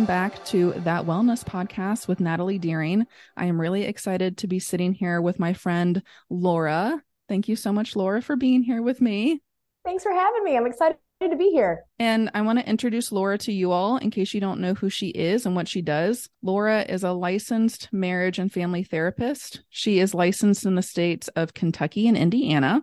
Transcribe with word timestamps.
welcome 0.00 0.06
back 0.06 0.42
to 0.46 0.72
That 0.78 1.04
Wellness 1.04 1.44
Podcast 1.44 2.08
with 2.08 2.20
Natalie 2.20 2.58
Deering. 2.58 3.06
I 3.36 3.44
am 3.44 3.60
really 3.60 3.82
excited 3.82 4.38
to 4.38 4.46
be 4.46 4.58
sitting 4.58 4.94
here 4.94 5.20
with 5.20 5.38
my 5.38 5.52
friend 5.52 6.02
Laura. 6.30 7.02
Thank 7.28 7.48
you 7.48 7.56
so 7.56 7.70
much, 7.70 7.94
Laura, 7.94 8.22
for 8.22 8.34
being 8.34 8.62
here 8.62 8.80
with 8.80 9.02
me. 9.02 9.42
Thanks 9.84 10.02
for 10.02 10.12
having 10.12 10.42
me. 10.42 10.56
I'm 10.56 10.64
excited 10.64 10.96
to 11.20 11.36
be 11.36 11.50
here. 11.50 11.84
And 11.98 12.30
I 12.32 12.40
want 12.40 12.58
to 12.58 12.66
introduce 12.66 13.12
Laura 13.12 13.36
to 13.38 13.52
you 13.52 13.72
all 13.72 13.98
in 13.98 14.10
case 14.10 14.32
you 14.32 14.40
don't 14.40 14.62
know 14.62 14.72
who 14.72 14.88
she 14.88 15.08
is 15.08 15.44
and 15.44 15.54
what 15.54 15.68
she 15.68 15.82
does. 15.82 16.30
Laura 16.40 16.80
is 16.80 17.04
a 17.04 17.12
licensed 17.12 17.90
marriage 17.92 18.38
and 18.38 18.50
family 18.50 18.84
therapist. 18.84 19.60
She 19.68 19.98
is 19.98 20.14
licensed 20.14 20.64
in 20.64 20.76
the 20.76 20.82
states 20.82 21.28
of 21.36 21.52
Kentucky 21.52 22.08
and 22.08 22.16
Indiana, 22.16 22.82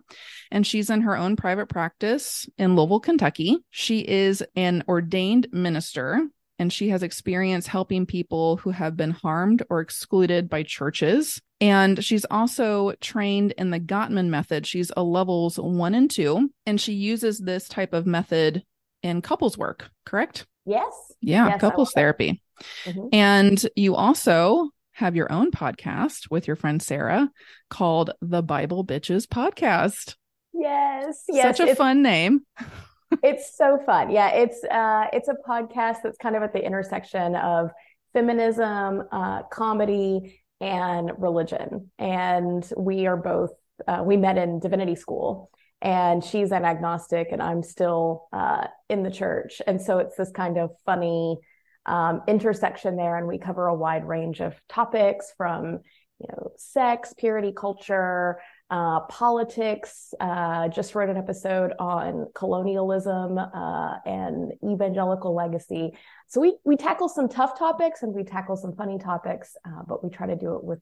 and 0.52 0.64
she's 0.64 0.88
in 0.88 1.00
her 1.00 1.16
own 1.16 1.34
private 1.34 1.68
practice 1.68 2.48
in 2.58 2.76
Louisville, 2.76 3.00
Kentucky. 3.00 3.58
She 3.70 4.06
is 4.06 4.44
an 4.54 4.84
ordained 4.86 5.48
minister 5.50 6.28
and 6.58 6.72
she 6.72 6.88
has 6.88 7.02
experience 7.02 7.66
helping 7.66 8.06
people 8.06 8.56
who 8.58 8.70
have 8.70 8.96
been 8.96 9.10
harmed 9.10 9.62
or 9.70 9.80
excluded 9.80 10.48
by 10.48 10.62
churches. 10.62 11.40
And 11.60 12.04
she's 12.04 12.24
also 12.30 12.92
trained 13.00 13.52
in 13.52 13.70
the 13.70 13.80
Gottman 13.80 14.28
method. 14.28 14.66
She's 14.66 14.92
a 14.96 15.02
levels 15.02 15.58
one 15.58 15.94
and 15.94 16.10
two, 16.10 16.50
and 16.66 16.80
she 16.80 16.92
uses 16.92 17.38
this 17.38 17.68
type 17.68 17.92
of 17.92 18.06
method 18.06 18.64
in 19.02 19.22
couples 19.22 19.56
work, 19.56 19.90
correct? 20.04 20.46
Yes. 20.64 20.92
Yeah, 21.20 21.48
yes, 21.48 21.60
couples 21.60 21.92
therapy. 21.92 22.42
Mm-hmm. 22.84 23.08
And 23.12 23.66
you 23.76 23.94
also 23.94 24.70
have 24.92 25.16
your 25.16 25.30
own 25.30 25.50
podcast 25.50 26.30
with 26.30 26.46
your 26.46 26.56
friend 26.56 26.82
Sarah 26.82 27.30
called 27.70 28.10
the 28.20 28.42
Bible 28.42 28.84
Bitches 28.84 29.26
Podcast. 29.26 30.16
Yes. 30.52 31.22
Yes. 31.28 31.56
Such 31.56 31.68
a 31.68 31.74
fun 31.74 32.02
name. 32.02 32.40
it's 33.22 33.56
so 33.56 33.78
fun. 33.84 34.10
Yeah, 34.10 34.30
it's 34.30 34.62
uh, 34.64 35.06
it's 35.12 35.28
a 35.28 35.34
podcast 35.48 35.98
that's 36.02 36.18
kind 36.18 36.36
of 36.36 36.42
at 36.42 36.52
the 36.52 36.64
intersection 36.64 37.34
of 37.36 37.70
feminism, 38.12 39.02
uh, 39.12 39.42
comedy, 39.44 40.42
and 40.60 41.12
religion. 41.18 41.90
And 41.98 42.70
we 42.76 43.06
are 43.06 43.16
both 43.16 43.50
uh, 43.86 44.02
we 44.04 44.16
met 44.16 44.38
in 44.38 44.60
divinity 44.60 44.94
school, 44.94 45.50
and 45.80 46.22
she's 46.22 46.52
an 46.52 46.64
agnostic, 46.64 47.28
and 47.30 47.42
I'm 47.42 47.62
still 47.62 48.28
uh, 48.32 48.66
in 48.88 49.02
the 49.02 49.10
church. 49.10 49.62
And 49.66 49.80
so 49.80 49.98
it's 49.98 50.16
this 50.16 50.30
kind 50.30 50.58
of 50.58 50.70
funny 50.84 51.38
um, 51.86 52.22
intersection 52.28 52.96
there, 52.96 53.16
and 53.16 53.26
we 53.26 53.38
cover 53.38 53.66
a 53.66 53.74
wide 53.74 54.06
range 54.06 54.40
of 54.40 54.54
topics 54.68 55.32
from 55.36 55.80
you 56.20 56.26
know 56.28 56.52
sex, 56.56 57.14
purity, 57.16 57.52
culture 57.56 58.38
uh, 58.70 59.00
politics. 59.00 60.12
Uh, 60.20 60.68
just 60.68 60.94
wrote 60.94 61.08
an 61.08 61.16
episode 61.16 61.72
on 61.78 62.26
colonialism 62.34 63.38
uh, 63.38 63.96
and 64.04 64.52
evangelical 64.64 65.34
legacy. 65.34 65.92
So 66.28 66.40
we 66.40 66.58
we 66.64 66.76
tackle 66.76 67.08
some 67.08 67.28
tough 67.28 67.58
topics 67.58 68.02
and 68.02 68.14
we 68.14 68.24
tackle 68.24 68.56
some 68.56 68.74
funny 68.74 68.98
topics, 68.98 69.56
uh, 69.66 69.82
but 69.86 70.04
we 70.04 70.10
try 70.10 70.26
to 70.26 70.36
do 70.36 70.54
it 70.56 70.64
with 70.64 70.80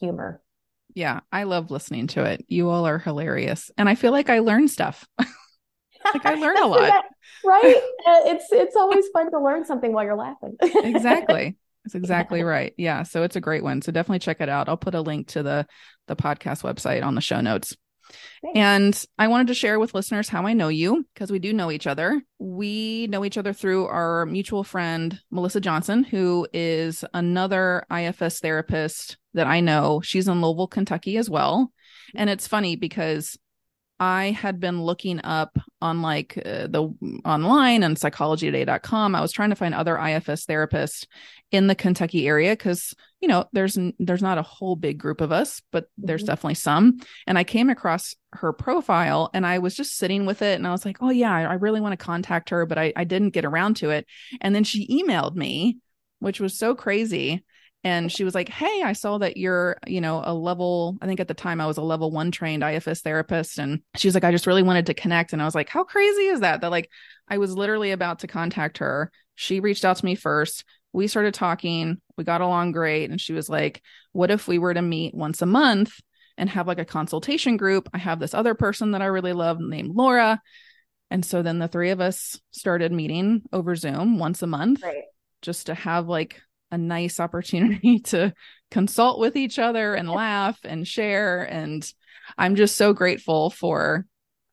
humor. 0.00 0.42
Yeah, 0.94 1.20
I 1.30 1.44
love 1.44 1.70
listening 1.70 2.06
to 2.08 2.24
it. 2.24 2.44
You 2.48 2.70
all 2.70 2.86
are 2.86 2.98
hilarious, 2.98 3.70
and 3.76 3.88
I 3.88 3.94
feel 3.94 4.10
like 4.12 4.30
I 4.30 4.40
learn 4.40 4.68
stuff. 4.68 5.06
like 5.18 6.26
I 6.26 6.34
learn 6.34 6.56
a 6.58 6.66
lot, 6.66 7.04
right? 7.44 7.82
Uh, 8.08 8.20
it's 8.24 8.46
it's 8.50 8.74
always 8.74 9.06
fun 9.12 9.30
to 9.30 9.38
learn 9.38 9.66
something 9.66 9.92
while 9.92 10.02
you're 10.02 10.16
laughing. 10.16 10.56
exactly. 10.62 11.56
That's 11.92 12.02
exactly 12.02 12.42
right. 12.42 12.74
Yeah. 12.76 13.02
So 13.02 13.22
it's 13.22 13.36
a 13.36 13.40
great 13.40 13.62
one. 13.62 13.82
So 13.82 13.92
definitely 13.92 14.20
check 14.20 14.40
it 14.40 14.48
out. 14.48 14.68
I'll 14.68 14.76
put 14.76 14.94
a 14.94 15.00
link 15.00 15.28
to 15.28 15.42
the 15.42 15.66
the 16.06 16.16
podcast 16.16 16.62
website 16.62 17.04
on 17.04 17.14
the 17.14 17.20
show 17.20 17.40
notes. 17.40 17.76
Thanks. 18.42 18.58
And 18.58 19.04
I 19.18 19.28
wanted 19.28 19.48
to 19.48 19.54
share 19.54 19.78
with 19.78 19.94
listeners 19.94 20.28
how 20.28 20.46
I 20.46 20.54
know 20.54 20.68
you 20.68 21.06
because 21.12 21.30
we 21.30 21.38
do 21.38 21.52
know 21.52 21.70
each 21.70 21.86
other. 21.86 22.22
We 22.38 23.06
know 23.08 23.24
each 23.24 23.36
other 23.36 23.52
through 23.52 23.86
our 23.86 24.26
mutual 24.26 24.64
friend, 24.64 25.18
Melissa 25.30 25.60
Johnson, 25.60 26.04
who 26.04 26.46
is 26.52 27.04
another 27.12 27.84
IFS 27.94 28.40
therapist 28.40 29.18
that 29.34 29.46
I 29.46 29.60
know. 29.60 30.00
She's 30.02 30.28
in 30.28 30.40
Louisville, 30.40 30.68
Kentucky 30.68 31.16
as 31.16 31.28
well. 31.28 31.72
And 32.14 32.30
it's 32.30 32.48
funny 32.48 32.76
because 32.76 33.36
I 34.00 34.30
had 34.30 34.60
been 34.60 34.82
looking 34.82 35.20
up 35.24 35.58
on 35.82 36.02
like 36.02 36.36
uh, 36.38 36.68
the 36.68 36.94
online 37.24 37.82
and 37.82 37.96
psychologytoday.com. 37.96 39.14
I 39.14 39.20
was 39.20 39.32
trying 39.32 39.50
to 39.50 39.56
find 39.56 39.74
other 39.74 39.98
IFS 39.98 40.46
therapists 40.46 41.04
in 41.50 41.66
the 41.66 41.74
Kentucky 41.74 42.28
area 42.28 42.52
because 42.52 42.94
you 43.20 43.26
know 43.26 43.46
there's 43.52 43.76
there's 43.98 44.22
not 44.22 44.38
a 44.38 44.42
whole 44.42 44.76
big 44.76 44.98
group 44.98 45.20
of 45.20 45.32
us, 45.32 45.62
but 45.72 45.86
there's 45.98 46.22
mm-hmm. 46.22 46.28
definitely 46.28 46.54
some. 46.54 46.98
And 47.26 47.36
I 47.36 47.44
came 47.44 47.70
across 47.70 48.14
her 48.34 48.52
profile 48.52 49.30
and 49.34 49.44
I 49.44 49.58
was 49.58 49.74
just 49.74 49.96
sitting 49.96 50.26
with 50.26 50.42
it 50.42 50.56
and 50.56 50.66
I 50.66 50.70
was 50.70 50.84
like, 50.84 50.98
oh 51.00 51.10
yeah, 51.10 51.32
I 51.32 51.54
really 51.54 51.80
want 51.80 51.98
to 51.98 52.04
contact 52.04 52.50
her, 52.50 52.66
but 52.66 52.78
I, 52.78 52.92
I 52.94 53.04
didn't 53.04 53.30
get 53.30 53.44
around 53.44 53.76
to 53.78 53.90
it. 53.90 54.06
And 54.40 54.54
then 54.54 54.64
she 54.64 54.86
emailed 54.86 55.34
me, 55.34 55.78
which 56.20 56.40
was 56.40 56.56
so 56.56 56.74
crazy 56.74 57.44
and 57.84 58.10
she 58.10 58.24
was 58.24 58.34
like 58.34 58.48
hey 58.48 58.82
i 58.82 58.92
saw 58.92 59.18
that 59.18 59.36
you're 59.36 59.76
you 59.86 60.00
know 60.00 60.22
a 60.24 60.34
level 60.34 60.96
i 61.00 61.06
think 61.06 61.20
at 61.20 61.28
the 61.28 61.34
time 61.34 61.60
i 61.60 61.66
was 61.66 61.76
a 61.76 61.82
level 61.82 62.10
one 62.10 62.30
trained 62.30 62.62
ifs 62.62 63.00
therapist. 63.00 63.58
And 63.58 63.80
she 63.96 64.08
was 64.08 64.14
like 64.14 64.24
i 64.24 64.32
just 64.32 64.46
really 64.46 64.62
wanted 64.62 64.86
to 64.86 64.94
connect. 64.94 65.32
And 65.32 65.40
i 65.40 65.44
was 65.44 65.54
like 65.54 65.68
how 65.68 65.84
crazy 65.84 66.26
is 66.26 66.40
that? 66.40 66.60
That 66.60 66.70
like 66.70 66.90
i 67.28 67.38
was 67.38 67.56
literally 67.56 67.92
about 67.92 68.20
to 68.20 68.26
contact 68.26 68.78
her. 68.78 69.10
She 69.34 69.60
reached 69.60 69.84
out 69.84 69.96
to 69.96 70.04
me 70.04 70.14
first. 70.14 70.64
We 70.92 71.06
started 71.06 71.34
talking. 71.34 72.00
We 72.16 72.24
got 72.24 72.40
along 72.40 72.72
great. 72.72 73.10
And 73.10 73.20
she 73.20 73.32
was 73.32 73.48
like 73.48 73.82
what 74.12 74.30
if 74.30 74.48
we 74.48 74.58
were 74.58 74.74
to 74.74 74.82
meet 74.82 75.14
once 75.14 75.42
a 75.42 75.46
month 75.46 75.92
and 76.36 76.50
have 76.50 76.66
like 76.66 76.78
a 76.78 76.84
consultation 76.84 77.56
group? 77.56 77.88
I 77.94 77.98
have 77.98 78.18
this 78.18 78.34
other 78.34 78.54
person 78.54 78.92
that 78.92 79.02
i 79.02 79.06
really 79.06 79.32
love 79.32 79.60
named 79.60 79.94
laura. 79.94 80.40
And 81.10 81.24
so 81.24 81.40
then 81.42 81.58
the 81.58 81.68
three 81.68 81.90
of 81.90 82.00
us 82.00 82.38
started 82.50 82.92
meeting 82.92 83.42
over 83.52 83.76
zoom 83.76 84.18
once 84.18 84.42
a 84.42 84.46
month 84.46 84.82
right. 84.82 85.04
just 85.40 85.66
to 85.66 85.74
have 85.74 86.06
like 86.06 86.42
a 86.70 86.78
nice 86.78 87.20
opportunity 87.20 87.98
to 88.04 88.32
consult 88.70 89.18
with 89.18 89.36
each 89.36 89.58
other 89.58 89.94
and 89.94 90.08
laugh 90.08 90.58
and 90.64 90.86
share. 90.86 91.42
And 91.42 91.90
I'm 92.36 92.56
just 92.56 92.76
so 92.76 92.92
grateful 92.92 93.50
for 93.50 94.06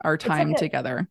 our 0.03 0.17
time 0.17 0.49
like 0.49 0.57
a, 0.57 0.59
together. 0.59 1.09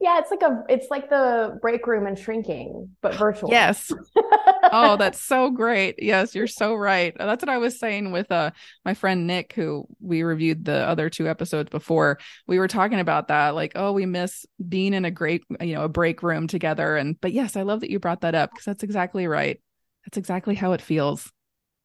Yeah, 0.00 0.18
it's 0.18 0.30
like 0.30 0.42
a 0.42 0.64
it's 0.68 0.88
like 0.90 1.08
the 1.08 1.58
break 1.62 1.86
room 1.86 2.06
and 2.06 2.18
shrinking, 2.18 2.90
but 3.00 3.14
virtual. 3.14 3.50
Yes. 3.50 3.90
oh, 4.64 4.96
that's 4.98 5.20
so 5.20 5.50
great. 5.50 5.94
Yes, 5.98 6.34
you're 6.34 6.46
so 6.46 6.74
right. 6.74 7.14
That's 7.16 7.40
what 7.40 7.48
I 7.48 7.58
was 7.58 7.78
saying 7.78 8.12
with 8.12 8.30
uh 8.30 8.50
my 8.84 8.94
friend 8.94 9.26
Nick, 9.26 9.54
who 9.54 9.86
we 10.00 10.22
reviewed 10.22 10.64
the 10.64 10.86
other 10.86 11.08
two 11.08 11.28
episodes 11.28 11.70
before. 11.70 12.18
We 12.46 12.58
were 12.58 12.68
talking 12.68 13.00
about 13.00 13.28
that, 13.28 13.54
like, 13.54 13.72
oh, 13.76 13.92
we 13.92 14.04
miss 14.04 14.44
being 14.68 14.94
in 14.94 15.04
a 15.04 15.10
great, 15.10 15.42
you 15.60 15.74
know, 15.74 15.84
a 15.84 15.88
break 15.88 16.22
room 16.22 16.48
together. 16.48 16.96
And 16.96 17.18
but 17.20 17.32
yes, 17.32 17.56
I 17.56 17.62
love 17.62 17.80
that 17.80 17.90
you 17.90 17.98
brought 17.98 18.22
that 18.22 18.34
up 18.34 18.50
because 18.50 18.66
that's 18.66 18.82
exactly 18.82 19.26
right. 19.26 19.58
That's 20.04 20.18
exactly 20.18 20.54
how 20.54 20.72
it 20.72 20.82
feels. 20.82 21.30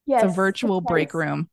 Yes. 0.06 0.24
It's 0.24 0.34
a 0.34 0.36
virtual 0.36 0.82
break 0.82 1.14
room. 1.14 1.50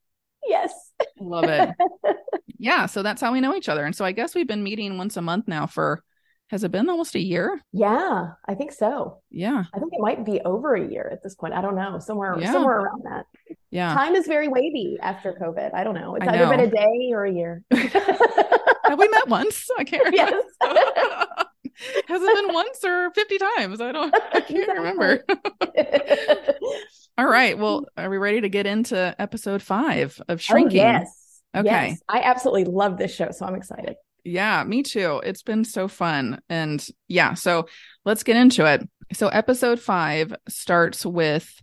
Yes. 0.46 0.72
Love 1.20 1.44
it. 1.44 1.70
yeah. 2.58 2.86
So 2.86 3.02
that's 3.02 3.20
how 3.20 3.32
we 3.32 3.40
know 3.40 3.54
each 3.54 3.68
other. 3.68 3.84
And 3.84 3.94
so 3.94 4.04
I 4.04 4.12
guess 4.12 4.34
we've 4.34 4.46
been 4.46 4.62
meeting 4.62 4.96
once 4.96 5.16
a 5.16 5.22
month 5.22 5.46
now 5.46 5.66
for, 5.66 6.02
has 6.50 6.62
it 6.62 6.70
been 6.70 6.88
almost 6.88 7.16
a 7.16 7.20
year? 7.20 7.60
Yeah, 7.72 8.28
I 8.48 8.54
think 8.54 8.70
so. 8.70 9.20
Yeah. 9.30 9.64
I 9.74 9.78
think 9.78 9.92
it 9.92 10.00
might 10.00 10.24
be 10.24 10.40
over 10.42 10.74
a 10.74 10.88
year 10.88 11.10
at 11.12 11.22
this 11.22 11.34
point. 11.34 11.54
I 11.54 11.60
don't 11.60 11.74
know. 11.74 11.98
Somewhere, 11.98 12.36
yeah. 12.38 12.52
somewhere 12.52 12.78
around 12.82 13.02
that. 13.04 13.26
Yeah. 13.70 13.92
Time 13.92 14.14
is 14.14 14.26
very 14.26 14.46
wavy 14.46 14.96
after 15.02 15.32
COVID. 15.32 15.74
I 15.74 15.82
don't 15.82 15.94
know. 15.94 16.14
It's 16.14 16.26
either 16.26 16.48
been 16.48 16.60
a 16.60 16.70
day 16.70 17.10
or 17.12 17.24
a 17.24 17.32
year. 17.32 17.62
Have 17.72 18.98
we 18.98 19.08
met 19.08 19.28
once? 19.28 19.68
I 19.76 19.84
can't 19.84 20.04
remember. 20.12 20.42
Yes. 20.62 21.46
Has 22.08 22.22
it 22.22 22.34
been 22.34 22.54
once 22.54 22.84
or 22.84 23.10
50 23.10 23.38
times? 23.38 23.80
I 23.80 23.92
don't 23.92 24.14
I 24.32 24.40
can't 24.40 24.68
remember. 24.68 25.24
All 27.18 27.26
right. 27.26 27.58
Well, 27.58 27.86
are 27.96 28.10
we 28.10 28.18
ready 28.18 28.40
to 28.42 28.48
get 28.48 28.66
into 28.66 29.14
episode 29.18 29.62
five 29.62 30.20
of 30.28 30.36
oh, 30.36 30.36
Shrinking? 30.36 30.80
Oh, 30.80 30.82
yes. 30.82 31.42
Okay. 31.56 31.88
Yes. 31.88 32.00
I 32.08 32.20
absolutely 32.20 32.64
love 32.64 32.98
this 32.98 33.14
show, 33.14 33.30
so 33.30 33.46
I'm 33.46 33.54
excited. 33.54 33.96
Yeah, 34.24 34.64
me 34.64 34.82
too. 34.82 35.20
It's 35.24 35.42
been 35.42 35.64
so 35.64 35.88
fun. 35.88 36.40
And 36.48 36.86
yeah, 37.08 37.34
so 37.34 37.68
let's 38.04 38.22
get 38.22 38.36
into 38.36 38.66
it. 38.66 38.86
So 39.12 39.28
episode 39.28 39.80
five 39.80 40.34
starts 40.48 41.06
with 41.06 41.62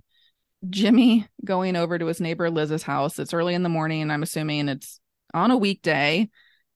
Jimmy 0.70 1.28
going 1.44 1.76
over 1.76 2.00
to 2.00 2.06
his 2.06 2.22
neighbor 2.22 2.50
Liz's 2.50 2.84
house. 2.84 3.20
It's 3.20 3.34
early 3.34 3.54
in 3.54 3.64
the 3.64 3.70
morning. 3.70 4.10
I'm 4.10 4.24
assuming 4.24 4.70
it's 4.70 5.00
on 5.34 5.52
a 5.52 5.58
weekday 5.58 6.30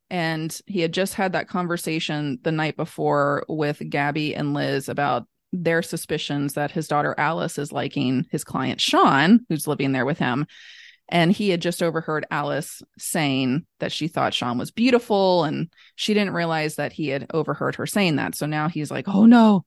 and 0.09 0.57
he 0.65 0.81
had 0.81 0.93
just 0.93 1.13
had 1.13 1.33
that 1.33 1.47
conversation 1.47 2.39
the 2.43 2.51
night 2.51 2.77
before 2.77 3.45
with 3.47 3.81
Gabby 3.89 4.35
and 4.35 4.53
Liz 4.53 4.89
about 4.89 5.27
their 5.53 5.81
suspicions 5.81 6.53
that 6.53 6.71
his 6.71 6.87
daughter 6.87 7.15
Alice 7.17 7.57
is 7.57 7.71
liking 7.71 8.25
his 8.31 8.43
client 8.43 8.81
Sean, 8.81 9.45
who's 9.49 9.67
living 9.67 9.91
there 9.91 10.05
with 10.05 10.19
him. 10.19 10.45
And 11.09 11.31
he 11.31 11.49
had 11.49 11.61
just 11.61 11.81
overheard 11.81 12.25
Alice 12.29 12.81
saying 12.97 13.65
that 13.79 13.93
she 13.93 14.09
thought 14.09 14.33
Sean 14.33 14.57
was 14.57 14.71
beautiful, 14.71 15.45
and 15.45 15.71
she 15.95 16.13
didn't 16.13 16.33
realize 16.33 16.75
that 16.75 16.91
he 16.91 17.07
had 17.07 17.27
overheard 17.33 17.75
her 17.75 17.85
saying 17.85 18.17
that. 18.17 18.35
So 18.35 18.45
now 18.45 18.67
he's 18.67 18.91
like, 18.91 19.07
oh 19.07 19.25
no, 19.25 19.63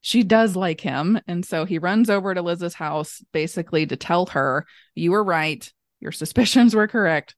she 0.00 0.22
does 0.22 0.54
like 0.54 0.80
him. 0.80 1.20
And 1.26 1.44
so 1.44 1.64
he 1.64 1.78
runs 1.78 2.08
over 2.08 2.32
to 2.32 2.42
Liz's 2.42 2.74
house 2.74 3.20
basically 3.32 3.84
to 3.86 3.96
tell 3.96 4.26
her, 4.26 4.64
you 4.94 5.10
were 5.10 5.24
right. 5.24 5.68
Your 5.98 6.12
suspicions 6.12 6.74
were 6.74 6.86
correct. 6.86 7.34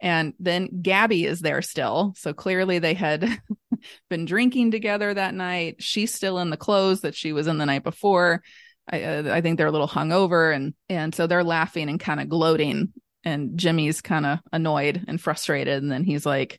And 0.00 0.34
then 0.38 0.80
Gabby 0.82 1.26
is 1.26 1.40
there 1.40 1.62
still. 1.62 2.14
So 2.16 2.32
clearly 2.32 2.78
they 2.78 2.94
had 2.94 3.40
been 4.10 4.24
drinking 4.24 4.70
together 4.70 5.12
that 5.12 5.34
night. 5.34 5.76
She's 5.82 6.14
still 6.14 6.38
in 6.38 6.50
the 6.50 6.56
clothes 6.56 7.02
that 7.02 7.14
she 7.14 7.32
was 7.32 7.46
in 7.46 7.58
the 7.58 7.66
night 7.66 7.84
before. 7.84 8.42
I, 8.90 9.02
uh, 9.02 9.34
I 9.34 9.40
think 9.40 9.56
they're 9.56 9.66
a 9.66 9.72
little 9.72 9.88
hungover 9.88 10.54
and 10.54 10.74
and 10.88 11.14
so 11.14 11.26
they're 11.26 11.44
laughing 11.44 11.88
and 11.88 12.00
kind 12.00 12.18
of 12.18 12.28
gloating 12.28 12.92
and 13.24 13.56
Jimmy's 13.56 14.00
kind 14.00 14.26
of 14.26 14.38
annoyed 14.52 15.04
and 15.06 15.20
frustrated 15.20 15.82
and 15.82 15.92
then 15.92 16.02
he's 16.02 16.26
like 16.26 16.58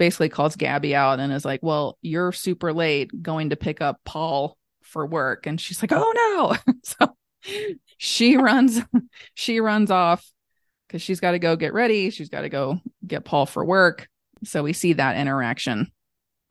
basically 0.00 0.30
calls 0.30 0.56
Gabby 0.56 0.96
out 0.96 1.20
and 1.20 1.32
is 1.32 1.44
like, 1.44 1.60
"Well, 1.62 1.98
you're 2.00 2.32
super 2.32 2.72
late 2.72 3.10
going 3.22 3.50
to 3.50 3.56
pick 3.56 3.80
up 3.82 4.00
Paul 4.04 4.56
for 4.82 5.06
work." 5.06 5.46
And 5.46 5.60
she's 5.60 5.82
like, 5.82 5.92
"Oh 5.92 6.56
no." 6.66 6.74
so 6.82 7.16
she 7.98 8.36
runs 8.36 8.80
she 9.34 9.60
runs 9.60 9.90
off 9.90 10.26
cuz 10.90 11.00
she's 11.02 11.20
got 11.20 11.32
to 11.32 11.38
go 11.38 11.56
get 11.56 11.72
ready. 11.72 12.10
She's 12.10 12.28
got 12.28 12.42
to 12.42 12.48
go 12.48 12.80
get 13.06 13.24
Paul 13.24 13.46
for 13.46 13.64
work. 13.64 14.08
So 14.44 14.62
we 14.62 14.72
see 14.72 14.92
that 14.94 15.16
interaction. 15.16 15.90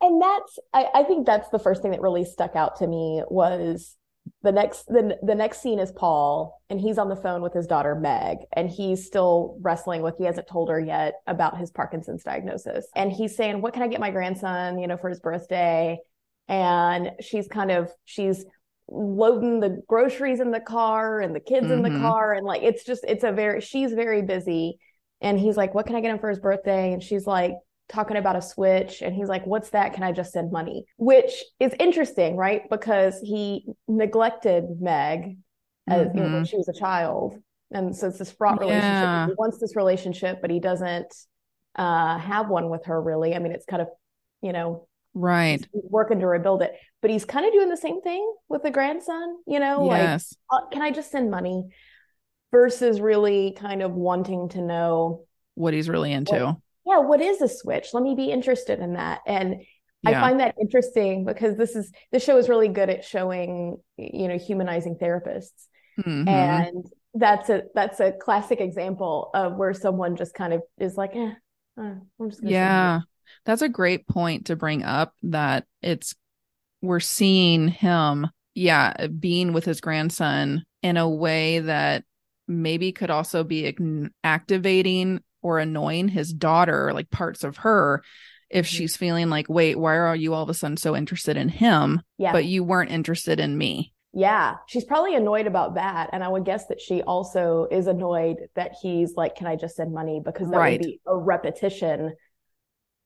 And 0.00 0.20
that's 0.20 0.58
I, 0.72 0.86
I 0.94 1.02
think 1.04 1.26
that's 1.26 1.48
the 1.50 1.58
first 1.58 1.82
thing 1.82 1.90
that 1.92 2.00
really 2.00 2.24
stuck 2.24 2.56
out 2.56 2.76
to 2.76 2.86
me 2.86 3.22
was 3.28 3.96
the 4.42 4.52
next 4.52 4.86
the, 4.86 5.18
the 5.22 5.34
next 5.34 5.60
scene 5.60 5.78
is 5.78 5.92
paul 5.92 6.60
and 6.68 6.80
he's 6.80 6.98
on 6.98 7.08
the 7.08 7.16
phone 7.16 7.42
with 7.42 7.52
his 7.52 7.66
daughter 7.66 7.94
meg 7.94 8.38
and 8.52 8.68
he's 8.68 9.06
still 9.06 9.56
wrestling 9.60 10.02
with 10.02 10.16
he 10.18 10.24
hasn't 10.24 10.46
told 10.46 10.68
her 10.68 10.80
yet 10.80 11.14
about 11.26 11.58
his 11.58 11.70
parkinson's 11.70 12.22
diagnosis 12.22 12.86
and 12.94 13.12
he's 13.12 13.36
saying 13.36 13.60
what 13.60 13.72
can 13.72 13.82
i 13.82 13.88
get 13.88 14.00
my 14.00 14.10
grandson 14.10 14.78
you 14.78 14.86
know 14.86 14.96
for 14.96 15.08
his 15.08 15.20
birthday 15.20 15.98
and 16.48 17.12
she's 17.20 17.48
kind 17.48 17.70
of 17.70 17.90
she's 18.04 18.44
loading 18.90 19.60
the 19.60 19.80
groceries 19.86 20.40
in 20.40 20.50
the 20.50 20.60
car 20.60 21.20
and 21.20 21.34
the 21.34 21.40
kids 21.40 21.64
mm-hmm. 21.64 21.74
in 21.74 21.82
the 21.82 21.88
mm-hmm. 21.88 22.02
car 22.02 22.34
and 22.34 22.44
like 22.44 22.62
it's 22.62 22.84
just 22.84 23.04
it's 23.06 23.24
a 23.24 23.32
very 23.32 23.60
she's 23.60 23.92
very 23.92 24.22
busy 24.22 24.78
and 25.20 25.38
he's 25.38 25.56
like 25.56 25.74
what 25.74 25.86
can 25.86 25.96
i 25.96 26.00
get 26.00 26.10
him 26.10 26.18
for 26.18 26.28
his 26.28 26.40
birthday 26.40 26.92
and 26.92 27.02
she's 27.02 27.26
like 27.26 27.52
talking 27.88 28.16
about 28.16 28.36
a 28.36 28.42
switch 28.42 29.02
and 29.02 29.14
he's 29.14 29.28
like 29.28 29.46
what's 29.46 29.70
that 29.70 29.94
can 29.94 30.02
i 30.02 30.12
just 30.12 30.32
send 30.32 30.50
money 30.50 30.84
which 30.96 31.44
is 31.58 31.74
interesting 31.78 32.36
right 32.36 32.68
because 32.70 33.20
he 33.20 33.64
neglected 33.88 34.64
meg 34.80 35.36
as 35.88 36.06
mm-hmm. 36.08 36.18
you 36.18 36.22
know, 36.22 36.30
when 36.30 36.42
mm-hmm. 36.42 36.44
she 36.44 36.56
was 36.56 36.68
a 36.68 36.78
child 36.78 37.36
and 37.72 37.94
so 37.96 38.08
it's 38.08 38.18
this 38.18 38.32
fraught 38.32 38.60
relationship 38.60 38.82
yeah. 38.82 39.26
he 39.26 39.32
wants 39.38 39.58
this 39.58 39.76
relationship 39.76 40.40
but 40.40 40.50
he 40.50 40.60
doesn't 40.60 41.12
uh, 41.76 42.18
have 42.18 42.48
one 42.48 42.68
with 42.68 42.84
her 42.86 43.00
really 43.00 43.34
i 43.34 43.38
mean 43.38 43.52
it's 43.52 43.66
kind 43.66 43.82
of 43.82 43.88
you 44.42 44.52
know 44.52 44.88
right 45.14 45.66
working 45.72 46.20
to 46.20 46.26
rebuild 46.26 46.62
it 46.62 46.72
but 47.02 47.10
he's 47.10 47.24
kind 47.24 47.44
of 47.44 47.52
doing 47.52 47.68
the 47.68 47.76
same 47.76 48.00
thing 48.00 48.32
with 48.48 48.62
the 48.62 48.70
grandson 48.70 49.36
you 49.46 49.58
know 49.58 49.86
yes. 49.90 50.34
like 50.50 50.62
uh, 50.62 50.66
can 50.68 50.82
i 50.82 50.90
just 50.90 51.10
send 51.10 51.30
money 51.30 51.64
versus 52.52 53.00
really 53.00 53.56
kind 53.58 53.82
of 53.82 53.92
wanting 53.92 54.48
to 54.48 54.60
know 54.60 55.24
what 55.54 55.74
he's 55.74 55.88
really 55.88 56.12
into 56.12 56.32
what, 56.32 56.56
yeah, 56.86 56.98
what 56.98 57.20
is 57.20 57.40
a 57.40 57.48
switch? 57.48 57.88
Let 57.92 58.02
me 58.02 58.14
be 58.14 58.30
interested 58.30 58.80
in 58.80 58.94
that. 58.94 59.20
And 59.26 59.62
yeah. 60.02 60.10
I 60.10 60.20
find 60.20 60.40
that 60.40 60.54
interesting 60.60 61.24
because 61.24 61.56
this 61.56 61.76
is 61.76 61.92
this 62.10 62.24
show 62.24 62.38
is 62.38 62.48
really 62.48 62.68
good 62.68 62.90
at 62.90 63.04
showing, 63.04 63.76
you 63.96 64.28
know, 64.28 64.38
humanizing 64.38 64.96
therapists. 64.96 65.66
Mm-hmm. 66.00 66.28
And 66.28 66.86
that's 67.14 67.50
a 67.50 67.64
that's 67.74 68.00
a 68.00 68.12
classic 68.12 68.60
example 68.60 69.30
of 69.34 69.56
where 69.56 69.74
someone 69.74 70.16
just 70.16 70.34
kind 70.34 70.52
of 70.52 70.62
is 70.78 70.96
like, 70.96 71.14
eh, 71.14 71.32
uh, 71.78 71.94
I'm 72.20 72.30
just 72.30 72.42
yeah. 72.42 73.00
That's 73.44 73.62
a 73.62 73.68
great 73.68 74.06
point 74.06 74.46
to 74.46 74.56
bring 74.56 74.82
up 74.82 75.14
that 75.22 75.66
it's 75.82 76.14
we're 76.82 77.00
seeing 77.00 77.68
him, 77.68 78.28
yeah, 78.54 79.06
being 79.06 79.52
with 79.52 79.64
his 79.64 79.80
grandson 79.80 80.64
in 80.82 80.96
a 80.96 81.08
way 81.08 81.60
that 81.60 82.04
maybe 82.48 82.92
could 82.92 83.10
also 83.10 83.44
be 83.44 83.76
activating 84.24 85.20
or 85.42 85.58
annoying 85.58 86.08
his 86.08 86.32
daughter, 86.32 86.92
like 86.92 87.10
parts 87.10 87.44
of 87.44 87.58
her, 87.58 88.02
if 88.50 88.66
mm-hmm. 88.66 88.76
she's 88.76 88.96
feeling 88.96 89.30
like, 89.30 89.48
wait, 89.48 89.78
why 89.78 89.96
are 89.96 90.16
you 90.16 90.34
all 90.34 90.42
of 90.42 90.48
a 90.48 90.54
sudden 90.54 90.76
so 90.76 90.96
interested 90.96 91.36
in 91.36 91.48
him? 91.48 92.02
Yeah. 92.18 92.32
But 92.32 92.44
you 92.44 92.64
weren't 92.64 92.90
interested 92.90 93.40
in 93.40 93.56
me. 93.56 93.92
Yeah. 94.12 94.56
She's 94.66 94.84
probably 94.84 95.14
annoyed 95.14 95.46
about 95.46 95.76
that. 95.76 96.10
And 96.12 96.24
I 96.24 96.28
would 96.28 96.44
guess 96.44 96.66
that 96.66 96.80
she 96.80 97.00
also 97.02 97.68
is 97.70 97.86
annoyed 97.86 98.36
that 98.56 98.72
he's 98.82 99.14
like, 99.14 99.36
can 99.36 99.46
I 99.46 99.54
just 99.54 99.76
send 99.76 99.94
money? 99.94 100.20
Because 100.22 100.50
that 100.50 100.58
right. 100.58 100.80
would 100.80 100.86
be 100.86 101.00
a 101.06 101.16
repetition 101.16 102.14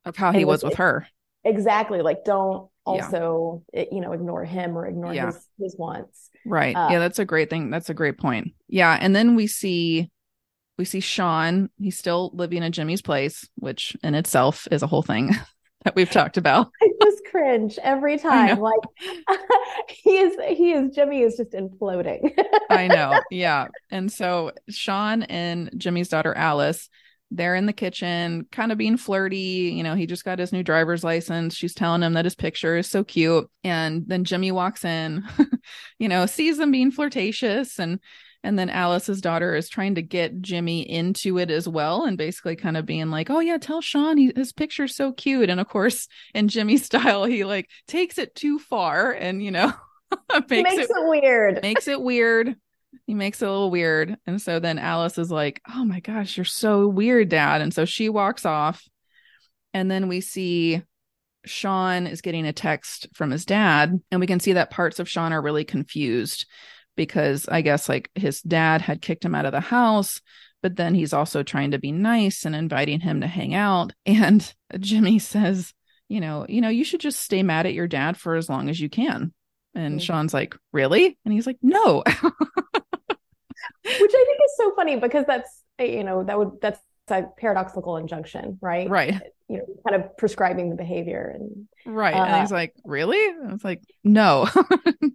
of 0.04 0.16
how 0.16 0.32
he 0.32 0.44
was 0.44 0.62
with 0.62 0.74
her. 0.74 1.06
Exactly. 1.44 2.00
Like, 2.00 2.24
don't 2.24 2.68
also, 2.86 3.62
yeah. 3.72 3.84
you 3.92 4.00
know, 4.00 4.12
ignore 4.12 4.44
him 4.44 4.76
or 4.76 4.86
ignore 4.86 5.12
yeah. 5.12 5.26
his, 5.26 5.48
his 5.58 5.76
wants. 5.78 6.30
Right. 6.46 6.74
Uh, 6.74 6.88
yeah. 6.90 6.98
That's 6.98 7.18
a 7.18 7.24
great 7.24 7.50
thing. 7.50 7.70
That's 7.70 7.90
a 7.90 7.94
great 7.94 8.18
point. 8.18 8.52
Yeah. 8.68 8.96
And 9.00 9.14
then 9.14 9.36
we 9.36 9.46
see 9.46 10.10
we 10.78 10.84
see 10.84 11.00
Sean. 11.00 11.70
He's 11.78 11.98
still 11.98 12.30
living 12.34 12.62
in 12.62 12.72
Jimmy's 12.72 13.02
place, 13.02 13.48
which 13.56 13.96
in 14.02 14.14
itself 14.14 14.66
is 14.70 14.82
a 14.82 14.86
whole 14.86 15.02
thing 15.02 15.30
that 15.84 15.94
we've 15.94 16.10
talked 16.10 16.36
about. 16.36 16.70
I 16.82 16.88
just 17.02 17.22
cringe 17.30 17.78
every 17.82 18.18
time. 18.18 18.58
Like 18.58 18.80
he 19.88 20.18
is 20.18 20.36
he 20.56 20.72
is 20.72 20.94
Jimmy 20.94 21.22
is 21.22 21.36
just 21.36 21.52
imploding. 21.52 22.36
I 22.70 22.88
know. 22.88 23.20
Yeah. 23.30 23.68
And 23.90 24.10
so 24.10 24.52
Sean 24.68 25.22
and 25.24 25.70
Jimmy's 25.76 26.08
daughter 26.08 26.34
Alice, 26.34 26.88
they're 27.34 27.56
in 27.56 27.66
the 27.66 27.72
kitchen, 27.72 28.46
kind 28.52 28.70
of 28.72 28.78
being 28.78 28.96
flirty. 28.96 29.72
You 29.74 29.82
know, 29.82 29.94
he 29.94 30.06
just 30.06 30.24
got 30.24 30.38
his 30.38 30.52
new 30.52 30.62
driver's 30.62 31.02
license. 31.02 31.54
She's 31.54 31.74
telling 31.74 32.02
him 32.02 32.12
that 32.14 32.24
his 32.24 32.34
picture 32.34 32.76
is 32.76 32.88
so 32.88 33.02
cute. 33.02 33.50
And 33.64 34.04
then 34.06 34.24
Jimmy 34.24 34.52
walks 34.52 34.84
in, 34.84 35.24
you 35.98 36.08
know, 36.08 36.26
sees 36.26 36.58
them 36.58 36.70
being 36.70 36.90
flirtatious 36.90 37.78
and 37.78 38.00
and 38.44 38.58
then 38.58 38.68
Alice's 38.68 39.22
daughter 39.22 39.54
is 39.54 39.70
trying 39.70 39.94
to 39.94 40.02
get 40.02 40.42
Jimmy 40.42 40.82
into 40.82 41.38
it 41.38 41.50
as 41.50 41.66
well 41.66 42.04
and 42.04 42.18
basically 42.18 42.56
kind 42.56 42.76
of 42.76 42.84
being 42.84 43.10
like, 43.10 43.30
oh, 43.30 43.40
yeah, 43.40 43.56
tell 43.56 43.80
Sean 43.80 44.18
he, 44.18 44.32
his 44.36 44.52
picture's 44.52 44.94
so 44.94 45.12
cute. 45.12 45.48
And 45.48 45.58
of 45.58 45.66
course, 45.66 46.08
in 46.34 46.48
Jimmy's 46.48 46.84
style, 46.86 47.24
he 47.24 47.44
like 47.44 47.70
takes 47.88 48.18
it 48.18 48.34
too 48.34 48.58
far 48.58 49.12
and, 49.12 49.42
you 49.42 49.50
know, 49.50 49.72
makes, 50.50 50.50
makes 50.50 50.74
it, 50.76 50.90
it 50.90 51.08
weird. 51.08 51.62
Makes 51.62 51.88
it 51.88 52.00
weird. 52.00 52.54
He 53.06 53.14
makes 53.14 53.42
it 53.42 53.46
a 53.46 53.50
little 53.50 53.70
weird. 53.70 54.16
And 54.26 54.40
so 54.40 54.58
then 54.58 54.78
Alice 54.78 55.18
is 55.18 55.30
like, 55.30 55.60
oh 55.68 55.84
my 55.84 56.00
gosh, 56.00 56.36
you're 56.36 56.44
so 56.44 56.86
weird, 56.88 57.28
dad. 57.28 57.60
And 57.60 57.72
so 57.72 57.84
she 57.84 58.08
walks 58.08 58.46
off. 58.46 58.82
And 59.74 59.90
then 59.90 60.08
we 60.08 60.20
see 60.20 60.82
Sean 61.46 62.06
is 62.06 62.20
getting 62.20 62.46
a 62.46 62.52
text 62.52 63.08
from 63.14 63.30
his 63.30 63.44
dad, 63.44 64.00
and 64.10 64.20
we 64.20 64.26
can 64.26 64.40
see 64.40 64.54
that 64.54 64.70
parts 64.70 64.98
of 64.98 65.08
Sean 65.08 65.32
are 65.32 65.42
really 65.42 65.64
confused 65.64 66.46
because 66.96 67.48
I 67.48 67.60
guess 67.60 67.88
like 67.88 68.10
his 68.14 68.40
dad 68.40 68.80
had 68.80 69.02
kicked 69.02 69.24
him 69.24 69.34
out 69.34 69.46
of 69.46 69.52
the 69.52 69.60
house, 69.60 70.20
but 70.62 70.76
then 70.76 70.94
he's 70.94 71.12
also 71.12 71.42
trying 71.42 71.72
to 71.72 71.78
be 71.78 71.92
nice 71.92 72.44
and 72.44 72.54
inviting 72.54 73.00
him 73.00 73.20
to 73.20 73.26
hang 73.26 73.54
out. 73.54 73.92
And 74.06 74.54
Jimmy 74.78 75.18
says, 75.18 75.72
you 76.08 76.20
know, 76.20 76.46
you 76.48 76.60
know, 76.60 76.68
you 76.68 76.84
should 76.84 77.00
just 77.00 77.20
stay 77.20 77.42
mad 77.42 77.66
at 77.66 77.74
your 77.74 77.88
dad 77.88 78.16
for 78.16 78.36
as 78.36 78.48
long 78.48 78.68
as 78.68 78.80
you 78.80 78.88
can. 78.88 79.32
And 79.74 79.94
mm-hmm. 79.94 80.04
Sean's 80.04 80.34
like, 80.34 80.56
really? 80.72 81.18
And 81.24 81.34
he's 81.34 81.46
like, 81.46 81.58
no. 81.62 82.04
Which 83.84 84.12
I 84.14 84.24
think 84.26 84.40
is 84.44 84.56
so 84.56 84.74
funny 84.74 84.96
because 84.96 85.24
that's, 85.26 85.62
you 85.78 86.04
know, 86.04 86.24
that 86.24 86.38
would, 86.38 86.60
that's 86.60 86.80
a 87.08 87.24
paradoxical 87.38 87.96
injunction, 87.96 88.58
right? 88.60 88.88
Right. 88.88 89.20
You 89.48 89.58
know 89.58 89.64
kind 89.86 90.02
of 90.02 90.16
prescribing 90.16 90.70
the 90.70 90.76
behavior 90.76 91.34
and 91.34 91.68
right. 91.84 92.14
Uh, 92.14 92.24
and 92.24 92.40
he's 92.40 92.50
like 92.50 92.74
really? 92.84 93.18
I 93.18 93.52
was 93.52 93.64
like 93.64 93.82
no. 94.02 94.48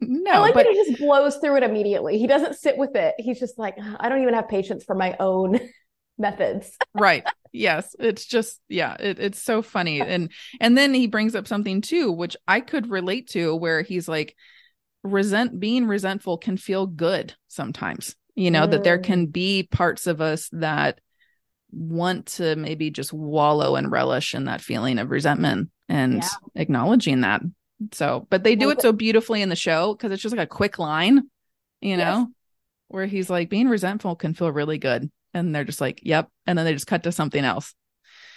No 0.02 0.32
i 0.32 0.40
like 0.40 0.54
but... 0.54 0.64
that 0.64 0.74
he 0.74 0.92
just 0.92 1.00
blows 1.00 1.38
through 1.38 1.58
it 1.58 1.64
immediately. 1.64 2.20
He 2.20 2.28
doesn't 2.28 2.56
sit 2.56 2.78
with 2.78 2.96
it. 2.96 3.16
He's 3.18 3.40
just 3.40 3.58
like 3.58 3.76
i 4.00 4.10
don't 4.10 4.22
even 4.22 4.34
have 4.34 4.48
patience 4.48 4.84
for 4.84 4.96
my 4.96 5.16
own 5.20 5.60
methods. 6.18 6.78
Right. 6.94 7.26
Yes. 7.52 7.96
It's 8.00 8.26
just 8.26 8.60
yeah 8.70 8.96
it, 9.00 9.20
it's 9.20 9.42
so 9.42 9.62
funny. 9.62 10.02
And 10.02 10.32
and 10.62 10.78
then 10.78 10.94
he 10.94 11.08
brings 11.08 11.36
up 11.36 11.48
something 11.48 11.82
too 11.82 12.12
which 12.12 12.38
i 12.48 12.60
could 12.60 12.90
relate 12.90 13.30
to 13.30 13.56
where 13.56 13.82
he's 13.82 14.08
like 14.08 14.36
resent 15.04 15.60
being 15.60 15.88
resentful 15.88 16.38
can 16.38 16.58
feel 16.58 16.86
good 16.86 17.34
sometimes 17.48 18.16
you 18.40 18.52
know 18.52 18.66
mm. 18.66 18.72
that 18.72 18.84
there 18.84 18.98
can 18.98 19.26
be 19.26 19.64
parts 19.64 20.08
of 20.08 20.22
us 20.22 20.50
that 20.54 21.00
want 21.72 22.26
to 22.26 22.56
maybe 22.56 22.90
just 22.90 23.12
wallow 23.12 23.76
and 23.76 23.92
relish 23.92 24.34
in 24.34 24.46
that 24.46 24.62
feeling 24.62 24.98
of 24.98 25.12
resentment 25.12 25.70
and 25.90 26.24
yeah. 26.24 26.30
acknowledging 26.56 27.22
that. 27.22 27.42
So, 27.92 28.28
but 28.30 28.44
they 28.44 28.56
do 28.56 28.68
well, 28.68 28.78
it 28.78 28.82
so 28.82 28.94
beautifully 28.94 29.42
in 29.42 29.50
the 29.50 29.56
show 29.56 29.94
because 29.94 30.12
it's 30.12 30.22
just 30.22 30.36
like 30.36 30.44
a 30.44 30.50
quick 30.50 30.80
line, 30.80 31.30
you 31.82 31.98
know, 31.98 32.20
yes. 32.20 32.28
where 32.88 33.06
he's 33.06 33.30
like, 33.30 33.50
being 33.50 33.68
resentful 33.68 34.16
can 34.16 34.34
feel 34.34 34.52
really 34.52 34.78
good. 34.78 35.12
And 35.34 35.54
they're 35.54 35.64
just 35.64 35.82
like, 35.82 36.00
yep. 36.04 36.30
And 36.48 36.58
then 36.58 36.66
they 36.66 36.74
just 36.74 36.88
cut 36.88 37.04
to 37.04 37.12
something 37.12 37.44
else. 37.44 37.76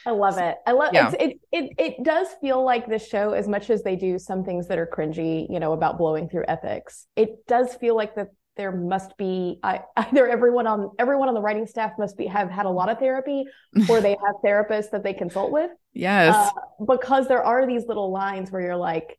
I 0.04 0.10
love 0.10 0.36
it. 0.38 0.56
I 0.66 0.72
love 0.72 0.90
yeah. 0.92 1.12
it. 1.18 1.40
It 1.52 1.72
it 1.78 2.02
does 2.02 2.26
feel 2.40 2.64
like 2.64 2.88
this 2.88 3.06
show, 3.06 3.32
as 3.32 3.46
much 3.46 3.70
as 3.70 3.84
they 3.84 3.94
do 3.94 4.18
some 4.18 4.42
things 4.42 4.66
that 4.66 4.78
are 4.78 4.90
cringy, 4.92 5.46
you 5.48 5.60
know, 5.60 5.72
about 5.72 5.96
blowing 5.96 6.28
through 6.28 6.44
ethics. 6.48 7.06
It 7.14 7.46
does 7.46 7.72
feel 7.76 7.94
like 7.94 8.16
that 8.16 8.28
there 8.56 8.72
must 8.72 9.16
be 9.16 9.58
either 9.62 10.28
everyone 10.28 10.66
on 10.66 10.90
everyone 10.98 11.28
on 11.28 11.34
the 11.34 11.40
writing 11.40 11.66
staff 11.66 11.92
must 11.98 12.16
be 12.16 12.26
have 12.26 12.50
had 12.50 12.66
a 12.66 12.70
lot 12.70 12.88
of 12.88 12.98
therapy 12.98 13.44
or 13.88 14.00
they 14.00 14.10
have 14.10 14.36
therapists 14.44 14.90
that 14.90 15.02
they 15.02 15.14
consult 15.14 15.50
with 15.50 15.70
yes 15.92 16.34
uh, 16.34 16.84
because 16.84 17.28
there 17.28 17.42
are 17.42 17.66
these 17.66 17.86
little 17.86 18.10
lines 18.10 18.50
where 18.50 18.62
you're 18.62 18.76
like 18.76 19.18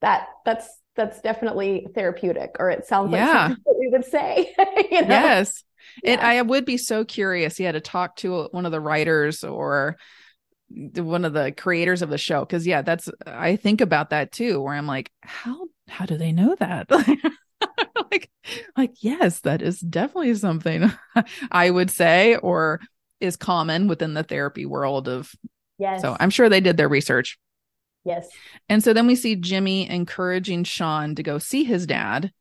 that 0.00 0.28
that's 0.44 0.68
that's 0.96 1.20
definitely 1.20 1.86
therapeutic 1.94 2.56
or 2.58 2.70
it 2.70 2.86
sounds 2.86 3.12
like 3.12 3.20
yeah. 3.20 3.54
what 3.64 3.76
we 3.78 3.88
would 3.88 4.04
say 4.04 4.54
you 4.90 5.02
know? 5.02 5.08
yes 5.08 5.64
yeah. 6.02 6.12
it 6.14 6.20
i 6.20 6.42
would 6.42 6.64
be 6.64 6.76
so 6.76 7.04
curious 7.04 7.60
yeah 7.60 7.72
to 7.72 7.80
talk 7.80 8.16
to 8.16 8.48
one 8.50 8.66
of 8.66 8.72
the 8.72 8.80
writers 8.80 9.44
or 9.44 9.96
one 10.70 11.24
of 11.24 11.32
the 11.32 11.50
creators 11.52 12.02
of 12.02 12.10
the 12.10 12.18
show 12.18 12.40
because 12.40 12.66
yeah 12.66 12.82
that's 12.82 13.08
i 13.26 13.56
think 13.56 13.80
about 13.80 14.10
that 14.10 14.32
too 14.32 14.60
where 14.60 14.74
i'm 14.74 14.86
like 14.86 15.10
how 15.22 15.66
how 15.88 16.04
do 16.04 16.18
they 16.18 16.32
know 16.32 16.54
that 16.58 16.86
like 18.10 18.30
like 18.76 18.94
yes 19.00 19.40
that 19.40 19.62
is 19.62 19.80
definitely 19.80 20.34
something 20.34 20.90
i 21.50 21.68
would 21.68 21.90
say 21.90 22.36
or 22.36 22.80
is 23.20 23.36
common 23.36 23.88
within 23.88 24.14
the 24.14 24.22
therapy 24.22 24.64
world 24.64 25.08
of 25.08 25.32
yes. 25.78 26.02
So 26.02 26.16
i'm 26.20 26.30
sure 26.30 26.48
they 26.48 26.60
did 26.60 26.76
their 26.76 26.88
research. 26.88 27.38
Yes. 28.04 28.28
And 28.70 28.82
so 28.82 28.92
then 28.92 29.06
we 29.06 29.16
see 29.16 29.36
jimmy 29.36 29.88
encouraging 29.88 30.64
sean 30.64 31.14
to 31.16 31.22
go 31.22 31.38
see 31.38 31.64
his 31.64 31.86
dad 31.86 32.32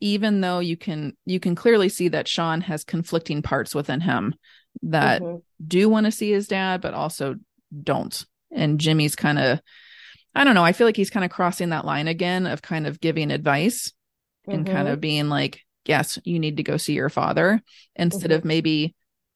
even 0.00 0.40
though 0.40 0.58
you 0.58 0.76
can 0.76 1.16
you 1.24 1.40
can 1.40 1.54
clearly 1.54 1.88
see 1.88 2.08
that 2.08 2.28
sean 2.28 2.60
has 2.62 2.84
conflicting 2.84 3.42
parts 3.42 3.74
within 3.74 4.00
him 4.00 4.34
that 4.82 5.22
mm-hmm. 5.22 5.38
do 5.66 5.88
want 5.88 6.04
to 6.04 6.12
see 6.12 6.30
his 6.30 6.48
dad 6.48 6.80
but 6.80 6.94
also 6.94 7.36
don't. 7.82 8.24
And 8.50 8.78
jimmy's 8.78 9.16
kind 9.16 9.38
of 9.38 9.60
i 10.34 10.44
don't 10.44 10.54
know 10.54 10.64
i 10.64 10.72
feel 10.72 10.86
like 10.86 10.96
he's 10.96 11.10
kind 11.10 11.24
of 11.24 11.30
crossing 11.30 11.70
that 11.70 11.84
line 11.84 12.06
again 12.06 12.46
of 12.46 12.62
kind 12.62 12.86
of 12.86 13.00
giving 13.00 13.30
advice 13.30 13.92
and 14.46 14.64
mm-hmm. 14.64 14.74
kind 14.74 14.88
of 14.88 15.00
being 15.00 15.28
like, 15.28 15.60
yes, 15.84 16.18
you 16.24 16.38
need 16.38 16.56
to 16.58 16.62
go 16.62 16.76
see 16.76 16.94
your 16.94 17.08
father 17.08 17.62
instead 17.96 18.30
mm-hmm. 18.30 18.38
of 18.38 18.44
maybe, 18.44 18.94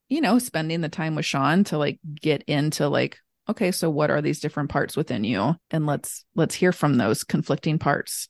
you 0.08 0.20
know, 0.20 0.38
spending 0.38 0.80
the 0.80 0.88
time 0.88 1.14
with 1.14 1.26
Sean 1.26 1.64
to 1.64 1.78
like 1.78 1.98
get 2.20 2.42
into 2.44 2.88
like, 2.88 3.18
okay, 3.48 3.70
so 3.70 3.90
what 3.90 4.10
are 4.10 4.22
these 4.22 4.40
different 4.40 4.70
parts 4.70 4.96
within 4.96 5.24
you? 5.24 5.54
And 5.70 5.86
let's 5.86 6.24
let's 6.34 6.54
hear 6.54 6.72
from 6.72 6.96
those 6.96 7.24
conflicting 7.24 7.78
parts 7.78 8.28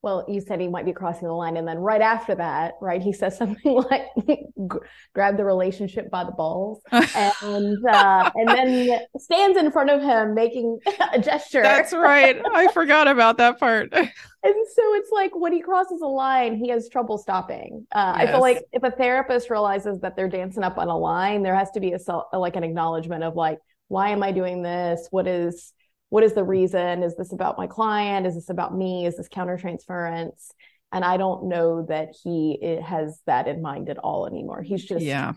well, 0.00 0.24
you 0.28 0.40
said 0.40 0.60
he 0.60 0.68
might 0.68 0.84
be 0.84 0.92
crossing 0.92 1.26
the 1.26 1.34
line. 1.34 1.56
And 1.56 1.66
then 1.66 1.78
right 1.78 2.00
after 2.00 2.34
that, 2.36 2.74
right, 2.80 3.02
he 3.02 3.12
says 3.12 3.36
something 3.38 3.74
like, 3.90 4.06
grab 5.12 5.36
the 5.36 5.44
relationship 5.44 6.10
by 6.10 6.24
the 6.24 6.32
balls. 6.32 6.80
and 6.92 7.84
uh, 7.86 8.30
and 8.34 8.48
then 8.48 9.00
stands 9.18 9.58
in 9.58 9.72
front 9.72 9.90
of 9.90 10.00
him 10.00 10.34
making 10.34 10.78
a 11.12 11.18
gesture. 11.18 11.62
That's 11.62 11.92
right. 11.92 12.40
I 12.54 12.70
forgot 12.72 13.08
about 13.08 13.38
that 13.38 13.58
part. 13.58 13.92
and 13.92 14.10
so 14.12 14.94
it's 14.94 15.10
like 15.10 15.34
when 15.34 15.52
he 15.52 15.60
crosses 15.60 16.00
a 16.00 16.06
line, 16.06 16.56
he 16.56 16.68
has 16.70 16.88
trouble 16.88 17.18
stopping. 17.18 17.86
Uh, 17.92 18.14
yes. 18.18 18.28
I 18.28 18.32
feel 18.32 18.40
like 18.40 18.64
if 18.72 18.84
a 18.84 18.90
therapist 18.92 19.50
realizes 19.50 20.00
that 20.00 20.14
they're 20.16 20.28
dancing 20.28 20.62
up 20.62 20.78
on 20.78 20.88
a 20.88 20.96
line, 20.96 21.42
there 21.42 21.56
has 21.56 21.70
to 21.72 21.80
be 21.80 21.92
a 21.92 22.38
like 22.38 22.56
an 22.56 22.62
acknowledgement 22.62 23.24
of 23.24 23.34
like, 23.34 23.58
why 23.88 24.10
am 24.10 24.22
I 24.22 24.32
doing 24.32 24.62
this? 24.62 25.08
What 25.10 25.26
is 25.26 25.72
what 26.10 26.24
is 26.24 26.34
the 26.34 26.44
reason? 26.44 27.02
Is 27.02 27.16
this 27.16 27.32
about 27.32 27.58
my 27.58 27.66
client? 27.66 28.26
Is 28.26 28.34
this 28.34 28.50
about 28.50 28.76
me? 28.76 29.06
Is 29.06 29.16
this 29.16 29.28
countertransference? 29.28 30.50
And 30.90 31.04
I 31.04 31.18
don't 31.18 31.48
know 31.48 31.84
that 31.88 32.14
he 32.22 32.78
has 32.82 33.20
that 33.26 33.46
in 33.46 33.60
mind 33.60 33.90
at 33.90 33.98
all 33.98 34.26
anymore. 34.26 34.62
He's 34.62 34.84
just 34.84 35.04
yeah 35.04 35.34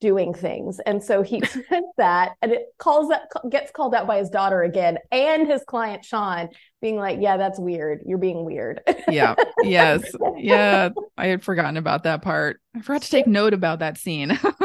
doing 0.00 0.34
things. 0.34 0.78
And 0.84 1.02
so 1.02 1.22
he 1.22 1.40
says 1.44 1.82
that 1.96 2.32
and 2.42 2.52
it 2.52 2.66
calls 2.78 3.08
that 3.08 3.28
gets 3.50 3.70
called 3.70 3.94
out 3.94 4.06
by 4.06 4.18
his 4.18 4.30
daughter 4.30 4.62
again 4.62 4.98
and 5.10 5.46
his 5.48 5.62
client 5.66 6.04
Sean 6.04 6.48
being 6.82 6.96
like, 6.96 7.18
yeah, 7.20 7.36
that's 7.36 7.58
weird. 7.58 8.02
You're 8.04 8.18
being 8.18 8.44
weird. 8.44 8.80
yeah. 9.08 9.34
Yes. 9.62 10.02
Yeah. 10.36 10.90
I 11.16 11.28
had 11.28 11.42
forgotten 11.42 11.78
about 11.78 12.02
that 12.02 12.20
part. 12.20 12.60
I 12.74 12.80
forgot 12.82 13.02
to 13.02 13.10
take 13.10 13.26
note 13.26 13.54
about 13.54 13.78
that 13.78 13.96
scene. 13.96 14.38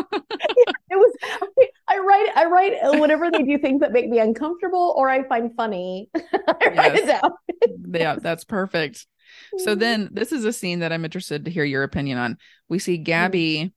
it 2.01 2.08
was 2.08 2.29
I 2.36 2.46
write 2.46 2.74
I 2.81 2.91
write 2.91 3.00
whenever 3.00 3.31
they 3.31 3.43
do 3.43 3.58
things 3.58 3.81
that 3.81 3.91
make 3.91 4.10
me 4.10 4.20
uncomfortable 4.20 4.93
or 4.98 5.10
I 5.10 5.27
find 5.27 5.51
funny. 5.55 6.10
I 6.15 6.55
yes. 6.62 6.77
write 6.77 6.96
it 6.96 7.08
down. 7.08 7.31
yeah, 7.93 8.15
that's 8.15 8.43
perfect. 8.43 9.05
So 9.58 9.72
mm-hmm. 9.72 9.79
then 9.79 10.10
this 10.12 10.31
is 10.31 10.46
a 10.46 10.53
scene 10.53 10.79
that 10.79 10.91
I'm 10.91 11.05
interested 11.05 11.46
to 11.46 11.51
hear 11.51 11.63
your 11.63 11.84
opinion 11.84 12.17
on. 12.17 12.38
We 12.70 12.79
see 12.79 12.98
Gabby 12.98 13.74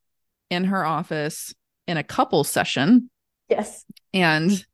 in 0.50 0.64
her 0.64 0.84
office 0.84 1.54
in 1.86 1.96
a 1.96 2.04
couple 2.04 2.44
session. 2.44 3.10
Yes. 3.48 3.84
And 4.12 4.64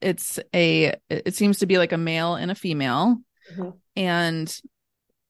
it's 0.00 0.38
a 0.54 0.94
it 1.08 1.34
seems 1.34 1.60
to 1.60 1.66
be 1.66 1.78
like 1.78 1.92
a 1.92 1.98
male 1.98 2.34
and 2.34 2.50
a 2.50 2.54
female. 2.54 3.18
Mm-hmm. 3.52 3.70
And 3.96 4.60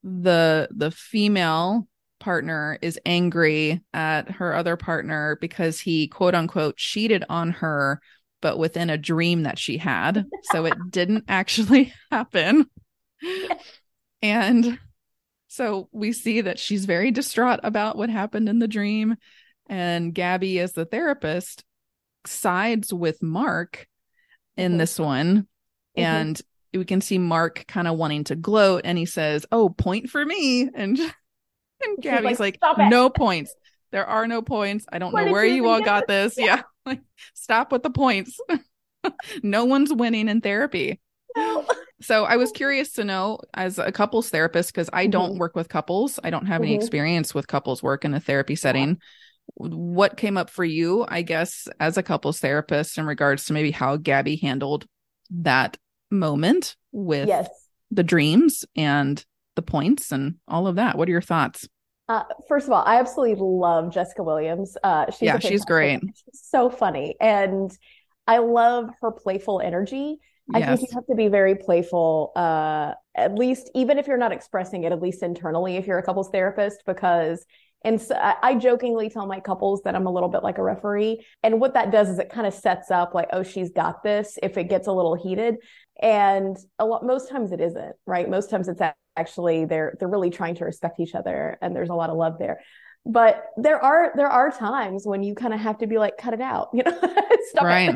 the 0.03 0.69
the 0.71 0.91
female 0.91 1.87
partner 2.23 2.79
is 2.81 2.99
angry 3.05 3.83
at 3.93 4.31
her 4.31 4.55
other 4.55 4.77
partner 4.77 5.37
because 5.41 5.81
he 5.81 6.09
quote 6.09 6.35
unquote 6.35 6.77
cheated 6.77 7.25
on 7.29 7.51
her 7.51 8.01
but 8.41 8.59
within 8.59 8.91
a 8.91 8.99
dream 8.99 9.43
that 9.43 9.59
she 9.59 9.77
had 9.77 10.25
so 10.45 10.65
it 10.65 10.75
didn't 10.91 11.25
actually 11.29 11.93
happen 12.11 12.67
and 14.23 14.79
so 15.49 15.89
we 15.93 16.13
see 16.13 16.41
that 16.41 16.59
she's 16.59 16.87
very 16.87 17.11
distraught 17.11 17.61
about 17.63 17.97
what 17.97 18.09
happened 18.09 18.49
in 18.49 18.59
the 18.59 18.69
dream 18.69 19.17
and 19.69 20.15
Gabby, 20.15 20.59
as 20.59 20.73
the 20.73 20.85
therapist, 20.85 21.65
sides 22.27 22.93
with 22.93 23.23
Mark 23.23 23.87
in 24.57 24.73
mm-hmm. 24.73 24.79
this 24.79 24.99
one. 24.99 25.47
Mm-hmm. 25.97 26.01
And 26.01 26.43
we 26.75 26.85
can 26.85 27.01
see 27.01 27.19
Mark 27.19 27.65
kind 27.69 27.89
of 27.89 27.97
wanting 27.97 28.25
to 28.25 28.37
gloat 28.37 28.83
and 28.85 28.99
he 28.99 29.07
says, 29.07 29.47
Oh, 29.53 29.69
point 29.69 30.11
for 30.11 30.25
me. 30.25 30.69
And, 30.75 30.99
and 31.85 32.03
Gabby's 32.03 32.41
like, 32.41 32.59
like 32.63 32.91
No 32.91 33.11
points. 33.11 33.55
There 33.91 34.07
are 34.07 34.27
no 34.27 34.43
points. 34.43 34.87
I 34.91 34.99
don't 34.99 35.13
what 35.13 35.27
know 35.27 35.33
where 35.33 35.45
you 35.45 35.69
all 35.69 35.83
got 35.83 36.07
this. 36.07 36.35
Yeah. 36.39 36.45
yeah. 36.45 36.63
Like, 36.85 37.01
stop 37.35 37.71
with 37.71 37.83
the 37.83 37.91
points. 37.91 38.39
no 39.43 39.65
one's 39.67 39.93
winning 39.93 40.29
in 40.29 40.41
therapy. 40.41 41.01
No. 41.37 41.67
So 42.01 42.25
I 42.25 42.37
was 42.37 42.51
curious 42.51 42.93
to 42.95 43.05
know 43.05 43.39
as 43.55 43.79
a 43.79 43.93
couples 43.93 44.31
therapist, 44.31 44.73
because 44.73 44.91
I 44.93 45.05
mm-hmm. 45.05 45.11
don't 45.13 45.39
work 45.39 45.55
with 45.55 45.69
couples. 45.69 46.19
I 46.25 46.31
don't 46.31 46.47
have 46.47 46.63
mm-hmm. 46.63 46.69
any 46.69 46.75
experience 46.75 47.35
with 47.35 47.47
couples 47.47 47.83
work 47.83 48.05
in 48.05 48.15
a 48.15 48.21
therapy 48.21 48.57
setting 48.57 48.99
what 49.55 50.17
came 50.17 50.37
up 50.37 50.51
for 50.51 50.65
you, 50.65 51.05
I 51.09 51.23
guess, 51.23 51.69
as 51.79 51.97
a 51.97 52.03
couples 52.03 52.41
therapist 52.41 52.99
in 52.99 53.07
regards 53.07 53.47
to 53.47 53.53
maybe 53.53 53.71
how 53.71 53.97
Gabby 53.97 54.37
handled 54.37 54.87
that 55.31 55.77
moment 56.11 56.77
with 56.91 57.29
yes. 57.29 57.49
the 57.91 58.03
dreams 58.03 58.65
and 58.77 59.25
the 59.57 59.63
points 59.63 60.13
and 60.13 60.37
all 60.49 60.67
of 60.67 60.77
that. 60.77 60.97
What 60.97 61.09
are 61.09 61.13
your 61.13 61.21
thoughts? 61.21 61.69
Uh, 62.09 62.25
first 62.49 62.67
of 62.67 62.73
all, 62.73 62.83
I 62.85 62.99
absolutely 62.99 63.37
love 63.39 63.93
Jessica 63.93 64.23
Williams. 64.23 64.77
Uh, 64.83 65.11
she's 65.11 65.23
yeah, 65.23 65.39
she's 65.39 65.65
great. 65.65 66.01
She's 66.01 66.43
so 66.43 66.69
funny, 66.69 67.17
and 67.21 67.71
I 68.27 68.39
love 68.39 68.91
her 69.01 69.13
playful 69.13 69.61
energy. 69.61 70.19
Yes. 70.53 70.69
I 70.69 70.77
think 70.77 70.91
you 70.91 70.95
have 70.95 71.07
to 71.07 71.15
be 71.15 71.29
very 71.29 71.55
playful, 71.55 72.33
uh, 72.35 72.95
at 73.15 73.35
least 73.37 73.71
even 73.75 73.99
if 73.99 74.07
you're 74.07 74.17
not 74.17 74.33
expressing 74.33 74.85
it, 74.85 74.93
at 74.93 75.01
least 75.01 75.23
internally, 75.23 75.77
if 75.77 75.87
you're 75.87 75.99
a 75.99 76.03
couples 76.03 76.31
therapist, 76.31 76.83
because 76.85 77.47
and 77.85 78.01
so 78.01 78.15
I 78.17 78.55
jokingly 78.55 79.11
tell 79.11 79.27
my 79.27 79.41
couples 79.41 79.83
that 79.83 79.97
I'm 79.97 80.07
a 80.07 80.13
little 80.13 80.29
bit 80.29 80.43
like 80.43 80.59
a 80.59 80.63
referee. 80.63 81.25
And 81.43 81.61
what 81.61 81.75
that 81.75 81.91
does 81.91 82.09
is 82.09 82.19
it 82.19 82.31
kind 82.31 82.47
of 82.47 82.55
sets 82.55 82.91
up 82.91 83.13
like, 83.15 83.29
oh, 83.33 83.43
she's 83.43 83.71
got 83.71 84.03
this 84.03 84.39
if 84.43 84.57
it 84.57 84.69
gets 84.69 84.87
a 84.87 84.93
little 84.93 85.15
heated. 85.15 85.57
And 86.01 86.57
a 86.79 86.87
lot, 86.87 87.05
most 87.05 87.29
times 87.29 87.51
it 87.51 87.61
isn't, 87.61 87.95
right? 88.07 88.29
Most 88.29 88.51
times 88.51 88.69
it's 88.69 88.81
actually 89.17 89.65
they're 89.65 89.97
they're 89.99 90.09
really 90.09 90.31
trying 90.31 90.55
to 90.57 90.65
respect 90.65 91.01
each 91.01 91.15
other 91.15 91.59
and 91.61 91.75
there's 91.75 91.91
a 91.91 91.95
lot 91.95 92.11
of 92.11 92.17
love 92.17 92.39
there. 92.39 92.61
But 93.05 93.47
there 93.57 93.83
are 93.83 94.13
there 94.15 94.29
are 94.29 94.51
times 94.51 95.07
when 95.07 95.23
you 95.23 95.35
kind 95.35 95.53
of 95.53 95.61
have 95.61 95.79
to 95.79 95.87
be 95.87 95.99
like, 95.99 96.17
cut 96.19 96.35
it 96.35 96.41
out, 96.41 96.69
you 96.75 96.83
know, 96.85 96.99
stop 97.51 97.65
right. 97.65 97.95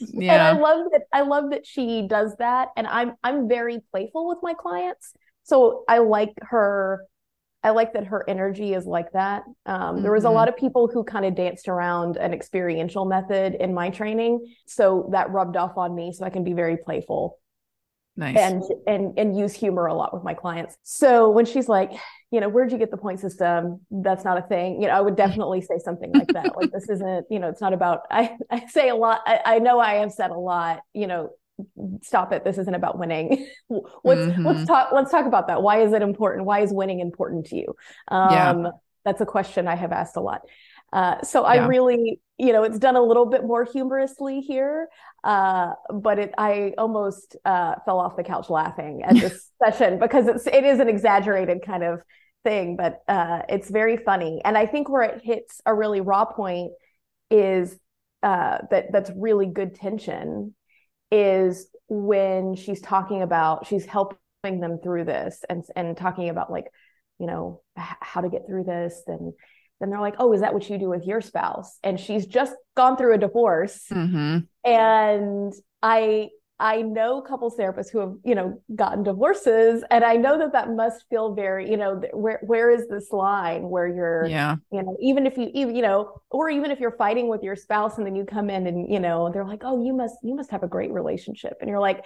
yeah. 0.00 0.32
And 0.32 0.42
I 0.42 0.52
love 0.60 0.86
that 0.92 1.02
I 1.12 1.22
love 1.22 1.50
that 1.50 1.66
she 1.66 2.06
does 2.06 2.34
that. 2.38 2.68
And 2.76 2.86
I'm 2.86 3.14
I'm 3.22 3.48
very 3.48 3.80
playful 3.90 4.28
with 4.28 4.38
my 4.42 4.54
clients. 4.54 5.12
So 5.42 5.84
I 5.88 5.98
like 5.98 6.34
her 6.42 7.04
I 7.64 7.70
like 7.70 7.92
that 7.94 8.06
her 8.06 8.24
energy 8.28 8.72
is 8.72 8.86
like 8.86 9.12
that. 9.12 9.42
Um, 9.66 9.96
mm-hmm. 9.96 10.02
There 10.02 10.12
was 10.12 10.24
a 10.24 10.28
mm-hmm. 10.28 10.36
lot 10.36 10.48
of 10.48 10.56
people 10.56 10.88
who 10.88 11.02
kind 11.02 11.24
of 11.24 11.34
danced 11.34 11.68
around 11.68 12.16
an 12.16 12.32
experiential 12.32 13.04
method 13.04 13.54
in 13.54 13.74
my 13.74 13.90
training, 13.90 14.46
so 14.66 15.08
that 15.12 15.30
rubbed 15.30 15.56
off 15.56 15.76
on 15.76 15.94
me. 15.94 16.12
So 16.12 16.24
I 16.24 16.30
can 16.30 16.44
be 16.44 16.52
very 16.52 16.76
playful, 16.76 17.38
nice, 18.18 18.36
and 18.36 18.62
and 18.86 19.18
and 19.18 19.38
use 19.38 19.54
humor 19.54 19.86
a 19.86 19.94
lot 19.94 20.12
with 20.12 20.22
my 20.22 20.34
clients. 20.34 20.76
So 20.82 21.30
when 21.30 21.46
she's 21.46 21.68
like, 21.68 21.92
you 22.30 22.40
know, 22.40 22.48
where'd 22.48 22.72
you 22.72 22.78
get 22.78 22.90
the 22.90 22.96
point 22.96 23.20
system? 23.20 23.80
That's 23.90 24.24
not 24.24 24.36
a 24.36 24.42
thing. 24.42 24.82
You 24.82 24.88
know, 24.88 24.94
I 24.94 25.00
would 25.00 25.16
definitely 25.16 25.62
say 25.62 25.78
something 25.78 26.12
like 26.12 26.28
that. 26.28 26.56
like 26.56 26.70
this 26.70 26.88
isn't, 26.90 27.26
you 27.30 27.38
know, 27.38 27.48
it's 27.48 27.60
not 27.60 27.72
about. 27.72 28.02
I 28.10 28.36
I 28.50 28.66
say 28.66 28.88
a 28.88 28.96
lot. 28.96 29.20
I, 29.26 29.40
I 29.44 29.58
know 29.60 29.80
I 29.80 29.94
have 29.94 30.12
said 30.12 30.30
a 30.30 30.38
lot. 30.38 30.80
You 30.92 31.06
know, 31.06 31.30
stop 32.02 32.32
it 32.32 32.44
this 32.44 32.58
isn't 32.58 32.74
about 32.74 32.98
winning 32.98 33.48
let's 34.04 34.20
mm-hmm. 34.20 34.46
let's 34.46 34.64
talk 34.64 34.90
let's 34.92 35.10
talk 35.10 35.26
about 35.26 35.48
that 35.48 35.60
why 35.60 35.82
is 35.82 35.92
it 35.92 36.02
important 36.02 36.46
why 36.46 36.60
is 36.60 36.72
winning 36.72 37.00
important 37.00 37.46
to 37.46 37.56
you 37.56 37.74
um 38.08 38.30
yeah. 38.64 38.70
that's 39.04 39.20
a 39.20 39.26
question 39.26 39.66
i 39.66 39.74
have 39.74 39.90
asked 39.90 40.16
a 40.16 40.20
lot 40.20 40.42
uh, 40.92 41.22
so 41.22 41.42
yeah. 41.42 41.64
I 41.64 41.66
really, 41.66 42.20
you 42.38 42.52
know, 42.52 42.62
it's 42.62 42.78
done 42.78 42.96
a 42.96 43.02
little 43.02 43.26
bit 43.26 43.44
more 43.44 43.64
humorously 43.64 44.40
here, 44.40 44.88
uh, 45.24 45.72
but 45.92 46.18
it, 46.18 46.34
I 46.38 46.74
almost 46.78 47.36
uh, 47.44 47.74
fell 47.84 47.98
off 47.98 48.16
the 48.16 48.24
couch 48.24 48.48
laughing 48.48 49.02
at 49.02 49.14
this 49.14 49.50
session 49.62 49.98
because 49.98 50.26
it's 50.26 50.46
it 50.46 50.64
is 50.64 50.80
an 50.80 50.88
exaggerated 50.88 51.62
kind 51.64 51.82
of 51.82 52.00
thing, 52.44 52.76
but 52.76 53.02
uh, 53.08 53.42
it's 53.48 53.68
very 53.70 53.96
funny. 53.96 54.40
And 54.44 54.56
I 54.56 54.66
think 54.66 54.88
where 54.88 55.02
it 55.02 55.20
hits 55.22 55.60
a 55.66 55.74
really 55.74 56.00
raw 56.00 56.24
point 56.24 56.72
is 57.30 57.78
uh, 58.22 58.58
that 58.70 58.92
that's 58.92 59.10
really 59.14 59.46
good 59.46 59.74
tension 59.74 60.54
is 61.10 61.68
when 61.88 62.54
she's 62.54 62.80
talking 62.80 63.22
about 63.22 63.66
she's 63.66 63.86
helping 63.86 64.18
them 64.42 64.78
through 64.82 65.04
this 65.04 65.44
and 65.48 65.64
and 65.74 65.96
talking 65.96 66.28
about 66.28 66.50
like 66.50 66.66
you 67.18 67.26
know 67.26 67.62
how 67.76 68.20
to 68.20 68.28
get 68.28 68.46
through 68.46 68.64
this 68.64 69.02
and 69.06 69.32
then 69.80 69.90
they're 69.90 70.00
like 70.00 70.16
oh 70.18 70.32
is 70.32 70.40
that 70.40 70.54
what 70.54 70.68
you 70.68 70.78
do 70.78 70.88
with 70.88 71.04
your 71.04 71.20
spouse? 71.20 71.78
And 71.82 71.98
she's 71.98 72.26
just 72.26 72.54
gone 72.76 72.96
through 72.96 73.14
a 73.14 73.18
divorce. 73.18 73.84
Mm-hmm. 73.90 74.38
and 74.64 75.52
i 75.82 76.28
I 76.60 76.82
know 76.82 77.20
couples 77.22 77.56
therapists 77.56 77.90
who 77.92 78.00
have, 78.00 78.14
you 78.24 78.34
know, 78.34 78.60
gotten 78.74 79.04
divorces, 79.04 79.84
and 79.92 80.02
I 80.02 80.16
know 80.16 80.38
that 80.38 80.52
that 80.54 80.70
must 80.70 81.04
feel 81.08 81.32
very, 81.32 81.70
you 81.70 81.76
know, 81.76 82.02
where 82.12 82.40
where 82.42 82.70
is 82.70 82.88
this 82.88 83.12
line 83.12 83.68
where 83.68 83.86
you're, 83.86 84.26
yeah, 84.26 84.56
you 84.72 84.82
know, 84.82 84.96
even 85.00 85.24
if 85.24 85.36
you, 85.38 85.50
even, 85.54 85.76
you 85.76 85.82
know, 85.82 86.20
or 86.30 86.50
even 86.50 86.72
if 86.72 86.80
you're 86.80 86.96
fighting 86.96 87.28
with 87.28 87.44
your 87.44 87.54
spouse 87.54 87.96
and 87.96 88.04
then 88.04 88.16
you 88.16 88.24
come 88.24 88.50
in 88.50 88.66
and 88.66 88.92
you 88.92 88.98
know 88.98 89.30
they're 89.32 89.44
like, 89.44 89.62
oh, 89.64 89.84
you 89.84 89.92
must 89.92 90.16
you 90.24 90.34
must 90.34 90.50
have 90.50 90.64
a 90.64 90.68
great 90.68 90.90
relationship, 90.90 91.58
and 91.60 91.70
you're 91.70 91.78
like, 91.78 92.04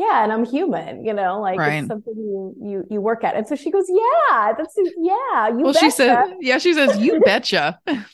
yeah, 0.00 0.24
and 0.24 0.32
I'm 0.32 0.46
human, 0.46 1.04
you 1.04 1.12
know, 1.12 1.40
like 1.40 1.58
right. 1.58 1.74
it's 1.74 1.88
something 1.88 2.14
you 2.16 2.54
you 2.62 2.84
you 2.90 3.00
work 3.00 3.22
at, 3.22 3.36
and 3.36 3.46
so 3.46 3.54
she 3.54 3.70
goes, 3.70 3.84
yeah, 3.88 4.52
that's 4.56 4.74
yeah, 4.98 5.48
you. 5.48 5.64
Well, 5.64 5.72
betcha. 5.74 5.84
she 5.84 5.90
said, 5.90 6.24
yeah, 6.40 6.58
she 6.58 6.72
says, 6.72 6.98
you 6.98 7.20
betcha. 7.20 7.78
and 7.86 7.96
then 7.96 8.04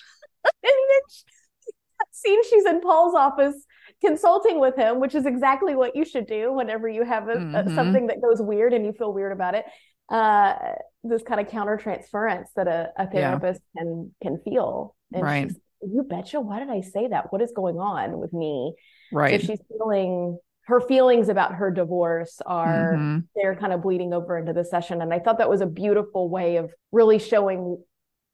scene 2.11 2.43
she's 2.51 2.65
in 2.67 2.81
Paul's 2.81 3.15
office 3.15 3.55
consulting 4.01 4.59
with 4.59 4.77
him, 4.77 5.01
which 5.01 5.15
is 5.15 5.27
exactly 5.27 5.75
what 5.75 5.95
you 5.95 6.05
should 6.05 6.27
do 6.27 6.53
whenever 6.53 6.89
you 6.89 7.05
have 7.05 7.29
a, 7.29 7.37
mm-hmm. 7.37 7.55
a, 7.55 7.75
something 7.75 8.09
that 8.09 8.21
goes 8.21 8.41
weird 8.41 8.73
and 8.73 8.85
you 8.85 8.93
feel 8.93 9.13
weird 9.13 9.33
about 9.33 9.55
it. 9.55 9.65
Uh, 10.09 10.55
this 11.05 11.23
kind 11.23 11.41
of 11.41 11.49
counter 11.49 11.77
transference 11.77 12.51
that 12.57 12.67
a, 12.67 12.91
a 12.97 13.09
therapist 13.09 13.61
yeah. 13.75 13.83
can 13.83 14.15
can 14.23 14.39
feel. 14.45 14.97
And 15.13 15.23
right. 15.23 15.53
You 15.83 16.03
betcha. 16.03 16.41
Why 16.41 16.59
did 16.59 16.71
I 16.71 16.81
say 16.81 17.09
that? 17.09 17.33
What 17.33 17.43
is 17.43 17.53
going 17.55 17.77
on 17.77 18.19
with 18.19 18.33
me? 18.33 18.75
Right. 19.13 19.41
So 19.41 19.47
she's 19.47 19.61
feeling 19.69 20.39
her 20.67 20.81
feelings 20.81 21.29
about 21.29 21.55
her 21.55 21.71
divorce 21.71 22.41
are 22.45 22.95
mm-hmm. 22.95 23.19
they're 23.37 23.55
kind 23.55 23.73
of 23.73 23.83
bleeding 23.83 24.13
over 24.13 24.37
into 24.37 24.53
the 24.53 24.65
session. 24.65 25.01
And 25.01 25.15
I 25.15 25.21
thought 25.21 25.39
that 25.39 25.49
was 25.49 25.61
a 25.61 25.67
beautiful 25.67 26.29
way 26.29 26.57
of 26.57 26.73
really 26.91 27.21
showing 27.21 27.83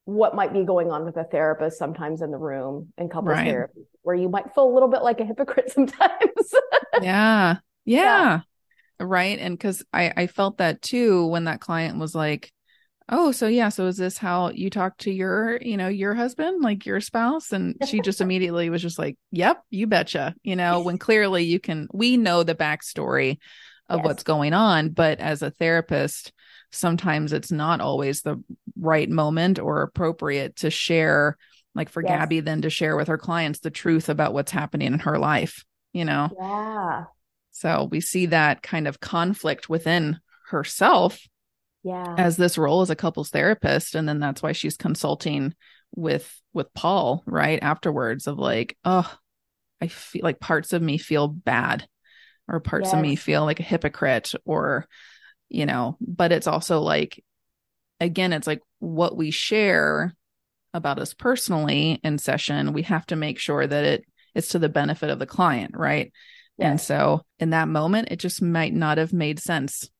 what 0.04 0.34
might 0.34 0.52
be 0.52 0.64
going 0.64 0.90
on 0.90 1.04
with 1.04 1.16
a 1.16 1.24
therapist 1.24 1.78
sometimes 1.78 2.22
in 2.22 2.30
the 2.30 2.38
room 2.38 2.92
in 2.96 3.08
couples 3.08 3.34
right. 3.34 3.46
therapy, 3.46 3.82
where 4.02 4.16
you 4.16 4.30
might 4.30 4.54
feel 4.54 4.64
a 4.64 4.72
little 4.72 4.88
bit 4.88 5.02
like 5.02 5.20
a 5.20 5.24
hypocrite 5.24 5.70
sometimes. 5.74 6.54
yeah. 7.02 7.56
yeah. 7.84 8.40
Yeah. 8.40 8.40
Right. 8.98 9.38
And 9.38 9.56
because 9.56 9.84
I, 9.92 10.12
I 10.16 10.26
felt 10.26 10.58
that 10.58 10.80
too 10.80 11.26
when 11.26 11.44
that 11.44 11.60
client 11.60 11.98
was 11.98 12.14
like, 12.14 12.50
Oh, 13.08 13.32
so 13.32 13.46
yeah, 13.46 13.68
so 13.68 13.86
is 13.86 13.96
this 13.96 14.16
how 14.16 14.50
you 14.50 14.70
talk 14.70 14.96
to 14.98 15.10
your, 15.10 15.58
you 15.60 15.76
know, 15.76 15.88
your 15.88 16.14
husband, 16.14 16.62
like 16.62 16.86
your 16.86 17.00
spouse? 17.00 17.52
And 17.52 17.76
she 17.86 18.00
just 18.00 18.20
immediately 18.22 18.70
was 18.70 18.82
just 18.82 18.98
like, 18.98 19.16
Yep, 19.30 19.62
you 19.70 19.86
betcha. 19.86 20.34
You 20.42 20.56
know, 20.56 20.80
when 20.80 20.98
clearly 20.98 21.44
you 21.44 21.60
can 21.60 21.88
we 21.92 22.16
know 22.16 22.42
the 22.42 22.54
backstory 22.54 23.38
of 23.88 23.98
yes. 23.98 24.04
what's 24.04 24.22
going 24.22 24.54
on, 24.54 24.90
but 24.90 25.20
as 25.20 25.42
a 25.42 25.50
therapist, 25.50 26.32
sometimes 26.70 27.32
it's 27.32 27.52
not 27.52 27.80
always 27.80 28.22
the 28.22 28.42
right 28.78 29.08
moment 29.08 29.58
or 29.58 29.82
appropriate 29.82 30.56
to 30.56 30.70
share 30.70 31.36
like 31.74 31.88
for 31.88 32.02
yes. 32.02 32.10
Gabby 32.10 32.40
then 32.40 32.62
to 32.62 32.70
share 32.70 32.96
with 32.96 33.08
her 33.08 33.18
clients 33.18 33.60
the 33.60 33.70
truth 33.70 34.08
about 34.08 34.34
what's 34.34 34.52
happening 34.52 34.92
in 34.92 34.98
her 35.00 35.18
life, 35.18 35.64
you 35.92 36.04
know. 36.04 36.28
Yeah. 36.38 37.04
So 37.50 37.88
we 37.90 38.00
see 38.00 38.26
that 38.26 38.62
kind 38.62 38.88
of 38.88 39.00
conflict 39.00 39.68
within 39.68 40.20
herself 40.48 41.20
yeah 41.82 42.14
as 42.16 42.36
this 42.36 42.56
role 42.56 42.82
as 42.82 42.90
a 42.90 42.96
couples 42.96 43.30
therapist 43.30 43.94
and 43.94 44.08
then 44.08 44.20
that's 44.20 44.42
why 44.42 44.52
she's 44.52 44.76
consulting 44.76 45.54
with 45.94 46.40
with 46.52 46.72
Paul 46.74 47.22
right 47.26 47.58
afterwards 47.62 48.26
of 48.26 48.38
like 48.38 48.76
oh 48.84 49.12
I 49.80 49.88
feel 49.88 50.22
like 50.22 50.38
parts 50.38 50.72
of 50.72 50.80
me 50.80 50.96
feel 50.96 51.26
bad 51.26 51.86
or 52.48 52.60
parts 52.60 52.86
yes. 52.86 52.94
of 52.94 53.00
me 53.00 53.16
feel 53.16 53.44
like 53.44 53.60
a 53.60 53.64
hypocrite 53.64 54.32
or 54.44 54.86
you 55.52 55.66
know, 55.66 55.98
but 56.00 56.32
it's 56.32 56.46
also 56.46 56.80
like, 56.80 57.22
again, 58.00 58.32
it's 58.32 58.46
like 58.46 58.62
what 58.78 59.16
we 59.16 59.30
share 59.30 60.14
about 60.72 60.98
us 60.98 61.12
personally 61.12 62.00
in 62.02 62.16
session, 62.16 62.72
we 62.72 62.82
have 62.82 63.04
to 63.06 63.16
make 63.16 63.38
sure 63.38 63.66
that 63.66 63.84
it 63.84 64.04
it's 64.34 64.48
to 64.48 64.58
the 64.58 64.70
benefit 64.70 65.10
of 65.10 65.18
the 65.18 65.26
client, 65.26 65.76
right? 65.76 66.10
Yes. 66.56 66.70
And 66.70 66.80
so 66.80 67.20
in 67.38 67.50
that 67.50 67.68
moment, 67.68 68.08
it 68.10 68.18
just 68.18 68.40
might 68.40 68.72
not 68.72 68.96
have 68.96 69.12
made 69.12 69.38
sense 69.38 69.90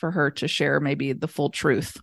for 0.00 0.10
her 0.10 0.30
to 0.32 0.48
share 0.48 0.80
maybe 0.80 1.12
the 1.12 1.28
full 1.28 1.50
truth. 1.50 1.96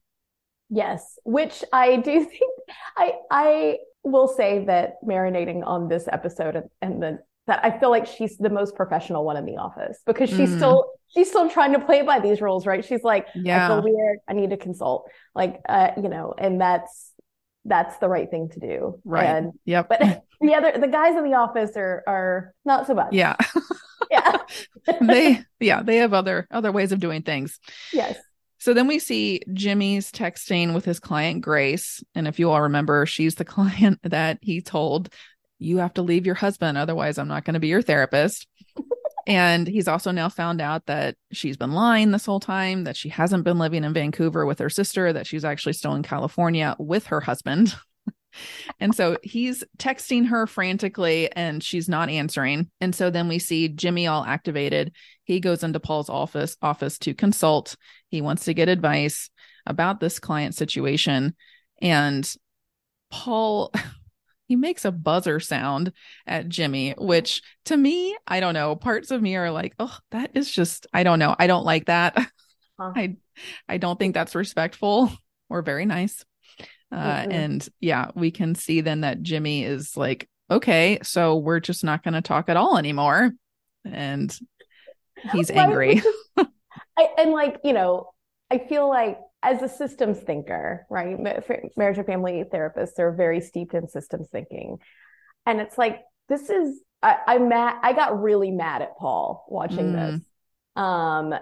Yes, 0.69 1.17
which 1.25 1.63
I 1.73 1.97
do 1.97 2.23
think 2.25 2.53
I 2.95 3.13
I 3.29 3.77
will 4.03 4.27
say 4.27 4.63
that 4.65 4.95
marinating 5.05 5.65
on 5.65 5.89
this 5.89 6.07
episode 6.11 6.55
and, 6.55 6.69
and 6.81 7.03
the 7.03 7.19
that 7.47 7.63
I 7.63 7.77
feel 7.79 7.89
like 7.89 8.05
she's 8.05 8.37
the 8.37 8.49
most 8.49 8.75
professional 8.75 9.23
one 9.23 9.37
in 9.37 9.45
the 9.45 9.55
office 9.55 9.99
because 10.05 10.29
she's 10.29 10.49
mm. 10.49 10.57
still 10.57 10.91
she's 11.07 11.29
still 11.29 11.49
trying 11.49 11.73
to 11.73 11.79
play 11.79 12.01
by 12.01 12.19
these 12.19 12.41
rules, 12.41 12.65
right? 12.65 12.83
She's 12.83 13.03
like, 13.03 13.27
yeah. 13.35 13.65
I 13.65 13.67
feel 13.69 13.83
weird. 13.83 14.19
I 14.27 14.33
need 14.33 14.49
to 14.49 14.57
consult. 14.57 15.09
Like, 15.33 15.61
uh, 15.67 15.91
you 15.95 16.09
know, 16.09 16.33
and 16.37 16.59
that's 16.59 17.13
that's 17.63 17.97
the 17.97 18.09
right 18.09 18.29
thing 18.29 18.49
to 18.49 18.59
do. 18.59 18.99
Right. 19.05 19.25
And 19.25 19.53
yep. 19.65 19.87
But 19.89 20.01
the 20.41 20.55
other 20.55 20.77
the 20.77 20.87
guys 20.87 21.15
in 21.15 21.23
the 21.23 21.35
office 21.35 21.71
are 21.77 22.03
are 22.05 22.53
not 22.65 22.85
so 22.85 22.93
much. 22.93 23.13
Yeah. 23.13 23.35
yeah. 24.11 24.37
they 25.01 25.41
yeah, 25.59 25.83
they 25.83 25.97
have 25.97 26.13
other 26.13 26.47
other 26.51 26.71
ways 26.71 26.91
of 26.91 26.99
doing 26.99 27.21
things. 27.21 27.59
Yes. 27.91 28.17
So 28.59 28.73
then 28.73 28.87
we 28.87 28.99
see 28.99 29.41
Jimmy's 29.53 30.11
texting 30.11 30.73
with 30.73 30.83
his 30.83 30.99
client 30.99 31.41
Grace. 31.41 32.03
And 32.15 32.27
if 32.27 32.39
you 32.39 32.49
all 32.49 32.63
remember, 32.63 33.05
she's 33.05 33.35
the 33.35 33.45
client 33.45 33.99
that 34.03 34.39
he 34.41 34.61
told 34.61 35.09
you 35.59 35.77
have 35.77 35.93
to 35.95 36.01
leave 36.01 36.25
your 36.25 36.35
husband. 36.35 36.77
Otherwise, 36.77 37.17
I'm 37.17 37.27
not 37.27 37.43
going 37.45 37.55
to 37.55 37.59
be 37.59 37.67
your 37.67 37.81
therapist. 37.81 38.47
and 39.27 39.67
he's 39.67 39.87
also 39.87 40.11
now 40.11 40.29
found 40.29 40.61
out 40.61 40.85
that 40.85 41.15
she's 41.31 41.57
been 41.57 41.71
lying 41.71 42.11
this 42.11 42.25
whole 42.25 42.39
time, 42.39 42.83
that 42.83 42.95
she 42.95 43.09
hasn't 43.09 43.43
been 43.43 43.57
living 43.57 43.83
in 43.83 43.93
Vancouver 43.93 44.45
with 44.45 44.59
her 44.59 44.69
sister, 44.69 45.11
that 45.13 45.27
she's 45.27 45.45
actually 45.45 45.73
still 45.73 45.95
in 45.95 46.03
California 46.03 46.75
with 46.79 47.07
her 47.07 47.21
husband. 47.21 47.75
And 48.79 48.93
so 48.93 49.17
he's 49.23 49.63
texting 49.77 50.27
her 50.27 50.47
frantically 50.47 51.31
and 51.31 51.63
she's 51.63 51.89
not 51.89 52.09
answering. 52.09 52.69
And 52.81 52.93
so 52.93 53.09
then 53.09 53.27
we 53.27 53.39
see 53.39 53.69
Jimmy 53.69 54.07
all 54.07 54.23
activated. 54.23 54.93
He 55.23 55.39
goes 55.39 55.63
into 55.63 55.79
Paul's 55.79 56.09
office 56.09 56.57
office 56.61 56.97
to 56.99 57.13
consult. 57.13 57.75
He 58.09 58.21
wants 58.21 58.45
to 58.45 58.53
get 58.53 58.69
advice 58.69 59.29
about 59.65 59.99
this 59.99 60.19
client 60.19 60.55
situation. 60.55 61.35
And 61.81 62.31
Paul 63.09 63.71
he 64.47 64.55
makes 64.55 64.85
a 64.85 64.91
buzzer 64.91 65.39
sound 65.39 65.91
at 66.25 66.47
Jimmy, 66.47 66.95
which 66.97 67.41
to 67.65 67.75
me, 67.75 68.15
I 68.25 68.39
don't 68.39 68.53
know, 68.53 68.75
parts 68.75 69.11
of 69.11 69.21
me 69.21 69.35
are 69.35 69.51
like, 69.51 69.73
oh, 69.77 69.95
that 70.11 70.31
is 70.35 70.49
just, 70.49 70.87
I 70.93 71.03
don't 71.03 71.19
know. 71.19 71.35
I 71.37 71.47
don't 71.47 71.65
like 71.65 71.85
that. 71.85 72.17
Huh. 72.79 72.93
I, 72.95 73.17
I 73.67 73.77
don't 73.77 73.99
think 73.99 74.13
that's 74.13 74.35
respectful 74.35 75.11
or 75.49 75.61
very 75.61 75.85
nice. 75.85 76.23
Uh, 76.91 76.95
mm-hmm. 76.95 77.31
And 77.31 77.69
yeah, 77.79 78.11
we 78.15 78.31
can 78.31 78.55
see 78.55 78.81
then 78.81 79.01
that 79.01 79.21
Jimmy 79.21 79.63
is 79.63 79.97
like, 79.97 80.29
okay, 80.49 80.99
so 81.03 81.35
we're 81.35 81.59
just 81.59 81.83
not 81.83 82.03
going 82.03 82.13
to 82.13 82.21
talk 82.21 82.49
at 82.49 82.57
all 82.57 82.77
anymore. 82.77 83.31
And 83.85 84.37
he's 85.31 85.51
angry. 85.51 86.01
I, 86.37 87.09
and 87.17 87.31
like, 87.31 87.59
you 87.63 87.73
know, 87.73 88.11
I 88.49 88.59
feel 88.59 88.87
like 88.87 89.19
as 89.43 89.61
a 89.61 89.69
systems 89.69 90.19
thinker, 90.19 90.85
right? 90.89 91.19
Marriage 91.75 91.97
and 91.97 92.07
family 92.07 92.43
therapists 92.51 92.99
are 92.99 93.11
very 93.11 93.41
steeped 93.41 93.73
in 93.73 93.87
systems 93.87 94.29
thinking. 94.31 94.77
And 95.45 95.61
it's 95.61 95.77
like, 95.77 96.01
this 96.29 96.49
is, 96.49 96.81
I, 97.03 97.17
I'm 97.27 97.49
mad. 97.49 97.79
I 97.83 97.93
got 97.93 98.21
really 98.21 98.51
mad 98.51 98.81
at 98.81 98.97
Paul 98.97 99.45
watching 99.49 99.93
mm. 99.93 99.93
this. 99.93 100.21
Um, 100.75 101.33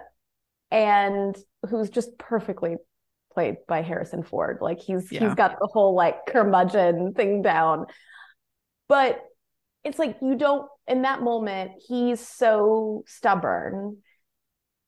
and 0.70 1.36
who's 1.68 1.90
just 1.90 2.18
perfectly 2.18 2.76
played 3.36 3.56
by 3.68 3.82
Harrison 3.82 4.22
Ford. 4.22 4.58
Like 4.62 4.80
he's, 4.80 5.12
yeah. 5.12 5.20
he's 5.20 5.34
got 5.34 5.58
the 5.60 5.68
whole 5.70 5.94
like 5.94 6.24
curmudgeon 6.26 7.12
thing 7.12 7.42
down. 7.42 7.84
But 8.88 9.20
it's 9.84 9.98
like, 9.98 10.16
you 10.22 10.36
don't, 10.36 10.66
in 10.88 11.02
that 11.02 11.22
moment, 11.22 11.72
he's 11.86 12.26
so 12.26 13.04
stubborn 13.06 13.98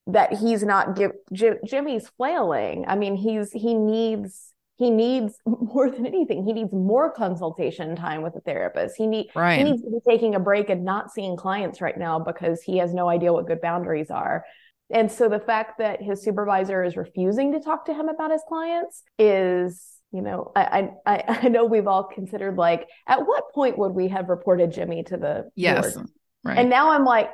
that 0.07 0.33
he's 0.33 0.63
not 0.63 0.97
give 0.97 1.13
Jim, 1.33 1.59
Jimmy's 1.67 2.09
flailing. 2.17 2.87
I 2.89 2.97
mean, 2.97 3.15
he's 3.15 3.53
he 3.53 3.75
needs 3.75 4.55
he 4.77 4.91
needs 4.91 5.39
more 5.47 5.91
than 5.91 6.07
anything. 6.07 6.45
He 6.45 6.53
needs 6.53 6.73
more 6.73 7.13
consultation 7.13 7.95
time 7.95 8.23
with 8.23 8.35
a 8.35 8.41
therapist. 8.41 8.97
He 8.97 9.07
need 9.07 9.31
right. 9.35 9.59
he 9.59 9.65
needs 9.65 9.83
to 9.83 9.91
be 9.91 9.99
taking 10.09 10.35
a 10.35 10.41
break 10.41 10.71
and 10.71 10.85
not 10.85 11.13
seeing 11.13 11.37
clients 11.37 11.81
right 11.81 11.99
now 11.99 12.19
because 12.19 12.63
he 12.63 12.79
has 12.79 12.95
no 12.95 13.09
idea 13.09 13.33
what 13.33 13.47
good 13.47 13.61
boundaries 13.61 14.11
are. 14.11 14.45
And 14.91 15.11
so 15.13 15.29
the 15.29 15.41
fact 15.41 15.79
that 15.79 16.03
his 16.03 16.23
supervisor 16.23 16.83
is 16.83 16.97
refusing 16.97 17.53
to 17.53 17.61
talk 17.61 17.85
to 17.87 17.95
him 17.95 18.09
about 18.09 18.31
his 18.31 18.43
clients 18.49 19.03
is 19.19 19.99
you 20.13 20.23
know, 20.23 20.53
I, 20.57 20.91
I 21.07 21.25
I 21.45 21.49
know 21.49 21.65
we've 21.65 21.87
all 21.87 22.05
considered 22.05 22.57
like, 22.57 22.89
at 23.07 23.27
what 23.27 23.53
point 23.53 23.79
would 23.79 23.93
we 23.93 24.09
have 24.09 24.29
reported 24.29 24.73
Jimmy 24.73 25.03
to 25.05 25.17
the 25.17 25.51
yes, 25.55 25.95
board? 25.95 26.09
right? 26.45 26.59
And 26.59 26.71
now 26.71 26.91
I'm 26.91 27.05
like, 27.05 27.31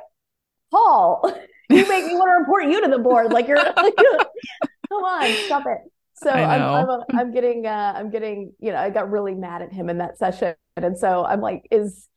Paul, 0.71 1.21
you 1.69 1.87
make 1.87 2.05
me 2.05 2.15
want 2.15 2.29
to 2.29 2.41
report 2.41 2.65
you 2.65 2.81
to 2.83 2.89
the 2.89 2.99
board. 2.99 3.31
Like 3.31 3.47
you're, 3.47 3.57
like, 3.57 3.75
come 4.89 5.03
on, 5.03 5.31
stop 5.45 5.65
it. 5.67 5.77
So 6.17 6.29
I'm, 6.29 6.61
I'm, 6.61 6.89
a, 6.89 7.05
I'm, 7.13 7.33
getting, 7.33 7.65
uh, 7.65 7.93
I'm 7.95 8.09
getting, 8.09 8.53
you 8.59 8.71
know, 8.71 8.77
I 8.77 8.89
got 8.89 9.11
really 9.11 9.35
mad 9.35 9.61
at 9.61 9.73
him 9.73 9.89
in 9.89 9.97
that 9.97 10.17
session. 10.17 10.55
And 10.77 10.97
so 10.97 11.25
I'm 11.25 11.41
like, 11.41 11.67
is 11.71 12.07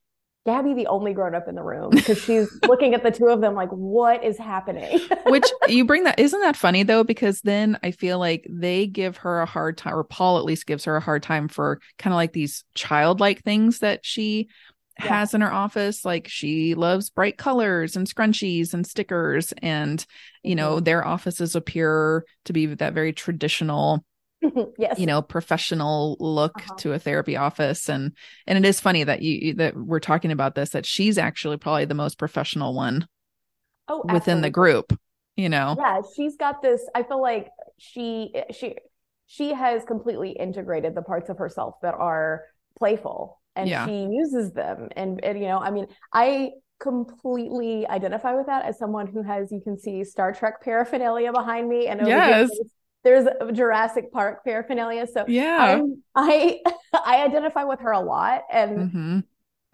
Gabby 0.48 0.72
the 0.72 0.86
only 0.86 1.12
grown 1.12 1.34
up 1.34 1.46
in 1.46 1.54
the 1.56 1.62
room? 1.62 1.90
Because 1.90 2.16
she's 2.22 2.48
looking 2.62 2.94
at 2.94 3.02
the 3.02 3.10
two 3.10 3.26
of 3.26 3.42
them 3.42 3.54
like, 3.54 3.68
what 3.68 4.24
is 4.24 4.38
happening? 4.38 4.98
Which 5.26 5.44
you 5.68 5.84
bring 5.84 6.04
that, 6.04 6.18
isn't 6.18 6.40
that 6.40 6.56
funny 6.56 6.84
though? 6.84 7.04
Because 7.04 7.42
then 7.42 7.78
I 7.82 7.90
feel 7.90 8.18
like 8.18 8.46
they 8.48 8.86
give 8.86 9.18
her 9.18 9.42
a 9.42 9.46
hard 9.46 9.76
time, 9.76 9.94
or 9.94 10.04
Paul 10.04 10.38
at 10.38 10.44
least 10.46 10.66
gives 10.66 10.86
her 10.86 10.96
a 10.96 11.00
hard 11.00 11.22
time 11.22 11.48
for 11.48 11.80
kind 11.98 12.14
of 12.14 12.16
like 12.16 12.32
these 12.32 12.64
childlike 12.74 13.42
things 13.42 13.80
that 13.80 14.06
she 14.06 14.48
has 14.96 15.34
in 15.34 15.42
her 15.42 15.52
office. 15.52 16.02
Like 16.02 16.28
she 16.28 16.74
loves 16.74 17.10
bright 17.10 17.36
colors 17.36 17.94
and 17.94 18.06
scrunchies 18.08 18.72
and 18.72 18.86
stickers. 18.86 19.52
And, 19.60 20.04
you 20.42 20.54
know, 20.54 20.76
Mhm. 20.76 20.84
their 20.86 21.06
offices 21.06 21.54
appear 21.54 22.24
to 22.46 22.54
be 22.54 22.64
that 22.64 22.94
very 22.94 23.12
traditional, 23.12 24.02
yes. 24.78 24.98
you 24.98 25.06
know, 25.06 25.20
professional 25.22 26.16
look 26.20 26.52
Uh-huh. 26.58 26.74
to 26.78 26.92
a 26.92 26.98
therapy 26.98 27.36
office. 27.36 27.88
And 27.88 28.12
and 28.46 28.58
it 28.58 28.68
is 28.68 28.80
funny 28.80 29.04
that 29.04 29.22
you 29.22 29.54
that 29.54 29.76
we're 29.76 30.00
talking 30.00 30.30
about 30.32 30.54
this, 30.54 30.70
that 30.70 30.86
she's 30.86 31.18
actually 31.18 31.56
probably 31.56 31.84
the 31.86 31.94
most 31.94 32.18
professional 32.18 32.74
one 32.74 33.06
oh, 33.88 34.02
within 34.12 34.40
the 34.40 34.50
group, 34.50 34.96
you 35.36 35.48
know. 35.48 35.76
Yeah, 35.78 36.00
she's 36.14 36.36
got 36.36 36.62
this. 36.62 36.88
I 36.94 37.02
feel 37.02 37.20
like 37.20 37.48
she 37.78 38.32
she 38.52 38.76
she 39.26 39.52
has 39.52 39.84
completely 39.84 40.30
integrated 40.30 40.94
the 40.94 41.02
parts 41.02 41.28
of 41.28 41.38
herself 41.38 41.74
that 41.82 41.94
are 41.94 42.44
playful, 42.78 43.40
and 43.56 43.68
Yeah. 43.68 43.86
she 43.86 43.92
uses 44.10 44.52
them. 44.52 44.88
And, 44.96 45.22
and 45.24 45.38
you 45.38 45.46
know, 45.46 45.58
I 45.58 45.70
mean, 45.70 45.86
I 46.12 46.52
completely 46.80 47.86
identify 47.88 48.34
with 48.34 48.46
that 48.46 48.64
as 48.64 48.78
someone 48.78 49.06
who 49.08 49.22
has, 49.22 49.50
you 49.50 49.60
can 49.60 49.76
see 49.76 50.04
Star 50.04 50.32
Trek 50.32 50.62
paraphernalia 50.62 51.32
behind 51.32 51.68
me, 51.68 51.88
and 51.88 52.00
Yes. 52.06 52.48
There's, 53.08 53.54
Jurassic 53.56 54.12
Park 54.12 54.44
paraphernalia. 54.44 55.06
So 55.06 55.26
Yeah. 55.26 55.38
I'm, 55.56 56.02
I 56.14 56.60
I 56.92 57.24
identify 57.24 57.64
with 57.64 57.80
her 57.80 57.92
a 57.92 58.00
lot, 58.00 58.42
and 58.52 58.88
hmm 58.90 59.20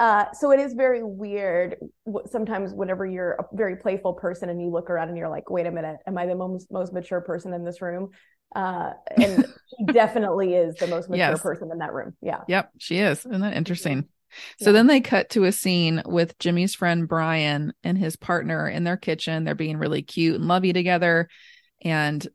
uh, 0.01 0.27
so 0.33 0.51
it 0.51 0.61
is 0.61 0.75
very 0.75 1.03
weird 1.03 1.77
sometimes 2.27 2.75
whenever 2.75 3.07
you're 3.07 3.33
a 3.33 3.45
very 3.57 3.77
playful 3.77 4.13
person 4.15 4.49
and 4.49 4.61
you 4.61 4.69
look 4.69 4.91
around 4.91 5.09
and 5.09 5.17
you're 5.17 5.29
like, 5.29 5.51
wait 5.51 5.67
a 5.67 5.71
minute, 5.71 5.99
am 6.07 6.19
I 6.19 6.27
the 6.27 6.35
most, 6.35 6.71
most 6.73 6.93
mature 6.93 7.21
person 7.21 7.55
in 7.55 7.65
this 7.65 7.81
room? 7.81 8.11
Uh, 8.57 8.93
and 9.17 9.47
she 9.79 9.87
definitely 9.93 10.55
is 10.55 10.77
the 10.79 10.87
most 10.89 11.09
mature 11.09 11.39
Yes. 11.39 11.41
person 11.41 11.71
in 11.73 11.79
that 11.79 11.93
room. 11.93 12.17
Yeah. 12.21 12.41
Yep, 12.49 12.71
she 12.79 12.99
is. 12.99 13.21
Isn't 13.21 13.41
that 13.41 13.57
interesting? 13.57 14.09
So 14.59 14.67
Yeah. 14.67 14.73
then 14.73 14.89
they 14.89 15.01
cut 15.01 15.31
to 15.31 15.45
a 15.45 15.53
scene 15.53 16.03
with 16.05 16.39
Jimmy's 16.41 16.75
friend 16.75 17.07
Brian 17.07 17.73
and 17.85 17.97
his 17.97 18.17
partner 18.17 18.69
in 18.69 18.83
their 18.85 18.97
kitchen. 18.97 19.45
They're 19.45 19.55
being 19.55 19.79
really 19.79 20.03
cute 20.03 20.37
and 20.37 20.49
lovey 20.49 20.73
together. 20.73 21.29
And 21.83 22.27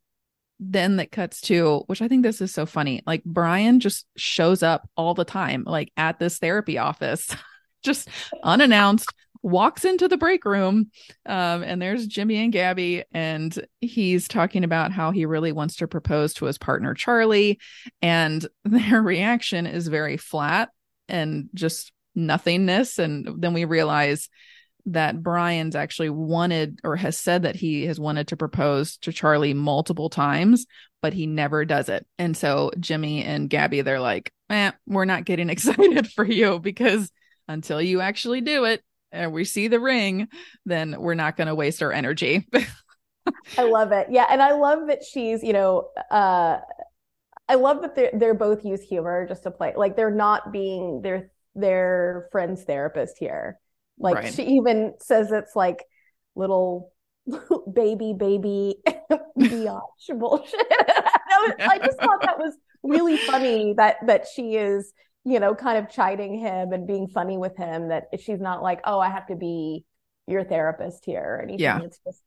then 0.60 0.98
that 0.98 1.12
cuts 1.12 1.42
to, 1.42 1.84
which 1.88 2.02
I 2.02 2.08
think 2.08 2.24
this 2.24 2.42
is 2.42 2.54
so 2.54 2.66
funny. 2.66 3.02
Like 3.06 3.24
Brian 3.24 3.80
just 3.80 4.06
shows 4.18 4.62
up 4.62 4.90
all 4.98 5.14
the 5.14 5.26
time, 5.26 5.64
like 5.66 5.92
at 5.96 6.20
this 6.20 6.38
therapy 6.38 6.78
office, 6.78 7.28
just 7.84 8.10
unannounced, 8.44 9.14
walks 9.42 9.86
into 9.86 10.08
the 10.08 10.18
break 10.18 10.44
room. 10.44 10.92
Um, 11.26 11.64
and 11.64 11.82
there's 11.82 12.08
Jimmy 12.08 12.38
and 12.38 12.52
Gabby, 12.52 13.04
and 13.14 13.58
he's 13.80 14.28
talking 14.28 14.64
about 14.64 14.92
how 14.92 15.12
he 15.12 15.26
really 15.26 15.54
wants 15.54 15.78
to 15.78 15.88
propose 15.88 16.34
to 16.36 16.46
his 16.46 16.58
partner, 16.58 16.94
Charlie. 16.94 17.60
And 18.02 18.46
their 18.66 19.02
reaction 19.02 19.66
is 19.66 19.88
very 19.88 20.18
flat 20.18 20.70
and 21.08 21.50
just 21.54 21.92
nothingness. 22.16 23.00
And 23.00 23.42
then 23.42 23.54
we 23.54 23.66
realize 23.66 24.30
that 24.94 25.22
Brian's 25.22 25.76
actually 25.76 26.10
wanted 26.10 26.80
or 26.84 26.96
has 26.96 27.18
said 27.18 27.44
that 27.44 27.56
he 27.56 27.86
has 27.86 28.00
wanted 28.00 28.28
to 28.30 28.38
propose 28.38 28.98
to 28.98 29.12
Charlie 29.12 29.54
multiple 29.54 30.10
times, 30.10 30.66
but 31.02 31.14
he 31.14 31.28
never 31.28 31.66
does 31.66 31.90
it. 31.90 32.06
And 32.18 32.36
so 32.36 32.72
Jimmy 32.80 33.24
and 33.24 33.50
Gabby, 33.50 33.82
they're 33.82 34.00
like, 34.00 34.34
eh, 34.50 34.72
we're 34.88 35.06
not 35.06 35.26
getting 35.26 35.50
excited 35.50 36.12
for 36.12 36.26
you 36.26 36.60
because 36.60 37.12
until 37.48 37.82
you 37.82 38.02
actually 38.02 38.42
do 38.42 38.66
it 38.66 38.84
and 39.12 39.34
we 39.34 39.46
see 39.46 39.68
the 39.68 39.80
ring, 39.80 40.28
then 40.66 40.96
we're 41.00 41.16
not 41.16 41.38
going 41.38 41.48
to 41.48 41.56
waste 41.56 41.82
our 41.82 41.92
energy. 41.92 42.48
I 43.58 43.64
love 43.64 43.92
it. 43.92 44.08
Yeah. 44.10 44.26
And 44.30 44.42
I 44.42 44.52
love 44.54 44.88
that 44.88 45.04
she's, 45.04 45.44
you 45.44 45.54
know, 45.54 45.90
uh, 46.10 46.60
I 47.48 47.56
love 47.56 47.82
that 47.82 47.96
they're, 47.96 48.12
they're 48.14 48.34
both 48.34 48.66
use 48.66 48.82
humor 48.82 49.28
just 49.28 49.44
to 49.44 49.52
play. 49.52 49.74
Like 49.76 49.96
they're 49.96 50.12
not 50.12 50.52
being 50.52 51.02
their, 51.02 51.32
their 51.56 52.28
friend's 52.32 52.64
therapist 52.64 53.18
here. 53.20 53.60
Like 54.00 54.16
Right. 54.16 54.34
she 54.34 54.44
even 54.44 54.94
says 55.02 55.32
it's 55.32 55.56
like 55.56 55.84
little 56.36 56.92
baby, 57.74 58.14
baby 58.18 58.78
biatch 59.38 60.20
bullshit. 60.20 60.54
Was- 61.42 61.54
I 61.60 61.78
just 61.80 62.00
thought 62.00 62.22
that 62.22 62.38
was 62.38 62.56
really 62.84 63.18
funny 63.18 63.74
that 63.78 63.98
that 64.08 64.28
she 64.34 64.56
is, 64.56 64.92
you 65.24 65.40
know, 65.40 65.56
kind 65.56 65.78
of 65.78 65.90
chiding 65.90 66.38
him 66.40 66.74
and 66.74 66.86
being 66.88 67.08
funny 67.08 67.38
with 67.38 67.56
him. 67.56 67.90
That 67.90 68.06
she's 68.20 68.40
not 68.42 68.62
like, 68.62 68.82
oh, 68.84 69.00
I 69.00 69.10
have 69.10 69.28
to 69.28 69.36
be 69.36 69.86
your 70.28 70.44
therapist 70.44 71.06
here 71.06 71.22
or 71.24 71.42
anything. 71.42 71.60
Yeah. 71.60 71.80
It's 71.82 72.00
just 72.06 72.22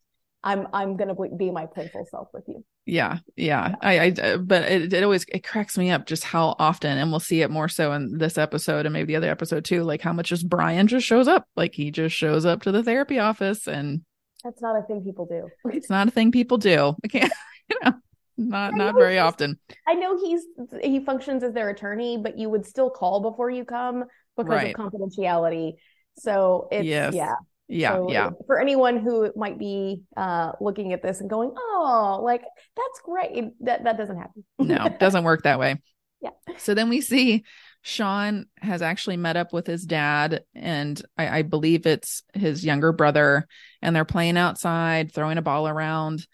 I'm 0.44 0.66
I'm 0.72 0.96
gonna 0.96 1.14
be 1.36 1.50
my 1.50 1.66
playful 1.66 2.06
self 2.10 2.28
with 2.34 2.44
you. 2.48 2.64
Yeah, 2.84 3.18
yeah. 3.36 3.76
I, 3.80 3.98
I, 3.98 4.08
uh, 4.20 4.36
but 4.38 4.64
it, 4.70 4.92
it 4.92 5.04
always 5.04 5.24
it 5.28 5.44
cracks 5.44 5.78
me 5.78 5.90
up 5.90 6.04
just 6.06 6.24
how 6.24 6.56
often, 6.58 6.98
and 6.98 7.10
we'll 7.10 7.20
see 7.20 7.42
it 7.42 7.50
more 7.50 7.68
so 7.68 7.92
in 7.92 8.18
this 8.18 8.36
episode 8.38 8.84
and 8.86 8.92
maybe 8.92 9.12
the 9.12 9.16
other 9.16 9.30
episode 9.30 9.64
too. 9.64 9.84
Like 9.84 10.00
how 10.02 10.12
much 10.12 10.28
just 10.30 10.48
Brian 10.48 10.88
just 10.88 11.06
shows 11.06 11.28
up, 11.28 11.46
like 11.54 11.74
he 11.74 11.90
just 11.92 12.16
shows 12.16 12.44
up 12.44 12.62
to 12.62 12.72
the 12.72 12.82
therapy 12.82 13.20
office, 13.20 13.68
and 13.68 14.02
That's 14.42 14.60
not 14.60 14.76
a 14.76 14.82
thing 14.82 15.04
people 15.04 15.26
do. 15.26 15.48
it's 15.72 15.88
not 15.90 16.08
a 16.08 16.10
thing 16.10 16.32
people 16.32 16.58
do. 16.58 16.96
I 17.04 17.08
can't, 17.08 17.32
you 17.70 17.76
know, 17.84 17.92
not 18.36 18.74
not 18.74 18.94
very 18.96 19.18
often. 19.20 19.60
I 19.86 19.94
know 19.94 20.18
he's 20.18 20.42
he 20.82 21.04
functions 21.04 21.44
as 21.44 21.52
their 21.54 21.68
attorney, 21.70 22.18
but 22.18 22.36
you 22.36 22.50
would 22.50 22.66
still 22.66 22.90
call 22.90 23.20
before 23.20 23.48
you 23.50 23.64
come 23.64 24.04
because 24.36 24.50
Right. 24.50 24.74
of 24.76 24.92
confidentiality. 24.92 25.74
So 26.18 26.66
it's 26.72 26.84
Yes. 26.84 27.14
yeah. 27.14 27.34
Yeah, 27.72 27.94
So 27.94 28.10
yeah, 28.10 28.30
For 28.46 28.60
anyone 28.60 28.98
who 28.98 29.32
might 29.34 29.58
be 29.58 30.02
uh, 30.16 30.52
looking 30.60 30.92
at 30.92 31.02
this 31.02 31.20
and 31.20 31.30
going, 31.30 31.52
"Oh, 31.56 32.20
like 32.22 32.42
that's 32.76 33.00
great," 33.02 33.52
that 33.60 33.84
that 33.84 33.96
doesn't 33.96 34.18
happen. 34.18 34.44
no, 34.58 34.86
it 34.86 34.98
doesn't 35.00 35.24
work 35.24 35.44
that 35.44 35.58
way. 35.58 35.80
Yeah. 36.20 36.30
So 36.58 36.74
then 36.74 36.88
we 36.88 37.00
see 37.00 37.44
Sean 37.82 38.46
has 38.60 38.80
actually 38.82 39.16
met 39.16 39.36
up 39.36 39.52
with 39.52 39.66
his 39.66 39.84
dad, 39.84 40.44
and 40.54 41.00
I, 41.18 41.38
I 41.38 41.42
believe 41.42 41.86
it's 41.86 42.22
his 42.34 42.64
younger 42.64 42.92
brother, 42.92 43.48
and 43.80 43.94
they're 43.94 44.04
playing 44.04 44.36
outside, 44.36 45.12
throwing 45.12 45.38
a 45.38 45.42
ball 45.42 45.66
around. 45.66 46.26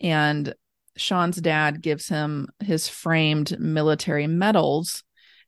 And 0.00 0.54
Sean's 0.96 1.40
dad 1.40 1.80
gives 1.80 2.08
him 2.08 2.48
his 2.60 2.88
framed 2.88 3.58
military 3.58 4.26
medals, 4.26 5.02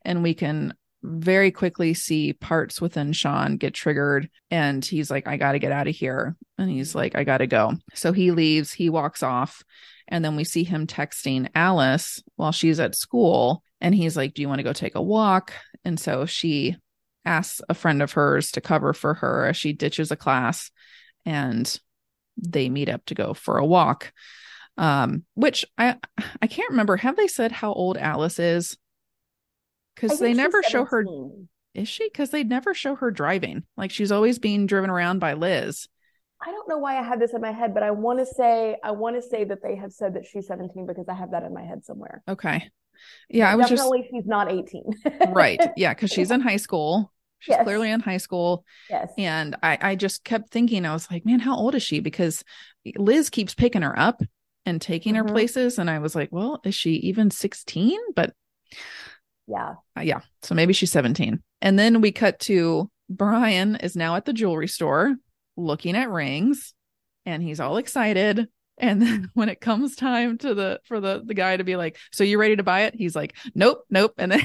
and 0.05 0.23
we 0.23 0.35
can 0.35 0.75
very 1.05 1.51
quickly 1.51 1.93
see 1.93 2.33
parts 2.33 2.81
within 2.81 3.13
Sean 3.13 3.59
get 3.59 3.75
triggered. 3.75 4.31
And 4.51 4.83
he's 4.83 5.11
like, 5.11 5.29
I 5.29 5.37
got 5.37 5.53
to 5.53 5.59
get 5.59 5.71
out 5.71 5.87
of 5.87 5.95
here. 5.95 6.35
And 6.57 6.71
he's 6.71 6.95
like, 6.95 7.15
I 7.15 7.25
got 7.25 7.39
to 7.39 7.47
go. 7.47 7.75
So 7.93 8.13
he 8.13 8.31
leaves, 8.31 8.73
he 8.73 8.89
walks 8.89 9.23
off. 9.23 9.63
And 10.09 10.25
then 10.25 10.35
we 10.35 10.45
see 10.45 10.65
him 10.65 10.87
texting 10.87 11.51
Alice 11.55 12.23
while 12.37 12.53
she's 12.53 12.81
at 12.81 12.97
school. 12.97 13.63
And 13.83 13.95
he's 13.95 14.17
like, 14.17 14.33
Do 14.33 14.41
you 14.41 14.49
want 14.49 14.61
to 14.61 14.65
go 14.65 14.73
take 14.73 14.95
a 14.95 15.03
walk? 15.03 15.53
And 15.85 16.01
so 16.01 16.25
she 16.25 16.77
asks 17.27 17.61
a 17.69 17.75
friend 17.75 18.01
of 18.01 18.13
hers 18.13 18.51
to 18.53 18.61
cover 18.63 18.95
for 18.95 19.15
her 19.15 19.47
as 19.47 19.57
she 19.57 19.73
ditches 19.75 20.11
a 20.11 20.17
class 20.17 20.71
and 21.27 21.79
they 22.37 22.69
meet 22.69 22.89
up 22.89 23.05
to 23.07 23.15
go 23.15 23.35
for 23.35 23.59
a 23.59 23.67
walk. 23.67 24.13
Um, 24.77 25.25
which 25.35 25.65
I 25.79 25.97
I 26.43 26.47
can't 26.49 26.71
remember. 26.71 26.97
Have 26.97 27.17
they 27.17 27.29
said 27.29 27.53
how 27.53 27.73
old 27.73 27.97
Alice 27.97 28.39
is? 28.39 28.77
Because 29.95 30.19
they 30.19 30.35
never 30.35 30.63
show 30.63 30.85
her 30.85 31.05
is 31.75 31.89
she? 31.89 32.05
Because 32.05 32.31
they 32.31 32.45
never 32.45 32.73
show 32.73 32.95
her 32.95 33.11
driving. 33.11 33.65
Like 33.77 33.91
she's 33.91 34.13
always 34.13 34.39
being 34.39 34.67
driven 34.67 34.91
around 34.91 35.19
by 35.19 35.35
Liz. 35.35 35.89
I 36.41 36.51
don't 36.51 36.69
know 36.69 36.79
why 36.79 36.99
I 36.99 37.03
had 37.03 37.21
this 37.21 37.33
in 37.33 37.41
my 37.41 37.53
head, 37.53 37.75
but 37.75 37.83
I 37.83 37.91
want 37.91 38.19
to 38.21 38.27
say 38.27 38.77
I 38.83 38.93
want 38.93 39.17
to 39.17 39.23
say 39.29 39.45
that 39.45 39.63
they 39.63 39.77
have 39.77 39.93
said 39.93 40.15
that 40.15 40.25
she's 40.27 40.47
17 40.47 40.87
because 40.87 41.09
I 41.09 41.15
have 41.15 41.33
that 41.33 41.43
in 41.43 41.53
my 41.53 41.63
head 41.65 41.85
somewhere. 41.85 42.23
Okay. 42.29 42.71
Yeah, 43.29 43.51
I 43.51 43.57
was 43.57 43.69
just 43.69 43.83
Definitely 43.83 44.09
she's 44.11 44.27
not 44.27 44.51
18. 44.51 44.85
right. 45.33 45.61
Yeah, 45.77 45.95
because 45.95 46.11
she's 46.11 46.31
in 46.31 46.41
high 46.41 46.57
school. 46.59 47.13
She's 47.41 47.55
Yes. 47.57 47.65
clearly 47.65 47.91
in 47.91 48.01
high 48.01 48.17
school. 48.19 48.65
Yes. 48.89 49.13
And 49.19 49.57
I, 49.63 49.77
I 49.81 49.95
just 49.97 50.25
kept 50.25 50.51
thinking, 50.51 50.87
I 50.87 50.93
was 50.93 51.11
like, 51.11 51.27
man, 51.27 51.41
how 51.41 51.57
old 51.57 51.75
is 51.75 51.83
she? 51.83 52.01
Because 52.01 52.43
Liz 52.97 53.29
keeps 53.31 53.55
picking 53.55 53.83
her 53.83 53.99
up 53.99 54.23
and 54.65 54.81
taking 54.81 55.17
her 55.17 55.25
Mhm. 55.25 55.29
places. 55.31 55.79
And 55.79 55.91
I 55.91 55.99
was 55.99 56.15
like, 56.15 56.29
well, 56.31 56.61
is 56.65 56.75
she 56.75 56.93
even 56.93 57.31
16? 57.31 57.99
But 58.15 58.33
Yeah. 59.47 59.75
uh, 59.97 60.01
yeah, 60.01 60.21
so 60.43 60.55
maybe 60.55 60.73
she's 60.73 60.93
17. 60.93 61.43
And 61.61 61.79
then 61.79 62.01
we 62.01 62.13
cut 62.13 62.39
to 62.41 62.91
Brian 63.11 63.77
is 63.77 63.97
now 63.97 64.17
at 64.17 64.25
the 64.25 64.33
jewelry 64.33 64.69
store 64.69 65.17
looking 65.57 65.97
at 65.97 66.11
rings 66.11 66.75
and 67.27 67.43
he's 67.43 67.61
all 67.61 67.77
excited. 67.77 68.49
And 68.79 69.01
then 69.01 69.31
when 69.35 69.49
it 69.49 69.61
comes 69.61 69.97
time 69.97 70.39
to 70.39 70.55
the 70.55 70.81
for 70.85 71.01
the 71.01 71.23
the 71.25 71.35
guy 71.35 71.57
to 71.57 71.65
be 71.65 71.77
like, 71.77 71.99
"So 72.13 72.25
you 72.25 72.39
ready 72.39 72.57
to 72.57 72.63
buy 72.63 72.83
it?" 72.83 72.95
He's 72.95 73.15
like, 73.15 73.35
"Nope, 73.55 73.85
nope." 73.91 74.15
And 74.19 74.33
then 74.33 74.43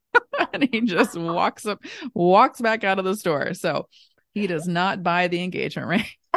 and 0.52 0.68
he 0.70 0.82
just 0.82 1.16
walks 1.16 1.66
up 1.66 1.82
walks 2.14 2.60
back 2.60 2.84
out 2.84 2.98
of 2.98 3.04
the 3.04 3.16
store. 3.16 3.54
So 3.54 3.88
he 4.34 4.46
does 4.46 4.68
not 4.68 5.02
buy 5.02 5.28
the 5.28 5.42
engagement 5.42 5.88
ring. 5.88 6.04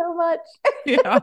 I 0.00 0.06
love 0.06 0.12
him 0.12 0.12
so 0.12 0.14
much. 0.14 0.40
yeah. 0.86 1.18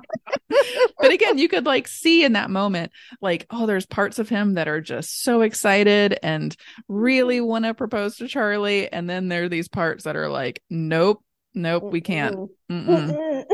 but 0.99 1.11
again, 1.11 1.37
you 1.37 1.47
could 1.47 1.65
like 1.65 1.87
see 1.87 2.23
in 2.23 2.33
that 2.33 2.49
moment, 2.49 2.91
like, 3.21 3.45
oh, 3.49 3.65
there's 3.65 3.85
parts 3.85 4.19
of 4.19 4.29
him 4.29 4.55
that 4.55 4.67
are 4.67 4.81
just 4.81 5.23
so 5.23 5.41
excited 5.41 6.17
and 6.23 6.55
really 6.87 7.41
want 7.41 7.65
to 7.65 7.73
propose 7.73 8.17
to 8.17 8.27
Charlie. 8.27 8.91
And 8.91 9.09
then 9.09 9.27
there 9.27 9.43
are 9.43 9.49
these 9.49 9.67
parts 9.67 10.03
that 10.03 10.15
are 10.15 10.29
like, 10.29 10.61
nope, 10.69 11.23
nope, 11.53 11.83
we 11.83 12.01
can't. 12.01 12.49
Mm-mm. 12.71 13.45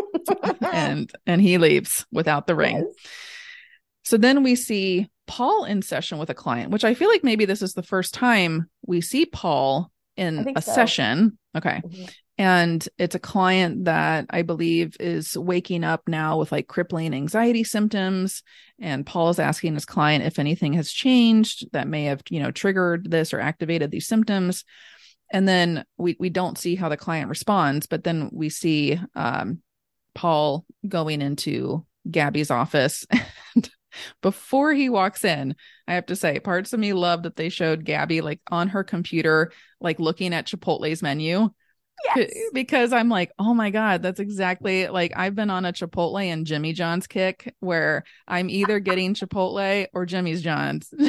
And 0.62 1.12
and 1.26 1.42
he 1.42 1.58
leaves 1.58 2.06
without 2.12 2.48
the 2.48 2.56
ring. 2.56 2.78
Yes. 2.78 3.12
So 4.06 4.18
then 4.18 4.42
we 4.42 4.56
see 4.56 5.10
Paul 5.28 5.66
in 5.66 5.82
session 5.82 6.18
with 6.18 6.30
a 6.30 6.34
client, 6.34 6.72
which 6.72 6.84
I 6.84 6.94
feel 6.94 7.10
like 7.10 7.24
maybe 7.24 7.46
this 7.46 7.62
is 7.62 7.74
the 7.74 7.84
first 7.84 8.14
time 8.14 8.70
we 8.86 9.02
see 9.02 9.26
Paul 9.26 9.92
in 10.16 10.54
a 10.56 10.62
so. 10.62 10.72
session. 10.74 11.38
Okay. 11.56 11.82
Mm-hmm. 11.86 12.06
And 12.38 12.88
it's 12.98 13.14
a 13.14 13.20
client 13.20 13.86
that 13.86 14.26
I 14.30 14.42
believe 14.42 14.98
is 15.00 15.38
waking 15.38 15.84
up 15.84 16.02
now 16.08 16.40
with 16.40 16.52
like 16.52 16.68
crippling 16.68 17.14
anxiety 17.14 17.64
symptoms. 17.64 18.42
And 18.80 19.06
Paul 19.06 19.30
is 19.30 19.40
asking 19.40 19.76
his 19.76 19.86
client 19.86 20.26
if 20.26 20.40
anything 20.40 20.74
has 20.74 20.92
changed 20.92 21.72
that 21.74 21.88
may 21.88 22.06
have, 22.06 22.22
you 22.30 22.40
know, 22.40 22.50
triggered 22.50 23.10
this 23.12 23.34
or 23.34 23.40
activated 23.40 23.92
these 23.92 24.08
symptoms. 24.08 24.66
And 25.32 25.48
then 25.48 25.86
we 25.98 26.16
we 26.20 26.30
don't 26.30 26.58
see 26.58 26.76
how 26.76 26.90
the 26.90 26.98
client 26.98 27.30
responds, 27.30 27.86
but 27.86 28.04
then 28.04 28.30
we 28.32 28.50
see 28.50 29.00
um, 29.16 29.62
Paul 30.16 30.66
going 30.88 31.22
into 31.22 31.86
Gabby's 32.10 32.52
office. 32.52 33.06
before 34.22 34.74
he 34.74 34.90
walks 34.90 35.24
in, 35.24 35.56
I 35.88 35.96
have 35.96 36.08
to 36.08 36.16
say, 36.16 36.40
parts 36.40 36.74
of 36.74 36.80
me 36.80 36.94
love 36.94 37.24
that 37.24 37.36
they 37.36 37.50
showed 37.50 37.86
Gabby 37.86 38.22
like 38.22 38.42
on 38.50 38.70
her 38.70 38.84
computer, 38.84 39.52
like 39.80 40.00
looking 40.00 40.34
at 40.34 40.48
Chipotle's 40.48 41.02
menu. 41.02 41.50
Yes. 42.04 42.34
Because 42.54 42.94
I'm 42.94 43.10
like, 43.10 43.32
oh 43.40 43.54
my 43.54 43.70
God, 43.70 44.02
that's 44.02 44.20
exactly 44.20 44.88
like 44.88 45.14
I've 45.16 45.36
been 45.36 45.50
on 45.50 45.66
a 45.66 45.74
Chipotle 45.74 46.24
and 46.24 46.46
Jimmy 46.46 46.74
John's 46.74 47.08
kick 47.08 47.54
where 47.60 48.04
I'm 48.28 48.50
either 48.50 48.80
getting 48.80 49.14
Chipotle 49.14 49.88
or 49.94 50.06
Jimmy's 50.06 50.42
John's. 50.42 50.94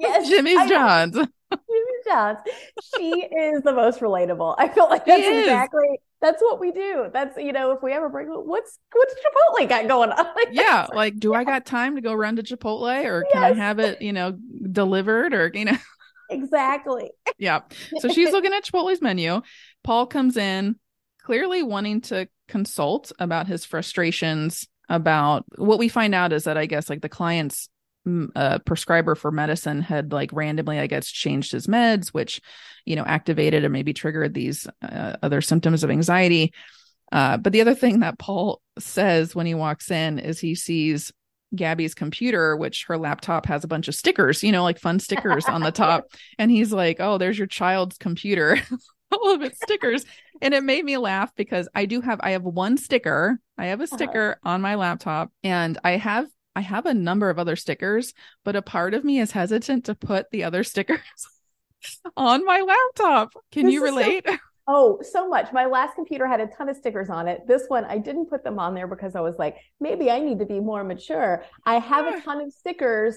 Yes. 0.00 0.30
Jimmy's 0.30 0.66
John's. 0.66 1.14
Jimmy 1.52 1.98
John's. 2.06 2.38
She 2.96 3.10
is 3.10 3.62
the 3.62 3.74
most 3.74 4.00
relatable. 4.00 4.54
I 4.56 4.68
feel 4.68 4.88
like 4.88 5.04
that's 5.04 5.22
exactly 5.22 6.00
that's 6.20 6.42
what 6.42 6.60
we 6.60 6.70
do. 6.70 7.10
That's 7.12 7.36
you 7.36 7.52
know, 7.52 7.72
if 7.72 7.82
we 7.82 7.92
ever 7.92 8.08
break, 8.08 8.28
what's 8.28 8.78
what's 8.92 9.14
Chipotle 9.14 9.68
got 9.68 9.88
going 9.88 10.10
on? 10.10 10.26
yeah, 10.52 10.86
like 10.94 11.18
do 11.18 11.34
I 11.34 11.44
got 11.44 11.66
time 11.66 11.96
to 11.96 12.00
go 12.00 12.14
run 12.14 12.36
to 12.36 12.42
Chipotle 12.42 13.04
or 13.04 13.24
can 13.30 13.42
yes. 13.42 13.52
I 13.52 13.54
have 13.54 13.78
it, 13.78 14.00
you 14.00 14.12
know, 14.12 14.38
delivered 14.72 15.34
or 15.34 15.50
you 15.52 15.66
know? 15.66 15.76
Exactly. 16.30 17.10
yeah. 17.38 17.60
So 17.98 18.08
she's 18.08 18.30
looking 18.30 18.52
at 18.52 18.64
Chipotle's 18.64 19.02
menu. 19.02 19.40
Paul 19.82 20.06
comes 20.06 20.36
in 20.36 20.76
clearly 21.22 21.62
wanting 21.62 22.00
to 22.02 22.28
consult 22.48 23.12
about 23.18 23.46
his 23.46 23.64
frustrations 23.64 24.66
about 24.88 25.44
what 25.56 25.78
we 25.78 25.88
find 25.88 26.14
out 26.14 26.32
is 26.32 26.44
that 26.44 26.58
I 26.58 26.66
guess 26.66 26.90
like 26.90 27.00
the 27.00 27.08
client's 27.08 27.68
uh, 28.34 28.58
prescriber 28.60 29.14
for 29.14 29.30
medicine 29.30 29.82
had 29.82 30.12
like 30.12 30.32
randomly, 30.32 30.78
I 30.78 30.86
guess, 30.86 31.08
changed 31.08 31.52
his 31.52 31.66
meds, 31.66 32.08
which, 32.08 32.40
you 32.84 32.96
know, 32.96 33.04
activated 33.04 33.64
or 33.64 33.68
maybe 33.68 33.92
triggered 33.92 34.34
these 34.34 34.66
uh, 34.82 35.16
other 35.22 35.40
symptoms 35.40 35.84
of 35.84 35.90
anxiety. 35.90 36.52
Uh, 37.12 37.36
but 37.36 37.52
the 37.52 37.60
other 37.60 37.74
thing 37.74 38.00
that 38.00 38.18
Paul 38.18 38.60
says 38.78 39.34
when 39.34 39.46
he 39.46 39.54
walks 39.54 39.90
in 39.90 40.18
is 40.18 40.40
he 40.40 40.54
sees 40.54 41.12
Gabby's 41.54 41.94
computer, 41.94 42.56
which 42.56 42.84
her 42.86 42.96
laptop 42.96 43.46
has 43.46 43.64
a 43.64 43.68
bunch 43.68 43.88
of 43.88 43.94
stickers, 43.94 44.42
you 44.42 44.52
know, 44.52 44.62
like 44.62 44.78
fun 44.78 45.00
stickers 45.00 45.46
on 45.46 45.62
the 45.62 45.72
top. 45.72 46.06
And 46.38 46.50
he's 46.50 46.72
like, 46.72 46.98
Oh, 47.00 47.18
there's 47.18 47.38
your 47.38 47.48
child's 47.48 47.98
computer, 47.98 48.58
all 49.12 49.34
of 49.34 49.42
its 49.42 49.58
stickers. 49.62 50.04
And 50.42 50.54
it 50.54 50.64
made 50.64 50.84
me 50.84 50.96
laugh 50.96 51.34
because 51.36 51.68
I 51.74 51.86
do 51.86 52.00
have, 52.00 52.20
I 52.22 52.30
have 52.30 52.42
one 52.42 52.76
sticker. 52.76 53.40
I 53.58 53.66
have 53.66 53.80
a 53.80 53.84
uh-huh. 53.84 53.96
sticker 53.96 54.30
uh-huh. 54.32 54.54
on 54.54 54.60
my 54.60 54.74
laptop 54.76 55.30
and 55.42 55.78
I 55.84 55.92
have 55.92 56.26
I 56.56 56.62
have 56.62 56.86
a 56.86 56.94
number 56.94 57.30
of 57.30 57.38
other 57.38 57.56
stickers, 57.56 58.12
but 58.44 58.56
a 58.56 58.62
part 58.62 58.92
of 58.92 59.04
me 59.04 59.20
is 59.20 59.30
hesitant 59.30 59.84
to 59.84 59.94
put 59.94 60.30
the 60.30 60.44
other 60.44 60.64
stickers 60.64 60.98
on 62.16 62.44
my 62.44 62.60
laptop. 62.60 63.32
Can 63.52 63.66
this 63.66 63.74
you 63.74 63.84
relate? 63.84 64.24
So, 64.26 64.36
oh, 64.68 65.00
so 65.02 65.28
much. 65.28 65.52
My 65.52 65.66
last 65.66 65.94
computer 65.94 66.26
had 66.26 66.40
a 66.40 66.48
ton 66.48 66.68
of 66.68 66.76
stickers 66.76 67.08
on 67.08 67.28
it. 67.28 67.46
This 67.46 67.64
one, 67.68 67.84
I 67.84 67.98
didn't 67.98 68.26
put 68.26 68.42
them 68.42 68.58
on 68.58 68.74
there 68.74 68.88
because 68.88 69.14
I 69.14 69.20
was 69.20 69.36
like, 69.38 69.58
maybe 69.78 70.10
I 70.10 70.18
need 70.18 70.40
to 70.40 70.44
be 70.44 70.58
more 70.60 70.82
mature. 70.82 71.44
I 71.64 71.78
have 71.78 72.06
a 72.06 72.20
ton 72.20 72.40
of 72.40 72.52
stickers 72.52 73.16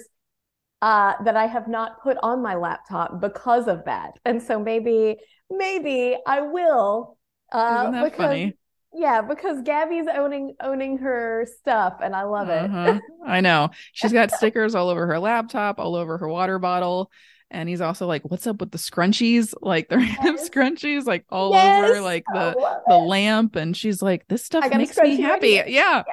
uh, 0.84 1.14
that 1.24 1.38
I 1.38 1.46
have 1.46 1.70
not 1.70 2.02
put 2.04 2.18
on 2.22 2.42
my 2.42 2.56
laptop 2.56 3.22
because 3.22 3.70
of 3.70 3.86
that. 3.86 4.20
And 4.26 4.44
so 4.44 4.60
maybe, 4.60 5.16
maybe 5.50 6.18
I 6.28 6.42
will. 6.42 7.18
Uh, 7.54 7.84
Isn't 7.84 7.92
that 7.94 8.04
because, 8.04 8.18
funny? 8.18 8.58
Yeah, 8.94 9.22
because 9.22 9.62
Gabby's 9.62 10.08
owning 10.14 10.56
owning 10.60 10.98
her 10.98 11.48
stuff, 11.60 12.00
and 12.04 12.14
I 12.14 12.24
love 12.24 12.50
it. 12.50 12.70
Uh-huh. 12.70 13.00
I 13.26 13.40
know 13.40 13.70
she's 13.94 14.12
got 14.12 14.32
stickers 14.38 14.76
all 14.76 14.90
over 14.90 15.08
her 15.08 15.20
laptop, 15.20 15.80
all 15.80 15.96
over 15.96 16.18
her 16.18 16.28
water 16.28 16.60
bottle, 16.60 17.10
and 17.50 17.70
he's 17.70 17.80
also 17.80 18.06
like, 18.06 18.30
"What's 18.30 18.46
up 18.46 18.60
with 18.60 18.72
the 18.72 18.78
scrunchies? 18.78 19.54
Like 19.62 19.88
the 19.88 20.00
yes. 20.00 20.18
random 20.22 20.46
scrunchies, 20.46 21.06
like 21.06 21.26
all 21.30 21.54
yes. 21.54 21.92
over, 21.92 22.02
like 22.02 22.26
the 22.34 22.82
the 22.88 22.98
lamp." 22.98 23.56
And 23.56 23.76
she's 23.76 24.02
like, 24.02 24.28
"This 24.28 24.44
stuff 24.44 24.70
makes 24.70 24.98
me 24.98 25.22
happy." 25.22 25.52
Yeah. 25.52 25.66
yeah. 25.68 26.04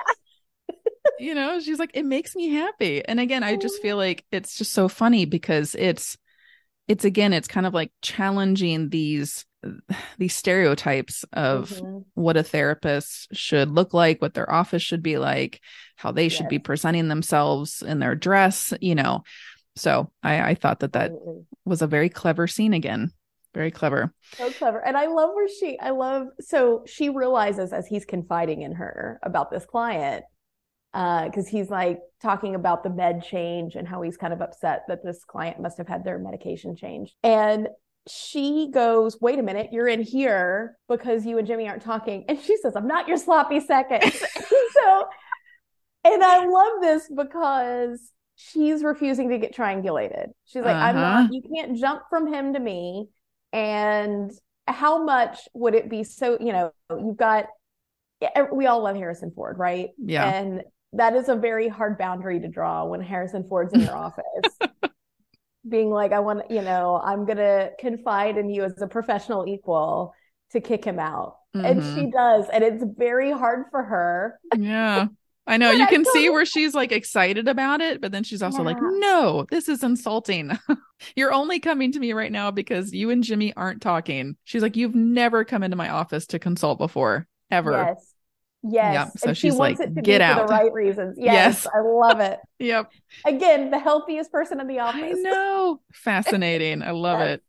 You 1.18 1.34
know, 1.34 1.60
she's 1.60 1.78
like, 1.78 1.92
"It 1.94 2.04
makes 2.04 2.34
me 2.36 2.48
happy." 2.48 3.04
And 3.04 3.20
again, 3.20 3.42
I 3.42 3.56
just 3.56 3.82
feel 3.82 3.96
like 3.96 4.24
it's 4.30 4.56
just 4.56 4.72
so 4.72 4.88
funny 4.88 5.24
because 5.24 5.74
it's 5.78 6.16
it's 6.88 7.04
again, 7.04 7.32
it's 7.32 7.48
kind 7.48 7.66
of 7.66 7.74
like 7.74 7.92
challenging 8.02 8.88
these 8.88 9.44
these 10.18 10.34
stereotypes 10.34 11.24
of 11.32 11.70
mm-hmm. 11.70 11.98
what 12.14 12.36
a 12.36 12.42
therapist 12.42 13.28
should 13.32 13.70
look 13.70 13.92
like, 13.92 14.20
what 14.22 14.34
their 14.34 14.50
office 14.50 14.82
should 14.82 15.02
be 15.02 15.18
like, 15.18 15.60
how 15.96 16.10
they 16.10 16.24
yes. 16.24 16.32
should 16.32 16.48
be 16.48 16.58
presenting 16.58 17.08
themselves 17.08 17.82
in 17.82 17.98
their 17.98 18.14
dress, 18.14 18.72
you 18.80 18.94
know. 18.94 19.22
So 19.76 20.10
I, 20.22 20.50
I 20.50 20.54
thought 20.54 20.80
that 20.80 20.94
that 20.94 21.10
Absolutely. 21.10 21.46
was 21.64 21.82
a 21.82 21.86
very 21.86 22.08
clever 22.08 22.46
scene 22.46 22.72
again. 22.72 23.12
Very 23.54 23.70
clever. 23.70 24.12
So 24.36 24.50
clever. 24.52 24.78
And 24.78 24.96
I 24.96 25.06
love 25.06 25.30
where 25.34 25.48
she, 25.48 25.78
I 25.78 25.90
love, 25.90 26.28
so 26.40 26.84
she 26.86 27.08
realizes 27.08 27.72
as 27.72 27.86
he's 27.86 28.04
confiding 28.04 28.62
in 28.62 28.72
her 28.72 29.18
about 29.22 29.50
this 29.50 29.64
client, 29.64 30.24
because 30.92 31.46
uh, 31.46 31.50
he's 31.50 31.70
like 31.70 32.00
talking 32.20 32.54
about 32.54 32.82
the 32.82 32.90
med 32.90 33.24
change 33.24 33.76
and 33.76 33.86
how 33.86 34.02
he's 34.02 34.16
kind 34.16 34.32
of 34.32 34.40
upset 34.40 34.84
that 34.88 35.04
this 35.04 35.24
client 35.24 35.60
must 35.60 35.78
have 35.78 35.88
had 35.88 36.04
their 36.04 36.18
medication 36.18 36.76
changed. 36.76 37.14
And 37.22 37.68
she 38.08 38.70
goes, 38.72 39.20
Wait 39.20 39.38
a 39.38 39.42
minute, 39.42 39.68
you're 39.72 39.88
in 39.88 40.02
here 40.02 40.76
because 40.88 41.24
you 41.24 41.38
and 41.38 41.46
Jimmy 41.46 41.68
aren't 41.68 41.82
talking. 41.82 42.24
And 42.28 42.40
she 42.40 42.56
says, 42.56 42.74
I'm 42.76 42.86
not 42.88 43.08
your 43.08 43.16
sloppy 43.16 43.60
second. 43.60 44.12
so, 44.12 45.08
and 46.04 46.24
I 46.24 46.46
love 46.46 46.80
this 46.80 47.10
because 47.14 48.12
she's 48.36 48.82
refusing 48.82 49.28
to 49.30 49.38
get 49.38 49.54
triangulated. 49.54 50.28
She's 50.46 50.62
like, 50.62 50.74
uh-huh. 50.74 50.86
I'm 50.86 50.94
not, 50.96 51.32
you 51.32 51.42
can't 51.54 51.76
jump 51.76 52.02
from 52.08 52.32
him 52.32 52.54
to 52.54 52.60
me. 52.60 53.08
And 53.52 54.30
how 54.66 55.04
much 55.04 55.40
would 55.52 55.74
it 55.74 55.90
be 55.90 56.04
so, 56.04 56.38
you 56.40 56.52
know, 56.52 56.72
you've 56.90 57.16
got, 57.16 57.46
we 58.52 58.66
all 58.66 58.82
love 58.82 58.96
Harrison 58.96 59.30
Ford, 59.30 59.58
right? 59.58 59.90
Yeah. 59.98 60.28
And 60.28 60.62
that 60.92 61.14
is 61.14 61.28
a 61.28 61.36
very 61.36 61.68
hard 61.68 61.98
boundary 61.98 62.40
to 62.40 62.48
draw 62.48 62.84
when 62.84 63.00
Harrison 63.00 63.46
Ford's 63.48 63.72
in 63.72 63.80
your 63.80 63.96
office 63.96 64.24
being 65.68 65.90
like, 65.90 66.12
I 66.12 66.20
want, 66.20 66.50
you 66.50 66.62
know, 66.62 67.00
I'm 67.02 67.24
going 67.26 67.38
to 67.38 67.70
confide 67.78 68.36
in 68.36 68.50
you 68.50 68.64
as 68.64 68.80
a 68.80 68.86
professional 68.86 69.46
equal 69.46 70.12
to 70.52 70.60
kick 70.60 70.84
him 70.84 70.98
out. 70.98 71.36
Mm-hmm. 71.54 71.66
And 71.66 71.82
she 71.82 72.10
does. 72.10 72.46
And 72.52 72.64
it's 72.64 72.84
very 72.96 73.30
hard 73.30 73.66
for 73.70 73.82
her. 73.82 74.40
Yeah. 74.56 75.06
I 75.46 75.56
know 75.56 75.70
you 75.72 75.86
can 75.86 76.04
see 76.04 76.28
where 76.28 76.44
she's 76.44 76.74
like 76.74 76.92
excited 76.92 77.48
about 77.48 77.80
it, 77.80 78.00
but 78.00 78.12
then 78.12 78.24
she's 78.24 78.42
also 78.42 78.58
yeah. 78.58 78.64
like, 78.64 78.78
no, 78.80 79.46
this 79.50 79.68
is 79.68 79.82
insulting. 79.82 80.58
You're 81.16 81.32
only 81.32 81.60
coming 81.60 81.92
to 81.92 82.00
me 82.00 82.12
right 82.12 82.32
now 82.32 82.50
because 82.50 82.92
you 82.92 83.10
and 83.10 83.22
Jimmy 83.22 83.52
aren't 83.56 83.82
talking. 83.82 84.36
She's 84.44 84.62
like, 84.62 84.76
you've 84.76 84.94
never 84.94 85.44
come 85.44 85.62
into 85.62 85.76
my 85.76 85.88
office 85.88 86.26
to 86.28 86.38
consult 86.38 86.78
before, 86.78 87.26
ever. 87.50 87.72
Yes. 87.72 88.09
Yes. 88.62 88.94
Yep. 88.94 89.18
So 89.18 89.28
and 89.28 89.38
she's 89.38 89.54
like, 89.54 89.78
get 90.02 90.20
out. 90.20 90.42
For 90.42 90.46
the 90.46 90.52
right 90.52 90.72
reasons. 90.72 91.16
Yes, 91.18 91.64
yes. 91.64 91.66
I 91.74 91.80
love 91.80 92.20
it. 92.20 92.38
yep. 92.58 92.90
Again, 93.24 93.70
the 93.70 93.78
healthiest 93.78 94.30
person 94.30 94.60
in 94.60 94.66
the 94.66 94.80
office. 94.80 95.02
I 95.02 95.12
know. 95.12 95.80
Fascinating. 95.92 96.82
I 96.82 96.90
love 96.90 97.20
yes. 97.20 97.28
it. 97.34 97.42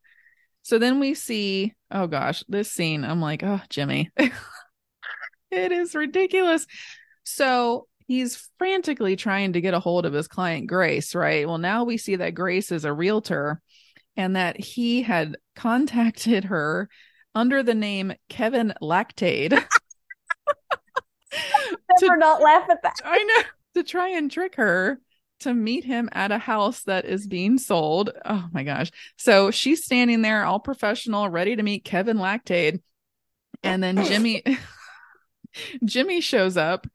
So 0.64 0.80
then 0.80 1.00
we 1.00 1.14
see, 1.14 1.74
oh 1.90 2.08
gosh, 2.08 2.44
this 2.48 2.72
scene. 2.72 3.04
I'm 3.04 3.20
like, 3.20 3.44
oh, 3.44 3.62
Jimmy. 3.70 4.10
it 5.52 5.72
is 5.72 5.96
ridiculous. 5.96 6.66
So 7.24 7.88
he's 8.08 8.50
frantically 8.58 9.16
trying 9.16 9.54
to 9.54 9.62
get 9.62 9.74
a 9.74 9.80
hold 9.80 10.06
of 10.06 10.14
his 10.14 10.28
client, 10.28 10.68
Grace, 10.68 11.16
right? 11.16 11.48
Well, 11.48 11.58
now 11.58 11.84
we 11.84 11.98
see 11.98 12.18
that 12.18 12.36
Grace 12.36 12.72
is 12.72 12.86
a 12.86 12.94
realtor 12.94 13.62
and 14.16 14.36
that 14.36 14.60
he 14.60 15.02
had 15.02 15.38
contacted 15.56 16.46
her 16.46 16.90
under 17.34 17.64
the 17.64 17.76
name 17.76 18.14
Kevin 18.30 18.74
Lactade. 18.82 19.64
To, 22.10 22.18
not 22.18 22.42
laugh 22.42 22.70
at 22.70 22.84
that. 22.84 22.96
I 23.04 23.24
know 23.24 23.44
to 23.82 23.84
try 23.84 24.10
and 24.10 24.30
trick 24.30 24.56
her 24.56 25.00
to 25.42 25.54
meet 25.54 25.84
him 25.84 26.10
at 26.12 26.32
a 26.32 26.38
house 26.38 26.84
that 26.84 27.06
is 27.06 27.28
being 27.28 27.58
sold. 27.58 28.12
Oh 28.26 28.48
my 28.52 28.64
gosh. 28.64 28.92
So 29.18 29.52
she's 29.52 29.84
standing 29.84 30.22
there 30.22 30.44
all 30.44 30.60
professional, 30.60 31.30
ready 31.30 31.56
to 31.56 31.64
meet 31.64 31.84
Kevin 31.84 32.18
Lactade. 32.18 32.82
And 33.64 33.82
then 33.84 34.04
Jimmy 34.06 34.44
Jimmy 35.86 36.22
shows 36.22 36.58
up 36.58 36.88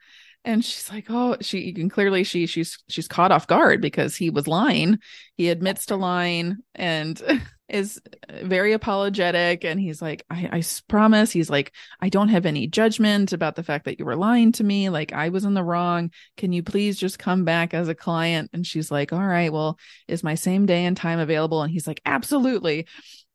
and 0.47 0.65
she's 0.65 0.91
like, 0.91 1.07
"Oh, 1.11 1.37
she 1.43 1.61
you 1.61 1.75
can 1.75 1.91
clearly 1.91 2.25
she 2.25 2.47
she's 2.47 2.79
she's 2.89 3.09
caught 3.09 3.33
off 3.33 3.47
guard 3.49 3.83
because 3.83 4.17
he 4.17 4.31
was 4.31 4.49
lying. 4.49 4.99
He 5.37 5.51
admits 5.51 5.87
to 5.87 5.97
lying 5.97 6.59
and 6.75 7.21
is 7.69 8.01
very 8.45 8.73
apologetic 8.73 9.65
and 9.65 9.81
he's 9.81 10.01
like 10.01 10.25
I, 10.31 10.49
I 10.53 10.63
promise 10.87 11.33
he's 11.33 11.51
like 11.51 11.73
i 12.01 12.09
don't 12.09 12.29
have 12.29 12.47
any 12.47 12.69
judgment 12.69 13.33
about 13.33 13.57
the 13.57 13.65
fact 13.65 13.87
that 13.87 13.99
you 13.99 14.05
were 14.05 14.15
lying 14.15 14.53
to 14.53 14.63
me 14.65 14.89
like 14.89 15.13
i 15.13 15.31
was 15.31 15.45
in 15.45 15.55
the 15.55 15.65
wrong 15.65 16.13
can 16.37 16.53
you 16.53 16.63
please 16.63 16.97
just 16.97 17.19
come 17.19 17.45
back 17.45 17.75
as 17.75 17.89
a 17.89 17.95
client 17.97 18.51
and 18.53 18.65
she's 18.65 18.93
like 18.93 19.13
all 19.13 19.19
right 19.27 19.53
well 19.53 19.81
is 20.07 20.23
my 20.23 20.37
same 20.37 20.65
day 20.65 20.85
and 20.85 20.97
time 20.97 21.19
available 21.19 21.61
and 21.63 21.73
he's 21.73 21.89
like 21.89 22.01
absolutely 22.07 22.87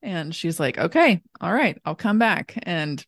And 0.03 0.35
she's 0.35 0.59
like, 0.59 0.77
okay, 0.77 1.21
all 1.41 1.53
right, 1.53 1.79
I'll 1.85 1.95
come 1.95 2.19
back. 2.19 2.55
And 2.63 3.05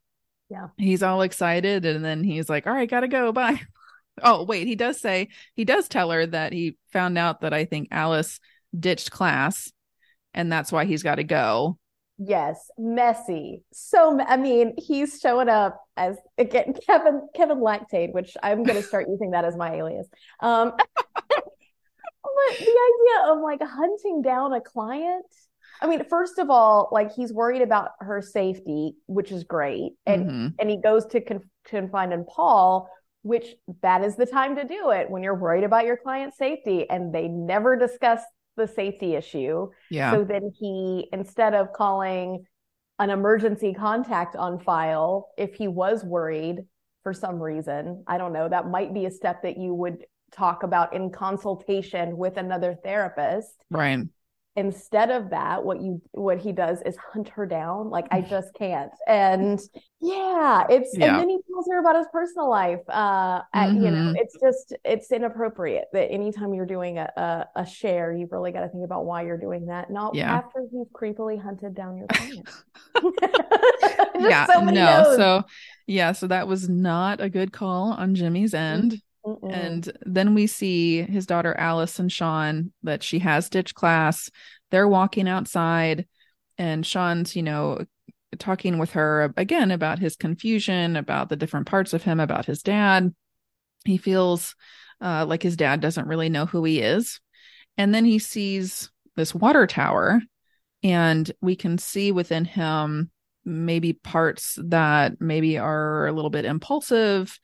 Yeah. 0.50 0.68
he's 0.78 1.04
all 1.04 1.22
excited. 1.24 1.86
And 1.86 2.06
then 2.06 2.24
he's 2.24 2.50
like, 2.50 2.68
all 2.68 2.74
right, 2.74 2.90
gotta 2.90 3.08
go. 3.10 3.32
Bye. 3.34 3.62
Oh, 4.22 4.44
wait, 4.44 4.68
he 4.68 4.76
does 4.76 5.00
say, 5.00 5.30
he 5.56 5.66
does 5.66 5.88
tell 5.88 6.12
her 6.12 6.26
that 6.28 6.54
he 6.54 6.78
found 6.92 7.18
out 7.18 7.42
that 7.42 7.54
I 7.54 7.66
think 7.66 7.88
Alice 7.92 8.40
ditched 8.78 9.12
class 9.12 9.72
and 10.34 10.52
that's 10.52 10.72
why 10.72 10.86
he's 10.86 11.04
got 11.04 11.16
to 11.16 11.24
go. 11.24 11.78
Yes, 12.20 12.70
messy. 12.78 13.64
So 13.74 14.20
I 14.22 14.38
mean, 14.38 14.76
he's 14.78 15.20
showing 15.20 15.50
up 15.50 15.82
as 15.98 16.18
again 16.38 16.74
Kevin 16.88 17.28
Kevin 17.36 17.58
Lactate, 17.58 18.14
which 18.14 18.38
I'm 18.44 18.64
going 18.64 18.80
to 18.80 18.88
start 18.88 19.08
using 19.10 19.32
that 19.32 19.46
as 19.46 19.56
my 19.56 19.76
alias. 19.76 20.08
Um, 20.40 20.74
but 21.04 22.58
the 22.60 22.66
idea 22.66 23.34
of 23.34 23.40
like 23.42 23.62
hunting 23.64 24.22
down 24.22 24.54
a 24.54 24.62
client. 24.62 25.26
I 25.82 25.88
mean, 25.88 26.06
first 26.06 26.38
of 26.38 26.50
all, 26.50 26.90
like 26.92 27.14
he's 27.14 27.34
worried 27.34 27.62
about 27.62 27.90
her 28.00 28.22
safety, 28.22 28.94
which 29.08 29.32
is 29.32 29.44
great, 29.44 29.94
and 30.06 30.30
Mhm. 30.30 30.54
and 30.60 30.70
he 30.70 30.78
goes 30.78 31.06
to 31.08 31.20
conf- 31.20 31.44
confide 31.66 32.12
in 32.14 32.26
Paul, 32.26 32.88
which 33.24 33.56
that 33.82 34.04
is 34.04 34.16
the 34.16 34.26
time 34.26 34.56
to 34.56 34.64
do 34.64 34.92
it 34.92 35.10
when 35.10 35.24
you're 35.24 35.36
worried 35.36 35.64
about 35.64 35.86
your 35.86 35.98
client's 35.98 36.38
safety, 36.38 36.90
and 36.90 37.14
they 37.14 37.28
never 37.28 37.76
discuss 37.76 38.22
the 38.56 38.68
safety 38.68 39.16
issue. 39.16 39.70
Yeah. 39.90 40.12
So 40.12 40.24
then 40.24 40.52
he, 40.58 41.10
instead 41.12 41.54
of 41.56 41.74
calling 41.74 42.46
an 43.00 43.10
emergency 43.10 43.74
contact 43.74 44.36
on 44.36 44.60
file, 44.60 45.30
if 45.38 45.56
he 45.56 45.68
was 45.68 46.04
worried 46.04 46.60
for 47.02 47.14
some 47.14 47.42
reason, 47.42 48.04
I 48.08 48.18
don't 48.18 48.34
know, 48.34 48.48
that 48.48 48.70
might 48.70 48.94
be 48.94 49.06
a 49.06 49.12
step 49.12 49.42
that 49.44 49.58
you 49.58 49.74
would 49.74 50.06
talk 50.32 50.64
about 50.64 50.94
in 50.94 51.10
consultation 51.12 52.18
with 52.18 52.38
another 52.38 52.76
therapist. 52.84 53.66
right. 53.70 54.00
Instead 54.56 55.10
of 55.10 55.32
that, 55.32 55.64
what 55.66 55.82
you 55.82 56.00
what 56.12 56.38
he 56.38 56.52
does 56.52 56.80
is 56.86 56.96
hunt 56.98 57.28
her 57.30 57.46
down. 57.46 57.90
Like 57.90 58.06
I 58.12 58.22
just 58.36 58.54
can't. 58.54 58.92
And 59.08 59.60
yeah, 60.00 60.66
it's 60.70 60.96
Yeah. 60.96 61.08
and 61.14 61.20
then 61.22 61.30
he 61.30 61.40
tells 61.52 61.68
her 61.72 61.80
about 61.80 61.96
his 61.96 62.06
personal 62.14 62.50
life. 62.50 62.82
Uh 62.88 63.42
at- 63.54 63.74
you 63.74 63.80
know, 63.90 64.14
Mhm. 64.14 64.16
it's 64.18 64.38
just 64.40 64.76
it's 64.86 65.12
inappropriate 65.12 65.86
that 65.94 66.12
anytime 66.12 66.54
you're 66.54 66.68
doing 66.68 67.00
a, 67.00 67.10
a, 67.18 67.62
a 67.62 67.66
share, 67.66 68.14
you've 68.14 68.32
really 68.32 68.52
got 68.52 68.62
to 68.62 68.68
think 68.70 68.86
about 68.86 69.06
why 69.06 69.24
you're 69.24 69.40
doing 69.40 69.66
that, 69.68 69.90
not 69.90 70.14
Yeah. 70.14 70.32
after 70.32 70.64
he's 70.72 70.88
creepily 70.94 71.42
hunted 71.42 71.74
down 71.74 71.98
your 71.98 72.08
client. 72.14 72.48
Yeah. 74.20 74.46
so 74.46 74.62
many 74.62 74.78
no. 74.78 75.04
no's. 75.04 75.18
So, 75.18 75.44
yeah. 75.88 76.12
So 76.14 76.28
that 76.28 76.48
was 76.48 76.70
not 76.70 77.20
a 77.20 77.30
good 77.30 77.52
call 77.52 77.92
on 77.92 78.16
Jimmy's 78.16 78.54
end. 78.54 79.02
Mm-mm. 79.44 79.54
And 79.54 79.92
then 80.06 80.34
we 80.34 80.48
see 80.48 81.02
his 81.02 81.26
daughter 81.26 81.54
Alice 81.58 82.00
and 82.00 82.12
Sean 82.12 82.72
that 82.84 83.04
she 83.04 83.20
has 83.20 83.50
ditch 83.50 83.76
class. 83.76 84.30
They're 84.72 84.88
walking 84.88 85.28
outside, 85.28 86.08
and 86.58 86.86
Sean's, 86.86 87.36
you 87.36 87.44
know, 87.44 87.86
talking 88.40 88.78
with 88.78 88.92
her 88.92 89.34
again 89.38 89.70
about 89.72 90.00
his 90.00 90.16
confusion, 90.16 90.96
about 90.96 91.30
the 91.30 91.36
different 91.36 91.68
parts 91.68 91.94
of 91.94 92.04
him, 92.04 92.20
about 92.20 92.46
his 92.46 92.64
dad. 92.64 93.14
He 93.86 93.98
feels 93.98 94.56
uh, 95.02 95.26
like 95.28 95.44
his 95.44 95.58
dad 95.58 95.82
doesn't 95.82 96.08
really 96.08 96.30
know 96.30 96.46
who 96.46 96.64
he 96.64 96.80
is. 96.80 97.20
And 97.78 97.94
then 97.94 98.06
he 98.06 98.20
sees 98.20 98.92
this 99.16 99.36
water 99.36 99.68
tower, 99.68 100.22
and 100.84 101.30
we 101.42 101.56
can 101.56 101.78
see 101.78 102.12
within 102.12 102.46
him 102.46 103.12
maybe 103.46 103.92
parts 103.92 104.58
that 104.64 105.20
maybe 105.20 105.58
are 105.58 106.08
a 106.08 106.14
little 106.14 106.30
bit 106.30 106.46
impulsive 106.46 107.38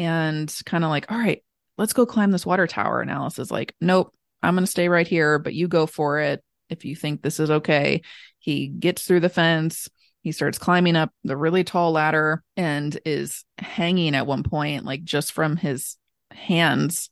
and 0.00 0.50
kind 0.64 0.82
of 0.82 0.88
like, 0.88 1.12
all 1.12 1.18
right, 1.18 1.44
let's 1.76 1.92
go 1.92 2.06
climb 2.06 2.30
this 2.30 2.46
water 2.46 2.66
tower. 2.66 3.02
And 3.02 3.10
Alice 3.10 3.38
is 3.38 3.50
like, 3.50 3.74
nope, 3.82 4.14
I'm 4.42 4.54
going 4.54 4.64
to 4.64 4.70
stay 4.70 4.88
right 4.88 5.06
here, 5.06 5.38
but 5.38 5.52
you 5.52 5.68
go 5.68 5.86
for 5.86 6.20
it 6.20 6.42
if 6.70 6.86
you 6.86 6.96
think 6.96 7.20
this 7.20 7.38
is 7.38 7.50
okay. 7.50 8.00
He 8.38 8.68
gets 8.68 9.04
through 9.04 9.20
the 9.20 9.28
fence. 9.28 9.90
He 10.22 10.32
starts 10.32 10.56
climbing 10.56 10.96
up 10.96 11.12
the 11.22 11.36
really 11.36 11.64
tall 11.64 11.92
ladder 11.92 12.42
and 12.56 12.98
is 13.04 13.44
hanging 13.58 14.14
at 14.14 14.26
one 14.26 14.42
point, 14.42 14.86
like 14.86 15.04
just 15.04 15.32
from 15.32 15.56
his 15.56 15.98
hands, 16.30 17.10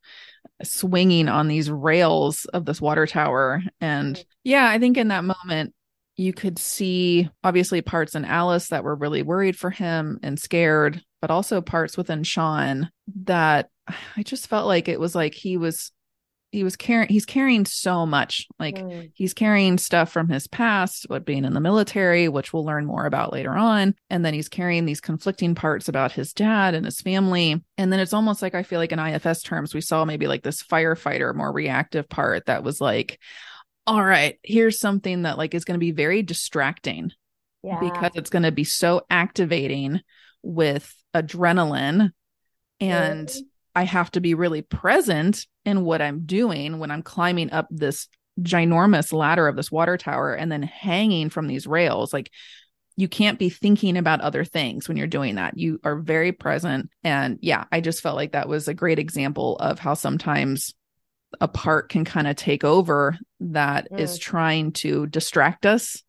swinging 0.63 1.29
on 1.29 1.47
these 1.47 1.71
rails 1.71 2.47
of 2.47 2.65
this 2.65 2.81
water 2.81 3.07
tower. 3.07 3.63
And 3.83 4.25
yeah, 4.45 4.67
I 4.67 4.79
think 4.79 4.97
in 4.97 5.09
that 5.09 5.25
moment, 5.25 5.75
you 6.17 6.33
could 6.33 6.59
see 6.59 7.29
obviously 7.45 7.83
parts 7.83 8.15
in 8.15 8.25
Alice 8.25 8.69
that 8.69 8.83
were 8.83 8.97
really 8.97 9.23
worried 9.23 9.59
for 9.59 9.69
him 9.69 10.21
and 10.23 10.41
scared, 10.41 11.03
but 11.21 11.31
also 11.31 11.61
parts 11.61 11.97
within 11.97 12.23
Sean 12.23 12.91
that 13.25 13.71
I 14.17 14.23
just 14.23 14.49
felt 14.49 14.67
like 14.67 14.89
it 14.89 15.01
was 15.01 15.15
like 15.15 15.35
he 15.35 15.57
was 15.57 15.93
he 16.51 16.65
was 16.65 16.77
carrying 16.77 17.09
he's 17.09 17.27
carrying 17.27 17.67
so 17.67 18.07
much 18.07 18.47
like 18.59 18.77
Mm. 18.77 19.11
he's 19.15 19.35
carrying 19.35 19.77
stuff 19.77 20.11
from 20.11 20.29
his 20.29 20.47
past 20.47 21.07
but 21.09 21.27
being 21.27 21.45
in 21.45 21.53
the 21.53 21.61
military 21.61 22.29
which 22.29 22.53
we'll 22.53 22.65
learn 22.65 22.87
more 22.87 23.05
about 23.05 23.33
later 23.35 23.53
on 23.53 23.95
and 24.09 24.25
then 24.25 24.33
he's 24.33 24.49
carrying 24.49 24.87
these 24.87 25.01
conflicting 25.01 25.55
parts 25.55 25.89
about 25.89 26.13
his 26.13 26.33
dad 26.33 26.75
and 26.75 26.87
his 26.87 27.01
family 27.03 27.63
and 27.77 27.93
then 27.93 28.01
it's 28.01 28.15
almost 28.15 28.41
like 28.41 28.55
i 28.55 28.63
feel 28.63 28.79
like 28.79 28.93
in 28.93 28.99
ifs 28.99 29.43
terms 29.43 29.75
we 29.75 29.83
saw 29.83 30.07
maybe 30.07 30.27
like 30.27 30.43
this 30.43 30.63
firefighter 30.63 31.35
more 31.35 31.53
reactive 31.53 32.09
part 32.09 32.47
that 32.47 32.65
was 32.65 32.81
like 32.81 33.21
all 33.87 34.03
right 34.03 34.39
here's 34.43 34.81
something 34.81 35.23
that 35.23 35.37
like 35.37 35.55
is 35.55 35.67
going 35.67 35.75
to 35.75 35.79
be 35.79 35.93
very 35.93 36.23
distracting 36.23 37.11
yeah. 37.63 37.79
because 37.79 38.13
it's 38.15 38.31
going 38.31 38.43
to 38.45 38.53
be 38.53 38.65
so 38.65 39.03
activating 39.11 40.01
with 40.43 40.95
adrenaline 41.15 42.11
and 42.81 43.29
Mhm. 43.29 43.43
I 43.75 43.85
have 43.85 44.11
to 44.13 44.21
be 44.21 44.35
really 44.35 44.63
present 44.63 45.47
in 45.65 45.85
what 45.85 46.03
I'm 46.03 46.27
doing 46.27 46.79
when 46.79 46.91
I'm 46.91 47.03
climbing 47.03 47.53
up 47.53 47.69
this 47.71 48.09
ginormous 48.41 49.13
ladder 49.13 49.47
of 49.49 49.57
this 49.57 49.71
water 49.71 49.97
tower 49.97 50.33
and 50.35 50.51
then 50.51 50.63
hanging 50.63 51.29
from 51.31 51.47
these 51.47 51.67
rails. 51.67 52.13
Like 52.13 52.31
you 52.97 53.09
can't 53.09 53.39
be 53.39 53.49
thinking 53.51 53.97
about 53.97 54.21
other 54.21 54.45
things 54.45 54.89
when 54.89 54.97
you're 54.97 55.07
doing 55.07 55.37
that. 55.37 55.57
You 55.57 55.79
are 55.85 55.97
very 55.97 56.33
present. 56.33 56.91
And 57.05 57.39
yeah, 57.41 57.65
I 57.71 57.81
just 57.81 58.01
felt 58.01 58.17
like 58.17 58.33
that 58.33 58.49
was 58.49 58.67
a 58.67 58.75
great 58.75 58.99
example 58.99 59.57
of 59.59 59.79
how 59.79 59.95
sometimes 59.95 60.75
a 61.41 61.47
part 61.47 61.91
can 61.91 62.05
kind 62.05 62.27
of 62.27 62.35
take 62.37 62.65
over 62.65 63.17
that 63.39 63.87
is 63.97 64.19
Mm. 64.19 64.21
trying 64.21 64.73
to 64.73 65.07
distract 65.07 65.67
us 65.67 66.03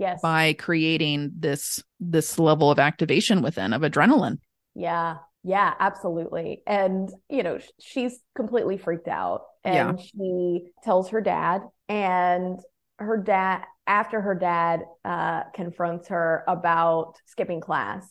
yes. 0.00 0.20
by 0.20 0.54
creating 0.54 1.30
this 1.38 1.82
this 2.00 2.38
level 2.38 2.70
of 2.70 2.78
activation 2.78 3.42
within 3.42 3.72
of 3.72 3.82
adrenaline. 3.82 4.38
Yeah, 4.74 5.18
yeah, 5.42 5.74
absolutely. 5.78 6.62
And, 6.66 7.10
you 7.28 7.42
know, 7.42 7.58
she's 7.78 8.18
completely 8.34 8.78
freaked 8.78 9.08
out 9.08 9.42
and 9.62 10.00
she 10.00 10.70
tells 10.82 11.10
her 11.10 11.20
dad 11.20 11.62
and 11.88 12.58
her 12.98 13.18
dad 13.18 13.64
after 13.86 14.20
her 14.20 14.34
dad 14.34 14.80
uh 15.04 15.42
confronts 15.54 16.08
her 16.08 16.44
about 16.48 17.14
skipping 17.26 17.60
class. 17.60 18.08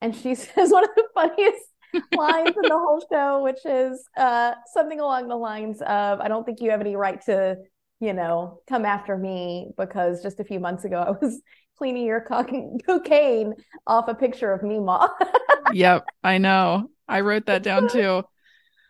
And 0.00 0.16
she 0.16 0.34
says 0.36 0.70
one 0.70 0.84
of 0.84 0.90
the 0.96 1.08
funniest 1.14 1.64
lines 2.16 2.56
in 2.56 2.62
the 2.62 2.78
whole 2.78 3.04
show, 3.12 3.42
which 3.42 3.64
is 3.64 4.02
uh 4.16 4.54
something 4.72 5.00
along 5.00 5.28
the 5.28 5.36
lines 5.36 5.80
of 5.82 6.20
I 6.20 6.28
don't 6.28 6.44
think 6.44 6.60
you 6.60 6.70
have 6.70 6.80
any 6.80 6.96
right 6.96 7.20
to, 7.26 7.56
you 8.00 8.12
know, 8.12 8.60
come 8.68 8.84
after 8.84 9.16
me 9.16 9.72
because 9.78 10.22
just 10.22 10.40
a 10.40 10.44
few 10.44 10.60
months 10.60 10.84
ago 10.84 10.98
I 11.06 11.10
was 11.24 11.40
cleaning 11.76 12.06
your 12.06 12.20
co- 12.20 12.44
cocaine 12.86 13.54
off 13.86 14.08
a 14.08 14.14
picture 14.14 14.52
of 14.52 14.62
Mima. 14.62 15.10
yep, 15.72 16.06
I 16.22 16.38
know. 16.38 16.90
I 17.08 17.20
wrote 17.20 17.46
that 17.46 17.62
down 17.62 17.88
too. 17.88 18.22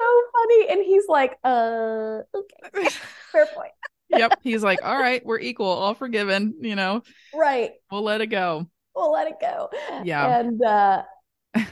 so 0.01 0.23
funny. 0.33 0.69
And 0.71 0.85
he's 0.85 1.05
like, 1.09 1.39
uh, 1.45 2.21
okay, 2.35 2.89
fair 3.33 3.47
point. 3.47 3.73
Yep. 4.11 4.41
He's 4.43 4.63
like, 4.63 4.81
all 4.85 4.99
right, 4.99 5.25
we're 5.25 5.39
equal, 5.39 5.69
all 5.69 5.95
forgiven, 5.95 6.55
you 6.61 6.75
know, 6.75 7.03
Right. 7.33 7.73
we'll 7.91 8.03
let 8.03 8.21
it 8.21 8.27
go. 8.27 8.67
We'll 8.95 9.13
let 9.13 9.29
it 9.29 9.37
go. 9.41 9.71
Yeah. 10.03 10.41
And 10.41 10.63
uh 10.63 11.03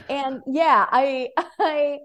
and 0.09 0.41
yeah, 0.47 0.85
I 0.89 1.29
I 1.59 1.99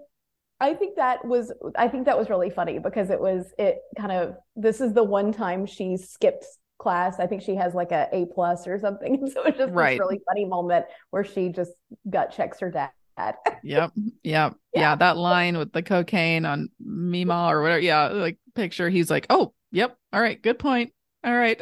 I 0.59 0.73
think 0.73 0.95
that 0.95 1.25
was 1.25 1.51
I 1.75 1.87
think 1.87 2.05
that 2.05 2.17
was 2.17 2.29
really 2.29 2.49
funny 2.49 2.79
because 2.79 3.09
it 3.09 3.19
was 3.19 3.53
it 3.59 3.79
kind 3.97 4.11
of 4.11 4.35
this 4.55 4.79
is 4.81 4.93
the 4.93 5.03
one 5.03 5.31
time 5.33 5.65
she 5.65 5.97
skipped 5.97 6.45
class. 6.79 7.19
I 7.19 7.27
think 7.27 7.41
she 7.41 7.55
has 7.55 7.73
like 7.73 7.91
a 7.91 8.07
A 8.13 8.25
plus 8.25 8.67
or 8.67 8.79
something. 8.79 9.29
So 9.33 9.43
it's 9.43 9.57
just 9.57 9.73
Right. 9.73 9.93
this 9.93 9.99
really 9.99 10.21
funny 10.27 10.45
moment 10.45 10.85
where 11.09 11.23
she 11.23 11.49
just 11.49 11.71
gut 12.09 12.31
checks 12.35 12.59
her 12.61 12.71
dad. 12.71 12.91
Yep. 13.17 13.37
Yep. 13.63 13.91
Yeah. 14.23 14.49
Yeah. 14.73 14.95
That 14.95 15.17
line 15.17 15.57
with 15.57 15.71
the 15.71 15.83
cocaine 15.83 16.45
on 16.45 16.69
Mima 16.79 17.47
or 17.49 17.61
whatever. 17.61 17.79
Yeah. 17.81 18.07
Like 18.09 18.37
picture, 18.55 18.89
he's 18.89 19.09
like, 19.09 19.25
oh, 19.29 19.53
yep. 19.71 19.97
All 20.13 20.21
right. 20.21 20.41
Good 20.41 20.59
point. 20.59 20.91
All 21.23 21.35
right. 21.35 21.61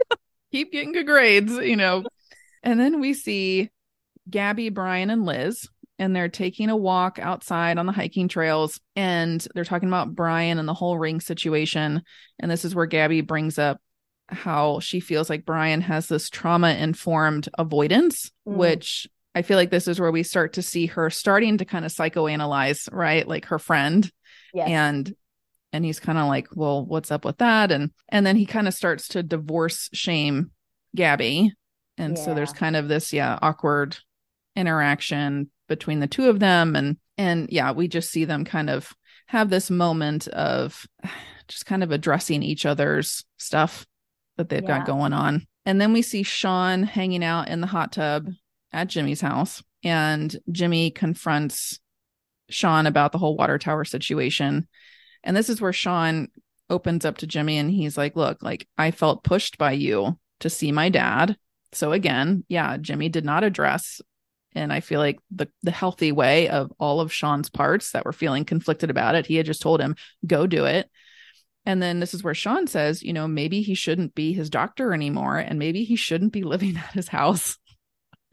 Keep 0.52 0.72
getting 0.72 0.92
good 0.92 1.06
grades, 1.06 1.52
you 1.52 1.76
know. 1.76 2.04
And 2.62 2.80
then 2.80 3.00
we 3.00 3.14
see 3.14 3.70
Gabby, 4.28 4.70
Brian, 4.70 5.10
and 5.10 5.24
Liz, 5.24 5.68
and 5.98 6.14
they're 6.14 6.28
taking 6.28 6.68
a 6.70 6.76
walk 6.76 7.18
outside 7.18 7.78
on 7.78 7.86
the 7.86 7.92
hiking 7.92 8.28
trails. 8.28 8.80
And 8.94 9.46
they're 9.54 9.64
talking 9.64 9.88
about 9.88 10.14
Brian 10.14 10.58
and 10.58 10.68
the 10.68 10.74
whole 10.74 10.98
ring 10.98 11.20
situation. 11.20 12.02
And 12.38 12.50
this 12.50 12.64
is 12.64 12.74
where 12.74 12.86
Gabby 12.86 13.22
brings 13.22 13.58
up 13.58 13.80
how 14.28 14.80
she 14.80 15.00
feels 15.00 15.30
like 15.30 15.46
Brian 15.46 15.80
has 15.80 16.08
this 16.08 16.28
trauma 16.30 16.70
informed 16.74 17.48
avoidance, 17.58 18.30
Mm. 18.46 18.56
which 18.56 19.06
I 19.34 19.42
feel 19.42 19.56
like 19.56 19.70
this 19.70 19.86
is 19.86 20.00
where 20.00 20.10
we 20.10 20.22
start 20.22 20.54
to 20.54 20.62
see 20.62 20.86
her 20.86 21.10
starting 21.10 21.58
to 21.58 21.64
kind 21.64 21.84
of 21.84 21.92
psychoanalyze, 21.92 22.88
right? 22.92 23.26
Like 23.28 23.46
her 23.46 23.58
friend 23.58 24.10
Yes. 24.54 24.68
and 24.68 25.14
and 25.72 25.84
he's 25.84 26.00
kind 26.00 26.16
of 26.18 26.26
like 26.28 26.48
well 26.54 26.86
what's 26.86 27.10
up 27.10 27.24
with 27.24 27.38
that 27.38 27.70
and 27.70 27.90
and 28.08 28.24
then 28.24 28.36
he 28.36 28.46
kind 28.46 28.66
of 28.66 28.72
starts 28.72 29.08
to 29.08 29.22
divorce 29.22 29.90
shame 29.92 30.50
Gabby. 30.94 31.52
And 31.98 32.18
so 32.18 32.34
there's 32.34 32.52
kind 32.52 32.76
of 32.76 32.88
this, 32.88 33.12
yeah, 33.12 33.38
awkward 33.42 33.96
interaction 34.54 35.50
between 35.68 36.00
the 36.00 36.06
two 36.06 36.28
of 36.28 36.40
them. 36.40 36.76
And, 36.76 36.96
and 37.18 37.48
yeah, 37.50 37.72
we 37.72 37.88
just 37.88 38.10
see 38.10 38.24
them 38.24 38.44
kind 38.44 38.70
of 38.70 38.92
have 39.26 39.50
this 39.50 39.70
moment 39.70 40.28
of 40.28 40.86
just 41.48 41.66
kind 41.66 41.82
of 41.82 41.90
addressing 41.92 42.42
each 42.42 42.66
other's 42.66 43.24
stuff 43.38 43.86
that 44.36 44.48
they've 44.48 44.62
Yeah. 44.62 44.78
got 44.78 44.86
going 44.86 45.12
on. 45.12 45.46
And 45.64 45.80
then 45.80 45.92
we 45.92 46.02
see 46.02 46.22
Sean 46.22 46.84
hanging 46.84 47.24
out 47.24 47.48
in 47.48 47.60
the 47.60 47.66
hot 47.66 47.92
tub 47.92 48.28
at 48.72 48.88
Jimmy's 48.88 49.20
house. 49.20 49.62
And 49.82 50.36
Jimmy 50.50 50.90
confronts 50.90 51.78
Sean 52.48 52.86
about 52.86 53.12
the 53.12 53.18
whole 53.18 53.36
water 53.36 53.58
tower 53.58 53.84
situation. 53.84 54.68
And 55.24 55.36
this 55.36 55.48
is 55.48 55.60
where 55.60 55.72
Sean 55.72 56.28
opens 56.70 57.04
up 57.04 57.18
to 57.18 57.26
Jimmy 57.26 57.58
and 57.58 57.70
he's 57.70 57.96
like, 57.96 58.14
Look, 58.16 58.42
like 58.42 58.68
I 58.78 58.90
felt 58.92 59.24
pushed 59.24 59.58
by 59.58 59.72
you 59.72 60.18
to 60.40 60.50
see 60.50 60.70
my 60.72 60.88
dad. 60.88 61.36
So 61.72 61.92
again, 61.92 62.44
yeah, 62.48 62.76
Jimmy 62.76 63.08
did 63.08 63.24
not 63.24 63.44
address 63.44 64.00
and 64.56 64.72
I 64.72 64.80
feel 64.80 65.00
like 65.00 65.18
the 65.30 65.48
the 65.62 65.70
healthy 65.70 66.10
way 66.12 66.48
of 66.48 66.72
all 66.78 67.00
of 67.00 67.12
Sean's 67.12 67.50
parts 67.50 67.92
that 67.92 68.04
were 68.04 68.12
feeling 68.12 68.44
conflicted 68.44 68.90
about 68.90 69.14
it. 69.14 69.26
He 69.26 69.36
had 69.36 69.46
just 69.46 69.62
told 69.62 69.80
him, 69.80 69.94
go 70.26 70.46
do 70.46 70.64
it. 70.64 70.90
And 71.66 71.82
then 71.82 71.98
this 71.98 72.14
is 72.14 72.22
where 72.22 72.34
Sean 72.34 72.66
says, 72.68 73.02
you 73.02 73.12
know, 73.12 73.26
maybe 73.26 73.60
he 73.60 73.74
shouldn't 73.74 74.14
be 74.14 74.32
his 74.32 74.48
doctor 74.48 74.94
anymore 74.94 75.36
and 75.36 75.58
maybe 75.58 75.84
he 75.84 75.96
shouldn't 75.96 76.32
be 76.32 76.42
living 76.44 76.76
at 76.76 76.92
his 76.92 77.08
house. 77.08 77.58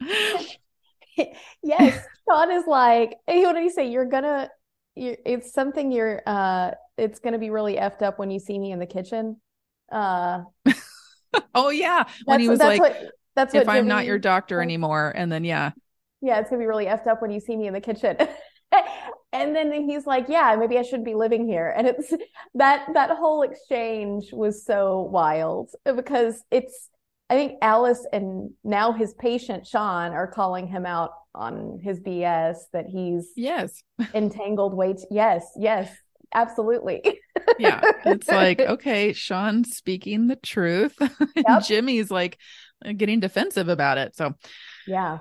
yes, 1.62 2.04
Sean 2.28 2.50
is 2.52 2.64
like, 2.66 3.16
hey, 3.26 3.44
what 3.44 3.54
did 3.54 3.64
he 3.64 3.70
say? 3.70 3.90
You're 3.90 4.06
gonna, 4.06 4.50
you're, 4.94 5.16
it's 5.26 5.52
something 5.52 5.92
you're, 5.92 6.22
uh, 6.26 6.70
it's 6.96 7.18
gonna 7.18 7.38
be 7.38 7.50
really 7.50 7.76
effed 7.76 8.02
up 8.02 8.18
when 8.18 8.30
you 8.30 8.38
see 8.38 8.58
me 8.58 8.70
in 8.70 8.78
the 8.78 8.86
kitchen. 8.86 9.40
Uh, 9.90 10.42
oh 11.54 11.70
yeah. 11.70 12.04
When 12.24 12.40
he 12.40 12.48
was 12.48 12.60
that's 12.60 12.78
like, 12.78 12.80
what, 12.80 13.12
that's 13.34 13.52
what 13.52 13.64
if 13.64 13.68
I'm 13.68 13.88
not 13.88 14.06
your 14.06 14.18
doctor 14.18 14.62
anymore. 14.62 15.12
And 15.14 15.30
then 15.30 15.44
yeah. 15.44 15.72
Yeah, 16.24 16.40
it's 16.40 16.50
gonna 16.50 16.60
be 16.60 16.66
really 16.66 16.86
effed 16.86 17.06
up 17.06 17.20
when 17.22 17.30
you 17.30 17.40
see 17.40 17.56
me 17.56 17.66
in 17.66 17.74
the 17.74 17.80
kitchen. 17.80 18.16
And 19.32 19.54
then 19.54 19.72
he's 19.88 20.06
like, 20.06 20.26
"Yeah, 20.28 20.56
maybe 20.58 20.78
I 20.78 20.82
shouldn't 20.82 21.04
be 21.04 21.14
living 21.14 21.46
here." 21.46 21.72
And 21.76 21.88
it's 21.88 22.12
that 22.54 22.86
that 22.94 23.10
whole 23.10 23.42
exchange 23.42 24.32
was 24.32 24.64
so 24.64 25.02
wild 25.12 25.70
because 25.84 26.42
it's 26.52 26.88
I 27.28 27.34
think 27.34 27.58
Alice 27.62 28.06
and 28.12 28.50
now 28.62 28.92
his 28.92 29.12
patient 29.14 29.66
Sean 29.66 30.12
are 30.12 30.28
calling 30.28 30.66
him 30.68 30.86
out 30.86 31.10
on 31.34 31.80
his 31.82 31.98
BS 32.00 32.58
that 32.72 32.86
he's 32.86 33.32
Yes. 33.36 33.82
entangled 34.14 34.74
weights. 34.74 35.04
Yes, 35.10 35.44
yes, 35.56 35.92
absolutely. 36.34 37.02
Yeah. 37.58 37.82
It's 38.06 38.26
like, 38.26 38.58
okay, 38.58 39.12
Sean 39.12 39.64
speaking 39.64 40.28
the 40.28 40.36
truth. 40.36 40.96
Yep. 41.36 41.64
Jimmy's 41.66 42.10
like 42.10 42.38
getting 42.96 43.20
defensive 43.20 43.68
about 43.68 43.98
it. 43.98 44.16
So 44.16 44.34
Yeah. 44.86 45.18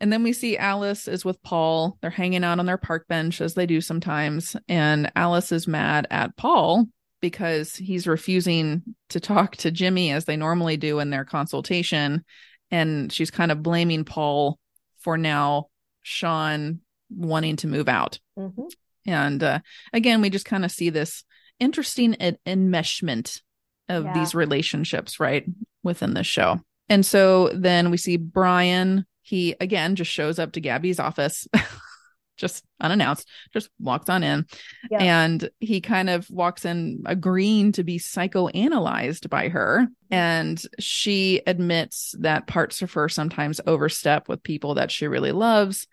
And 0.00 0.12
then 0.12 0.22
we 0.22 0.32
see 0.32 0.56
Alice 0.56 1.08
is 1.08 1.24
with 1.24 1.42
Paul. 1.42 1.98
They're 2.00 2.10
hanging 2.10 2.44
out 2.44 2.58
on 2.58 2.66
their 2.66 2.76
park 2.78 3.06
bench 3.08 3.40
as 3.40 3.54
they 3.54 3.66
do 3.66 3.80
sometimes. 3.80 4.54
And 4.68 5.10
Alice 5.16 5.50
is 5.50 5.66
mad 5.66 6.06
at 6.10 6.36
Paul 6.36 6.86
because 7.20 7.74
he's 7.74 8.06
refusing 8.06 8.82
to 9.08 9.18
talk 9.18 9.56
to 9.56 9.70
Jimmy 9.70 10.12
as 10.12 10.24
they 10.24 10.36
normally 10.36 10.76
do 10.76 11.00
in 11.00 11.10
their 11.10 11.24
consultation. 11.24 12.24
And 12.70 13.12
she's 13.12 13.30
kind 13.30 13.50
of 13.50 13.62
blaming 13.62 14.04
Paul 14.04 14.58
for 15.00 15.16
now 15.18 15.68
Sean 16.02 16.80
wanting 17.10 17.56
to 17.56 17.66
move 17.66 17.88
out. 17.88 18.20
Mhm. 18.38 18.70
And 19.06 19.42
uh, 19.42 19.60
again, 19.92 20.20
we 20.20 20.30
just 20.30 20.44
kind 20.44 20.64
of 20.64 20.70
see 20.70 20.90
this 20.90 21.24
interesting 21.58 22.14
en- 22.16 22.36
enmeshment 22.46 23.40
of 23.88 24.04
Yeah. 24.04 24.12
these 24.14 24.34
relationships, 24.34 25.18
right, 25.18 25.44
within 25.82 26.14
the 26.14 26.22
show. 26.22 26.60
And 26.90 27.04
so 27.04 27.48
then 27.54 27.90
we 27.90 27.96
see 27.96 28.16
Brian. 28.16 29.06
He 29.28 29.54
again 29.60 29.94
just 29.94 30.10
shows 30.10 30.38
up 30.38 30.52
to 30.52 30.60
Gabby's 30.60 30.98
office, 30.98 31.46
just 32.38 32.64
unannounced, 32.80 33.28
just 33.52 33.68
walks 33.78 34.08
on 34.08 34.22
in. 34.22 34.46
Yeah. 34.90 35.02
And 35.02 35.50
he 35.60 35.82
kind 35.82 36.08
of 36.08 36.30
walks 36.30 36.64
in 36.64 37.02
agreeing 37.04 37.72
to 37.72 37.84
be 37.84 37.98
psychoanalyzed 37.98 39.28
by 39.28 39.48
her. 39.48 39.86
And 40.10 40.62
she 40.78 41.42
admits 41.46 42.14
that 42.20 42.46
parts 42.46 42.80
of 42.80 42.92
her 42.94 43.10
sometimes 43.10 43.60
overstep 43.66 44.28
with 44.28 44.42
people 44.42 44.74
that 44.74 44.90
she 44.90 45.06
really 45.08 45.32
loves 45.32 45.86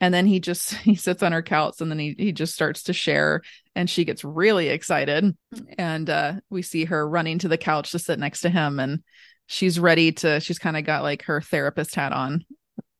and 0.00 0.14
then 0.14 0.26
he 0.26 0.38
just 0.40 0.72
he 0.74 0.94
sits 0.94 1.22
on 1.22 1.32
her 1.32 1.42
couch 1.42 1.80
and 1.80 1.90
then 1.90 1.98
he, 1.98 2.14
he 2.16 2.32
just 2.32 2.54
starts 2.54 2.84
to 2.84 2.92
share 2.92 3.42
and 3.74 3.88
she 3.88 4.04
gets 4.04 4.24
really 4.24 4.68
excited 4.68 5.36
and 5.76 6.08
uh 6.08 6.34
we 6.50 6.62
see 6.62 6.84
her 6.84 7.08
running 7.08 7.38
to 7.38 7.48
the 7.48 7.58
couch 7.58 7.90
to 7.90 7.98
sit 7.98 8.18
next 8.18 8.42
to 8.42 8.50
him 8.50 8.78
and 8.78 9.02
she's 9.46 9.80
ready 9.80 10.12
to 10.12 10.40
she's 10.40 10.58
kind 10.58 10.76
of 10.76 10.84
got 10.84 11.02
like 11.02 11.22
her 11.24 11.40
therapist 11.40 11.94
hat 11.94 12.12
on 12.12 12.44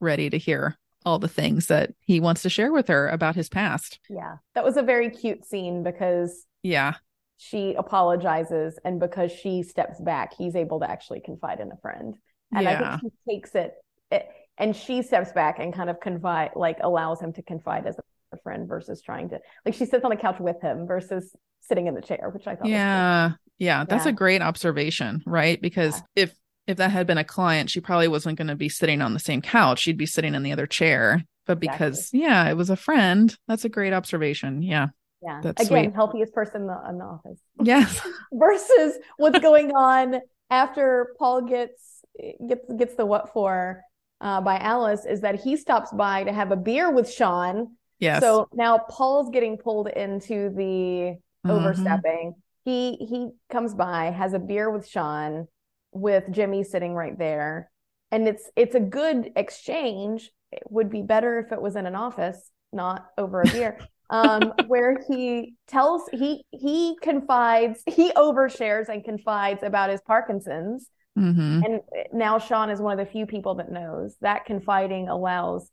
ready 0.00 0.30
to 0.30 0.38
hear 0.38 0.76
all 1.06 1.18
the 1.18 1.28
things 1.28 1.66
that 1.66 1.90
he 2.00 2.20
wants 2.20 2.42
to 2.42 2.50
share 2.50 2.72
with 2.72 2.88
her 2.88 3.08
about 3.08 3.34
his 3.36 3.48
past 3.48 3.98
Yeah. 4.10 4.36
That 4.54 4.64
was 4.64 4.76
a 4.76 4.82
very 4.82 5.10
cute 5.10 5.44
scene 5.44 5.82
because 5.82 6.44
yeah 6.62 6.94
she 7.36 7.74
apologizes 7.74 8.78
and 8.84 8.98
because 8.98 9.30
she 9.30 9.62
steps 9.62 10.00
back, 10.00 10.34
he's 10.36 10.56
able 10.56 10.80
to 10.80 10.90
actually 10.90 11.20
confide 11.20 11.60
in 11.60 11.70
a 11.70 11.76
friend. 11.76 12.16
And 12.52 12.64
yeah 12.64 12.94
I 12.94 12.98
think 12.98 13.12
she 13.26 13.32
takes 13.32 13.54
it, 13.54 13.74
it 14.10 14.28
and 14.58 14.74
she 14.74 15.02
steps 15.02 15.30
back 15.32 15.60
and 15.60 15.72
kind 15.72 15.88
of 15.88 16.00
confide, 16.00 16.50
like 16.56 16.78
allows 16.82 17.20
him 17.20 17.32
to 17.34 17.42
confide 17.42 17.86
as 17.86 17.96
a 18.32 18.36
friend 18.42 18.68
versus 18.68 19.00
trying 19.00 19.28
to, 19.28 19.38
like 19.64 19.74
she 19.74 19.86
sits 19.86 20.04
on 20.04 20.10
the 20.10 20.16
couch 20.16 20.40
with 20.40 20.60
him 20.60 20.86
versus 20.86 21.34
sitting 21.60 21.86
in 21.86 21.94
the 21.94 22.02
chair, 22.02 22.30
which 22.34 22.46
I 22.48 22.56
thought 22.56 22.64
was 22.64 22.70
yeah 22.72 23.32
yeah 23.58 23.84
that's 23.84 24.04
Yeah. 24.04 24.10
a 24.10 24.14
great 24.14 24.42
observation 24.42 25.22
right 25.26 25.60
because 25.62 25.94
Yeah. 26.16 26.24
if 26.24 26.34
if 26.68 26.76
that 26.76 26.90
had 26.92 27.06
been 27.06 27.18
a 27.18 27.24
client 27.24 27.68
she 27.70 27.80
probably 27.80 28.06
wasn't 28.08 28.38
going 28.38 28.46
to 28.48 28.54
be 28.54 28.68
sitting 28.68 29.02
on 29.02 29.12
the 29.14 29.18
same 29.18 29.42
couch 29.42 29.80
she'd 29.80 29.96
be 29.98 30.06
sitting 30.06 30.34
in 30.34 30.42
the 30.44 30.52
other 30.52 30.66
chair 30.66 31.24
but 31.46 31.58
Exactly. 31.58 31.68
because 31.88 32.10
yeah 32.12 32.48
it 32.48 32.56
was 32.56 32.70
a 32.70 32.76
friend 32.76 33.36
that's 33.48 33.64
a 33.64 33.68
great 33.68 33.92
observation 33.92 34.62
yeah 34.62 34.88
Yeah. 35.22 35.40
That's 35.42 35.66
Again, 35.66 35.86
sweet. 35.86 35.94
healthiest 35.94 36.32
person 36.32 36.60
in 36.62 36.66
the, 36.68 36.78
in 36.90 36.98
the 36.98 37.04
office 37.04 37.40
yes 37.62 38.00
versus 38.32 38.98
what's 39.16 39.40
going 39.40 39.72
on 39.72 40.20
after 40.50 41.14
Paul 41.18 41.42
gets 41.42 42.02
gets 42.48 42.72
gets 42.80 42.94
the 42.94 43.04
what 43.06 43.32
for 43.32 43.82
uh, 44.20 44.40
by 44.40 44.58
Alice 44.58 45.04
is 45.04 45.20
that 45.22 45.36
he 45.40 45.56
stops 45.56 45.90
by 45.92 46.24
to 46.24 46.32
have 46.32 46.50
a 46.52 46.56
beer 46.56 46.90
with 46.90 47.08
Sean. 47.10 47.76
yes 48.00 48.20
So 48.22 48.48
now 48.52 48.78
Paul's 48.78 49.30
getting 49.30 49.56
pulled 49.58 49.88
into 49.88 50.50
the 50.50 51.16
Mhm. 51.46 51.50
overstepping. 51.54 52.34
He 52.64 52.96
he 52.96 53.28
comes 53.48 53.72
by, 53.74 54.10
has 54.10 54.32
a 54.34 54.38
beer 54.40 54.68
with 54.70 54.86
Sean, 54.88 55.46
with 55.92 56.24
Jimmy 56.30 56.64
sitting 56.64 56.94
right 56.94 57.18
there, 57.18 57.70
and 58.10 58.26
it's 58.28 58.50
it's 58.56 58.74
a 58.74 58.80
good 58.80 59.32
exchange. 59.36 60.30
It 60.52 60.62
would 60.70 60.90
be 60.90 61.02
better 61.02 61.38
if 61.38 61.52
it 61.52 61.60
was 61.60 61.76
in 61.76 61.86
an 61.86 61.94
office, 61.94 62.50
not 62.72 63.06
over 63.18 63.42
a 63.42 63.44
beer. 63.52 63.78
um, 64.10 64.54
where 64.68 64.96
he 65.06 65.54
tells 65.66 66.02
he 66.12 66.44
he 66.50 66.96
confides, 67.02 67.82
he 67.86 68.10
overshares 68.12 68.88
and 68.88 69.04
confides 69.04 69.62
about 69.62 69.90
his 69.90 70.00
Parkinson's, 70.02 70.88
Mhm. 71.16 71.62
and 71.64 71.80
now 72.12 72.38
Sean 72.38 72.70
is 72.70 72.80
one 72.80 72.98
of 72.98 73.04
the 73.04 73.10
few 73.12 73.26
people 73.26 73.56
that 73.56 73.70
knows 73.70 74.16
that 74.20 74.44
confiding 74.46 75.08
allows 75.08 75.70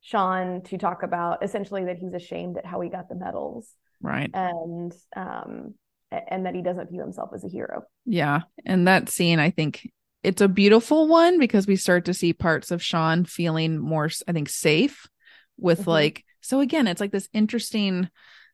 Sean 0.00 0.62
to 0.62 0.78
talk 0.78 1.02
about 1.02 1.42
essentially 1.44 1.84
that 1.84 1.98
he's 1.98 2.14
ashamed 2.14 2.56
at 2.58 2.66
how 2.66 2.80
he 2.80 2.88
got 2.88 3.08
the 3.08 3.14
medals 3.14 3.72
right 4.00 4.30
and 4.34 4.92
um 5.16 5.74
and 6.12 6.46
that 6.46 6.54
he 6.54 6.62
doesn't 6.62 6.90
view 6.90 7.00
himself 7.00 7.30
as 7.34 7.44
a 7.44 7.48
hero. 7.48 7.82
yeah 8.04 8.42
and 8.64 8.86
that 8.88 9.08
scene 9.08 9.38
i 9.38 9.50
think 9.50 9.90
it's 10.22 10.40
a 10.42 10.48
beautiful 10.48 11.06
one 11.08 11.38
because 11.38 11.66
we 11.66 11.76
start 11.76 12.04
to 12.06 12.14
see 12.14 12.32
parts 12.32 12.70
of 12.70 12.82
sean 12.82 13.24
feeling 13.24 13.78
more 13.78 14.08
i 14.28 14.32
think 14.32 14.48
safe 14.48 15.06
with 15.58 15.82
Mhm. 15.82 15.86
like 15.88 16.24
so 16.40 16.60
again 16.60 16.86
it's 16.86 17.00
like 17.00 17.12
this 17.12 17.28
interesting 17.32 18.08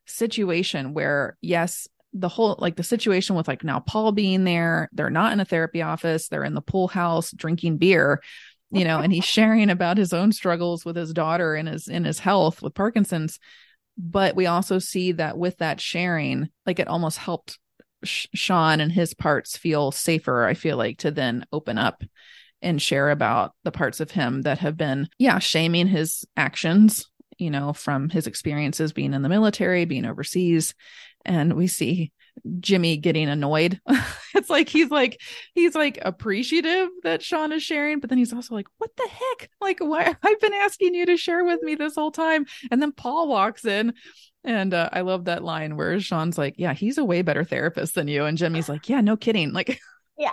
situation 0.05 0.93
where 0.93 1.37
yes 1.41 1.87
the 2.13 2.27
whole 2.27 2.55
like 2.59 2.75
the 2.75 2.83
situation 2.83 3.35
with 3.35 3.47
like 3.47 3.63
now 3.63 3.79
paul 3.79 4.11
being 4.11 4.43
there 4.43 4.89
they're 4.93 5.09
not 5.09 5.33
in 5.33 5.39
a 5.39 5.45
therapy 5.45 5.81
office 5.81 6.27
they're 6.27 6.43
in 6.43 6.53
the 6.53 6.61
pool 6.61 6.87
house 6.87 7.31
drinking 7.31 7.77
beer 7.77 8.21
you 8.71 8.83
know 8.83 8.99
and 8.99 9.13
he's 9.13 9.23
sharing 9.37 9.69
about 9.69 9.97
his 9.97 10.13
own 10.13 10.31
struggles 10.31 10.83
with 10.85 10.95
his 10.95 11.13
daughter 11.13 11.55
and 11.55 11.67
his 11.67 11.87
in 11.87 12.03
his 12.03 12.19
health 12.19 12.61
with 12.61 12.73
parkinson's 12.73 13.39
but 13.97 14.35
we 14.35 14.45
also 14.45 14.79
see 14.79 15.11
that 15.13 15.37
with 15.37 15.57
that 15.57 15.79
sharing 15.79 16.49
like 16.65 16.79
it 16.79 16.87
almost 16.87 17.17
helped 17.17 17.59
Sh- 18.03 18.27
sean 18.33 18.79
and 18.79 18.91
his 18.91 19.13
parts 19.13 19.57
feel 19.57 19.91
safer 19.91 20.45
i 20.45 20.53
feel 20.53 20.77
like 20.77 20.97
to 20.99 21.11
then 21.11 21.45
open 21.51 21.77
up 21.77 22.03
and 22.61 22.81
share 22.81 23.09
about 23.09 23.53
the 23.63 23.71
parts 23.71 23.99
of 23.99 24.11
him 24.11 24.41
that 24.43 24.59
have 24.59 24.77
been 24.77 25.07
yeah 25.19 25.39
shaming 25.39 25.87
his 25.87 26.25
actions 26.35 27.09
you 27.37 27.51
know 27.51 27.73
from 27.73 28.09
his 28.09 28.27
experiences 28.27 28.93
being 28.93 29.13
in 29.13 29.21
the 29.21 29.29
military 29.29 29.85
being 29.85 30.05
overseas. 30.05 30.73
And 31.25 31.53
we 31.53 31.67
see 31.67 32.11
Jimmy 32.59 32.97
getting 32.97 33.29
annoyed. 33.29 33.79
it's 34.35 34.49
like 34.49 34.69
he's 34.69 34.89
like 34.89 35.21
he's 35.53 35.75
like 35.75 35.99
appreciative 36.01 36.89
that 37.03 37.21
Sean 37.23 37.51
is 37.51 37.63
sharing, 37.63 37.99
but 37.99 38.09
then 38.09 38.17
he's 38.17 38.33
also 38.33 38.55
like, 38.55 38.67
"What 38.77 38.91
the 38.97 39.07
heck? 39.07 39.49
Like, 39.61 39.79
why? 39.79 40.15
I've 40.23 40.39
been 40.41 40.53
asking 40.53 40.95
you 40.95 41.05
to 41.05 41.17
share 41.17 41.43
with 41.43 41.61
me 41.61 41.75
this 41.75 41.95
whole 41.95 42.11
time." 42.11 42.45
And 42.71 42.81
then 42.81 42.91
Paul 42.91 43.27
walks 43.27 43.65
in, 43.65 43.93
and 44.43 44.73
uh, 44.73 44.89
I 44.91 45.01
love 45.01 45.25
that 45.25 45.43
line 45.43 45.77
where 45.77 45.99
Sean's 45.99 46.37
like, 46.37 46.55
"Yeah, 46.57 46.73
he's 46.73 46.97
a 46.97 47.05
way 47.05 47.21
better 47.21 47.43
therapist 47.43 47.95
than 47.95 48.07
you," 48.07 48.25
and 48.25 48.37
Jimmy's 48.37 48.69
like, 48.69 48.89
"Yeah, 48.89 49.01
no 49.01 49.15
kidding." 49.17 49.53
Like, 49.53 49.79
Yeah. 50.17 50.31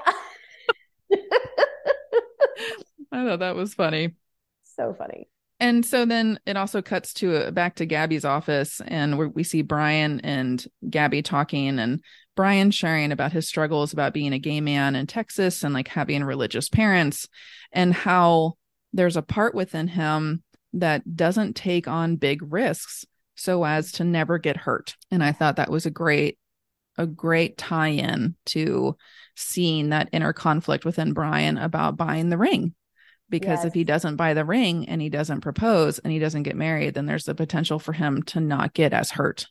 I 3.12 3.24
thought 3.24 3.40
that 3.40 3.56
was 3.56 3.74
funny. 3.74 4.14
So 4.62 4.94
funny. 4.94 5.28
And 5.60 5.84
so 5.84 6.06
then 6.06 6.40
it 6.46 6.56
also 6.56 6.80
cuts 6.80 7.12
to 7.14 7.48
uh, 7.48 7.50
back 7.50 7.76
to 7.76 7.86
Gabby's 7.86 8.24
office, 8.24 8.80
and 8.86 9.18
we 9.18 9.26
we 9.26 9.44
see 9.44 9.60
Brian 9.60 10.20
and 10.20 10.64
Gabby 10.88 11.20
talking, 11.22 11.78
and 11.78 12.02
Brian 12.34 12.70
sharing 12.70 13.12
about 13.12 13.32
his 13.32 13.46
struggles 13.46 13.92
about 13.92 14.14
being 14.14 14.32
a 14.32 14.38
gay 14.38 14.62
man 14.62 14.96
in 14.96 15.06
Texas 15.06 15.62
and 15.62 15.74
like 15.74 15.88
having 15.88 16.24
religious 16.24 16.70
parents, 16.70 17.28
and 17.72 17.92
how 17.92 18.54
there's 18.94 19.18
a 19.18 19.22
part 19.22 19.54
within 19.54 19.86
him 19.86 20.42
that 20.72 21.16
doesn't 21.16 21.56
take 21.56 21.86
on 21.86 22.16
big 22.16 22.40
risks 22.50 23.04
so 23.34 23.64
as 23.64 23.92
to 23.92 24.04
never 24.04 24.38
get 24.38 24.56
hurt. 24.56 24.96
And 25.10 25.22
I 25.22 25.32
thought 25.32 25.56
that 25.56 25.70
was 25.70 25.84
a 25.84 25.90
great 25.90 26.38
a 26.96 27.06
great 27.06 27.58
tie-in 27.58 28.34
to 28.46 28.96
seeing 29.36 29.90
that 29.90 30.08
inner 30.12 30.32
conflict 30.32 30.84
within 30.84 31.12
Brian 31.12 31.56
about 31.58 31.96
buying 31.96 32.30
the 32.30 32.38
ring 32.38 32.74
because 33.30 33.60
yes. 33.60 33.64
if 33.64 33.74
he 33.74 33.84
doesn't 33.84 34.16
buy 34.16 34.34
the 34.34 34.44
ring 34.44 34.88
and 34.88 35.00
he 35.00 35.08
doesn't 35.08 35.40
propose 35.40 35.98
and 36.00 36.12
he 36.12 36.18
doesn't 36.18 36.42
get 36.42 36.56
married 36.56 36.94
then 36.94 37.06
there's 37.06 37.24
the 37.24 37.34
potential 37.34 37.78
for 37.78 37.92
him 37.92 38.22
to 38.24 38.40
not 38.40 38.74
get 38.74 38.92
as 38.92 39.12
hurt. 39.12 39.46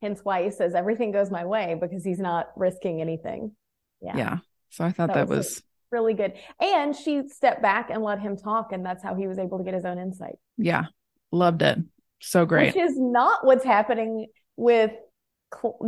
Hence 0.00 0.20
why 0.24 0.44
he 0.44 0.50
says 0.50 0.74
everything 0.74 1.12
goes 1.12 1.30
my 1.30 1.44
way 1.44 1.76
because 1.80 2.02
he's 2.02 2.18
not 2.18 2.48
risking 2.56 3.00
anything. 3.00 3.52
Yeah. 4.00 4.16
Yeah. 4.16 4.38
So 4.70 4.84
i 4.84 4.90
thought 4.90 5.08
that, 5.08 5.14
that 5.14 5.28
was, 5.28 5.38
was 5.38 5.62
really 5.92 6.14
good. 6.14 6.32
And 6.60 6.96
she 6.96 7.28
stepped 7.28 7.62
back 7.62 7.90
and 7.90 8.02
let 8.02 8.18
him 8.18 8.36
talk 8.36 8.72
and 8.72 8.84
that's 8.84 9.02
how 9.02 9.14
he 9.14 9.28
was 9.28 9.38
able 9.38 9.58
to 9.58 9.64
get 9.64 9.74
his 9.74 9.84
own 9.84 9.98
insight. 9.98 10.38
Yeah. 10.56 10.86
Loved 11.30 11.62
it. 11.62 11.78
So 12.20 12.46
great. 12.46 12.74
Which 12.74 12.82
is 12.82 12.98
not 12.98 13.44
what's 13.44 13.64
happening 13.64 14.26
with 14.56 14.92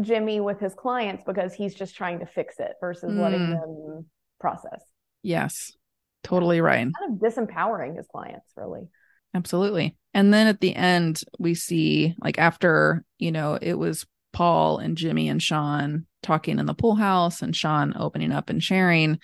jimmy 0.02 0.40
with 0.40 0.60
his 0.60 0.74
clients 0.74 1.22
because 1.24 1.54
he's 1.54 1.74
just 1.74 1.96
trying 1.96 2.18
to 2.18 2.26
fix 2.26 2.56
it 2.58 2.72
versus 2.82 3.10
mm. 3.10 3.18
letting 3.18 3.50
them 3.50 4.04
process. 4.38 4.82
Yes 5.22 5.72
Totally 6.24 6.60
right. 6.60 6.88
Kind 6.98 7.12
of 7.12 7.18
disempowering 7.18 7.96
his 7.96 8.06
clients, 8.08 8.50
really. 8.56 8.88
Absolutely. 9.34 9.96
And 10.12 10.32
then 10.32 10.46
at 10.46 10.60
the 10.60 10.74
end, 10.74 11.22
we 11.38 11.54
see 11.54 12.14
like 12.18 12.38
after, 12.38 13.04
you 13.18 13.30
know, 13.30 13.58
it 13.60 13.74
was 13.74 14.06
Paul 14.32 14.78
and 14.78 14.96
Jimmy 14.96 15.28
and 15.28 15.42
Sean 15.42 16.06
talking 16.22 16.58
in 16.58 16.66
the 16.66 16.74
pool 16.74 16.94
house 16.94 17.42
and 17.42 17.54
Sean 17.54 17.94
opening 17.96 18.32
up 18.32 18.48
and 18.48 18.62
sharing. 18.62 19.18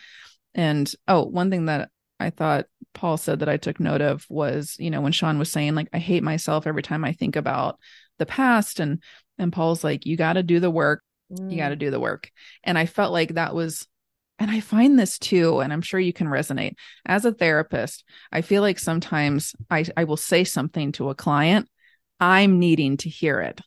And 0.55 0.92
oh, 1.09 1.24
one 1.24 1.51
thing 1.51 1.66
that 1.66 1.90
I 2.18 2.30
thought 2.30 2.66
Paul 2.92 3.16
said 3.16 3.38
that 3.38 3.48
I 3.48 3.57
took 3.57 3.80
note 3.80 4.01
of 4.03 4.26
was, 4.28 4.76
you 4.78 4.90
know, 4.90 5.01
when 5.01 5.12
Sean 5.12 5.38
was 5.38 5.51
saying, 5.51 5.74
like, 5.74 5.88
I 5.92 5.98
hate 5.98 6.22
myself 6.22 6.66
every 6.66 6.82
time 6.82 7.05
I 7.05 7.12
think 7.12 7.36
about 7.36 7.78
the 8.18 8.26
past. 8.26 8.80
And 8.80 9.03
and 9.38 9.53
Paul's 9.53 9.82
like, 9.82 10.07
you 10.07 10.16
got 10.16 10.34
to 10.34 10.42
do 10.42 10.61
the 10.61 10.70
work. 10.70 11.03
Mm. 11.32 11.51
You 11.51 11.57
got 11.57 11.70
to 11.70 11.76
do 11.76 11.90
the 11.90 12.01
work. 12.01 12.30
And 12.62 12.76
I 12.76 12.86
felt 12.86 13.12
like 13.12 13.34
that 13.34 13.55
was 13.55 13.86
and 14.41 14.51
I 14.51 14.61
find 14.61 14.99
this 14.99 15.18
too, 15.18 15.61
and 15.61 15.70
I'm 15.70 15.82
sure 15.82 16.01
you 16.01 16.14
can 16.14 16.26
resonate. 16.26 16.74
As 17.05 17.26
a 17.26 17.32
therapist, 17.32 18.05
I 18.32 18.41
feel 18.41 18.62
like 18.62 18.78
sometimes 18.78 19.55
I, 19.70 19.84
I 19.99 20.05
will 20.05 20.16
say 20.16 20.45
something 20.45 20.93
to 20.93 21.11
a 21.11 21.14
client, 21.14 21.68
I'm 22.18 22.59
needing 22.59 22.97
to 22.99 23.11
hear 23.11 23.41
it. 23.43 23.61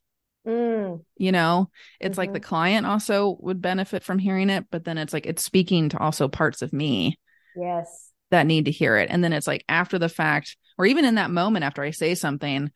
Mm. 0.48 1.06
You 1.16 1.32
know, 1.32 1.70
it's 2.00 2.14
mm-hmm. 2.14 2.20
like 2.20 2.34
the 2.34 2.40
client 2.40 2.88
also 2.88 3.38
would 3.40 3.62
benefit 3.62 4.04
from 4.04 4.18
hearing 4.18 4.50
it, 4.50 4.66
but 4.72 4.84
then 4.84 4.98
it's 4.98 5.14
like 5.14 5.28
it's 5.28 5.44
speaking 5.44 5.90
to 5.90 6.00
also 6.00 6.28
parts 6.28 6.64
of 6.64 6.74
me. 6.74 7.20
Yes. 7.56 8.10
That 8.32 8.48
need 8.48 8.66
to 8.66 8.72
hear 8.72 8.98
it. 8.98 9.10
And 9.12 9.24
then 9.24 9.32
it's 9.32 9.48
like 9.48 9.64
after 9.70 10.00
the 10.00 10.10
fact, 10.10 10.58
or 10.80 10.88
even 10.88 11.06
in 11.06 11.16
that 11.16 11.30
moment 11.30 11.66
after 11.66 11.84
I 11.84 11.92
say 11.92 12.16
something, 12.16 12.72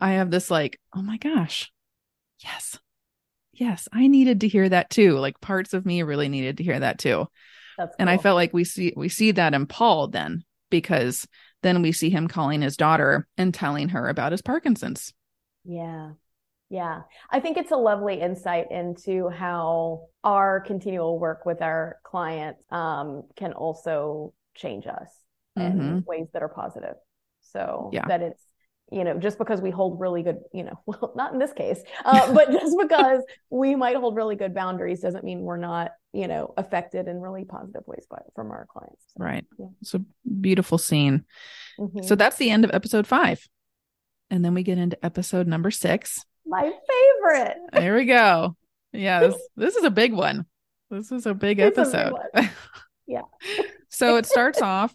I 0.00 0.12
have 0.12 0.32
this 0.32 0.50
like, 0.50 0.80
oh 0.94 1.00
my 1.00 1.16
gosh, 1.16 1.70
yes, 2.40 2.76
yes, 3.56 3.88
I 3.92 4.06
needed 4.06 4.40
to 4.42 4.48
hear 4.48 4.68
that 4.68 4.90
too. 4.90 5.18
Like 5.18 5.40
parts 5.40 5.74
of 5.74 5.86
me 5.86 6.02
really 6.02 6.28
needed 6.28 6.58
to 6.58 6.64
hear 6.64 6.78
that 6.78 6.98
too. 6.98 7.26
Cool. 7.78 7.88
And 7.98 8.08
I 8.08 8.18
felt 8.18 8.36
like 8.36 8.52
we 8.52 8.64
see 8.64 8.92
we 8.96 9.08
see 9.08 9.32
that 9.32 9.54
in 9.54 9.66
Paul 9.66 10.08
then 10.08 10.44
because 10.70 11.26
then 11.62 11.82
we 11.82 11.92
see 11.92 12.10
him 12.10 12.28
calling 12.28 12.62
his 12.62 12.76
daughter 12.76 13.26
and 13.36 13.52
telling 13.52 13.90
her 13.90 14.08
about 14.08 14.32
his 14.32 14.42
Parkinson's. 14.42 15.12
Yeah. 15.64 16.12
Yeah. 16.68 17.02
I 17.30 17.40
think 17.40 17.56
it's 17.56 17.70
a 17.70 17.76
lovely 17.76 18.20
insight 18.20 18.66
into 18.70 19.28
how 19.28 20.06
our 20.24 20.60
continual 20.60 21.18
work 21.18 21.46
with 21.46 21.62
our 21.62 21.98
clients 22.02 22.64
um, 22.70 23.22
can 23.36 23.52
also 23.52 24.32
change 24.54 24.86
us 24.86 25.10
mm-hmm. 25.56 25.80
in 25.80 26.04
ways 26.06 26.28
that 26.32 26.42
are 26.42 26.48
positive. 26.48 26.96
So 27.52 27.90
yeah. 27.92 28.06
that 28.08 28.22
it's 28.22 28.42
you 28.90 29.02
know, 29.02 29.18
just 29.18 29.38
because 29.38 29.60
we 29.60 29.70
hold 29.70 29.98
really 29.98 30.22
good, 30.22 30.38
you 30.52 30.62
know, 30.62 30.80
well, 30.86 31.12
not 31.16 31.32
in 31.32 31.38
this 31.38 31.52
case, 31.52 31.82
uh, 32.04 32.32
but 32.32 32.50
just 32.50 32.76
because 32.80 33.22
we 33.50 33.74
might 33.74 33.96
hold 33.96 34.16
really 34.16 34.36
good 34.36 34.54
boundaries 34.54 35.00
doesn't 35.00 35.24
mean 35.24 35.40
we're 35.40 35.56
not, 35.56 35.92
you 36.12 36.28
know, 36.28 36.54
affected 36.56 37.08
in 37.08 37.20
really 37.20 37.44
positive 37.44 37.82
ways 37.86 38.06
by, 38.10 38.18
from 38.34 38.50
our 38.50 38.66
clients. 38.70 39.02
So, 39.16 39.24
right. 39.24 39.44
Yeah. 39.58 39.66
It's 39.80 39.94
a 39.94 40.04
beautiful 40.40 40.78
scene. 40.78 41.24
Mm-hmm. 41.78 42.02
So 42.02 42.14
that's 42.14 42.36
the 42.36 42.50
end 42.50 42.64
of 42.64 42.70
episode 42.72 43.06
five. 43.06 43.46
And 44.30 44.44
then 44.44 44.54
we 44.54 44.62
get 44.62 44.78
into 44.78 45.04
episode 45.04 45.46
number 45.46 45.70
six. 45.70 46.24
My 46.46 46.62
favorite. 46.62 47.56
There 47.72 47.96
we 47.96 48.04
go. 48.04 48.56
Yes. 48.92 49.34
this 49.56 49.76
is 49.76 49.84
a 49.84 49.90
big 49.90 50.12
one. 50.12 50.46
This 50.90 51.10
is 51.10 51.26
a 51.26 51.34
big 51.34 51.58
it's 51.58 51.76
episode. 51.76 52.12
A 52.34 52.42
big 52.42 52.50
yeah. 53.08 53.22
so 53.88 54.16
it 54.16 54.26
starts 54.26 54.62
off 54.62 54.94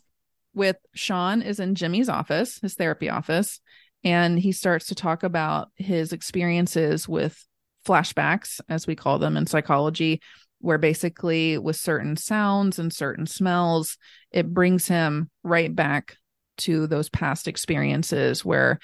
with 0.53 0.77
Sean 0.93 1.41
is 1.41 1.59
in 1.59 1.75
Jimmy's 1.75 2.09
office, 2.09 2.59
his 2.61 2.75
therapy 2.75 3.09
office, 3.09 3.61
and 4.03 4.39
he 4.39 4.51
starts 4.51 4.87
to 4.87 4.95
talk 4.95 5.23
about 5.23 5.69
his 5.75 6.13
experiences 6.13 7.07
with 7.07 7.45
flashbacks, 7.85 8.59
as 8.69 8.87
we 8.87 8.95
call 8.95 9.19
them 9.19 9.37
in 9.37 9.45
psychology, 9.45 10.21
where 10.59 10.77
basically 10.77 11.57
with 11.57 11.75
certain 11.75 12.15
sounds 12.15 12.79
and 12.79 12.93
certain 12.93 13.25
smells, 13.25 13.97
it 14.31 14.53
brings 14.53 14.87
him 14.87 15.29
right 15.43 15.75
back 15.75 16.17
to 16.57 16.87
those 16.87 17.09
past 17.09 17.47
experiences 17.47 18.45
where 18.45 18.79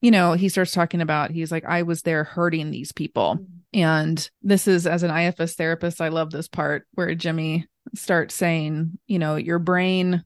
you 0.00 0.12
know, 0.12 0.34
he 0.34 0.48
starts 0.48 0.70
talking 0.72 1.00
about, 1.00 1.32
he's 1.32 1.50
like, 1.50 1.64
I 1.64 1.82
was 1.82 2.02
there 2.02 2.22
hurting 2.22 2.70
these 2.70 2.92
people. 2.92 3.34
Mm-hmm. 3.34 3.80
And 3.80 4.30
this 4.42 4.68
is, 4.68 4.86
as 4.86 5.02
an 5.02 5.10
IFS 5.10 5.54
therapist, 5.54 6.00
I 6.00 6.08
love 6.08 6.30
this 6.30 6.46
part 6.46 6.86
where 6.92 7.14
Jimmy 7.14 7.66
starts 7.94 8.34
saying, 8.34 8.98
you 9.06 9.18
know, 9.18 9.36
your 9.36 9.58
brain 9.58 10.24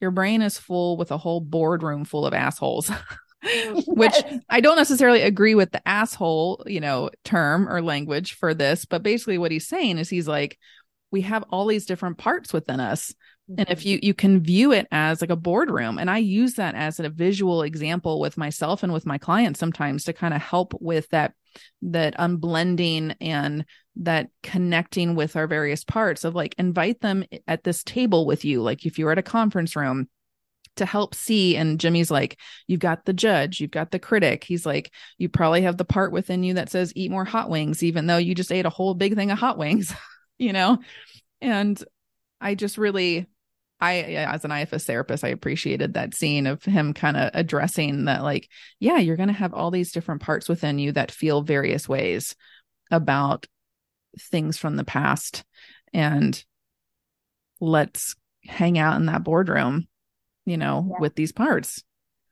your 0.00 0.10
brain 0.10 0.42
is 0.42 0.58
full 0.58 0.98
with 0.98 1.10
a 1.12 1.16
whole 1.16 1.40
boardroom 1.40 2.04
full 2.04 2.26
of 2.26 2.34
assholes. 2.34 2.90
which. 3.86 4.14
I 4.50 4.60
don't 4.60 4.76
necessarily 4.76 5.22
agree 5.22 5.54
with 5.54 5.72
the 5.72 5.86
asshole, 5.86 6.64
you 6.66 6.80
know, 6.80 7.10
term 7.24 7.68
or 7.68 7.82
language 7.82 8.34
for 8.34 8.54
this, 8.54 8.84
but 8.84 9.02
basically 9.02 9.38
what 9.38 9.50
he's 9.50 9.66
saying 9.66 9.98
is 9.98 10.08
he's 10.08 10.28
like 10.28 10.58
we 11.14 11.20
have 11.20 11.44
all 11.50 11.68
these 11.68 11.86
different 11.86 12.18
parts 12.18 12.52
within 12.52 12.80
us. 12.80 13.14
Mm-hmm. 13.48 13.60
And 13.60 13.70
if 13.70 13.80
mm-hmm. 13.80 13.88
you 13.88 13.98
you 14.02 14.14
can 14.14 14.42
view 14.42 14.72
it 14.72 14.88
as 14.90 15.20
like 15.20 15.30
a 15.30 15.36
boardroom 15.36 15.98
and 15.98 16.10
I 16.10 16.18
use 16.18 16.54
that 16.54 16.74
as 16.74 16.98
a 16.98 17.08
visual 17.08 17.62
example 17.62 18.18
with 18.18 18.36
myself 18.36 18.82
and 18.82 18.92
with 18.92 19.06
my 19.06 19.16
clients 19.16 19.60
sometimes 19.60 20.04
to 20.04 20.12
kind 20.12 20.34
of 20.34 20.42
help 20.42 20.74
with 20.80 21.08
that 21.10 21.34
that 21.82 22.16
unblending 22.18 23.14
and 23.20 23.64
that 23.96 24.28
connecting 24.42 25.14
with 25.14 25.36
our 25.36 25.46
various 25.46 25.84
parts 25.84 26.24
of 26.24 26.34
like 26.34 26.56
invite 26.58 27.00
them 27.00 27.24
at 27.46 27.62
this 27.62 27.84
table 27.84 28.26
with 28.26 28.44
you 28.44 28.60
like 28.60 28.84
if 28.84 28.98
you're 28.98 29.12
at 29.12 29.18
a 29.18 29.22
conference 29.22 29.76
room 29.76 30.08
to 30.76 30.86
help 30.86 31.14
see 31.14 31.56
and 31.56 31.80
Jimmy's 31.80 32.10
like 32.10 32.38
you've 32.66 32.80
got 32.80 33.04
the 33.04 33.12
judge 33.12 33.60
you've 33.60 33.70
got 33.70 33.90
the 33.90 33.98
critic 33.98 34.44
he's 34.44 34.66
like 34.66 34.92
you 35.18 35.28
probably 35.28 35.62
have 35.62 35.76
the 35.76 35.84
part 35.84 36.12
within 36.12 36.42
you 36.42 36.54
that 36.54 36.70
says 36.70 36.92
eat 36.96 37.10
more 37.10 37.24
hot 37.24 37.50
wings 37.50 37.82
even 37.82 38.06
though 38.06 38.16
you 38.16 38.34
just 38.34 38.52
ate 38.52 38.66
a 38.66 38.70
whole 38.70 38.94
big 38.94 39.14
thing 39.14 39.30
of 39.30 39.38
hot 39.38 39.58
wings 39.58 39.94
you 40.38 40.52
know 40.52 40.78
and 41.40 41.82
I 42.40 42.54
just 42.54 42.78
really 42.78 43.26
I, 43.80 43.96
as 43.96 44.44
an 44.44 44.52
IFS 44.52 44.84
therapist, 44.84 45.24
I 45.24 45.28
appreciated 45.28 45.94
that 45.94 46.14
scene 46.14 46.46
of 46.46 46.64
him 46.64 46.94
kind 46.94 47.16
of 47.16 47.30
addressing 47.34 48.06
that, 48.06 48.22
like, 48.22 48.48
yeah, 48.80 48.96
you're 48.96 49.16
going 49.16 49.28
to 49.28 49.34
have 49.34 49.52
all 49.52 49.70
these 49.70 49.92
different 49.92 50.22
parts 50.22 50.48
within 50.48 50.78
you 50.78 50.92
that 50.92 51.10
feel 51.10 51.42
various 51.42 51.88
ways 51.88 52.34
about 52.90 53.46
things 54.18 54.56
from 54.56 54.76
the 54.76 54.84
past. 54.84 55.44
And 55.92 56.42
let's 57.60 58.14
hang 58.44 58.78
out 58.78 58.96
in 58.96 59.06
that 59.06 59.24
boardroom, 59.24 59.86
you 60.44 60.56
know, 60.56 60.88
yeah. 60.90 61.00
with 61.00 61.14
these 61.14 61.32
parts. 61.32 61.82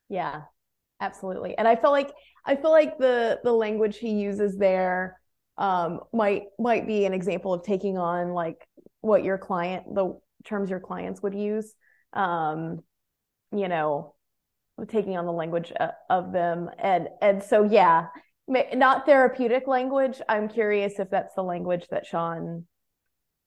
Yeah, 0.08 0.42
absolutely. 1.00 1.56
And 1.56 1.66
I 1.66 1.76
feel 1.76 1.90
like, 1.90 2.10
I 2.44 2.56
feel 2.56 2.70
like 2.70 2.98
the, 2.98 3.40
the 3.44 3.52
language 3.52 3.98
he 3.98 4.10
uses 4.10 4.56
there 4.56 5.18
um, 5.58 6.00
might, 6.12 6.44
might 6.58 6.86
be 6.86 7.04
an 7.04 7.14
example 7.14 7.52
of 7.54 7.62
taking 7.62 7.98
on 7.98 8.32
like 8.32 8.66
what 9.00 9.24
your 9.24 9.38
client, 9.38 9.94
the 9.94 10.18
terms 10.44 10.70
your 10.70 10.80
clients 10.80 11.22
would 11.22 11.34
use. 11.34 11.74
Um, 12.12 12.80
you 13.54 13.68
know, 13.68 14.14
taking 14.88 15.16
on 15.16 15.26
the 15.26 15.32
language 15.32 15.72
uh, 15.78 15.88
of 16.08 16.32
them, 16.32 16.70
and 16.78 17.08
and 17.20 17.42
so 17.42 17.64
yeah, 17.64 18.06
not 18.48 19.04
therapeutic 19.04 19.66
language. 19.66 20.22
I'm 20.26 20.48
curious 20.48 20.98
if 20.98 21.10
that's 21.10 21.34
the 21.34 21.42
language 21.42 21.86
that 21.90 22.06
Sean 22.06 22.66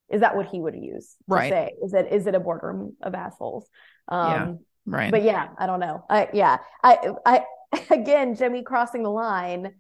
is 0.10 0.22
that 0.22 0.36
what 0.36 0.48
he 0.48 0.60
would 0.60 0.76
use 0.76 1.16
right 1.28 1.52
say 1.52 1.72
is 1.84 1.94
it 1.94 2.12
is 2.12 2.28
it 2.28 2.36
a 2.36 2.40
boardroom 2.40 2.96
of 3.02 3.16
assholes 3.16 3.68
um 4.08 4.30
yeah, 4.30 4.54
right 4.86 5.12
but 5.12 5.24
yeah 5.24 5.50
i 5.58 5.66
don't 5.66 5.80
know 5.80 6.04
i 6.10 6.28
yeah 6.34 6.58
i 6.84 7.12
i 7.26 7.44
again 7.90 8.36
jimmy 8.36 8.64
crossing 8.64 9.04
the 9.04 9.10
line 9.10 9.74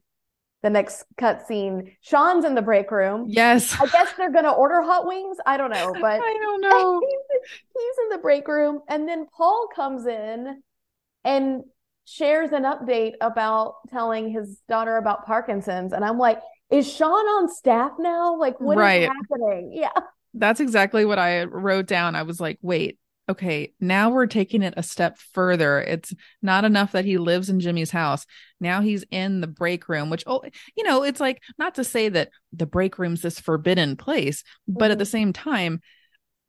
the 0.65 0.69
next 0.71 1.05
cut 1.15 1.45
scene, 1.45 1.95
Sean's 2.01 2.43
in 2.43 2.55
the 2.55 2.61
break 2.61 2.89
room. 2.89 3.25
Yes. 3.27 3.79
I 3.79 3.85
guess 3.85 4.13
they're 4.17 4.31
gonna 4.31 4.51
order 4.51 4.81
hot 4.81 5.05
wings. 5.05 5.37
I 5.45 5.57
don't 5.57 5.69
know, 5.69 5.93
but 5.93 6.19
I 6.23 6.37
don't 6.41 6.59
know. 6.59 7.01
he's 7.43 7.97
in 8.03 8.09
the 8.09 8.17
break 8.17 8.47
room, 8.47 8.81
and 8.89 9.07
then 9.07 9.27
Paul 9.37 9.69
comes 9.75 10.07
in 10.07 10.63
and 11.23 11.65
shares 12.05 12.51
an 12.51 12.63
update 12.63 13.13
about 13.21 13.75
telling 13.91 14.31
his 14.31 14.59
daughter 14.67 14.97
about 14.97 15.27
Parkinson's. 15.27 15.93
And 15.93 16.03
I'm 16.03 16.17
like, 16.17 16.39
is 16.71 16.91
Sean 16.91 17.11
on 17.11 17.47
staff 17.47 17.91
now? 17.99 18.35
Like, 18.35 18.59
what 18.59 18.77
right. 18.77 19.03
is 19.03 19.09
happening? 19.09 19.71
Yeah. 19.71 19.89
That's 20.35 20.59
exactly 20.59 21.05
what 21.05 21.19
I 21.19 21.45
wrote 21.45 21.87
down. 21.87 22.15
I 22.15 22.23
was 22.23 22.39
like, 22.39 22.59
wait, 22.61 22.99
okay, 23.27 23.73
now 23.79 24.09
we're 24.11 24.27
taking 24.27 24.61
it 24.61 24.73
a 24.77 24.83
step 24.83 25.17
further. 25.17 25.81
It's 25.81 26.13
not 26.41 26.65
enough 26.65 26.91
that 26.91 27.05
he 27.05 27.17
lives 27.17 27.49
in 27.49 27.59
Jimmy's 27.59 27.91
house. 27.91 28.25
Now 28.59 28.81
he's 28.81 29.03
in 29.09 29.41
the 29.41 29.47
break 29.47 29.89
room, 29.89 30.09
which, 30.09 30.23
oh, 30.27 30.43
you 30.77 30.83
know, 30.83 31.03
it's 31.03 31.19
like 31.19 31.41
not 31.57 31.75
to 31.75 31.83
say 31.83 32.09
that 32.09 32.29
the 32.53 32.67
break 32.67 32.99
room's 32.99 33.21
this 33.21 33.39
forbidden 33.39 33.95
place, 33.95 34.43
but 34.67 34.85
mm-hmm. 34.85 34.91
at 34.91 34.97
the 34.99 35.05
same 35.05 35.33
time, 35.33 35.81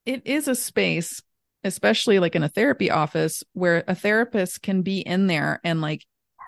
it 0.04 0.26
is 0.26 0.48
a 0.48 0.54
space, 0.54 1.22
especially 1.64 2.18
like 2.18 2.36
in 2.36 2.42
a 2.42 2.48
therapy 2.48 2.90
office, 2.90 3.42
where 3.54 3.82
a 3.88 3.94
therapist 3.94 4.62
can 4.62 4.82
be 4.82 5.00
in 5.00 5.26
there 5.28 5.60
and 5.64 5.80
like 5.80 6.04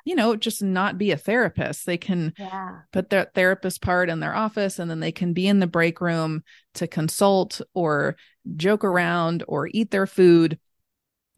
you 0.08 0.14
know, 0.14 0.34
just 0.36 0.62
not 0.62 0.96
be 0.96 1.10
a 1.10 1.18
therapist. 1.18 1.84
They 1.84 1.98
can 1.98 2.32
yeah. 2.38 2.78
put 2.94 3.10
their 3.10 3.30
therapist 3.34 3.82
part 3.82 4.08
in 4.08 4.20
their 4.20 4.34
office 4.34 4.78
and 4.78 4.90
then 4.90 5.00
they 5.00 5.12
can 5.12 5.34
be 5.34 5.46
in 5.46 5.58
the 5.58 5.66
break 5.66 6.00
room 6.00 6.44
to 6.76 6.86
consult 6.86 7.60
or 7.74 8.16
joke 8.56 8.84
around 8.84 9.44
or 9.46 9.68
eat 9.70 9.90
their 9.90 10.06
food, 10.06 10.58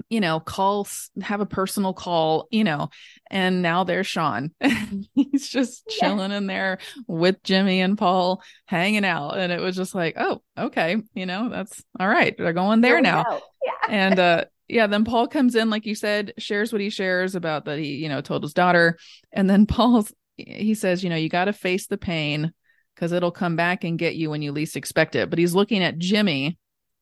you 0.09 0.21
know, 0.21 0.39
call, 0.39 0.87
have 1.21 1.41
a 1.41 1.47
personal 1.47 1.93
call, 1.93 2.47
you 2.53 2.63
know, 2.63 2.91
and 3.29 3.61
now 3.61 3.83
there's 3.83 4.07
Sean. 4.07 4.53
He's 5.15 5.49
just 5.49 5.89
chilling 5.89 6.31
yeah. 6.31 6.37
in 6.37 6.47
there 6.47 6.79
with 7.09 7.43
Jimmy 7.43 7.81
and 7.81 7.99
Paul 7.99 8.41
hanging 8.67 9.05
out. 9.05 9.33
And 9.37 9.51
it 9.51 9.61
was 9.61 9.75
just 9.75 9.97
like, 9.97 10.15
oh, 10.17 10.43
okay, 10.57 10.97
you 11.13 11.27
know, 11.27 11.49
that's 11.49 11.83
all 11.99 12.07
right. 12.07 12.37
They're 12.39 12.53
going 12.53 12.83
there 12.83 13.01
now. 13.01 13.25
Yeah. 13.63 13.95
and, 13.95 14.19
uh, 14.19 14.45
yeah, 14.71 14.87
then 14.87 15.05
Paul 15.05 15.27
comes 15.27 15.57
in, 15.57 15.69
like 15.69 15.85
you 15.85 15.97
said, 15.97 16.33
shares 16.39 16.73
what 16.73 16.81
he 16.81 16.91
shares 16.91 17.35
about 17.35 17.65
that 17.65 17.79
he, 17.79 17.97
you 17.97 18.09
know, 18.09 18.21
told 18.21 18.43
his 18.43 18.55
daughter. 18.55 18.99
And 19.33 19.51
then 19.51 19.67
Paul's, 19.67 20.13
he 20.37 20.75
says, 20.75 21.03
you 21.03 21.11
know, 21.11 21.17
you 21.17 21.29
got 21.29 21.47
to 21.47 21.53
face 21.53 21.87
the 21.87 21.99
pain 21.99 22.53
because 22.95 23.13
it'll 23.13 23.33
come 23.33 23.57
back 23.57 23.83
and 23.85 23.99
get 23.99 24.15
you 24.15 24.31
when 24.31 24.43
you 24.43 24.53
least 24.53 24.77
expect 24.77 25.17
it. 25.17 25.29
But 25.29 25.39
he's 25.39 25.55
looking 25.55 25.83
at 25.83 25.99
Jimmy 25.99 26.57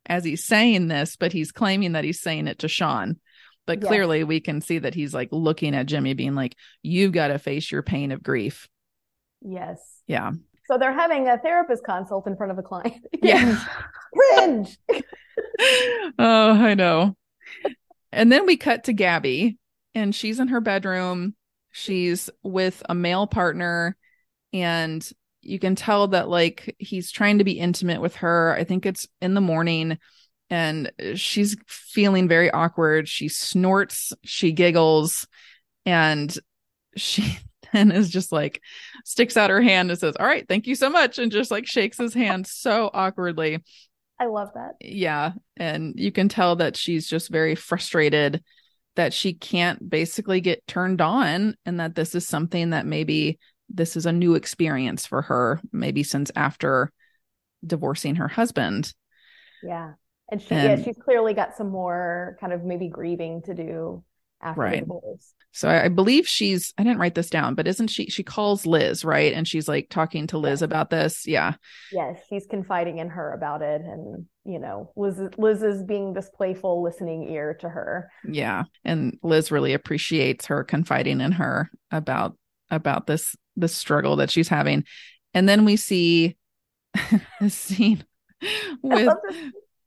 as 0.07 0.25
he's 0.25 0.45
saying 0.45 0.89
this, 0.89 1.17
but 1.17 1.33
he's 1.33 1.53
claiming 1.53 1.93
that 1.93 2.05
he's 2.05 2.21
saying 2.21 2.47
it 2.47 2.61
to 2.61 2.69
Sean. 2.69 3.19
But 3.67 3.83
clearly 3.83 4.25
we 4.25 4.41
can 4.41 4.63
see 4.63 4.79
that 4.79 4.95
he's 4.95 5.13
like 5.13 5.29
looking 5.31 5.75
at 5.75 5.85
Jimmy, 5.85 6.15
being 6.15 6.35
like, 6.35 6.57
you've 6.83 7.13
got 7.13 7.29
to 7.29 7.39
face 7.39 7.71
your 7.71 7.83
pain 7.83 8.13
of 8.13 8.23
grief. 8.23 8.67
Yes. 9.43 9.79
Yeah. 10.07 10.33
So 10.69 10.79
they're 10.79 10.95
having 10.95 11.29
a 11.29 11.37
therapist 11.37 11.85
consult 11.85 12.27
in 12.27 12.35
front 12.35 12.53
of 12.53 12.59
a 12.59 12.63
client. 12.63 13.07
yeah. 13.23 13.63
Cringe. 14.15 14.79
oh, 16.19 16.53
I 16.53 16.73
know 16.73 17.15
and 18.13 18.31
then 18.31 18.47
we 18.47 18.57
cut 18.57 18.85
to 18.85 18.93
Gabby, 18.93 19.59
and 19.95 20.15
she's 20.15 20.41
in 20.41 20.49
her 20.49 20.61
bedroom. 20.61 21.35
She's 21.73 22.31
with 22.43 22.83
a 22.89 22.95
male 22.95 23.27
partner, 23.27 23.97
and 24.53 25.09
you 25.43 25.59
can 25.59 25.75
tell 25.75 26.09
that 26.09 26.29
like 26.29 26.75
he's 26.79 27.11
trying 27.11 27.39
to 27.39 27.45
be 27.45 27.59
intimate 27.59 28.01
with 28.01 28.17
her. 28.17 28.55
I 28.55 28.65
think 28.65 28.87
it's 28.87 29.07
in 29.21 29.35
the 29.35 29.41
morning, 29.41 29.99
and 30.51 30.91
she's 31.15 31.57
feeling 31.67 32.29
very 32.29 32.51
awkward. 32.51 33.09
She 33.09 33.29
snorts, 33.29 34.13
she 34.25 34.53
giggles, 34.53 35.27
and 35.85 36.37
she 36.97 37.39
then 37.73 37.93
is 37.93 38.11
just 38.11 38.33
like 38.33 38.63
sticks 39.05 39.37
out 39.37 39.51
her 39.51 39.63
hand 39.63 39.91
and 39.91 39.99
says, 39.99 40.17
All 40.19 40.27
right, 40.27 40.47
thank 40.49 40.67
you 40.67 40.75
so 40.75 40.91
much, 40.91 41.19
and 41.19 41.33
just 41.33 41.51
like 41.51 41.67
shakes 41.67 41.99
his 41.99 42.15
hand 42.15 42.47
so 42.47 42.91
awkwardly. 42.93 43.63
I 44.21 44.27
love 44.27 44.51
that. 44.55 44.77
Yeah. 44.81 45.33
And 45.57 45.95
you 45.97 46.11
can 46.11 46.29
tell 46.29 46.57
that 46.57 46.77
she's 46.77 47.07
just 47.07 47.31
very 47.31 47.55
frustrated 47.55 48.43
that 48.97 49.13
she 49.13 49.33
can't 49.33 49.89
basically 49.89 50.41
get 50.41 50.67
turned 50.67 51.01
on 51.01 51.55
and 51.65 51.79
that 51.79 51.95
this 51.95 52.15
is 52.17 52.27
something 52.27 52.71
that 52.71 52.85
maybe 52.85 53.39
this 53.69 53.97
is 53.97 54.07
a 54.07 54.13
new 54.13 54.35
experience 54.35 55.07
for 55.07 55.23
her, 55.23 55.61
maybe 55.73 56.03
since 56.03 56.33
after 56.35 56.91
divorcing 57.65 58.17
her 58.17 58.29
husband. 58.29 58.93
Yeah. 59.63 59.93
And 60.31 60.43
she 60.43 60.55
and, 60.55 60.79
yeah, 60.79 60.85
she's 60.85 60.97
clearly 60.97 61.33
got 61.33 61.57
some 61.57 61.71
more 61.71 62.37
kind 62.41 62.53
of 62.53 62.65
maybe 62.65 62.89
grieving 62.89 63.43
to 63.43 63.55
do 63.55 64.05
after 64.41 64.61
right. 64.61 64.75
the 64.75 64.81
divorce. 64.81 65.35
So 65.53 65.69
I, 65.69 65.85
I, 65.85 65.89
believe 65.89 66.29
she's 66.29 66.73
I 66.79 66.85
didn't 66.85 66.99
write 66.99 67.15
this 67.15 67.31
down, 67.31 67.55
but 67.55 67.67
isn't 67.67 67.89
she 67.89 68.07
she 68.07 68.23
calls 68.23 68.67
Liz, 68.67 69.05
right? 69.05 69.33
And 69.33 69.49
she's 69.49 69.67
like 69.67 69.89
talking 69.89 70.27
to 70.29 70.39
Liz 70.39 70.61
yes. 70.61 70.63
about 70.63 70.91
this. 70.91 71.27
Yeah. 71.27 71.55
Yes, 71.91 72.21
she's 72.29 72.47
confiding 72.47 72.99
in 72.99 73.09
her 73.09 73.33
about 73.33 73.63
it 73.63 73.81
and 73.81 74.27
you 74.45 74.59
know, 74.59 74.93
Liz 74.97 75.21
Liz 75.37 75.63
is 75.63 75.83
being 75.83 76.13
this 76.13 76.31
playful 76.35 76.83
listening 76.83 77.31
ear 77.31 77.57
to 77.61 77.69
her. 77.69 78.11
Yeah. 78.29 78.65
And 78.85 79.19
Liz 79.23 79.51
really 79.51 79.73
appreciates 79.73 80.47
her 80.47 80.65
confiding 80.65 81.21
in 81.21 81.33
her 81.33 81.71
about 81.91 82.37
about 82.71 83.07
this 83.07 83.35
this 83.57 83.75
struggle 83.75 84.17
that 84.17 84.31
she's 84.31 84.49
having. 84.49 84.85
And 85.35 85.49
then 85.49 85.65
we 85.65 85.77
see 85.77 86.37
this 87.41 87.55
scene 87.55 88.05
with 88.83 89.13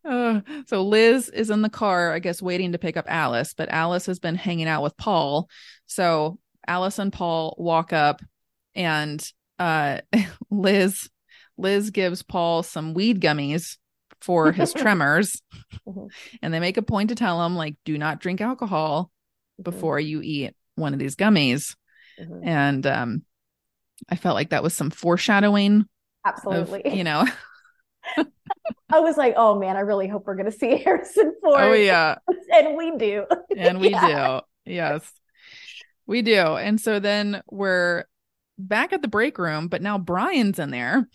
uh, 0.06 0.42
so 0.68 0.84
Liz 0.84 1.30
is 1.30 1.50
in 1.50 1.62
the 1.62 1.70
car, 1.70 2.14
I 2.14 2.20
guess, 2.20 2.42
waiting 2.42 2.72
to 2.72 2.78
pick 2.78 2.98
up 2.98 3.06
Alice, 3.08 3.54
but 3.54 3.70
Alice 3.70 4.06
has 4.08 4.20
been 4.20 4.36
hanging 4.36 4.68
out 4.68 4.84
with 4.84 4.98
Paul. 4.98 5.50
So 5.86 6.40
Alice 6.68 7.00
and 7.00 7.14
Paul 7.14 7.56
walk 7.58 7.94
up, 7.94 8.22
and 8.76 9.24
uh, 9.60 10.00
Liz 10.50 11.10
Liz 11.58 11.92
gives 11.92 12.24
Paul 12.24 12.64
some 12.64 12.94
weed 12.94 13.22
gummies 13.22 13.78
for 14.20 14.52
his 14.52 14.74
tremors, 14.78 15.42
mm-hmm. 15.88 16.08
and 16.42 16.54
they 16.54 16.60
make 16.60 16.78
a 16.78 16.82
point 16.82 17.10
to 17.10 17.16
tell 17.16 17.46
him 17.46 17.56
like, 17.56 17.76
do 17.86 17.98
not 17.98 18.20
drink 18.20 18.42
alcohol 18.42 19.12
mm-hmm. 19.60 19.70
before 19.70 20.00
you 20.00 20.22
eat 20.24 20.56
one 20.76 20.94
of 20.94 21.00
these 21.00 21.16
gummies. 21.16 21.76
Mm-hmm. 22.20 22.48
And 22.48 22.88
um, 22.88 23.24
I 24.10 24.16
felt 24.16 24.36
like 24.36 24.50
that 24.50 24.64
was 24.64 24.76
some 24.76 24.90
foreshadowing. 24.90 25.86
Absolutely, 26.26 26.84
of, 26.86 26.94
you 26.94 27.04
know. 27.04 27.26
I 28.90 29.00
was 29.00 29.18
like, 29.18 29.36
oh 29.38 29.58
man, 29.58 29.78
I 29.78 29.82
really 29.82 30.08
hope 30.08 30.26
we're 30.26 30.36
going 30.36 30.52
to 30.52 30.58
see 30.58 30.78
Harrison 30.84 31.34
Ford. 31.42 31.62
Oh, 31.62 31.74
yeah. 31.74 32.16
and 32.54 32.78
we 32.78 32.96
do. 32.98 33.26
And 33.58 33.80
we 33.80 33.90
yeah. 33.92 34.42
do. 34.42 34.72
Yes, 34.72 35.12
we 36.06 36.22
do. 36.22 36.56
And 36.56 36.80
so 36.80 37.00
then 37.00 37.42
we're 37.50 38.06
back 38.58 38.94
at 38.94 39.02
the 39.02 39.08
break 39.08 39.38
room, 39.38 39.68
but 39.68 39.82
now 39.82 39.98
Brian's 39.98 40.60
in 40.60 40.72
there. 40.72 41.08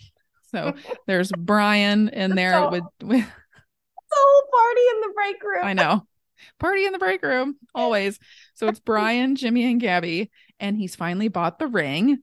So 0.50 0.74
there's 1.06 1.30
Brian 1.32 2.08
in 2.08 2.34
there 2.34 2.52
so, 2.52 2.70
with, 2.70 2.84
with 3.02 3.26
the 3.26 4.16
whole 4.16 4.42
party 4.52 4.80
in 4.94 5.00
the 5.00 5.12
break 5.14 5.42
room. 5.42 5.64
I 5.64 5.72
know. 5.74 6.06
Party 6.58 6.86
in 6.86 6.92
the 6.92 6.98
break 6.98 7.22
room, 7.22 7.56
always. 7.74 8.18
So 8.54 8.68
it's 8.68 8.80
Brian, 8.80 9.36
Jimmy, 9.36 9.70
and 9.70 9.80
Gabby. 9.80 10.30
And 10.60 10.76
he's 10.76 10.94
finally 10.94 11.28
bought 11.28 11.58
the 11.58 11.66
ring. 11.66 12.18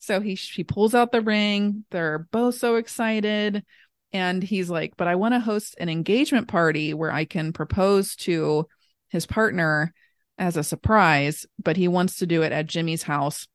So 0.00 0.20
he 0.20 0.34
he 0.34 0.64
pulls 0.64 0.94
out 0.94 1.12
the 1.12 1.20
ring. 1.20 1.84
They're 1.90 2.18
both 2.18 2.56
so 2.56 2.76
excited 2.76 3.64
and 4.12 4.42
he's 4.42 4.70
like 4.70 4.96
but 4.96 5.08
i 5.08 5.14
want 5.14 5.34
to 5.34 5.40
host 5.40 5.74
an 5.78 5.88
engagement 5.88 6.48
party 6.48 6.94
where 6.94 7.12
i 7.12 7.24
can 7.24 7.52
propose 7.52 8.16
to 8.16 8.66
his 9.08 9.26
partner 9.26 9.92
as 10.38 10.56
a 10.56 10.64
surprise 10.64 11.46
but 11.62 11.76
he 11.76 11.88
wants 11.88 12.16
to 12.16 12.26
do 12.26 12.42
it 12.42 12.52
at 12.52 12.66
jimmy's 12.66 13.02
house. 13.02 13.46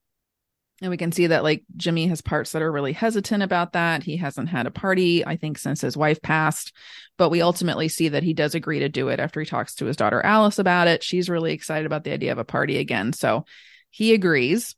And 0.82 0.92
we 0.92 0.98
can 0.98 1.14
see 1.14 1.28
that 1.28 1.44
like 1.44 1.64
jimmy 1.78 2.08
has 2.08 2.22
parts 2.22 2.52
that 2.52 2.62
are 2.62 2.72
really 2.72 2.92
hesitant 2.92 3.42
about 3.42 3.74
that. 3.74 4.04
He 4.04 4.18
hasn't 4.18 4.50
had 4.50 4.68
a 4.68 4.72
party 4.72 5.26
i 5.26 5.38
think 5.38 5.58
since 5.58 5.82
his 5.82 5.96
wife 5.96 6.22
passed. 6.22 6.74
But 7.18 7.30
we 7.30 7.42
ultimately 7.42 7.88
see 7.88 8.10
that 8.10 8.24
he 8.24 8.34
does 8.34 8.56
agree 8.56 8.80
to 8.80 8.90
do 8.90 9.08
it 9.08 9.22
after 9.22 9.40
he 9.40 9.46
talks 9.46 9.76
to 9.76 9.86
his 9.86 9.96
daughter 9.96 10.22
alice 10.22 10.60
about 10.60 10.90
it. 10.90 11.02
She's 11.02 11.30
really 11.30 11.54
excited 11.54 11.86
about 11.86 12.04
the 12.04 12.12
idea 12.12 12.34
of 12.34 12.40
a 12.40 12.44
party 12.44 12.78
again. 12.78 13.14
So 13.14 13.46
he 13.90 14.14
agrees 14.14 14.76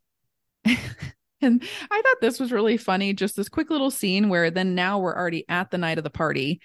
And 1.40 1.62
I 1.90 2.02
thought 2.02 2.20
this 2.20 2.40
was 2.40 2.52
really 2.52 2.76
funny. 2.76 3.12
Just 3.12 3.36
this 3.36 3.48
quick 3.48 3.70
little 3.70 3.90
scene 3.90 4.28
where 4.28 4.50
then 4.50 4.74
now 4.74 4.98
we're 4.98 5.16
already 5.16 5.44
at 5.48 5.70
the 5.70 5.78
night 5.78 5.98
of 5.98 6.04
the 6.04 6.10
party 6.10 6.60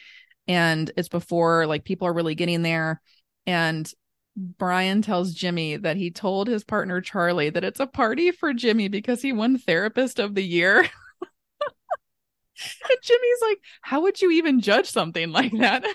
and 0.48 0.92
it's 0.98 1.10
before 1.10 1.66
like 1.68 1.84
people 1.84 2.08
are 2.08 2.14
really 2.14 2.36
getting 2.36 2.62
there. 2.62 3.02
And 3.46 3.92
Brian 4.36 5.02
tells 5.02 5.34
Jimmy 5.34 5.78
that 5.78 5.98
he 5.98 6.10
told 6.10 6.48
his 6.48 6.64
partner 6.64 7.02
Charlie 7.02 7.50
that 7.52 7.64
it's 7.64 7.80
a 7.80 7.88
party 7.88 8.32
for 8.32 8.54
Jimmy 8.54 8.88
because 8.88 9.22
he 9.22 9.32
won 9.32 9.58
therapist 9.58 10.20
of 10.20 10.34
the 10.36 10.44
year. 10.44 10.80
and 10.82 10.90
Jimmy's 13.04 13.42
like, 13.42 13.60
How 13.82 14.02
would 14.02 14.22
you 14.22 14.32
even 14.32 14.62
judge 14.62 14.90
something 14.90 15.32
like 15.32 15.52
that? 15.60 15.86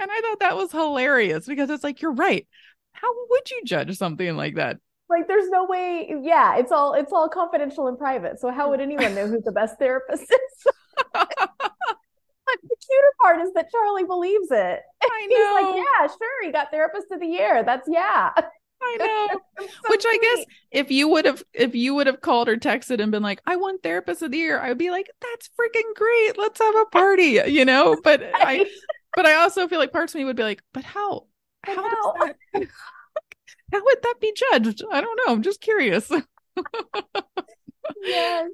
And 0.00 0.10
I 0.10 0.20
thought 0.20 0.40
that 0.40 0.56
was 0.56 0.72
hilarious 0.72 1.46
because 1.46 1.70
it's 1.70 1.84
like, 1.84 2.00
You're 2.00 2.12
right. 2.12 2.46
How 2.92 3.08
would 3.28 3.50
you 3.50 3.62
judge 3.64 3.96
something 3.96 4.36
like 4.36 4.54
that? 4.56 4.78
Like 5.08 5.26
there's 5.28 5.48
no 5.48 5.64
way 5.64 6.12
yeah 6.22 6.56
it's 6.56 6.72
all 6.72 6.94
it's 6.94 7.12
all 7.12 7.28
confidential 7.28 7.88
and 7.88 7.98
private 7.98 8.40
so 8.40 8.50
how 8.50 8.70
would 8.70 8.80
anyone 8.88 9.14
know 9.14 9.26
who 9.26 9.40
the 9.44 9.52
best 9.52 9.78
therapist 9.78 10.22
is 10.22 10.72
the 11.14 12.76
cuter 12.86 13.12
part 13.20 13.40
is 13.40 13.52
that 13.54 13.66
charlie 13.70 14.04
believes 14.04 14.48
it 14.50 14.80
I 15.02 15.26
know. 15.26 15.36
he's 15.36 15.66
like 15.66 15.76
yeah 15.76 16.06
sure 16.06 16.44
he 16.44 16.52
got 16.52 16.70
therapist 16.70 17.06
of 17.10 17.20
the 17.20 17.26
year 17.26 17.62
that's 17.64 17.88
yeah 17.90 18.30
I 18.80 18.96
know. 18.96 19.40
so 19.58 19.66
Which 19.88 20.02
sweet. 20.02 20.20
I 20.22 20.36
guess 20.36 20.46
if 20.70 20.90
you 20.92 21.08
would 21.08 21.24
have 21.24 21.42
if 21.52 21.74
you 21.74 21.94
would 21.96 22.06
have 22.06 22.20
called 22.20 22.48
or 22.48 22.56
texted 22.56 23.02
and 23.02 23.10
been 23.10 23.24
like, 23.24 23.42
I 23.44 23.56
want 23.56 23.82
therapist 23.82 24.22
of 24.22 24.30
the 24.30 24.38
year, 24.38 24.60
I 24.60 24.68
would 24.68 24.78
be 24.78 24.92
like, 24.92 25.10
that's 25.20 25.50
freaking 25.58 25.96
great. 25.96 26.38
Let's 26.38 26.60
have 26.60 26.76
a 26.76 26.84
party, 26.84 27.40
you 27.48 27.64
know? 27.64 27.96
But 28.04 28.22
I 28.34 28.66
but 29.16 29.26
I 29.26 29.34
also 29.34 29.66
feel 29.66 29.80
like 29.80 29.90
parts 29.90 30.14
of 30.14 30.20
me 30.20 30.24
would 30.24 30.36
be 30.36 30.44
like, 30.44 30.62
but 30.72 30.84
how? 30.84 31.26
How, 31.64 31.74
how? 31.74 32.12
does 32.14 32.34
that, 32.54 32.68
how 33.72 33.84
would 33.84 34.02
that 34.02 34.14
be 34.20 34.34
judged? 34.34 34.82
I 34.90 35.00
don't 35.00 35.20
know. 35.26 35.32
I'm 35.32 35.42
just 35.42 35.60
curious. 35.60 36.10
yes. 38.02 38.50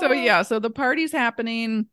so 0.00 0.12
yeah, 0.12 0.42
so 0.42 0.58
the 0.58 0.70
party's 0.70 1.12
happening. 1.12 1.86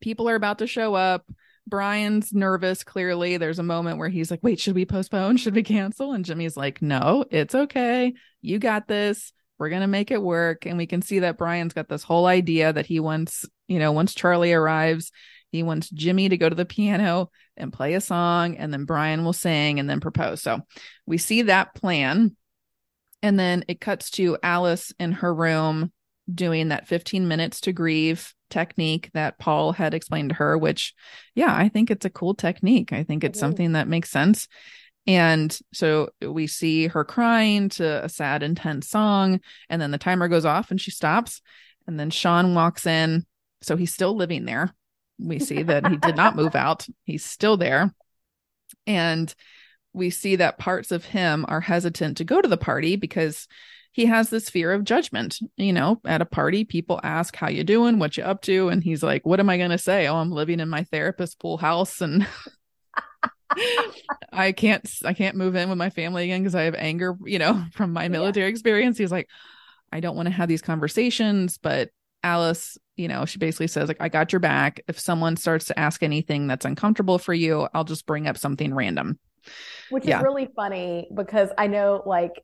People 0.00 0.28
are 0.28 0.34
about 0.34 0.58
to 0.58 0.66
show 0.66 0.94
up. 0.94 1.24
Brian's 1.66 2.32
nervous, 2.32 2.82
clearly. 2.82 3.36
There's 3.36 3.60
a 3.60 3.64
moment 3.64 3.98
where 3.98 4.08
he's 4.08 4.30
like, 4.30 4.40
wait, 4.42 4.58
should 4.58 4.74
we 4.74 4.84
postpone? 4.84 5.36
Should 5.36 5.54
we 5.54 5.62
cancel? 5.62 6.12
And 6.12 6.24
Jimmy's 6.24 6.56
like, 6.56 6.82
no, 6.82 7.24
it's 7.30 7.54
okay. 7.54 8.14
You 8.40 8.58
got 8.58 8.88
this. 8.88 9.32
We're 9.58 9.68
going 9.68 9.82
to 9.82 9.86
make 9.86 10.10
it 10.10 10.20
work. 10.20 10.66
And 10.66 10.76
we 10.76 10.86
can 10.86 11.02
see 11.02 11.20
that 11.20 11.38
Brian's 11.38 11.72
got 11.72 11.88
this 11.88 12.02
whole 12.02 12.26
idea 12.26 12.72
that 12.72 12.86
he 12.86 12.98
wants, 12.98 13.48
you 13.68 13.78
know, 13.78 13.92
once 13.92 14.12
Charlie 14.12 14.52
arrives, 14.52 15.12
he 15.52 15.62
wants 15.62 15.90
Jimmy 15.90 16.30
to 16.30 16.36
go 16.36 16.48
to 16.48 16.54
the 16.54 16.64
piano 16.64 17.30
and 17.56 17.72
play 17.72 17.94
a 17.94 18.00
song, 18.00 18.56
and 18.56 18.72
then 18.72 18.86
Brian 18.86 19.24
will 19.24 19.34
sing 19.34 19.78
and 19.78 19.88
then 19.88 20.00
propose. 20.00 20.42
So 20.42 20.62
we 21.06 21.18
see 21.18 21.42
that 21.42 21.74
plan. 21.74 22.34
And 23.22 23.38
then 23.38 23.64
it 23.68 23.80
cuts 23.80 24.10
to 24.12 24.38
Alice 24.42 24.92
in 24.98 25.12
her 25.12 25.32
room 25.32 25.92
doing 26.32 26.68
that 26.68 26.88
15 26.88 27.28
minutes 27.28 27.60
to 27.60 27.72
grieve 27.72 28.34
technique 28.50 29.10
that 29.14 29.38
Paul 29.38 29.72
had 29.72 29.94
explained 29.94 30.30
to 30.30 30.36
her, 30.36 30.58
which, 30.58 30.94
yeah, 31.34 31.54
I 31.54 31.68
think 31.68 31.90
it's 31.90 32.06
a 32.06 32.10
cool 32.10 32.34
technique. 32.34 32.92
I 32.92 33.04
think 33.04 33.22
it's 33.22 33.38
something 33.38 33.72
that 33.72 33.88
makes 33.88 34.10
sense. 34.10 34.48
And 35.06 35.56
so 35.72 36.10
we 36.20 36.46
see 36.46 36.86
her 36.86 37.04
crying 37.04 37.68
to 37.70 38.04
a 38.04 38.08
sad, 38.08 38.42
intense 38.42 38.88
song, 38.88 39.40
and 39.68 39.82
then 39.82 39.90
the 39.90 39.98
timer 39.98 40.28
goes 40.28 40.44
off 40.44 40.70
and 40.70 40.80
she 40.80 40.90
stops. 40.90 41.42
And 41.86 41.98
then 41.98 42.10
Sean 42.10 42.54
walks 42.54 42.86
in. 42.86 43.26
So 43.62 43.76
he's 43.76 43.92
still 43.92 44.16
living 44.16 44.44
there. 44.44 44.74
We 45.18 45.38
see 45.38 45.62
that 45.62 45.86
he 45.86 45.96
did 45.96 46.16
not 46.16 46.36
move 46.36 46.54
out, 46.54 46.86
he's 47.04 47.24
still 47.24 47.56
there. 47.56 47.94
And 48.86 49.32
we 49.92 50.10
see 50.10 50.36
that 50.36 50.58
parts 50.58 50.90
of 50.90 51.04
him 51.04 51.44
are 51.48 51.60
hesitant 51.60 52.16
to 52.16 52.24
go 52.24 52.40
to 52.40 52.48
the 52.48 52.56
party 52.56 52.96
because 52.96 53.46
he 53.92 54.06
has 54.06 54.30
this 54.30 54.48
fear 54.48 54.72
of 54.72 54.84
judgment. 54.84 55.38
You 55.56 55.72
know, 55.72 56.00
at 56.04 56.22
a 56.22 56.26
party, 56.26 56.64
people 56.64 56.98
ask, 57.02 57.36
How 57.36 57.48
you 57.48 57.62
doing? 57.62 57.98
What 57.98 58.16
you 58.16 58.24
up 58.24 58.42
to? 58.42 58.68
And 58.68 58.82
he's 58.82 59.02
like, 59.02 59.26
What 59.26 59.38
am 59.38 59.50
I 59.50 59.58
gonna 59.58 59.78
say? 59.78 60.08
Oh, 60.08 60.16
I'm 60.16 60.32
living 60.32 60.60
in 60.60 60.68
my 60.68 60.84
therapist 60.84 61.38
pool 61.38 61.58
house 61.58 62.00
and 62.00 62.26
I 64.32 64.52
can't 64.52 64.90
I 65.04 65.12
can't 65.12 65.36
move 65.36 65.56
in 65.56 65.68
with 65.68 65.78
my 65.78 65.90
family 65.90 66.24
again 66.24 66.40
because 66.40 66.54
I 66.54 66.62
have 66.62 66.74
anger, 66.74 67.16
you 67.24 67.38
know, 67.38 67.64
from 67.72 67.92
my 67.92 68.08
military 68.08 68.48
experience. 68.48 68.96
He's 68.96 69.12
like, 69.12 69.28
I 69.92 70.00
don't 70.00 70.16
want 70.16 70.26
to 70.26 70.34
have 70.34 70.48
these 70.48 70.62
conversations, 70.62 71.58
but 71.58 71.90
Alice, 72.22 72.78
you 72.96 73.08
know, 73.08 73.24
she 73.24 73.38
basically 73.38 73.66
says 73.66 73.88
like 73.88 74.00
I 74.00 74.08
got 74.08 74.32
your 74.32 74.40
back. 74.40 74.80
If 74.88 74.98
someone 74.98 75.36
starts 75.36 75.66
to 75.66 75.78
ask 75.78 76.02
anything 76.02 76.46
that's 76.46 76.64
uncomfortable 76.64 77.18
for 77.18 77.34
you, 77.34 77.68
I'll 77.74 77.84
just 77.84 78.06
bring 78.06 78.26
up 78.26 78.38
something 78.38 78.74
random. 78.74 79.18
which 79.88 80.06
Yeah. 80.06 80.18
is 80.18 80.22
really 80.22 80.48
funny 80.54 81.08
because 81.14 81.50
I 81.58 81.66
know 81.66 82.02
like 82.06 82.42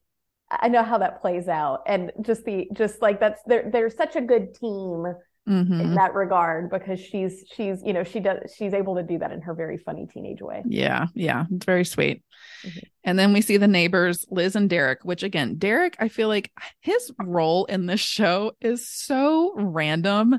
I 0.51 0.69
know 0.69 0.83
how 0.83 0.99
that 0.99 1.21
plays 1.21 1.47
out 1.49 1.83
and 1.87 2.11
just 2.23 2.45
the 2.45 2.69
just 2.73 3.03
like 3.03 3.21
that's 3.21 3.41
they're 3.47 3.71
they're 3.71 3.91
such 3.91 4.17
a 4.17 4.21
good 4.21 4.55
team 4.55 5.05
Mhm. 5.49 5.81
in 5.81 5.95
that 5.95 6.15
regard 6.15 6.69
because 6.71 7.01
she's 7.01 7.43
she's 7.55 7.83
you 7.83 7.93
know 7.95 8.05
she 8.05 8.21
does 8.21 8.55
she's 8.55 8.75
able 8.75 8.97
to 8.97 9.03
do 9.03 9.19
that 9.19 9.33
in 9.33 9.41
her 9.41 9.55
very 9.55 9.79
funny 9.79 10.07
teenage 10.07 10.43
way. 10.43 10.63
Yeah, 10.67 11.07
yeah, 11.15 11.47
it's 11.51 11.65
very 11.65 11.85
sweet. 11.85 12.23
Mhm. 12.65 12.83
And 13.05 13.19
then 13.19 13.33
we 13.33 13.41
see 13.41 13.57
the 13.57 13.67
neighbors, 13.67 14.27
Liz 14.31 14.55
and 14.55 14.69
Derek, 14.69 15.05
which 15.05 15.23
again, 15.23 15.57
Derek, 15.57 15.97
I 15.99 16.09
feel 16.09 16.29
like 16.29 16.53
his 16.81 17.11
role 17.19 17.65
in 17.65 17.87
this 17.87 18.01
show 18.01 18.53
is 18.61 18.89
so 18.89 19.55
random. 19.57 20.39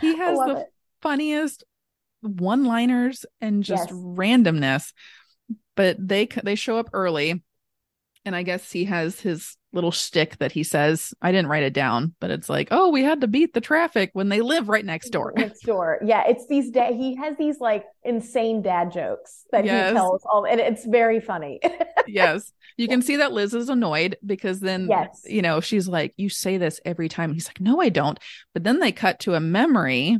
He 0.00 0.16
has 0.16 0.38
the 0.38 0.56
it. 0.58 0.66
funniest 1.02 1.64
one-liners 2.20 3.26
and 3.40 3.62
just 3.64 3.90
Yes. 3.90 3.98
randomness. 3.98 4.92
But 5.74 5.96
they 5.98 6.26
they 6.26 6.54
show 6.54 6.78
up 6.78 6.90
early, 6.92 7.42
and 8.24 8.34
I 8.34 8.42
guess 8.42 8.72
he 8.72 8.84
has 8.86 9.20
his 9.20 9.56
little 9.72 9.90
shtick 9.90 10.38
that 10.38 10.52
he 10.52 10.62
says. 10.62 11.12
I 11.20 11.30
didn't 11.30 11.48
write 11.50 11.62
it 11.62 11.74
down, 11.74 12.14
but 12.20 12.30
it's 12.30 12.48
like, 12.48 12.68
oh, 12.70 12.88
we 12.88 13.02
had 13.02 13.20
to 13.20 13.26
beat 13.26 13.52
the 13.52 13.60
traffic 13.60 14.10
when 14.14 14.28
they 14.28 14.40
live 14.40 14.68
right 14.68 14.84
next 14.84 15.10
door. 15.10 15.32
Next 15.36 15.60
door. 15.62 15.98
Yeah, 16.04 16.24
it's 16.26 16.46
these 16.46 16.70
dad 16.70 16.94
he 16.94 17.16
has 17.16 17.36
these 17.36 17.60
like 17.60 17.84
insane 18.02 18.62
dad 18.62 18.92
jokes 18.92 19.44
that 19.52 19.64
Yes. 19.64 19.90
he 19.90 19.94
tells 19.94 20.24
all 20.24 20.44
and 20.46 20.60
it's 20.60 20.86
very 20.86 21.20
funny. 21.20 21.60
yes. 22.06 22.52
You 22.76 22.88
can 22.88 23.02
see 23.02 23.16
that 23.16 23.32
Liz 23.32 23.54
is 23.54 23.68
annoyed 23.68 24.16
because 24.24 24.60
then, 24.60 24.86
Yes. 24.88 25.22
you 25.26 25.42
know, 25.42 25.60
she's 25.60 25.88
like, 25.88 26.14
You 26.16 26.28
say 26.28 26.56
this 26.56 26.80
every 26.84 27.08
time. 27.08 27.32
He's 27.32 27.48
like, 27.48 27.60
No, 27.60 27.80
I 27.80 27.88
don't. 27.90 28.18
But 28.54 28.64
then 28.64 28.78
they 28.78 28.92
cut 28.92 29.20
to 29.20 29.34
a 29.34 29.40
memory 29.40 30.18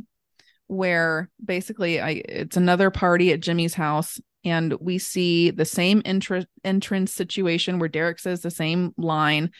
where 0.67 1.29
basically 1.43 1.99
I 1.99 2.21
it's 2.23 2.55
another 2.57 2.91
party 2.91 3.33
at 3.33 3.39
Jimmy's 3.39 3.73
house. 3.73 4.19
And 4.45 4.73
we 4.79 4.97
see 4.97 5.51
the 5.51 5.65
same 5.65 6.01
entrance 6.05 7.13
situation 7.13 7.79
where 7.79 7.89
Derek 7.89 8.19
says 8.19 8.41
the 8.41 8.51
same 8.51 8.93
line. 8.97 9.51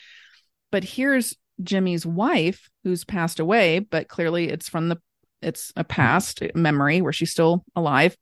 But 0.72 0.84
here's 0.84 1.36
Jimmy's 1.62 2.06
wife 2.06 2.70
who's 2.84 3.04
passed 3.04 3.40
away, 3.40 3.80
but 3.80 4.08
clearly 4.08 4.48
it's 4.48 4.68
from 4.68 4.88
the 4.88 4.96
it's 5.42 5.72
a 5.76 5.84
past 5.84 6.42
memory 6.54 7.00
where 7.00 7.12
she's 7.12 7.30
still 7.30 7.64
alive. 7.74 8.16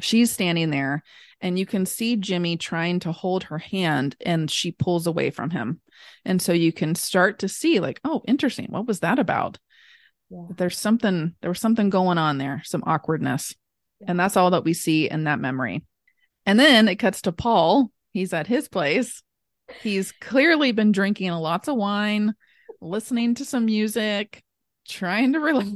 She's 0.00 0.30
standing 0.30 0.70
there 0.70 1.02
and 1.40 1.58
you 1.58 1.66
can 1.66 1.86
see 1.86 2.16
Jimmy 2.16 2.56
trying 2.56 3.00
to 3.00 3.12
hold 3.12 3.44
her 3.44 3.58
hand 3.58 4.16
and 4.24 4.50
she 4.50 4.72
pulls 4.72 5.06
away 5.06 5.30
from 5.30 5.50
him. 5.50 5.80
And 6.24 6.40
so 6.40 6.52
you 6.52 6.72
can 6.72 6.94
start 6.94 7.40
to 7.40 7.48
see 7.48 7.80
like, 7.80 8.00
oh, 8.04 8.22
interesting. 8.26 8.66
What 8.70 8.86
was 8.86 9.00
that 9.00 9.18
about? 9.18 9.58
Yeah. 10.30 10.46
There's 10.56 10.78
something 10.78 11.34
there 11.40 11.50
was 11.50 11.60
something 11.60 11.90
going 11.90 12.18
on 12.18 12.38
there, 12.38 12.62
some 12.64 12.82
awkwardness. 12.86 13.54
And 14.06 14.18
that's 14.18 14.36
all 14.36 14.50
that 14.50 14.64
we 14.64 14.74
see 14.74 15.08
in 15.10 15.24
that 15.24 15.40
memory. 15.40 15.84
And 16.46 16.58
then 16.58 16.88
it 16.88 16.96
cuts 16.96 17.22
to 17.22 17.32
Paul. 17.32 17.90
He's 18.12 18.32
at 18.32 18.46
his 18.46 18.68
place. 18.68 19.22
He's 19.82 20.12
clearly 20.12 20.72
been 20.72 20.92
drinking 20.92 21.30
lots 21.32 21.68
of 21.68 21.76
wine, 21.76 22.34
listening 22.80 23.34
to 23.36 23.44
some 23.44 23.66
music, 23.66 24.42
trying 24.88 25.32
to 25.34 25.40
relax. 25.40 25.70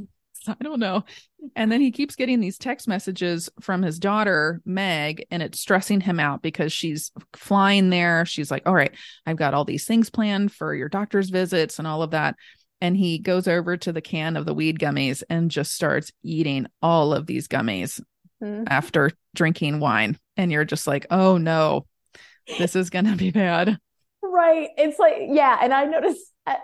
I 0.47 0.55
don't 0.61 0.79
know. 0.79 1.05
And 1.55 1.71
then 1.71 1.79
he 1.79 1.91
keeps 1.91 2.15
getting 2.15 2.39
these 2.39 2.57
text 2.57 2.87
messages 2.87 3.49
from 3.61 3.81
his 3.81 3.99
daughter, 3.99 4.61
Meg, 4.65 5.25
and 5.31 5.41
it's 5.41 5.59
stressing 5.59 6.01
him 6.01 6.19
out 6.19 6.41
because 6.41 6.73
she's 6.73 7.11
flying 7.33 7.89
there. 7.89 8.25
She's 8.25 8.51
like, 8.51 8.63
All 8.65 8.73
right, 8.73 8.93
I've 9.25 9.37
got 9.37 9.53
all 9.53 9.63
these 9.63 9.85
things 9.85 10.09
planned 10.09 10.51
for 10.51 10.73
your 10.73 10.89
doctor's 10.89 11.29
visits 11.29 11.79
and 11.79 11.87
all 11.87 12.01
of 12.01 12.11
that. 12.11 12.35
And 12.81 12.97
he 12.97 13.19
goes 13.19 13.47
over 13.47 13.77
to 13.77 13.93
the 13.93 14.01
can 14.01 14.35
of 14.35 14.45
the 14.45 14.53
weed 14.53 14.79
gummies 14.79 15.23
and 15.29 15.49
just 15.49 15.73
starts 15.73 16.11
eating 16.23 16.67
all 16.81 17.13
of 17.13 17.25
these 17.25 17.47
gummies 17.47 18.01
Mhm. 18.43 18.65
after 18.67 19.11
drinking 19.35 19.79
wine. 19.79 20.17
And 20.37 20.51
you're 20.51 20.65
just 20.65 20.85
like, 20.87 21.05
Oh 21.09 21.37
no, 21.37 21.85
this 22.57 22.75
is 22.75 22.89
to 23.05 23.15
be 23.15 23.31
bad. 23.31 23.77
Right. 24.21 24.69
It's 24.77 24.99
like, 24.99 25.15
yeah. 25.29 25.57
And 25.61 25.73
I 25.73 25.85
noticed 25.85 26.21
uh, 26.45 26.55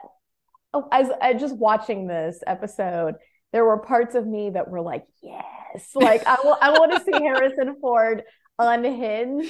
oh, 0.74 0.88
as 0.92 1.10
I 1.22 1.34
just 1.34 1.56
watching 1.56 2.08
this 2.08 2.42
episode, 2.46 3.16
there 3.54 3.64
were 3.66 3.78
parts 3.78 4.16
of 4.16 4.28
me 4.28 4.50
that 4.52 4.70
were 4.70 4.82
like, 4.82 5.06
yes, 5.24 5.90
like 5.96 6.24
I 6.28 6.36
I 6.62 6.72
want 6.72 6.92
to 6.94 7.00
see 7.04 7.12
Harrison 7.24 7.76
Ford 7.80 8.24
unhinged. 8.58 9.50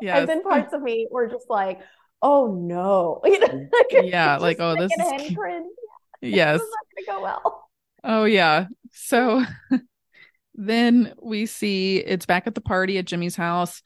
Yes. 0.00 0.18
And 0.20 0.28
then 0.28 0.42
parts 0.42 0.72
of 0.72 0.80
me 0.82 1.06
were 1.10 1.26
just 1.28 1.50
like, 1.50 1.80
oh 2.22 2.54
no. 2.54 3.20
You 3.24 3.38
know, 3.40 3.68
like, 3.72 4.04
Yeah, 4.06 4.38
like, 4.38 4.56
oh, 4.60 4.74
this 4.76 4.90
is- 4.92 5.36
yes. 6.22 6.58
This 6.60 6.62
is 6.62 6.74
not 6.74 7.06
gonna 7.06 7.18
go 7.18 7.22
well. 7.22 7.68
Oh 8.02 8.24
yeah. 8.24 8.66
So 8.92 9.42
then 10.60 11.14
we 11.22 11.46
see 11.46 11.98
it's 11.98 12.26
back 12.26 12.46
at 12.46 12.54
the 12.54 12.60
party 12.60 12.98
at 12.98 13.06
Jimmy's 13.06 13.36
house. 13.36 13.82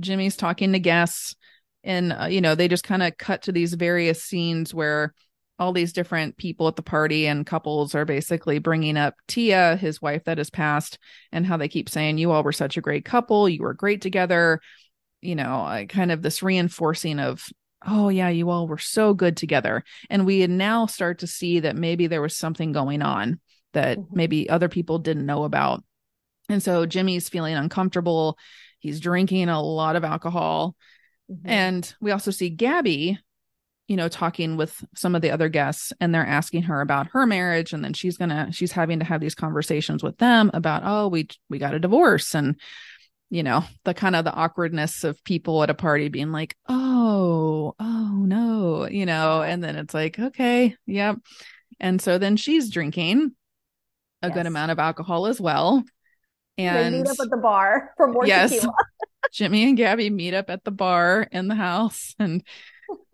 Jimmy's 0.00 0.36
talking 0.36 0.72
to 0.72 0.78
guests 0.80 1.36
and 1.84 2.12
uh, 2.12 2.24
you 2.24 2.40
know, 2.40 2.56
they 2.56 2.66
just 2.66 2.82
kind 2.84 3.02
of 3.02 3.16
cut 3.16 3.42
to 3.42 3.52
these 3.52 3.74
various 3.74 4.22
scenes 4.22 4.74
where 4.74 5.14
all 5.58 5.72
these 5.72 5.92
different 5.92 6.36
people 6.36 6.68
at 6.68 6.76
the 6.76 6.82
party 6.82 7.26
and 7.26 7.46
couples 7.46 7.94
are 7.94 8.04
basically 8.04 8.58
bringing 8.58 8.96
up 8.96 9.14
Tia, 9.28 9.76
his 9.76 10.02
wife 10.02 10.24
that 10.24 10.38
has 10.38 10.50
passed, 10.50 10.98
and 11.32 11.46
how 11.46 11.56
they 11.56 11.68
keep 11.68 11.88
saying 11.88 12.18
you 12.18 12.32
all 12.32 12.42
were 12.42 12.52
such 12.52 12.76
a 12.76 12.82
great 12.82 13.04
couple, 13.04 13.48
you 13.48 13.62
were 13.62 13.72
great 13.72 14.02
together. 14.02 14.60
You 15.22 15.36
know, 15.36 15.60
uh, 15.62 15.84
kind 15.84 16.12
of 16.12 16.22
this 16.22 16.42
reinforcing 16.42 17.20
of 17.20 17.42
oh 17.86 18.08
yeah, 18.08 18.28
you 18.28 18.50
all 18.50 18.66
were 18.66 18.78
so 18.78 19.14
good 19.14 19.36
together. 19.36 19.84
And 20.10 20.26
we 20.26 20.44
now 20.48 20.86
start 20.86 21.20
to 21.20 21.26
see 21.26 21.60
that 21.60 21.76
maybe 21.76 22.08
there 22.08 22.22
was 22.22 22.36
something 22.36 22.72
going 22.72 23.00
on 23.00 23.38
that 23.74 23.98
Mhm. 23.98 24.06
maybe 24.12 24.50
other 24.50 24.68
people 24.68 24.98
didn't 24.98 25.26
know 25.26 25.44
about. 25.44 25.84
And 26.48 26.62
so 26.62 26.86
Jimmy's 26.86 27.28
feeling 27.28 27.54
uncomfortable. 27.54 28.38
He's 28.78 29.00
drinking 29.00 29.48
a 29.48 29.60
lot 29.60 29.96
of 29.96 30.04
alcohol. 30.04 30.76
Mm-hmm. 31.30 31.48
And 31.48 31.94
we 32.00 32.12
also 32.12 32.30
see 32.30 32.50
Gabby, 32.50 33.18
you 33.88 33.96
know, 33.96 34.08
talking 34.08 34.56
with 34.56 34.84
some 34.94 35.14
of 35.14 35.22
the 35.22 35.30
other 35.30 35.48
guests 35.48 35.92
and 36.00 36.14
they're 36.14 36.26
asking 36.26 36.62
her 36.64 36.80
about 36.80 37.08
her 37.12 37.26
marriage 37.26 37.72
and 37.72 37.84
then 37.84 37.92
she's 37.92 38.16
going 38.16 38.30
to 38.30 38.48
she's 38.52 38.72
having 38.72 39.00
to 39.00 39.04
have 39.04 39.20
these 39.20 39.34
conversations 39.34 40.02
with 40.02 40.18
them 40.18 40.50
about 40.54 40.82
oh, 40.84 41.08
we 41.08 41.28
we 41.48 41.58
got 41.58 41.74
a 41.74 41.80
divorce 41.80 42.34
and 42.34 42.56
you 43.28 43.42
know, 43.42 43.64
the 43.84 43.94
kind 43.94 44.14
of 44.14 44.24
the 44.24 44.32
awkwardness 44.32 45.02
of 45.02 45.22
people 45.24 45.62
at 45.62 45.70
a 45.70 45.74
party 45.74 46.08
being 46.08 46.30
like, 46.30 46.56
"Oh, 46.68 47.74
oh 47.78 48.24
no," 48.24 48.86
you 48.86 49.04
know, 49.04 49.42
and 49.42 49.64
then 49.64 49.76
it's 49.76 49.94
like, 49.94 50.18
"Okay, 50.18 50.76
yep." 50.86 51.16
And 51.80 52.00
so 52.00 52.18
then 52.18 52.36
she's 52.36 52.70
drinking 52.70 53.32
a 54.22 54.30
good 54.30 54.46
amount 54.46 54.70
of 54.70 54.78
alcohol 54.78 55.26
as 55.26 55.40
well. 55.40 55.82
And 56.58 56.94
they 56.94 56.98
meet 56.98 57.08
up 57.08 57.20
at 57.20 57.30
the 57.30 57.36
bar 57.36 57.92
for 57.96 58.08
more 58.08 58.26
yes, 58.26 58.50
tequila. 58.50 58.72
Jimmy 59.32 59.64
and 59.64 59.76
Gabby 59.76 60.10
meet 60.10 60.34
up 60.34 60.50
at 60.50 60.64
the 60.64 60.70
bar 60.70 61.28
in 61.30 61.48
the 61.48 61.54
house 61.54 62.14
and 62.18 62.42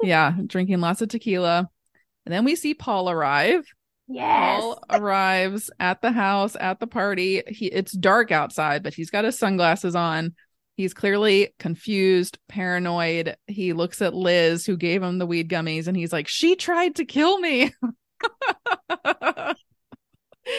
yeah, 0.02 0.34
drinking 0.46 0.80
lots 0.80 1.02
of 1.02 1.08
tequila. 1.08 1.68
And 2.24 2.32
then 2.32 2.44
we 2.44 2.54
see 2.56 2.74
Paul 2.74 3.10
arrive. 3.10 3.66
Yes. 4.08 4.60
Paul 4.60 4.84
arrives 4.90 5.70
at 5.80 6.02
the 6.02 6.12
house 6.12 6.56
at 6.58 6.78
the 6.78 6.86
party. 6.86 7.42
He 7.48 7.66
it's 7.66 7.92
dark 7.92 8.30
outside, 8.30 8.82
but 8.82 8.94
he's 8.94 9.10
got 9.10 9.24
his 9.24 9.38
sunglasses 9.38 9.96
on. 9.96 10.34
He's 10.76 10.94
clearly 10.94 11.54
confused, 11.58 12.38
paranoid. 12.48 13.36
He 13.46 13.72
looks 13.72 14.00
at 14.00 14.14
Liz, 14.14 14.64
who 14.64 14.76
gave 14.76 15.02
him 15.02 15.18
the 15.18 15.26
weed 15.26 15.50
gummies, 15.50 15.86
and 15.86 15.96
he's 15.96 16.12
like, 16.12 16.28
She 16.28 16.56
tried 16.56 16.96
to 16.96 17.04
kill 17.04 17.38
me. 17.38 17.72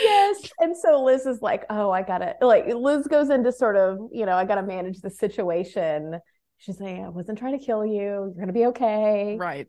Yes. 0.01 0.51
And 0.59 0.75
so 0.77 1.03
Liz 1.03 1.25
is 1.25 1.41
like, 1.41 1.65
Oh, 1.69 1.91
I 1.91 2.01
gotta 2.01 2.35
like 2.41 2.65
Liz 2.67 3.07
goes 3.07 3.29
into 3.29 3.51
sort 3.51 3.75
of, 3.75 3.99
you 4.11 4.25
know, 4.25 4.35
I 4.35 4.45
gotta 4.45 4.63
manage 4.63 5.01
the 5.01 5.09
situation. 5.09 6.19
She's 6.57 6.79
like, 6.79 6.99
I 6.99 7.09
wasn't 7.09 7.37
trying 7.37 7.59
to 7.59 7.65
kill 7.65 7.85
you. 7.85 7.93
You're 8.01 8.33
gonna 8.39 8.53
be 8.53 8.67
okay. 8.67 9.37
Right. 9.39 9.67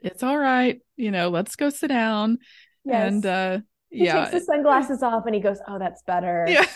It's 0.00 0.22
all 0.22 0.38
right. 0.38 0.80
You 0.96 1.10
know, 1.10 1.28
let's 1.28 1.56
go 1.56 1.70
sit 1.70 1.88
down. 1.88 2.38
Yes. 2.84 3.12
And 3.12 3.26
uh 3.26 3.58
he 3.90 4.04
yeah. 4.04 4.24
takes 4.24 4.32
the 4.32 4.52
sunglasses 4.52 5.02
off 5.02 5.26
and 5.26 5.34
he 5.34 5.40
goes, 5.40 5.58
Oh, 5.66 5.78
that's 5.78 6.02
better. 6.02 6.46
Yeah. 6.48 6.66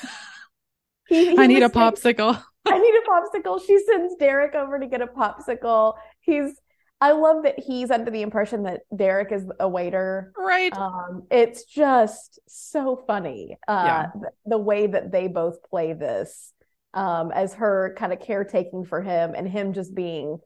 He- 1.08 1.30
he 1.30 1.38
I 1.38 1.46
need 1.46 1.62
a 1.62 1.68
popsicle. 1.68 2.42
I 2.66 2.78
need 2.78 2.94
a 2.94 3.08
popsicle. 3.08 3.60
She 3.64 3.78
sends 3.84 4.14
Derek 4.16 4.54
over 4.54 4.78
to 4.78 4.86
get 4.86 5.02
a 5.02 5.06
popsicle. 5.06 5.94
He's 6.20 6.58
I 7.04 7.12
love 7.12 7.42
that 7.42 7.58
he's 7.58 7.90
under 7.90 8.10
the 8.10 8.22
impression 8.22 8.62
that 8.62 8.80
Derek 8.96 9.30
is 9.30 9.44
a 9.60 9.68
waiter. 9.68 10.32
Right. 10.38 10.72
Um, 10.74 11.24
it's 11.30 11.64
just 11.64 12.38
so 12.48 13.04
funny 13.06 13.58
uh, 13.68 13.82
Yeah. 13.84 14.06
th- 14.14 14.32
the 14.46 14.56
way 14.56 14.86
that 14.86 15.12
they 15.12 15.28
both 15.28 15.62
play 15.68 15.92
this 15.92 16.50
um, 16.94 17.30
as 17.30 17.52
her 17.54 17.94
kind 17.98 18.14
of 18.14 18.20
caretaking 18.20 18.86
for 18.86 19.02
him 19.02 19.34
and 19.36 19.46
him 19.46 19.74
just 19.74 19.94
being 19.94 20.38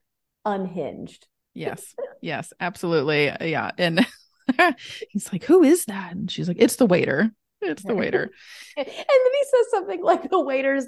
unhinged. 0.45 1.29
Yes. 1.55 1.95
Yes, 2.21 2.53
absolutely. 2.59 3.31
Yeah. 3.41 3.71
And 3.79 4.05
he's 5.11 5.33
like, 5.33 5.45
Who 5.45 5.63
is 5.63 5.85
that? 5.85 6.11
And 6.17 6.29
she's 6.29 6.49
like, 6.49 6.57
It's 6.59 6.75
the 6.75 6.87
waiter. 6.87 7.31
It's 7.63 7.85
the 7.85 7.95
waiter. 7.95 8.31
And 8.77 8.87
then 8.87 8.95
he 8.97 9.45
says 9.45 9.71
something 9.71 10.03
like 10.03 10.29
the 10.29 10.41
waiters 10.41 10.87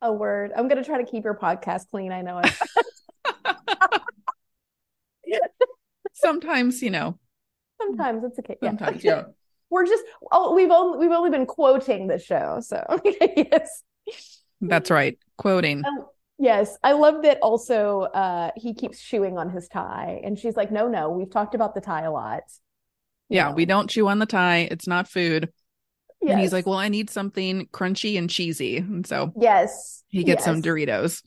a 0.00 0.12
word. 0.12 0.52
I'm 0.56 0.68
going 0.68 0.80
to 0.80 0.88
try 0.88 1.02
to 1.02 1.10
keep 1.10 1.24
your 1.24 1.36
podcast 1.36 1.88
clean. 1.90 2.12
I 2.12 2.22
know 2.22 2.38
it. 2.38 2.52
Sometimes, 6.22 6.82
you 6.82 6.90
know, 6.90 7.18
Sometimes 7.80 8.22
it's 8.24 8.38
okay. 8.38 8.56
Yeah. 8.62 8.68
sometimes, 8.70 9.04
yeah. 9.04 9.22
We're 9.70 9.86
just 9.86 10.04
oh 10.30 10.54
we've 10.54 10.70
only 10.70 10.98
we've 10.98 11.16
only 11.16 11.30
been 11.30 11.46
quoting 11.46 12.06
the 12.06 12.18
show. 12.18 12.60
So 12.62 12.84
yes. 13.36 13.82
That's 14.60 14.90
right. 14.90 15.18
Quoting. 15.38 15.82
Um, 15.84 16.06
yes. 16.38 16.76
I 16.84 16.92
love 16.92 17.22
that 17.22 17.38
also 17.40 18.02
uh 18.02 18.50
he 18.54 18.74
keeps 18.74 19.00
chewing 19.00 19.38
on 19.38 19.48
his 19.50 19.68
tie 19.68 20.20
and 20.22 20.38
she's 20.38 20.56
like, 20.56 20.70
No, 20.70 20.88
no, 20.88 21.08
we've 21.10 21.30
talked 21.30 21.54
about 21.54 21.74
the 21.74 21.80
tie 21.80 22.02
a 22.02 22.12
lot. 22.12 22.42
Yeah, 23.30 23.48
know. 23.48 23.54
we 23.54 23.64
don't 23.64 23.88
chew 23.88 24.08
on 24.08 24.18
the 24.18 24.26
tie. 24.26 24.68
It's 24.70 24.86
not 24.86 25.08
food. 25.08 25.50
And 26.20 26.38
he's 26.38 26.52
like, 26.52 26.66
Well, 26.66 26.78
I 26.78 26.88
need 26.88 27.08
something 27.08 27.66
crunchy 27.72 28.18
and 28.18 28.28
cheesy. 28.28 28.76
And 28.76 29.06
so 29.06 29.32
Yes. 29.40 30.04
he 30.08 30.22
gets 30.22 30.44
some. 30.44 30.60
Doritos. 30.62 31.22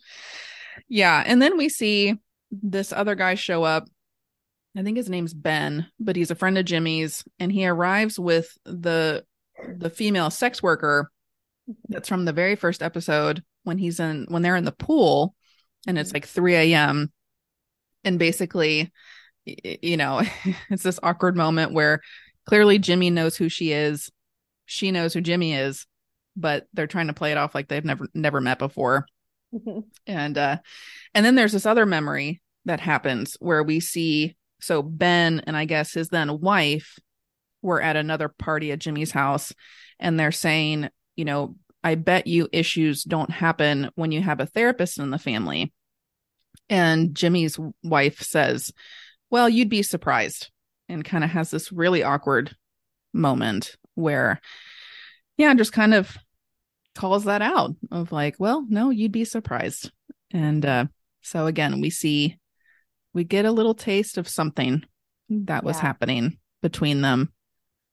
Yeah. 0.87 1.23
And 1.25 1.41
then 1.41 1.57
we 1.57 1.67
see 1.67 2.15
this 2.51 2.93
other 2.93 3.15
guy 3.15 3.33
show 3.33 3.63
up. 3.63 3.89
I 4.75 4.83
think 4.83 4.97
his 4.97 5.09
name's 5.09 5.33
Ben, 5.33 5.87
but 5.99 6.15
he's 6.15 6.31
a 6.31 6.35
friend 6.35 6.57
of 6.57 6.65
Jimmy's, 6.65 7.23
and 7.39 7.51
he 7.51 7.65
arrives 7.67 8.19
with 8.19 8.57
the 8.65 9.23
the 9.77 9.89
female 9.89 10.29
sex 10.29 10.61
worker 10.61 11.11
that's 11.87 12.09
from 12.09 12.25
the 12.25 12.33
very 12.33 12.55
first 12.55 12.83
episode 12.83 13.43
when 13.63 13.77
he's 13.77 13.99
in 13.99 14.25
when 14.27 14.41
they're 14.41 14.55
in 14.55 14.65
the 14.65 14.71
pool 14.71 15.33
and 15.87 15.97
it's 15.97 16.13
like 16.13 16.25
3 16.25 16.55
a.m. 16.55 17.11
And 18.03 18.19
basically, 18.19 18.91
you 19.45 19.97
know, 19.97 20.21
it's 20.69 20.83
this 20.83 20.99
awkward 21.01 21.35
moment 21.35 21.73
where 21.73 22.01
clearly 22.45 22.79
Jimmy 22.79 23.09
knows 23.09 23.37
who 23.37 23.49
she 23.49 23.71
is. 23.71 24.11
She 24.65 24.91
knows 24.91 25.13
who 25.13 25.21
Jimmy 25.21 25.53
is, 25.53 25.85
but 26.35 26.67
they're 26.73 26.87
trying 26.87 27.07
to 27.07 27.13
play 27.13 27.31
it 27.31 27.37
off 27.37 27.55
like 27.55 27.67
they've 27.67 27.85
never 27.85 28.07
never 28.13 28.41
met 28.41 28.59
before 28.59 29.05
and 30.07 30.37
uh 30.37 30.57
and 31.13 31.25
then 31.25 31.35
there's 31.35 31.53
this 31.53 31.65
other 31.65 31.85
memory 31.85 32.41
that 32.65 32.79
happens 32.79 33.37
where 33.39 33.63
we 33.63 33.79
see 33.79 34.35
so 34.59 34.81
ben 34.81 35.41
and 35.47 35.55
i 35.55 35.65
guess 35.65 35.93
his 35.93 36.09
then 36.09 36.39
wife 36.39 36.97
were 37.61 37.81
at 37.81 37.95
another 37.95 38.29
party 38.29 38.71
at 38.71 38.79
jimmy's 38.79 39.11
house 39.11 39.53
and 39.99 40.19
they're 40.19 40.31
saying 40.31 40.89
you 41.15 41.25
know 41.25 41.55
i 41.83 41.95
bet 41.95 42.27
you 42.27 42.47
issues 42.51 43.03
don't 43.03 43.31
happen 43.31 43.89
when 43.95 44.11
you 44.11 44.21
have 44.21 44.39
a 44.39 44.45
therapist 44.45 44.99
in 44.99 45.09
the 45.09 45.19
family 45.19 45.73
and 46.69 47.15
jimmy's 47.15 47.59
wife 47.83 48.21
says 48.21 48.71
well 49.29 49.49
you'd 49.49 49.69
be 49.69 49.83
surprised 49.83 50.49
and 50.87 51.03
kind 51.03 51.23
of 51.23 51.29
has 51.29 51.49
this 51.51 51.71
really 51.71 52.03
awkward 52.03 52.55
moment 53.13 53.75
where 53.95 54.39
yeah 55.37 55.53
just 55.53 55.73
kind 55.73 55.93
of 55.93 56.17
calls 56.95 57.25
that 57.25 57.41
out 57.41 57.75
of 57.91 58.11
like, 58.11 58.35
well, 58.39 58.65
no, 58.67 58.89
you'd 58.89 59.11
be 59.11 59.25
surprised. 59.25 59.91
And 60.31 60.65
uh 60.65 60.85
so 61.21 61.47
again, 61.47 61.81
we 61.81 61.89
see 61.89 62.37
we 63.15 63.23
get 63.23 63.45
a 63.45 63.51
little 63.51 63.73
taste 63.73 64.19
of 64.19 64.27
something 64.27 64.83
that 65.29 65.63
was 65.63 65.77
Yeah. 65.77 65.81
happening 65.81 66.37
between 66.61 67.01
them. 67.01 67.31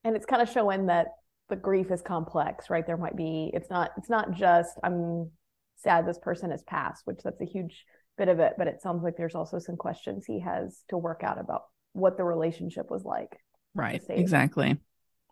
and 0.05 0.16
it's 0.16 0.27
kind 0.27 0.43
of 0.43 0.51
showing 0.51 0.87
that 0.87 1.07
the 1.49 1.55
grief 1.57 1.91
is 1.93 2.03
complex, 2.03 2.68
right? 2.68 2.85
There 2.87 2.97
might 2.97 3.14
be 3.16 3.51
it's 3.55 3.70
not 3.70 3.93
it's 3.97 4.11
not 4.11 4.33
just 4.33 4.79
I'm 4.83 5.31
sad 5.77 6.07
this 6.07 6.18
person 6.18 6.51
has 6.51 6.62
passed, 6.64 7.03
which 7.07 7.20
that's 7.23 7.41
a 7.41 7.45
huge 7.47 7.85
bit 8.18 8.29
of 8.29 8.41
it, 8.41 8.55
but 8.59 8.66
it 8.66 8.83
sounds 8.83 9.03
like 9.05 9.16
there's 9.16 9.35
also 9.37 9.59
some 9.61 9.77
questions 9.77 10.25
he 10.27 10.41
has 10.41 10.83
to 10.89 10.99
work 10.99 11.23
out 11.23 11.39
about 11.41 11.62
what 11.93 12.16
the 12.16 12.25
relationship 12.25 12.91
was 12.91 13.05
like. 13.05 13.37
Right. 13.75 14.03
Exactly. 14.09 14.79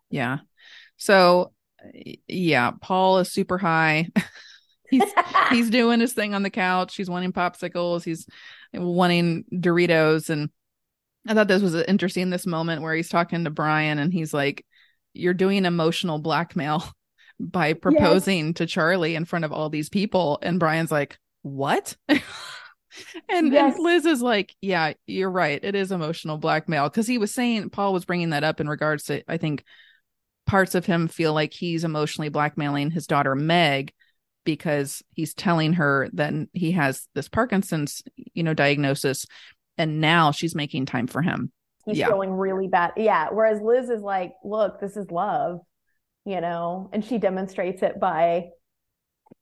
Yeah. 0.09 0.39
So 0.97 1.51
yeah, 2.27 2.71
Paul 2.79 3.19
is 3.19 3.31
super 3.31 3.57
high. 3.57 4.09
he's 4.89 5.03
he's 5.49 5.69
doing 5.69 5.99
his 5.99 6.13
thing 6.13 6.33
on 6.33 6.43
the 6.43 6.49
couch. 6.49 6.95
He's 6.95 7.09
wanting 7.09 7.33
popsicles. 7.33 8.03
He's 8.03 8.25
wanting 8.73 9.45
Doritos. 9.51 10.29
And 10.29 10.49
I 11.27 11.33
thought 11.33 11.47
this 11.47 11.61
was 11.61 11.75
interesting, 11.75 12.29
this 12.29 12.45
moment 12.45 12.81
where 12.81 12.95
he's 12.95 13.09
talking 13.09 13.43
to 13.43 13.49
Brian 13.49 13.99
and 13.99 14.13
he's 14.13 14.33
like, 14.33 14.65
You're 15.13 15.33
doing 15.33 15.65
emotional 15.65 16.19
blackmail 16.19 16.83
by 17.39 17.73
proposing 17.73 18.53
to 18.55 18.65
Charlie 18.65 19.15
in 19.15 19.25
front 19.25 19.45
of 19.45 19.51
all 19.51 19.69
these 19.69 19.89
people. 19.89 20.39
And 20.41 20.59
Brian's 20.59 20.91
like, 20.91 21.17
What? 21.41 21.95
and, 22.07 22.21
Yes. 23.29 23.75
and 23.75 23.83
Liz 23.83 24.05
is 24.05 24.21
like, 24.21 24.55
Yeah, 24.61 24.93
you're 25.05 25.31
right. 25.31 25.59
It 25.63 25.75
is 25.75 25.91
emotional 25.91 26.37
blackmail. 26.37 26.89
Cause 26.89 27.07
he 27.07 27.17
was 27.17 27.33
saying, 27.33 27.69
Paul 27.69 27.93
was 27.93 28.05
bringing 28.05 28.31
that 28.31 28.43
up 28.43 28.59
in 28.59 28.67
regards 28.69 29.03
to, 29.05 29.23
I 29.27 29.37
think, 29.37 29.63
parts 30.45 30.75
of 30.75 30.85
him 30.85 31.07
feel 31.07 31.33
like 31.33 31.53
he's 31.53 31.83
emotionally 31.83 32.29
blackmailing 32.29 32.91
his 32.91 33.07
daughter 33.07 33.35
Meg 33.35 33.93
because 34.43 35.03
he's 35.15 35.33
telling 35.33 35.73
her 35.73 36.09
that 36.13 36.33
he 36.53 36.71
has 36.71 37.07
this 37.13 37.29
Parkinson's, 37.29 38.01
you 38.33 38.43
know, 38.43 38.53
diagnosis 38.53 39.25
and 39.77 40.01
now 40.01 40.31
she's 40.31 40.55
making 40.55 40.85
time 40.85 41.07
for 41.07 41.21
him. 41.21 41.51
He's 41.85 41.97
Yeah. 41.97 42.07
feeling 42.07 42.31
really 42.33 42.67
bad. 42.67 42.93
Yeah. 42.97 43.29
Whereas 43.31 43.61
Liz 43.61 43.89
is 43.89 44.01
like, 44.01 44.33
look, 44.43 44.79
this 44.79 44.97
is 44.97 45.09
love, 45.11 45.61
you 46.25 46.41
know, 46.41 46.89
and 46.93 47.03
she 47.03 47.17
demonstrates 47.17 47.81
it 47.83 47.99
by 47.99 48.49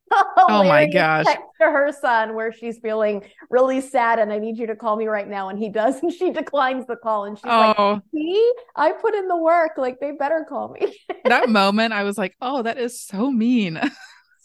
Oh 0.12 0.64
my 0.64 0.88
gosh. 0.88 1.26
to 1.26 1.38
her 1.60 1.92
son 1.92 2.34
where 2.34 2.52
she's 2.52 2.80
feeling 2.80 3.24
really 3.52 3.80
sad 3.80 4.18
and 4.18 4.34
I 4.34 4.40
need 4.40 4.58
you 4.58 4.66
to 4.68 4.76
call 4.76 4.96
me 4.96 5.06
right 5.08 5.28
now. 5.28 5.50
And 5.50 5.60
he 5.60 5.70
does, 5.70 6.02
and 6.02 6.12
she 6.12 6.32
declines 6.32 6.88
the 6.88 6.96
call 6.96 7.26
and 7.26 7.38
she's 7.38 7.46
like, 7.46 7.76
Oh, 7.78 8.02
See, 8.14 8.54
I 8.76 8.92
put 8.94 9.14
in 9.14 9.28
the 9.28 9.38
work. 9.38 9.74
Like 9.78 10.00
they 10.00 10.12
better 10.12 10.46
call 10.50 10.70
me. 10.70 10.98
that 11.26 11.50
moment 11.50 11.94
I 11.94 12.04
was 12.04 12.18
like, 12.18 12.36
"Oh, 12.42 12.64
that 12.64 12.78
is 12.80 13.00
so 13.00 13.30
mean." 13.32 13.80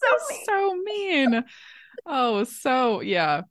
so 0.09 0.27
mean. 0.31 0.45
so 0.47 0.75
mean. 0.85 1.45
Oh, 2.07 2.45
so 2.45 3.01
yeah. 3.01 3.43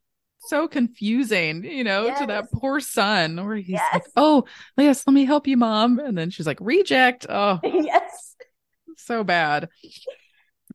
So 0.46 0.68
confusing, 0.68 1.64
you 1.64 1.84
know, 1.84 2.14
to 2.18 2.26
that 2.26 2.50
poor 2.52 2.78
son 2.78 3.46
where 3.46 3.56
he's 3.56 3.80
like, 3.92 4.04
"Oh, 4.14 4.44
yes, 4.76 5.06
let 5.06 5.14
me 5.14 5.24
help 5.24 5.46
you, 5.46 5.56
mom." 5.56 5.98
And 5.98 6.18
then 6.18 6.28
she's 6.28 6.46
like, 6.46 6.58
"Reject." 6.60 7.24
Oh, 7.28 7.60
yes. 7.64 8.36
so 8.98 9.24
bad. 9.24 9.70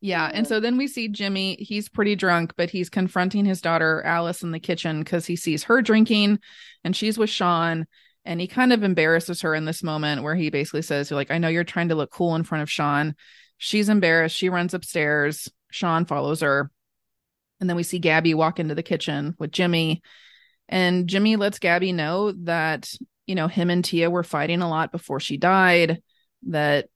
Yeah. 0.01 0.29
And 0.33 0.47
so 0.47 0.59
then 0.59 0.77
we 0.77 0.87
see 0.87 1.07
Jimmy. 1.09 1.55
He's 1.59 1.89
pretty 1.89 2.15
drunk, 2.15 2.53
but 2.57 2.69
he's 2.69 2.89
confronting 2.89 3.45
his 3.45 3.61
daughter, 3.61 4.01
Alice, 4.03 4.43
in 4.43 4.51
the 4.51 4.59
kitchen 4.59 4.99
because 4.99 5.25
he 5.25 5.35
sees 5.35 5.63
her 5.65 5.81
drinking 5.81 6.39
and 6.83 6.95
she's 6.95 7.17
with 7.17 7.29
Sean. 7.29 7.85
And 8.25 8.39
he 8.39 8.47
kind 8.47 8.73
of 8.73 8.83
embarrasses 8.83 9.41
her 9.41 9.53
in 9.55 9.65
this 9.65 9.83
moment 9.83 10.23
where 10.23 10.35
he 10.35 10.49
basically 10.49 10.81
says, 10.83 11.09
You're 11.09 11.15
like, 11.15 11.31
I 11.31 11.37
know 11.37 11.47
you're 11.47 11.63
trying 11.63 11.89
to 11.89 11.95
look 11.95 12.11
cool 12.11 12.35
in 12.35 12.43
front 12.43 12.61
of 12.61 12.71
Sean. 12.71 13.15
She's 13.57 13.89
embarrassed. 13.89 14.35
She 14.35 14.49
runs 14.49 14.73
upstairs. 14.73 15.49
Sean 15.71 16.05
follows 16.05 16.41
her. 16.41 16.71
And 17.59 17.69
then 17.69 17.77
we 17.77 17.83
see 17.83 17.99
Gabby 17.99 18.33
walk 18.33 18.59
into 18.59 18.75
the 18.75 18.83
kitchen 18.83 19.35
with 19.37 19.51
Jimmy. 19.51 20.01
And 20.67 21.07
Jimmy 21.07 21.35
lets 21.35 21.59
Gabby 21.59 21.91
know 21.91 22.31
that, 22.43 22.93
you 23.25 23.35
know, 23.35 23.47
him 23.47 23.69
and 23.69 23.83
Tia 23.83 24.09
were 24.09 24.23
fighting 24.23 24.61
a 24.61 24.69
lot 24.69 24.91
before 24.91 25.19
she 25.19 25.37
died, 25.37 26.01
that 26.47 26.87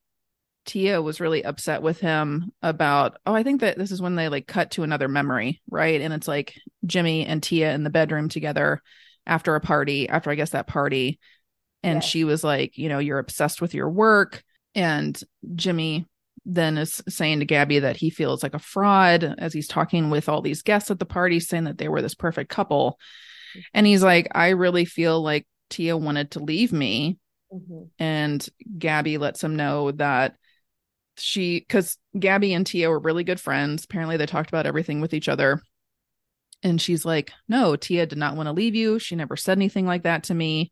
Tia 0.66 1.02
was 1.02 1.20
really 1.20 1.44
upset 1.44 1.82
with 1.82 2.00
him 2.00 2.52
about, 2.62 3.18
oh, 3.26 3.34
I 3.34 3.44
think 3.44 3.62
that 3.62 3.78
this 3.78 3.92
is 3.92 4.02
when 4.02 4.16
they 4.16 4.30
like 4.30 4.48
cut 4.48 4.72
to 4.72 4.84
another 4.84 5.10
memory, 5.10 5.62
right? 5.70 6.00
And 6.00 6.14
it's 6.14 6.28
like 6.28 6.56
Jimmy 6.86 7.26
and 7.26 7.44
Tia 7.44 7.74
in 7.74 7.84
the 7.84 7.90
bedroom 7.90 8.30
together 8.30 8.82
after 9.26 9.56
a 9.56 9.62
party, 9.62 10.08
after 10.08 10.30
I 10.30 10.36
guess 10.36 10.52
that 10.52 10.68
party. 10.68 11.20
And 11.82 11.98
Yes. 11.98 12.06
she 12.06 12.24
was 12.24 12.44
like, 12.44 12.78
you 12.78 12.88
know, 12.88 13.00
you're 13.00 13.20
obsessed 13.20 13.62
with 13.62 13.74
your 13.74 13.90
work. 13.90 14.42
And 14.74 15.20
Jimmy 15.56 16.06
then 16.46 16.78
is 16.78 17.02
saying 17.08 17.40
to 17.40 17.46
Gabby 17.46 17.80
that 17.80 17.98
he 17.98 18.10
feels 18.10 18.44
like 18.44 18.54
a 18.54 18.60
fraud 18.60 19.24
as 19.38 19.54
he's 19.54 19.68
talking 19.68 20.10
with 20.10 20.28
all 20.28 20.42
these 20.42 20.62
guests 20.62 20.92
at 20.92 21.00
the 21.00 21.06
party, 21.06 21.40
saying 21.40 21.64
that 21.66 21.78
they 21.78 21.88
were 21.88 22.02
this 22.02 22.16
perfect 22.16 22.50
couple. 22.50 23.00
And 23.74 23.86
he's 23.88 24.04
like, 24.04 24.28
I 24.32 24.50
really 24.50 24.86
feel 24.86 25.22
like 25.22 25.48
Tia 25.70 25.96
wanted 25.96 26.32
to 26.32 26.40
leave 26.40 26.74
me 26.74 27.18
Mhm. 27.54 27.90
and 28.00 28.50
Gabby 28.78 29.18
lets 29.18 29.44
him 29.44 29.56
know 29.56 29.92
that 29.92 30.36
she 31.18 31.60
because 31.60 31.98
Gabby 32.18 32.54
and 32.54 32.66
Tia 32.66 32.90
were 32.90 33.00
really 33.00 33.24
good 33.24 33.40
friends. 33.40 33.86
Apparently, 33.86 34.18
they 34.18 34.26
talked 34.26 34.50
about 34.50 34.66
everything 34.66 35.02
with 35.02 35.14
each 35.14 35.30
other. 35.30 35.62
And 36.64 36.82
she's 36.82 37.06
like, 37.06 37.32
No, 37.48 37.76
Tia 37.76 38.06
did 38.08 38.18
not 38.18 38.36
want 38.36 38.48
to 38.48 38.54
leave 38.54 38.74
you. 38.74 38.98
She 38.98 39.16
never 39.16 39.36
said 39.36 39.58
anything 39.58 39.86
like 39.86 40.04
that 40.04 40.24
to 40.26 40.34
me. 40.34 40.72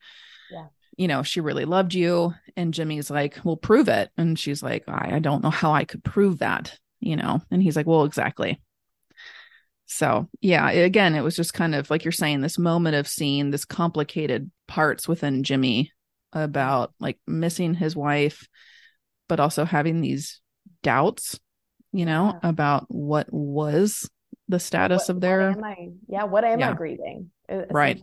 Yeah. 0.97 1.01
You 1.03 1.07
know, 1.07 1.23
she 1.23 1.41
really 1.41 1.65
loved 1.65 1.93
you. 1.93 2.33
And 2.55 2.73
Jimmy's 2.73 3.09
like, 3.09 3.37
Well, 3.43 3.57
prove 3.57 3.87
it. 3.87 4.09
And 4.17 4.37
she's 4.37 4.61
like, 4.63 4.83
I, 4.87 5.15
I 5.15 5.19
don't 5.19 5.43
know 5.43 5.49
how 5.49 5.71
I 5.73 5.85
could 5.85 6.03
prove 6.03 6.39
that, 6.39 6.77
you 6.99 7.15
know? 7.15 7.41
And 7.51 7.61
he's 7.63 7.75
like, 7.75 7.87
Well, 7.87 8.03
exactly. 8.05 8.61
So, 9.85 10.29
yeah, 10.39 10.69
again, 10.69 11.15
it 11.15 11.21
was 11.21 11.35
just 11.35 11.53
kind 11.53 11.75
of 11.75 11.89
like 11.89 12.05
you're 12.05 12.11
saying, 12.13 12.39
this 12.41 12.57
moment 12.57 12.95
of 12.95 13.07
seeing 13.07 13.51
this 13.51 13.65
complicated 13.65 14.49
parts 14.67 15.07
within 15.07 15.43
Jimmy 15.43 15.91
about 16.31 16.93
like 16.99 17.19
missing 17.27 17.73
his 17.73 17.93
wife, 17.95 18.47
but 19.27 19.41
also 19.41 19.65
having 19.65 19.99
these 19.99 20.39
doubts, 20.81 21.37
you 21.91 22.05
know, 22.05 22.39
Yeah. 22.41 22.49
about 22.49 22.85
what 22.87 23.27
was 23.31 24.09
the 24.47 24.59
status 24.59 25.03
What- 25.03 25.09
of 25.09 25.15
what 25.17 25.21
their. 25.21 25.41
am 25.51 25.63
I? 25.63 25.89
Yeah, 26.07 26.23
what 26.23 26.45
am 26.45 26.63
I 26.63 26.73
grieving? 26.73 27.31
Right. 27.49 28.01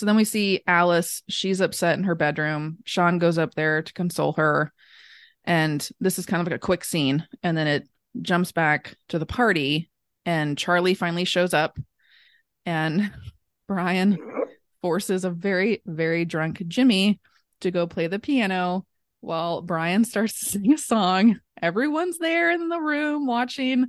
So 0.00 0.06
then 0.06 0.16
we 0.16 0.24
see 0.24 0.62
Alice. 0.66 1.22
She's 1.28 1.60
upset 1.60 1.98
in 1.98 2.04
her 2.04 2.14
bedroom. 2.14 2.78
Sean 2.86 3.18
goes 3.18 3.36
up 3.36 3.52
there 3.52 3.82
to 3.82 3.92
console 3.92 4.32
her. 4.38 4.72
And 5.44 5.86
this 6.00 6.18
is 6.18 6.24
kind 6.24 6.40
of 6.40 6.46
like 6.46 6.56
a 6.56 6.58
quick 6.58 6.84
scene. 6.84 7.26
And 7.42 7.54
then 7.54 7.66
it 7.66 7.86
jumps 8.22 8.50
back 8.50 8.96
to 9.10 9.18
the 9.18 9.26
party. 9.26 9.90
And 10.24 10.56
Charlie 10.56 10.94
finally 10.94 11.26
shows 11.26 11.52
up. 11.52 11.78
And 12.64 13.12
Brian 13.68 14.16
forces 14.80 15.26
a 15.26 15.30
very, 15.30 15.82
very 15.84 16.24
drunk 16.24 16.66
Jimmy 16.66 17.20
to 17.60 17.70
go 17.70 17.86
play 17.86 18.06
the 18.06 18.18
piano 18.18 18.86
while 19.20 19.60
Brian 19.60 20.06
starts 20.06 20.40
to 20.40 20.46
sing 20.46 20.72
a 20.72 20.78
song. 20.78 21.40
Everyone's 21.60 22.16
there 22.16 22.50
in 22.52 22.70
the 22.70 22.80
room 22.80 23.26
watching. 23.26 23.88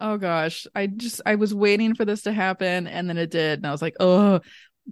Oh 0.00 0.16
gosh, 0.16 0.66
I 0.74 0.86
just 0.86 1.20
I 1.26 1.34
was 1.34 1.54
waiting 1.54 1.94
for 1.94 2.06
this 2.06 2.22
to 2.22 2.32
happen 2.32 2.86
and 2.86 3.06
then 3.06 3.18
it 3.18 3.30
did. 3.30 3.58
And 3.58 3.66
I 3.66 3.70
was 3.70 3.82
like, 3.82 3.96
oh, 4.00 4.40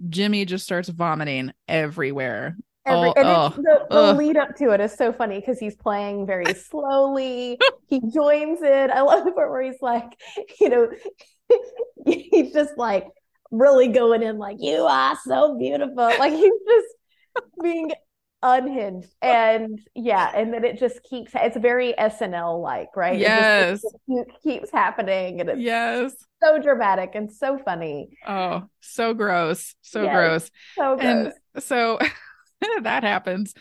Jimmy 0.09 0.45
just 0.45 0.63
starts 0.63 0.89
vomiting 0.89 1.53
everywhere. 1.67 2.57
Every, 2.85 3.09
Oh, 3.09 3.13
and 3.15 3.27
oh, 3.27 3.49
the, 3.55 3.85
the 3.89 3.95
ugh. 3.95 4.17
lead 4.17 4.37
up 4.37 4.55
to 4.57 4.71
it 4.71 4.81
is 4.81 4.93
so 4.93 5.13
funny 5.13 5.39
because 5.39 5.59
he's 5.59 5.75
playing 5.75 6.25
very 6.25 6.53
slowly. 6.69 7.59
he 7.87 7.99
joins 7.99 8.59
it. 8.61 8.89
I 8.89 9.01
love 9.01 9.25
the 9.25 9.31
part 9.31 9.51
where 9.51 9.61
he's 9.61 9.81
like, 9.81 10.17
you 10.59 10.69
know, 10.69 10.89
he's 12.05 12.53
just 12.53 12.77
like 12.77 13.05
really 13.51 13.89
going 13.89 14.23
in, 14.23 14.37
like, 14.37 14.57
you 14.59 14.77
are 14.85 15.17
so 15.25 15.57
beautiful. 15.57 15.95
Like 15.95 16.33
he's 16.33 16.51
just 16.67 16.87
being 17.61 17.91
unhinged. 18.43 19.13
And 19.21 19.79
yeah, 19.95 20.31
and 20.35 20.53
then 20.53 20.63
it 20.63 20.79
just 20.79 21.03
keeps, 21.03 21.31
it's 21.35 21.57
very 21.57 21.93
SNL 21.97 22.61
like, 22.61 22.95
right? 22.95 23.19
It 23.19 23.71
just- 23.71 23.97
it 24.07 24.27
keeps 24.43 24.71
happening 24.71 25.41
and 25.41 25.49
it's 25.49 25.59
Yes. 25.61 26.13
so 26.43 26.59
dramatic 26.61 27.11
and 27.15 27.31
so 27.31 27.57
funny. 27.59 28.17
Oh, 28.27 28.63
so 28.79 29.13
gross. 29.13 29.75
So 29.81 30.03
Yes. 30.03 30.13
gross. 30.15 30.51
So 30.75 30.95
gross. 30.97 31.33
And 31.55 31.63
so 31.63 31.99
that 32.81 33.03
happens. 33.03 33.53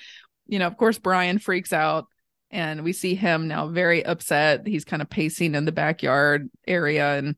You 0.46 0.58
know, 0.58 0.66
of 0.66 0.76
course, 0.76 0.98
Brian 0.98 1.38
freaks 1.38 1.72
out 1.72 2.06
and 2.50 2.82
we 2.82 2.92
see 2.92 3.14
him 3.14 3.48
now 3.48 3.68
very 3.68 4.04
upset. 4.04 4.66
He's 4.66 4.84
kind 4.84 5.02
of 5.02 5.08
pacing 5.10 5.54
in 5.54 5.64
the 5.64 5.72
backyard 5.72 6.50
area 6.66 7.16
and 7.16 7.36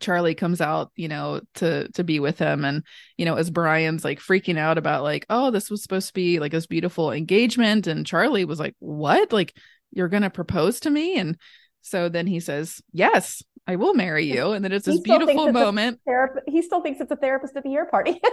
Charlie 0.00 0.34
comes 0.34 0.60
out, 0.60 0.90
you 0.96 1.08
know, 1.08 1.40
to 1.54 1.88
to 1.92 2.04
be 2.04 2.20
with 2.20 2.38
him 2.38 2.64
and 2.64 2.82
you 3.16 3.24
know, 3.24 3.34
as 3.34 3.50
Brian's 3.50 4.04
like 4.04 4.20
freaking 4.20 4.58
out 4.58 4.78
about 4.78 5.02
like, 5.02 5.26
oh, 5.30 5.50
this 5.50 5.70
was 5.70 5.82
supposed 5.82 6.08
to 6.08 6.14
be 6.14 6.38
like 6.38 6.52
this 6.52 6.66
beautiful 6.66 7.12
engagement 7.12 7.86
and 7.86 8.06
Charlie 8.06 8.44
was 8.44 8.58
like, 8.58 8.74
"What? 8.78 9.32
Like 9.32 9.56
you're 9.92 10.08
going 10.08 10.22
to 10.22 10.30
propose 10.30 10.80
to 10.80 10.90
me?" 10.90 11.18
And 11.18 11.36
so 11.82 12.08
then 12.08 12.26
he 12.26 12.40
says, 12.40 12.80
"Yes, 12.92 13.42
I 13.66 13.76
will 13.76 13.94
marry 13.94 14.24
you." 14.24 14.52
And 14.52 14.64
then 14.64 14.72
it's 14.72 14.86
this 14.86 15.00
beautiful 15.00 15.52
moment. 15.52 16.00
He 16.46 16.62
still 16.62 16.82
thinks 16.82 17.00
it's 17.00 17.12
a 17.12 17.16
therapist 17.16 17.56
at 17.56 17.62
the 17.62 17.70
year 17.70 17.86
party. 17.86 18.20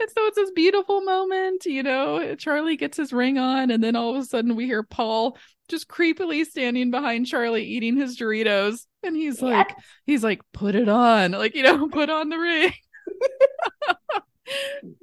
And 0.00 0.08
so 0.10 0.26
it's 0.26 0.36
this 0.36 0.50
beautiful 0.52 1.00
moment, 1.02 1.64
you 1.66 1.82
know. 1.82 2.34
Charlie 2.36 2.76
gets 2.76 2.96
his 2.96 3.12
ring 3.12 3.38
on, 3.38 3.70
and 3.70 3.82
then 3.82 3.96
all 3.96 4.14
of 4.16 4.22
a 4.22 4.24
sudden 4.24 4.56
we 4.56 4.66
hear 4.66 4.82
Paul 4.82 5.36
just 5.68 5.88
creepily 5.88 6.44
standing 6.44 6.90
behind 6.90 7.26
Charlie 7.26 7.64
eating 7.64 7.96
his 7.96 8.16
Doritos. 8.18 8.86
And 9.02 9.16
he's 9.16 9.40
like, 9.42 9.70
he's 10.06 10.22
like, 10.24 10.40
put 10.52 10.74
it 10.74 10.88
on, 10.88 11.32
like, 11.32 11.54
you 11.54 11.62
know, 11.62 11.88
put 11.92 12.10
on 12.10 12.28
the 12.28 12.38
ring. 12.38 12.72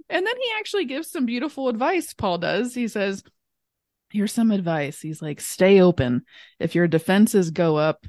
and 0.09 0.25
then 0.25 0.35
he 0.35 0.51
actually 0.57 0.85
gives 0.85 1.09
some 1.09 1.25
beautiful 1.25 1.69
advice. 1.69 2.13
Paul 2.13 2.37
does. 2.37 2.73
He 2.73 2.87
says, 2.87 3.23
Here's 4.11 4.31
some 4.33 4.49
advice. 4.49 4.99
He's 5.01 5.21
like, 5.21 5.39
stay 5.39 5.81
open. 5.81 6.23
If 6.59 6.73
your 6.73 6.87
defenses 6.87 7.51
go 7.51 7.77
up, 7.77 8.07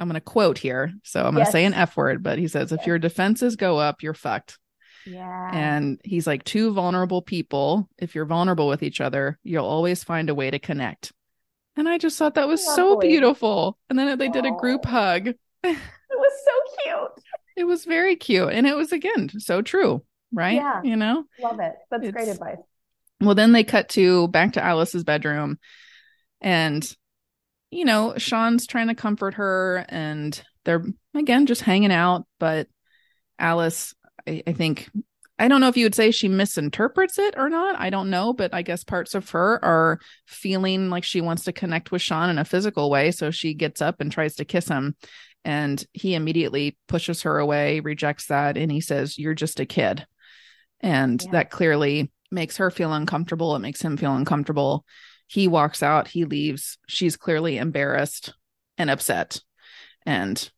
I'm 0.00 0.08
going 0.08 0.14
to 0.14 0.20
quote 0.20 0.58
here. 0.58 0.92
So 1.04 1.20
I'm 1.20 1.26
going 1.34 1.34
to 1.36 1.40
Yes. 1.42 1.52
say 1.52 1.64
an 1.64 1.74
F 1.74 1.96
word, 1.96 2.24
but 2.24 2.40
he 2.40 2.48
says, 2.48 2.72
if 2.72 2.80
Yes. 2.80 2.86
your 2.88 2.98
defenses 2.98 3.54
go 3.54 3.78
up, 3.78 4.02
you're 4.02 4.14
fucked. 4.14 4.58
Yeah. 5.06 5.50
And 5.52 6.00
he's 6.04 6.26
like, 6.26 6.44
two 6.44 6.72
vulnerable 6.72 7.22
people, 7.22 7.88
if 7.98 8.14
you're 8.14 8.26
vulnerable 8.26 8.68
with 8.68 8.82
each 8.82 9.00
other, 9.00 9.38
you'll 9.42 9.64
always 9.64 10.02
find 10.04 10.28
a 10.28 10.34
way 10.34 10.50
to 10.50 10.58
connect. 10.58 11.12
And 11.76 11.88
I 11.88 11.98
just 11.98 12.18
thought 12.18 12.34
that 12.34 12.48
was 12.48 12.64
so 12.64 12.98
beautiful. 12.98 13.78
And 13.88 13.98
then 13.98 14.18
they 14.18 14.28
did 14.28 14.46
a 14.46 14.50
group 14.50 14.84
hug. 14.84 15.28
it 15.62 15.76
was 16.10 16.32
so 16.44 16.82
cute. 16.82 17.24
It 17.56 17.64
was 17.64 17.84
very 17.84 18.16
cute. 18.16 18.50
And 18.50 18.66
it 18.66 18.74
was, 18.74 18.92
again, 18.92 19.30
so 19.38 19.62
true, 19.62 20.02
right? 20.32 20.56
Yeah. 20.56 20.80
You 20.82 20.96
know? 20.96 21.24
Love 21.40 21.60
it. 21.60 21.74
That's 21.90 22.10
great 22.10 22.28
advice. 22.28 22.58
Well, 23.20 23.34
then 23.34 23.52
they 23.52 23.64
cut 23.64 23.90
to 23.90 24.28
back 24.28 24.54
to 24.54 24.64
Alice's 24.64 25.04
bedroom. 25.04 25.58
And, 26.40 26.96
you 27.70 27.84
know, 27.84 28.14
Sean's 28.16 28.66
trying 28.66 28.88
to 28.88 28.94
comfort 28.94 29.34
her 29.34 29.84
and 29.88 30.42
they're, 30.64 30.84
again, 31.14 31.46
just 31.46 31.62
hanging 31.62 31.92
out. 31.92 32.26
But 32.38 32.68
Alice, 33.38 33.94
I, 34.26 34.42
I 34.46 34.52
think, 34.52 34.90
I 35.38 35.48
don't 35.48 35.60
know 35.60 35.68
if 35.68 35.76
you 35.76 35.84
would 35.84 35.94
say 35.94 36.10
she 36.10 36.28
misinterprets 36.28 37.18
it 37.18 37.34
or 37.36 37.48
not. 37.48 37.78
I 37.78 37.90
don't 37.90 38.10
know. 38.10 38.32
But 38.32 38.54
I 38.54 38.62
guess 38.62 38.84
parts 38.84 39.14
of 39.14 39.30
her 39.30 39.62
are 39.64 40.00
feeling 40.26 40.90
like 40.90 41.04
she 41.04 41.20
wants 41.20 41.44
to 41.44 41.52
connect 41.52 41.90
with 41.92 42.02
Sean 42.02 42.30
in 42.30 42.38
a 42.38 42.44
physical 42.44 42.90
way. 42.90 43.10
So 43.10 43.30
she 43.30 43.54
gets 43.54 43.82
up 43.82 44.00
and 44.00 44.10
tries 44.10 44.36
to 44.36 44.44
kiss 44.44 44.68
him. 44.68 44.96
And 45.44 45.84
he 45.92 46.14
immediately 46.14 46.76
pushes 46.88 47.22
her 47.22 47.38
away, 47.38 47.80
rejects 47.80 48.26
that. 48.26 48.56
And 48.56 48.72
he 48.72 48.80
says, 48.80 49.18
You're 49.18 49.34
just 49.34 49.60
a 49.60 49.66
kid. 49.66 50.06
And 50.80 51.22
Yeah. 51.22 51.30
that 51.32 51.50
clearly 51.50 52.10
makes 52.30 52.56
her 52.56 52.70
feel 52.70 52.92
uncomfortable. 52.92 53.54
It 53.54 53.60
makes 53.60 53.80
him 53.80 53.96
feel 53.96 54.16
uncomfortable. 54.16 54.84
He 55.28 55.48
walks 55.48 55.82
out, 55.82 56.08
he 56.08 56.24
leaves. 56.24 56.78
She's 56.88 57.16
clearly 57.16 57.58
embarrassed 57.58 58.32
and 58.78 58.90
upset 58.90 59.40
and 60.04 60.50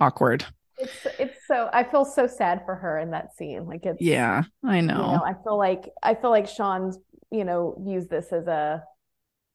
awkward. 0.00 0.46
It's 0.78 1.06
it's 1.18 1.38
so 1.46 1.68
I 1.72 1.84
feel 1.84 2.04
so 2.04 2.26
sad 2.26 2.62
for 2.64 2.74
her 2.74 2.98
in 2.98 3.10
that 3.12 3.34
scene. 3.36 3.66
Like 3.66 3.84
it's 3.84 4.00
Yeah, 4.00 4.42
I 4.64 4.76
you 4.76 4.82
know. 4.82 5.16
know, 5.16 5.22
I 5.24 5.34
feel 5.42 5.56
like 5.58 5.90
I 6.02 6.14
feel 6.14 6.30
like 6.30 6.46
Sean's, 6.48 6.98
you 7.30 7.44
know, 7.44 7.76
views 7.80 8.08
this 8.08 8.32
as 8.32 8.46
a 8.46 8.82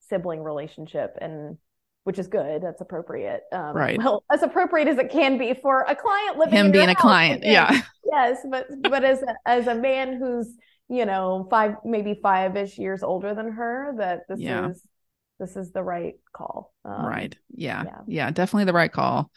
sibling 0.08 0.42
relationship 0.42 1.16
and 1.20 1.56
which 2.04 2.18
is 2.18 2.26
good. 2.26 2.62
That's 2.62 2.80
appropriate. 2.80 3.42
Um, 3.52 3.76
Right. 3.76 3.98
Well, 3.98 4.24
as 4.32 4.42
appropriate 4.42 4.88
as 4.88 4.98
it 4.98 5.10
can 5.10 5.38
be 5.38 5.54
for 5.54 5.82
a 5.82 5.94
client 5.94 6.38
living 6.38 6.54
Him 6.54 6.66
in 6.66 6.72
being 6.72 6.88
a 6.88 6.94
client. 6.96 7.42
Again, 7.42 7.52
Yeah. 7.52 7.82
Yes, 8.04 8.38
but 8.50 8.66
but 8.82 9.04
as 9.04 9.22
a, 9.22 9.36
as 9.46 9.66
a 9.68 9.74
man 9.74 10.18
who's 10.18 10.48
you 10.88 11.06
know 11.06 11.46
five 11.48 11.76
maybe 11.84 12.18
five 12.22 12.56
ish 12.56 12.76
years 12.78 13.02
older 13.02 13.34
than 13.34 13.52
her, 13.52 13.94
that 13.98 14.22
this 14.28 14.40
Yeah. 14.40 14.70
is 14.70 14.82
this 15.38 15.56
is 15.56 15.72
the 15.72 15.82
right 15.82 16.14
call. 16.32 16.72
Um, 16.84 17.06
right. 17.06 17.36
Yeah. 17.54 17.84
yeah. 17.84 17.98
yeah. 18.06 18.30
Definitely 18.32 18.64
the 18.64 18.72
right 18.74 18.92
call. 18.92 19.30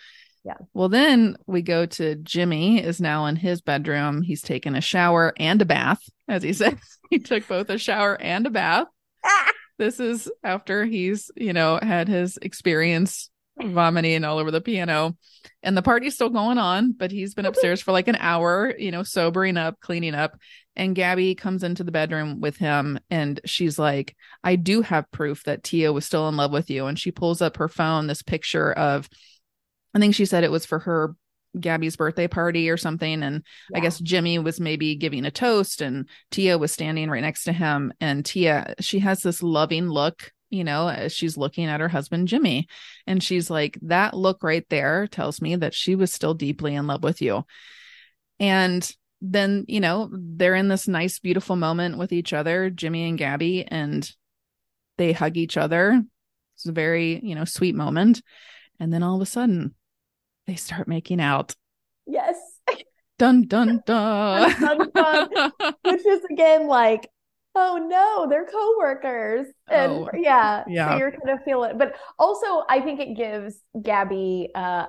Yeah. 0.46 0.58
Well, 0.76 0.89
then 0.89 1.38
we 1.48 1.64
go 1.64 1.88
to 1.88 2.16
Jimmy 2.16 2.80
is 2.80 3.02
now 3.02 3.26
in 3.26 3.36
his 3.36 3.62
bedroom. 3.62 4.22
He's 4.22 4.43
taken 4.43 4.76
a 4.76 4.82
shower 4.82 5.34
and 5.38 5.60
a 5.60 5.66
bath, 5.66 6.02
as 6.28 6.43
he 6.43 6.54
says. 6.62 6.76
he 7.10 7.18
took 7.20 7.48
both 7.48 7.70
a 7.70 7.78
shower 7.80 8.16
and 8.22 8.46
a 8.48 8.50
bath. 8.52 8.88
This 9.78 10.00
is 10.00 10.32
after 10.41 10.86
he's, 10.86 11.32
you 11.36 11.52
know, 11.52 11.78
had 11.82 12.08
his 12.08 12.38
experience 12.41 13.30
vomiting 13.62 14.24
all 14.24 14.38
over 14.38 14.50
the 14.50 14.62
piano. 14.62 15.18
And 15.64 15.76
the 15.76 15.82
party's 15.82 16.14
still 16.16 16.30
going 16.30 16.58
on, 16.58 16.93
but 16.93 17.12
he's 17.12 17.34
been 17.34 17.46
upstairs 17.46 17.82
for 17.82 17.91
like 17.91 18.08
an 18.08 18.16
hour, 18.16 18.74
you 18.78 18.91
know, 18.91 19.04
sobering 19.04 19.58
up, 19.58 19.82
cleaning 19.82 20.16
up. 20.16 20.38
and 20.78 20.96
Gabby 20.96 21.36
comes 21.36 21.62
into 21.62 21.84
the 21.84 21.91
bedroom 21.91 22.39
with 22.39 22.56
him 22.56 23.00
and 23.10 23.41
she's 23.43 23.78
like, 23.78 24.16
I 24.46 24.56
do 24.56 24.82
have 24.82 25.12
proof 25.12 25.43
that 25.43 25.64
Tia 25.64 25.91
was 25.91 26.06
still 26.06 26.30
in 26.30 26.38
love 26.38 26.54
with 26.54 26.70
you. 26.70 26.86
And 26.86 26.98
she 26.98 27.12
pulls 27.12 27.41
up 27.41 27.58
her 27.58 27.68
phone, 27.68 28.08
this 28.08 28.22
picture 28.22 28.72
of, 28.72 29.10
I 29.96 30.00
think 30.00 30.14
she 30.14 30.26
said 30.26 30.43
it 30.43 30.52
was 30.52 30.66
for 30.66 30.80
her 30.80 31.16
Gabby's 31.60 31.96
birthday 31.96 32.28
party 32.28 32.70
or 32.70 32.78
something. 32.78 33.24
And 33.24 33.43
yeah. 33.70 33.78
I 33.78 33.82
guess 33.82 34.00
Jimmy 34.00 34.38
was 34.39 34.60
maybe 34.60 34.96
giving 34.96 35.26
a 35.26 35.32
toast 35.32 35.82
and 35.82 36.08
Tia 36.32 36.58
was 36.58 36.72
standing 36.72 37.10
right 37.10 37.22
next 37.22 37.46
to 37.46 37.54
him. 37.54 37.93
And 38.02 38.26
Tia, 38.26 38.76
she 38.82 39.00
has 39.00 39.22
this 39.22 39.41
loving 39.41 39.88
look, 39.88 40.34
you 40.50 40.66
know, 40.66 40.89
as 40.89 41.14
she's 41.14 41.38
looking 41.38 41.66
at 41.66 41.80
her 41.80 41.88
husband, 41.88 42.28
Jimmy. 42.28 42.68
And 43.08 43.24
she's 43.24 43.50
like, 43.50 43.80
that 43.84 44.14
look 44.14 44.43
right 44.43 44.66
there 44.70 45.08
tells 45.08 45.41
me 45.41 45.56
that 45.56 45.74
she 45.74 45.96
was 45.96 46.12
still 46.12 46.34
deeply 46.34 46.76
in 46.76 46.88
love 46.88 47.04
with 47.04 47.22
you. 47.22 47.46
And 48.39 48.89
then, 49.22 49.64
you 49.70 49.80
know, 49.80 50.10
they're 50.12 50.56
in 50.56 50.68
this 50.68 50.89
nice, 50.89 51.20
beautiful 51.20 51.56
moment 51.56 51.98
with 51.98 52.12
each 52.12 52.34
other, 52.34 52.70
Jimmy 52.70 53.08
and 53.08 53.18
Gabby, 53.18 53.66
and 53.66 54.10
they 54.98 55.14
hug 55.14 55.38
each 55.38 55.56
other. 55.56 56.04
It's 56.56 56.66
a 56.66 56.74
very, 56.74 57.22
you 57.24 57.34
know, 57.34 57.46
sweet 57.46 57.76
moment. 57.76 58.22
And 58.80 58.93
then 58.93 59.04
all 59.04 59.16
of 59.16 59.22
a 59.22 59.26
sudden, 59.26 59.74
they 60.48 60.56
start 60.56 60.88
making 60.88 61.20
out. 61.20 61.56
Yes. 62.06 62.38
Dun 63.18 63.48
dun 63.48 63.82
dun. 63.86 64.60
dun, 64.60 64.91
dun, 64.93 65.30
dun. 65.34 65.52
Which 65.86 66.06
is 66.06 66.22
again 66.30 66.68
like, 66.68 67.10
oh 67.56 67.78
no, 67.78 68.28
they're 68.30 68.46
coworkers. 68.46 69.48
And 69.70 69.91
oh, 69.91 70.10
yeah, 70.14 70.66
yeah. 70.68 70.91
So 70.91 70.98
you're 70.98 71.12
gonna 71.12 71.39
feel 71.46 71.64
it. 71.64 71.78
But 71.78 71.96
also 72.20 72.64
I 72.70 72.82
think 72.82 73.00
it 73.00 73.16
gives 73.16 73.56
Gabby 73.82 74.50
uh 74.54 74.88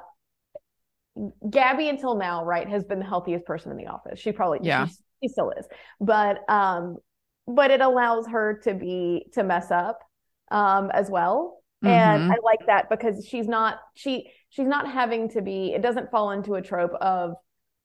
Gabby 1.48 1.88
until 1.88 2.16
now, 2.16 2.44
right, 2.44 2.68
has 2.68 2.84
been 2.84 2.98
the 2.98 3.06
healthiest 3.06 3.44
person 3.46 3.70
in 3.70 3.76
the 3.78 3.86
office. 3.86 4.18
She 4.18 4.32
probably 4.32 4.58
yeah. 4.62 4.86
She, 4.86 4.94
she 5.22 5.28
still 5.28 5.52
is. 5.52 5.66
But 6.00 6.38
um, 6.50 6.96
but 7.46 7.70
it 7.70 7.80
allows 7.80 8.26
her 8.26 8.60
to 8.64 8.74
be 8.74 9.26
to 9.34 9.44
mess 9.44 9.70
up 9.70 10.00
um 10.50 10.90
as 10.92 11.08
well. 11.08 11.62
Mm-hmm. 11.84 11.94
And 11.94 12.32
I 12.32 12.36
like 12.42 12.66
that 12.66 12.90
because 12.90 13.24
she's 13.26 13.46
not 13.46 13.78
she 13.94 14.32
she's 14.56 14.66
not 14.66 14.90
having 14.90 15.28
to 15.28 15.42
be 15.42 15.74
it 15.74 15.82
doesn't 15.82 16.10
fall 16.10 16.30
into 16.30 16.54
a 16.54 16.62
trope 16.62 16.94
of 16.94 17.34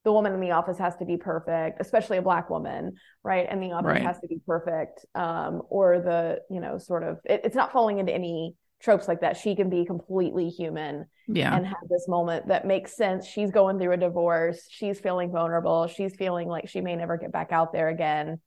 the 0.04 0.12
woman 0.12 0.34
in 0.34 0.40
the 0.40 0.52
office 0.52 0.80
has 0.80 0.96
to 0.98 1.06
be 1.06 1.18
perfect, 1.18 1.80
especially 1.80 2.18
a 2.18 2.22
black 2.24 2.50
woman, 2.50 2.94
right? 3.24 3.46
And 3.48 3.62
the 3.62 3.74
office 3.74 3.86
right. 3.86 4.02
has 4.02 4.20
to 4.22 4.28
be 4.28 4.40
perfect. 4.48 5.06
Um, 5.14 5.62
or 5.70 6.00
the, 6.00 6.40
you 6.50 6.60
know, 6.60 6.80
sort 6.80 7.04
of 7.04 7.20
it, 7.24 7.42
it's 7.44 7.56
not 7.56 7.72
falling 7.72 8.00
into 8.00 8.12
any 8.12 8.56
tropes 8.82 9.08
like 9.08 9.22
that. 9.22 9.38
She 9.38 9.56
can 9.56 9.70
be 9.70 9.86
completely 9.86 10.50
human 10.50 11.06
yeah. 11.28 11.56
and 11.56 11.68
have 11.68 11.88
this 11.88 12.08
moment 12.08 12.48
that 12.48 12.66
makes 12.66 12.96
sense. 12.96 13.28
She's 13.28 13.52
going 13.52 13.78
through 13.78 13.92
a 13.92 13.98
divorce. 13.98 14.66
She's 14.72 15.00
feeling 15.00 15.32
vulnerable. 15.32 15.86
She's 15.86 16.16
feeling 16.16 16.48
like 16.48 16.68
she 16.68 16.82
may 16.82 16.96
never 16.96 17.18
get 17.18 17.32
back 17.32 17.52
out 17.52 17.72
there 17.72 17.90
again. 17.90 18.40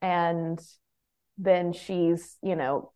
And 0.00 0.58
then 1.36 1.74
she's, 1.74 2.38
you 2.42 2.56
know, 2.56 2.92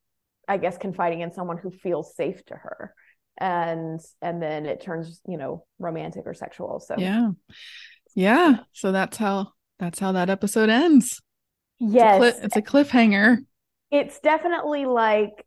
I 0.49 0.57
guess 0.57 0.78
confiding 0.78 1.20
in 1.20 1.32
someone 1.32 1.59
who 1.59 1.70
feels 1.70 2.16
safe 2.16 2.43
to 2.47 2.55
her. 2.55 2.95
And 3.39 4.01
and 4.22 4.43
then 4.43 4.66
it 4.66 4.80
turns, 4.80 5.20
you 5.26 5.37
know, 5.37 5.64
romantic 5.78 6.26
or 6.26 6.34
sexual. 6.34 6.80
So 6.80 6.95
Yeah. 6.99 7.30
Yeah. 8.14 8.59
So 8.72 8.93
that's 8.93 9.16
how 9.16 9.53
that's 9.78 9.99
how 9.99 10.12
that 10.12 10.30
episode 10.30 10.70
ends. 10.70 11.20
Yes. 11.78 12.22
It's 12.22 12.39
a, 12.39 12.45
it's 12.45 12.57
a 12.57 12.62
cliffhanger. 12.62 13.39
It's 13.91 14.18
definitely 14.20 14.87
like 14.87 15.47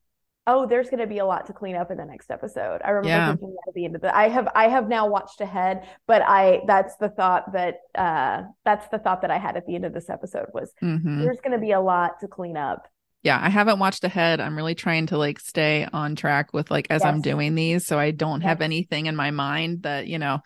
oh, 0.49 0.65
there's 0.65 0.89
going 0.89 0.99
to 0.99 1.07
be 1.07 1.19
a 1.19 1.25
lot 1.25 1.45
to 1.45 1.53
clean 1.53 1.75
up 1.75 1.91
in 1.91 1.97
the 1.97 2.05
next 2.05 2.31
episode. 2.31 2.81
I 2.83 2.89
remember 2.89 3.09
yeah. 3.09 3.27
thinking 3.29 3.55
at 3.67 3.73
the 3.75 3.85
end 3.85 3.95
of 3.95 4.01
the. 4.01 4.15
I 4.15 4.29
have 4.29 4.47
I 4.55 4.67
have 4.67 4.89
now 4.89 5.07
watched 5.07 5.41
ahead, 5.41 5.87
but 6.07 6.23
I 6.23 6.61
that's 6.65 6.95
the 6.97 7.09
thought 7.09 7.53
that 7.53 7.75
uh 7.95 8.43
that's 8.65 8.87
the 8.89 8.97
thought 8.97 9.21
that 9.21 9.31
I 9.31 9.37
had 9.37 9.57
at 9.57 9.67
the 9.67 9.75
end 9.75 9.85
of 9.85 9.93
this 9.93 10.09
episode 10.09 10.47
was 10.53 10.71
mm-hmm. 10.81 11.21
there's 11.21 11.39
going 11.39 11.53
to 11.53 11.59
be 11.59 11.71
a 11.71 11.79
lot 11.79 12.19
to 12.21 12.27
clean 12.27 12.57
up. 12.57 12.87
Yeah, 13.23 13.39
I 13.41 13.49
haven't 13.49 13.79
watched 13.79 14.03
ahead. 14.03 14.39
I'm 14.39 14.55
really 14.55 14.75
trying 14.75 15.07
to 15.07 15.17
like 15.17 15.39
stay 15.39 15.87
on 15.91 16.15
track 16.15 16.53
with 16.53 16.71
like 16.71 16.87
as 16.89 17.01
yes. 17.01 17.07
I'm 17.07 17.21
doing 17.21 17.55
these, 17.55 17.85
so 17.85 17.99
I 17.99 18.11
don't 18.11 18.41
yes. 18.41 18.47
have 18.47 18.61
anything 18.61 19.07
in 19.07 19.15
my 19.15 19.31
mind 19.31 19.83
that 19.83 20.07
you 20.07 20.19
know 20.19 20.39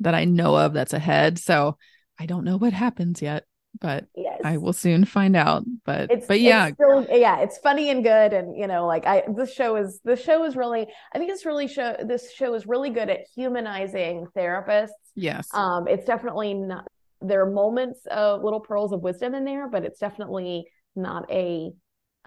that 0.00 0.14
I 0.14 0.24
know 0.24 0.56
of 0.56 0.72
that's 0.72 0.92
ahead. 0.92 1.38
So 1.38 1.78
I 2.18 2.26
don't 2.26 2.44
know 2.44 2.56
what 2.56 2.72
happens 2.72 3.22
yet 3.22 3.44
but 3.80 4.06
yes. 4.16 4.40
I 4.44 4.56
will 4.56 4.72
soon 4.72 5.04
find 5.04 5.36
out. 5.36 5.64
But 5.84 6.10
it's, 6.10 6.26
but 6.26 6.40
yeah, 6.40 6.68
it's 6.68 6.74
still, 6.74 7.06
yeah, 7.10 7.40
it's 7.40 7.58
funny 7.58 7.90
and 7.90 8.02
good, 8.02 8.32
and 8.32 8.56
you 8.56 8.66
know, 8.66 8.86
like 8.86 9.06
I 9.06 9.24
this 9.36 9.52
show 9.52 9.76
is 9.76 10.00
this 10.04 10.22
show 10.22 10.44
is 10.44 10.56
really 10.56 10.86
I 11.12 11.18
think 11.18 11.30
it's 11.30 11.46
really 11.46 11.68
show 11.68 11.96
this 12.04 12.32
show 12.32 12.54
is 12.54 12.66
really 12.66 12.90
good 12.90 13.08
at 13.08 13.20
humanizing 13.34 14.26
therapists. 14.36 14.90
Yes, 15.14 15.48
um, 15.52 15.86
it's 15.88 16.04
definitely 16.04 16.54
not. 16.54 16.86
There 17.20 17.42
are 17.42 17.50
moments 17.50 18.00
of 18.10 18.42
little 18.42 18.60
pearls 18.60 18.92
of 18.92 19.00
wisdom 19.00 19.34
in 19.34 19.44
there, 19.44 19.68
but 19.68 19.84
it's 19.84 19.98
definitely 19.98 20.66
not 20.94 21.30
a 21.30 21.70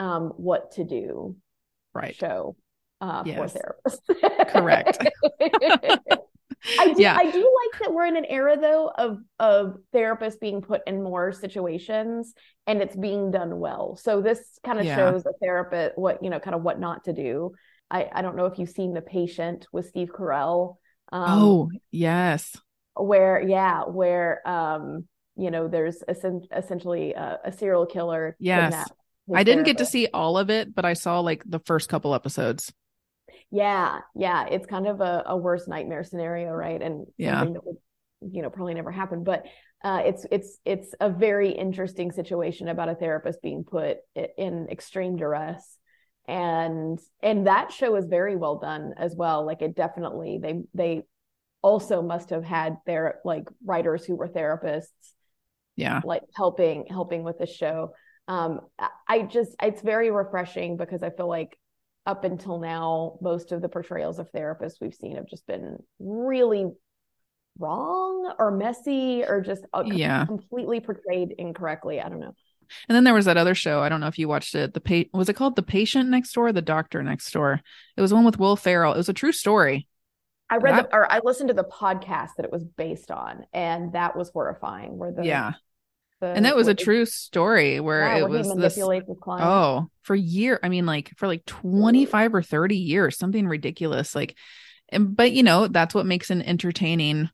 um 0.02 0.34
what 0.36 0.72
to 0.72 0.84
do 0.84 1.36
right 1.94 2.16
show 2.16 2.56
uh, 3.02 3.24
yes. 3.26 3.54
for 3.54 3.60
therapists. 3.60 4.52
Correct. 4.52 5.08
I 6.80 6.94
do, 6.94 7.02
yeah. 7.02 7.18
I 7.18 7.32
do 7.32 7.40
like 7.40 7.82
that 7.82 7.94
we're 7.94 8.06
in 8.06 8.16
an 8.16 8.26
era 8.26 8.56
though 8.60 8.92
of 8.96 9.18
of 9.40 9.78
therapists 9.94 10.40
being 10.40 10.62
put 10.62 10.82
in 10.86 11.02
more 11.02 11.32
situations 11.32 12.34
and 12.68 12.82
it's 12.82 12.96
being 12.96 13.32
done 13.32 13.60
well. 13.60 13.96
So 13.96 14.22
this 14.22 14.60
kind 14.64 14.80
of 14.80 14.86
yeah. 14.86 14.96
shows 14.96 15.26
a 15.26 15.34
therapist 15.42 15.98
what 15.98 16.24
you 16.24 16.30
know, 16.30 16.40
kind 16.40 16.56
of 16.56 16.62
what 16.62 16.80
not 16.80 17.06
to 17.06 17.14
do. 17.14 17.54
I 17.90 18.10
I 18.14 18.22
don't 18.22 18.36
know 18.36 18.46
if 18.46 18.60
you've 18.60 18.70
seen 18.70 18.94
the 18.94 19.02
patient 19.02 19.68
with 19.72 19.88
Steve 19.88 20.12
Carell. 20.14 20.76
Um, 21.12 21.26
oh 21.30 21.72
yes, 21.90 22.56
where 22.94 23.42
yeah, 23.42 23.82
where 23.84 24.48
um 24.48 25.06
you 25.36 25.50
know 25.50 25.68
there's 25.68 26.04
essentially 26.08 27.14
a, 27.14 27.40
a 27.46 27.52
serial 27.52 27.88
killer. 27.88 28.36
Yes, 28.40 28.88
I 29.34 29.44
didn't 29.44 29.64
get 29.64 29.78
to 29.80 29.86
see 29.86 30.08
all 30.14 30.38
of 30.38 30.50
it, 30.50 30.74
but 30.74 30.86
I 30.86 30.94
saw 30.94 31.20
like 31.20 31.44
the 31.46 31.60
first 31.60 31.90
couple 31.90 32.14
episodes. 32.14 32.74
Yeah, 33.52 34.00
yeah, 34.16 34.46
it's 34.48 34.66
kind 34.66 34.88
of 34.88 35.02
a, 35.02 35.24
a 35.28 35.38
worst 35.38 35.68
nightmare 35.68 36.04
scenario, 36.04 36.52
right? 36.52 36.82
And 36.82 37.06
yeah. 37.18 37.44
that 37.44 37.66
would, 37.66 37.76
you 38.22 38.42
know, 38.42 38.50
probably 38.50 38.74
never 38.74 38.92
happen. 38.92 39.24
But 39.24 39.46
uh, 39.84 40.02
it's 40.06 40.26
it's 40.32 40.60
it's 40.64 40.94
a 41.00 41.10
very 41.10 41.52
interesting 41.52 42.12
situation 42.12 42.68
about 42.68 42.90
a 42.90 42.96
therapist 42.96 43.42
being 43.42 43.64
put 43.64 43.98
in 44.38 44.68
extreme 44.70 45.18
duress, 45.18 45.78
and 46.28 47.00
and 47.22 47.48
that 47.48 47.72
show 47.72 47.96
is 47.96 48.06
very 48.06 48.36
well 48.36 48.58
done 48.58 48.94
as 48.98 49.16
well. 49.16 49.46
Like 49.46 49.62
it 49.62 49.76
definitely 49.76 50.40
they 50.42 50.62
they 50.74 51.02
also 51.62 52.02
must 52.02 52.30
have 52.30 52.44
had 52.44 52.78
their 52.86 53.20
like 53.26 53.48
writers 53.66 54.06
who 54.06 54.16
were 54.16 54.30
therapists, 54.30 54.86
yeah, 55.76 56.02
like 56.06 56.24
helping 56.36 56.86
helping 56.90 57.24
with 57.24 57.40
the 57.40 57.48
show. 57.48 57.94
Um, 58.28 58.62
I 59.08 59.24
just 59.24 59.56
it's 59.62 59.82
very 59.82 60.12
refreshing 60.12 60.78
because 60.78 61.04
I 61.04 61.10
feel 61.10 61.28
like 61.28 61.58
up 62.06 62.24
until 62.24 62.60
now, 62.60 63.18
most 63.22 63.52
of 63.52 63.62
the 63.62 63.70
portrayals 63.70 64.20
of 64.20 64.32
therapists 64.32 64.76
we've 64.82 64.94
seen 64.94 65.18
have 65.18 65.28
just 65.28 65.46
been 65.46 65.78
really 66.00 66.68
wrong 67.60 68.34
or 68.40 68.52
messy 68.52 69.24
or 69.24 69.42
just 69.42 69.66
yeah. 69.86 70.26
completely 70.26 70.80
portrayed 70.80 71.36
incorrectly. 71.38 72.00
I 72.00 72.10
don't 72.10 72.20
know. 72.20 72.34
And 72.88 72.96
then 72.96 73.04
there 73.04 73.14
was 73.14 73.26
that 73.26 73.38
other 73.38 73.54
show. 73.54 73.82
I 73.82 73.90
don't 73.90 74.00
know 74.00 74.08
if 74.08 74.18
you 74.18 74.28
watched 74.28 74.56
it. 74.56 74.74
The 74.74 74.80
pa- 74.82 75.18
was 75.18 75.28
it 75.28 75.36
called 75.36 75.56
The 75.56 75.64
Patient 75.64 76.10
Next 76.10 76.32
Door, 76.34 76.54
The 76.54 76.62
Doctor 76.62 77.04
Next 77.04 77.32
Door? 77.32 77.62
It 77.98 78.02
was 78.02 78.14
one 78.14 78.24
with 78.24 78.40
Will 78.40 78.56
Ferrell. 78.56 78.94
It 78.94 78.98
was 78.98 79.10
a 79.10 79.14
true 79.14 79.34
story. 79.34 79.88
I 80.50 80.58
read 80.58 80.86
the, 80.86 80.96
or 80.96 81.10
I 81.12 81.22
listened 81.24 81.50
to 81.50 81.54
the 81.54 81.64
podcast 81.64 82.32
that 82.38 82.46
it 82.46 82.52
was 82.52 82.66
based 82.66 83.10
on, 83.10 83.46
and 83.54 83.94
that 83.94 84.18
was 84.18 84.30
horrifying. 84.30 84.98
Where 84.98 85.12
the 85.12 85.24
yeah 85.24 85.54
the, 86.22 86.28
and 86.28 86.46
that 86.46 86.56
was 86.56 86.68
a 86.68 86.74
true 86.74 87.06
story 87.06 87.80
where 87.80 88.06
yeah, 88.06 88.18
it 88.18 88.30
where 88.30 88.38
was 88.40 88.56
this 88.56 88.78
oh 89.44 89.88
for 90.04 90.16
year 90.16 90.60
i 90.64 90.70
mean 90.70 90.86
like 90.86 91.12
for 91.18 91.28
like 91.28 91.46
25 91.46 92.36
or 92.36 92.42
30 92.42 92.78
years 92.78 93.18
something 93.18 93.48
ridiculous 93.48 94.16
like 94.16 94.38
and 94.90 95.16
but 95.16 95.32
you 95.32 95.44
know 95.44 95.68
that's 95.68 95.94
what 95.94 96.06
makes 96.06 96.30
an 96.30 96.42
entertaining 96.42 97.30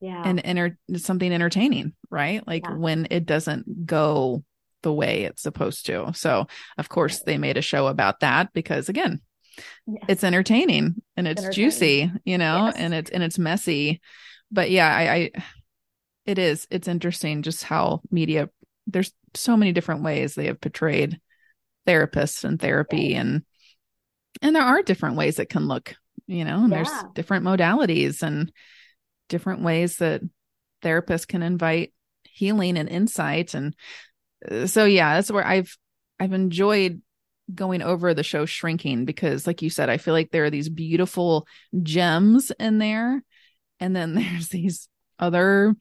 yeah 0.00 0.22
and 0.24 0.40
enter 0.44 0.78
something 0.96 1.32
entertaining 1.32 1.94
right 2.10 2.46
like 2.46 2.64
yeah. 2.64 2.74
when 2.74 3.08
it 3.10 3.26
doesn't 3.26 3.86
go 3.86 4.44
the 4.82 4.92
way 4.92 5.24
it's 5.24 5.42
supposed 5.42 5.86
to 5.86 6.12
so 6.14 6.46
of 6.78 6.88
course 6.88 7.20
they 7.20 7.38
made 7.38 7.56
a 7.56 7.62
show 7.62 7.86
about 7.86 8.20
that 8.20 8.52
because 8.52 8.88
again 8.88 9.20
yes. 9.86 10.04
it's 10.08 10.24
entertaining 10.24 10.94
and 11.16 11.26
it's 11.26 11.42
entertaining. 11.42 11.70
juicy 11.70 12.12
you 12.24 12.38
know 12.38 12.66
yes. 12.66 12.76
and 12.76 12.94
it's 12.94 13.10
and 13.10 13.22
it's 13.22 13.38
messy 13.38 14.00
but 14.52 14.70
yeah 14.70 14.94
I, 14.94 15.12
I 15.14 15.30
it 16.26 16.38
is 16.38 16.66
it's 16.70 16.88
interesting 16.88 17.42
just 17.42 17.62
how 17.62 18.00
media 18.10 18.50
there's 18.86 19.12
so 19.34 19.56
many 19.56 19.72
different 19.72 20.02
ways 20.02 20.34
they 20.34 20.46
have 20.46 20.60
portrayed 20.60 21.20
therapists 21.86 22.44
and 22.44 22.60
therapy 22.60 23.14
and 23.14 23.42
and 24.42 24.54
there 24.54 24.62
are 24.62 24.82
different 24.82 25.16
ways 25.16 25.38
it 25.38 25.48
can 25.48 25.68
look 25.68 25.94
you 26.26 26.44
know 26.44 26.62
yeah. 26.62 26.68
there's 26.68 27.04
different 27.14 27.44
modalities 27.44 28.22
and 28.22 28.52
different 29.28 29.62
ways 29.62 29.96
that 29.96 30.20
therapists 30.82 31.26
can 31.26 31.42
invite 31.42 31.92
healing 32.24 32.76
and 32.76 32.88
insight 32.88 33.54
and 33.54 33.74
uh, 34.50 34.66
so 34.66 34.84
yeah 34.84 35.14
that's 35.14 35.30
where 35.30 35.46
i've 35.46 35.76
i've 36.20 36.32
enjoyed 36.32 37.00
going 37.54 37.80
over 37.80 38.12
the 38.12 38.24
show 38.24 38.44
shrinking 38.44 39.04
because 39.04 39.46
like 39.46 39.62
you 39.62 39.70
said 39.70 39.88
i 39.88 39.96
feel 39.96 40.14
like 40.14 40.30
there 40.32 40.44
are 40.44 40.50
these 40.50 40.68
beautiful 40.68 41.46
gems 41.82 42.50
in 42.58 42.78
there 42.78 43.22
and 43.78 43.94
then 43.94 44.14
there's 44.14 44.48
these 44.48 44.88
other 45.18 45.74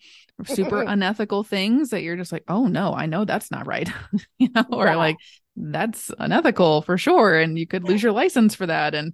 super 0.45 0.81
unethical 0.87 1.43
things 1.43 1.89
that 1.89 2.03
you're 2.03 2.17
just 2.17 2.31
like, 2.31 2.43
oh 2.47 2.67
no, 2.67 2.93
I 2.93 3.05
know 3.05 3.25
that's 3.25 3.51
not 3.51 3.67
right. 3.67 3.89
you 4.37 4.49
know, 4.53 4.65
yeah. 4.69 4.75
or 4.75 4.95
like 4.95 5.17
that's 5.55 6.11
unethical 6.19 6.81
for 6.81 6.97
sure. 6.97 7.35
And 7.39 7.57
you 7.57 7.67
could 7.67 7.83
lose 7.83 8.03
your 8.03 8.11
license 8.11 8.55
for 8.55 8.65
that. 8.65 8.93
And 8.93 9.13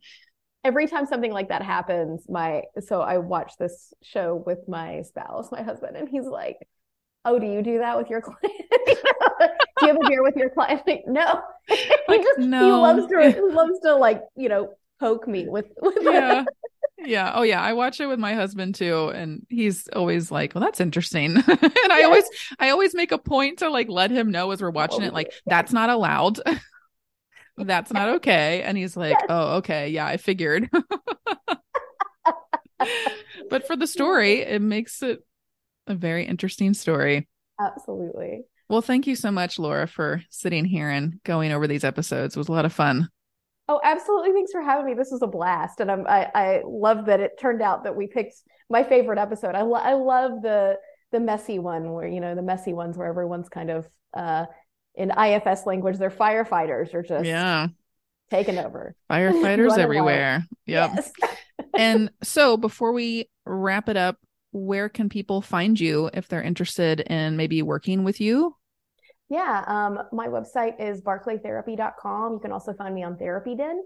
every 0.63 0.87
time 0.87 1.05
something 1.05 1.31
like 1.31 1.49
that 1.49 1.61
happens, 1.61 2.25
my 2.27 2.63
so 2.79 3.01
I 3.01 3.17
watch 3.19 3.53
this 3.59 3.93
show 4.03 4.43
with 4.45 4.59
my 4.67 5.03
spouse, 5.03 5.51
my 5.51 5.61
husband, 5.61 5.97
and 5.97 6.09
he's 6.09 6.25
like, 6.25 6.57
Oh, 7.23 7.37
do 7.37 7.45
you 7.45 7.61
do 7.61 7.79
that 7.79 7.97
with 7.97 8.09
your 8.09 8.21
client? 8.21 8.41
do 8.49 8.95
you 9.81 9.87
have 9.87 9.97
a 9.97 10.09
beer 10.09 10.23
with 10.23 10.35
your 10.35 10.49
client? 10.49 10.81
Like, 10.87 11.03
no. 11.05 11.41
Like, 12.07 12.21
just, 12.21 12.39
no. 12.39 12.65
He 12.65 12.71
loves 12.71 13.07
to 13.07 13.31
he 13.31 13.41
loves 13.41 13.79
to 13.81 13.95
like, 13.95 14.21
you 14.35 14.49
know, 14.49 14.73
poke 14.99 15.27
me 15.27 15.47
with, 15.47 15.67
with 15.81 15.97
yeah. 16.01 16.45
Yeah. 17.03 17.31
Oh 17.35 17.41
yeah. 17.41 17.61
I 17.61 17.73
watch 17.73 17.99
it 17.99 18.07
with 18.07 18.19
my 18.19 18.33
husband 18.33 18.75
too. 18.75 19.09
And 19.09 19.45
he's 19.49 19.87
always 19.89 20.31
like, 20.31 20.53
well, 20.53 20.63
that's 20.63 20.79
interesting. 20.79 21.35
and 21.47 21.91
I 21.91 22.03
always 22.03 22.25
I 22.59 22.69
always 22.69 22.93
make 22.93 23.11
a 23.11 23.17
point 23.17 23.59
to 23.59 23.69
like 23.69 23.89
let 23.89 24.11
him 24.11 24.31
know 24.31 24.51
as 24.51 24.61
we're 24.61 24.69
oh, 24.69 24.71
watching 24.71 25.03
oh, 25.03 25.07
it, 25.07 25.13
like, 25.13 25.33
that's 25.45 25.73
not 25.73 25.89
allowed. 25.89 26.39
that's 27.57 27.91
not 27.91 28.09
okay. 28.15 28.61
And 28.63 28.77
he's 28.77 28.95
like, 28.95 29.17
yes. 29.19 29.25
Oh, 29.29 29.57
okay. 29.57 29.89
Yeah, 29.89 30.05
I 30.05 30.17
figured. 30.17 30.69
but 33.49 33.67
for 33.67 33.75
the 33.75 33.87
story, 33.87 34.41
it 34.41 34.61
makes 34.61 35.01
it 35.01 35.23
a 35.87 35.95
very 35.95 36.25
interesting 36.25 36.73
story. 36.73 37.27
Absolutely. 37.59 38.43
Well, 38.69 38.81
thank 38.81 39.05
you 39.05 39.15
so 39.15 39.31
much, 39.31 39.59
Laura, 39.59 39.85
for 39.85 40.23
sitting 40.29 40.65
here 40.65 40.89
and 40.89 41.21
going 41.23 41.51
over 41.51 41.67
these 41.67 41.83
episodes. 41.83 42.35
It 42.35 42.39
was 42.39 42.47
a 42.47 42.53
lot 42.53 42.65
of 42.65 42.73
fun. 42.73 43.09
Oh, 43.67 43.79
absolutely. 43.83 44.33
Thanks 44.33 44.51
for 44.51 44.61
having 44.61 44.85
me. 44.85 44.93
This 44.93 45.11
was 45.11 45.21
a 45.21 45.27
blast. 45.27 45.79
And 45.79 45.89
I'm, 45.89 46.05
I, 46.07 46.29
I 46.33 46.61
love 46.65 47.05
that 47.05 47.19
it 47.19 47.39
turned 47.39 47.61
out 47.61 47.83
that 47.83 47.95
we 47.95 48.07
picked 48.07 48.35
my 48.69 48.83
favorite 48.83 49.19
episode. 49.19 49.55
I, 49.55 49.61
lo- 49.61 49.75
I 49.75 49.93
love 49.93 50.41
the, 50.41 50.77
the 51.11 51.19
messy 51.19 51.59
one 51.59 51.91
where, 51.91 52.07
you 52.07 52.19
know, 52.19 52.35
the 52.35 52.41
messy 52.41 52.73
ones 52.73 52.97
where 52.97 53.07
everyone's 53.07 53.49
kind 53.49 53.69
of, 53.69 53.87
uh, 54.13 54.45
in 54.95 55.11
IFS 55.11 55.65
language, 55.65 55.97
they're 55.97 56.09
firefighters 56.09 56.93
or 56.93 57.01
just 57.01 57.25
yeah 57.25 57.67
taken 58.29 58.57
over. 58.57 58.95
Firefighters 59.11 59.77
everywhere. 59.77 60.45
Yep. 60.65 60.91
Yes. 60.95 61.11
and 61.77 62.11
so 62.23 62.57
before 62.57 62.93
we 62.93 63.29
wrap 63.45 63.89
it 63.89 63.97
up, 63.97 64.17
where 64.51 64.89
can 64.89 65.09
people 65.09 65.41
find 65.41 65.79
you 65.79 66.09
if 66.13 66.27
they're 66.27 66.41
interested 66.41 67.01
in 67.01 67.37
maybe 67.37 67.61
working 67.61 68.03
with 68.03 68.19
you 68.19 68.55
yeah, 69.31 69.63
um, 69.65 69.99
my 70.11 70.27
website 70.27 70.77
is 70.77 71.01
barclaytherapy.com. 71.01 72.33
You 72.33 72.39
can 72.39 72.51
also 72.51 72.73
find 72.73 72.93
me 72.93 73.03
on 73.03 73.15
TherapyDen. 73.15 73.79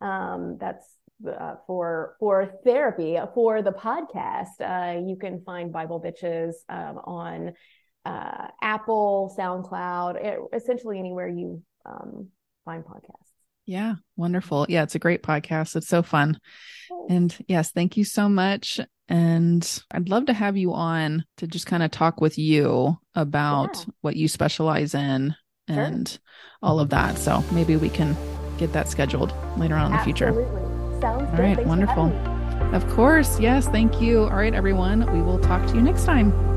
Um, 0.00 0.56
that's 0.58 0.86
uh, 1.28 1.56
for 1.66 2.16
for 2.18 2.50
therapy 2.64 3.18
for 3.34 3.60
the 3.60 3.72
podcast. 3.72 4.58
Uh, 4.58 5.06
you 5.06 5.16
can 5.16 5.42
find 5.42 5.70
Bible 5.70 6.00
Bitches 6.00 6.54
um, 6.70 6.96
on 7.04 7.52
uh, 8.06 8.48
Apple, 8.62 9.34
SoundCloud, 9.38 10.16
it, 10.16 10.38
essentially 10.54 10.98
anywhere 10.98 11.28
you 11.28 11.62
um, 11.84 12.28
find 12.64 12.82
podcasts. 12.82 13.32
Yeah, 13.66 13.96
wonderful. 14.16 14.64
Yeah, 14.66 14.82
it's 14.82 14.94
a 14.94 14.98
great 14.98 15.22
podcast. 15.22 15.76
It's 15.76 15.88
so 15.88 16.02
fun. 16.02 16.40
And 17.10 17.36
yes, 17.48 17.70
thank 17.70 17.98
you 17.98 18.04
so 18.04 18.30
much. 18.30 18.80
And 19.08 19.82
I'd 19.90 20.08
love 20.08 20.26
to 20.26 20.32
have 20.32 20.56
you 20.56 20.72
on 20.72 21.24
to 21.36 21.46
just 21.46 21.66
kind 21.66 21.82
of 21.82 21.90
talk 21.90 22.20
with 22.20 22.38
you 22.38 22.98
about 23.14 23.76
yeah. 23.76 23.84
what 24.00 24.16
you 24.16 24.28
specialize 24.28 24.94
in 24.94 25.36
and 25.68 26.08
sure. 26.08 26.18
all 26.62 26.80
of 26.80 26.90
that. 26.90 27.18
So 27.18 27.44
maybe 27.52 27.76
we 27.76 27.88
can 27.88 28.16
get 28.58 28.72
that 28.72 28.88
scheduled 28.88 29.32
later 29.56 29.74
on 29.74 29.92
in 29.92 29.96
the 29.96 30.04
future. 30.04 30.32
Sounds 31.00 31.30
all 31.30 31.38
right, 31.38 31.64
wonderful. 31.66 32.12
Of 32.74 32.88
course. 32.88 33.38
Yes, 33.38 33.68
thank 33.68 34.00
you. 34.00 34.24
All 34.24 34.30
right, 34.30 34.54
everyone. 34.54 35.10
We 35.12 35.22
will 35.22 35.38
talk 35.38 35.66
to 35.68 35.74
you 35.74 35.82
next 35.82 36.04
time. 36.04 36.55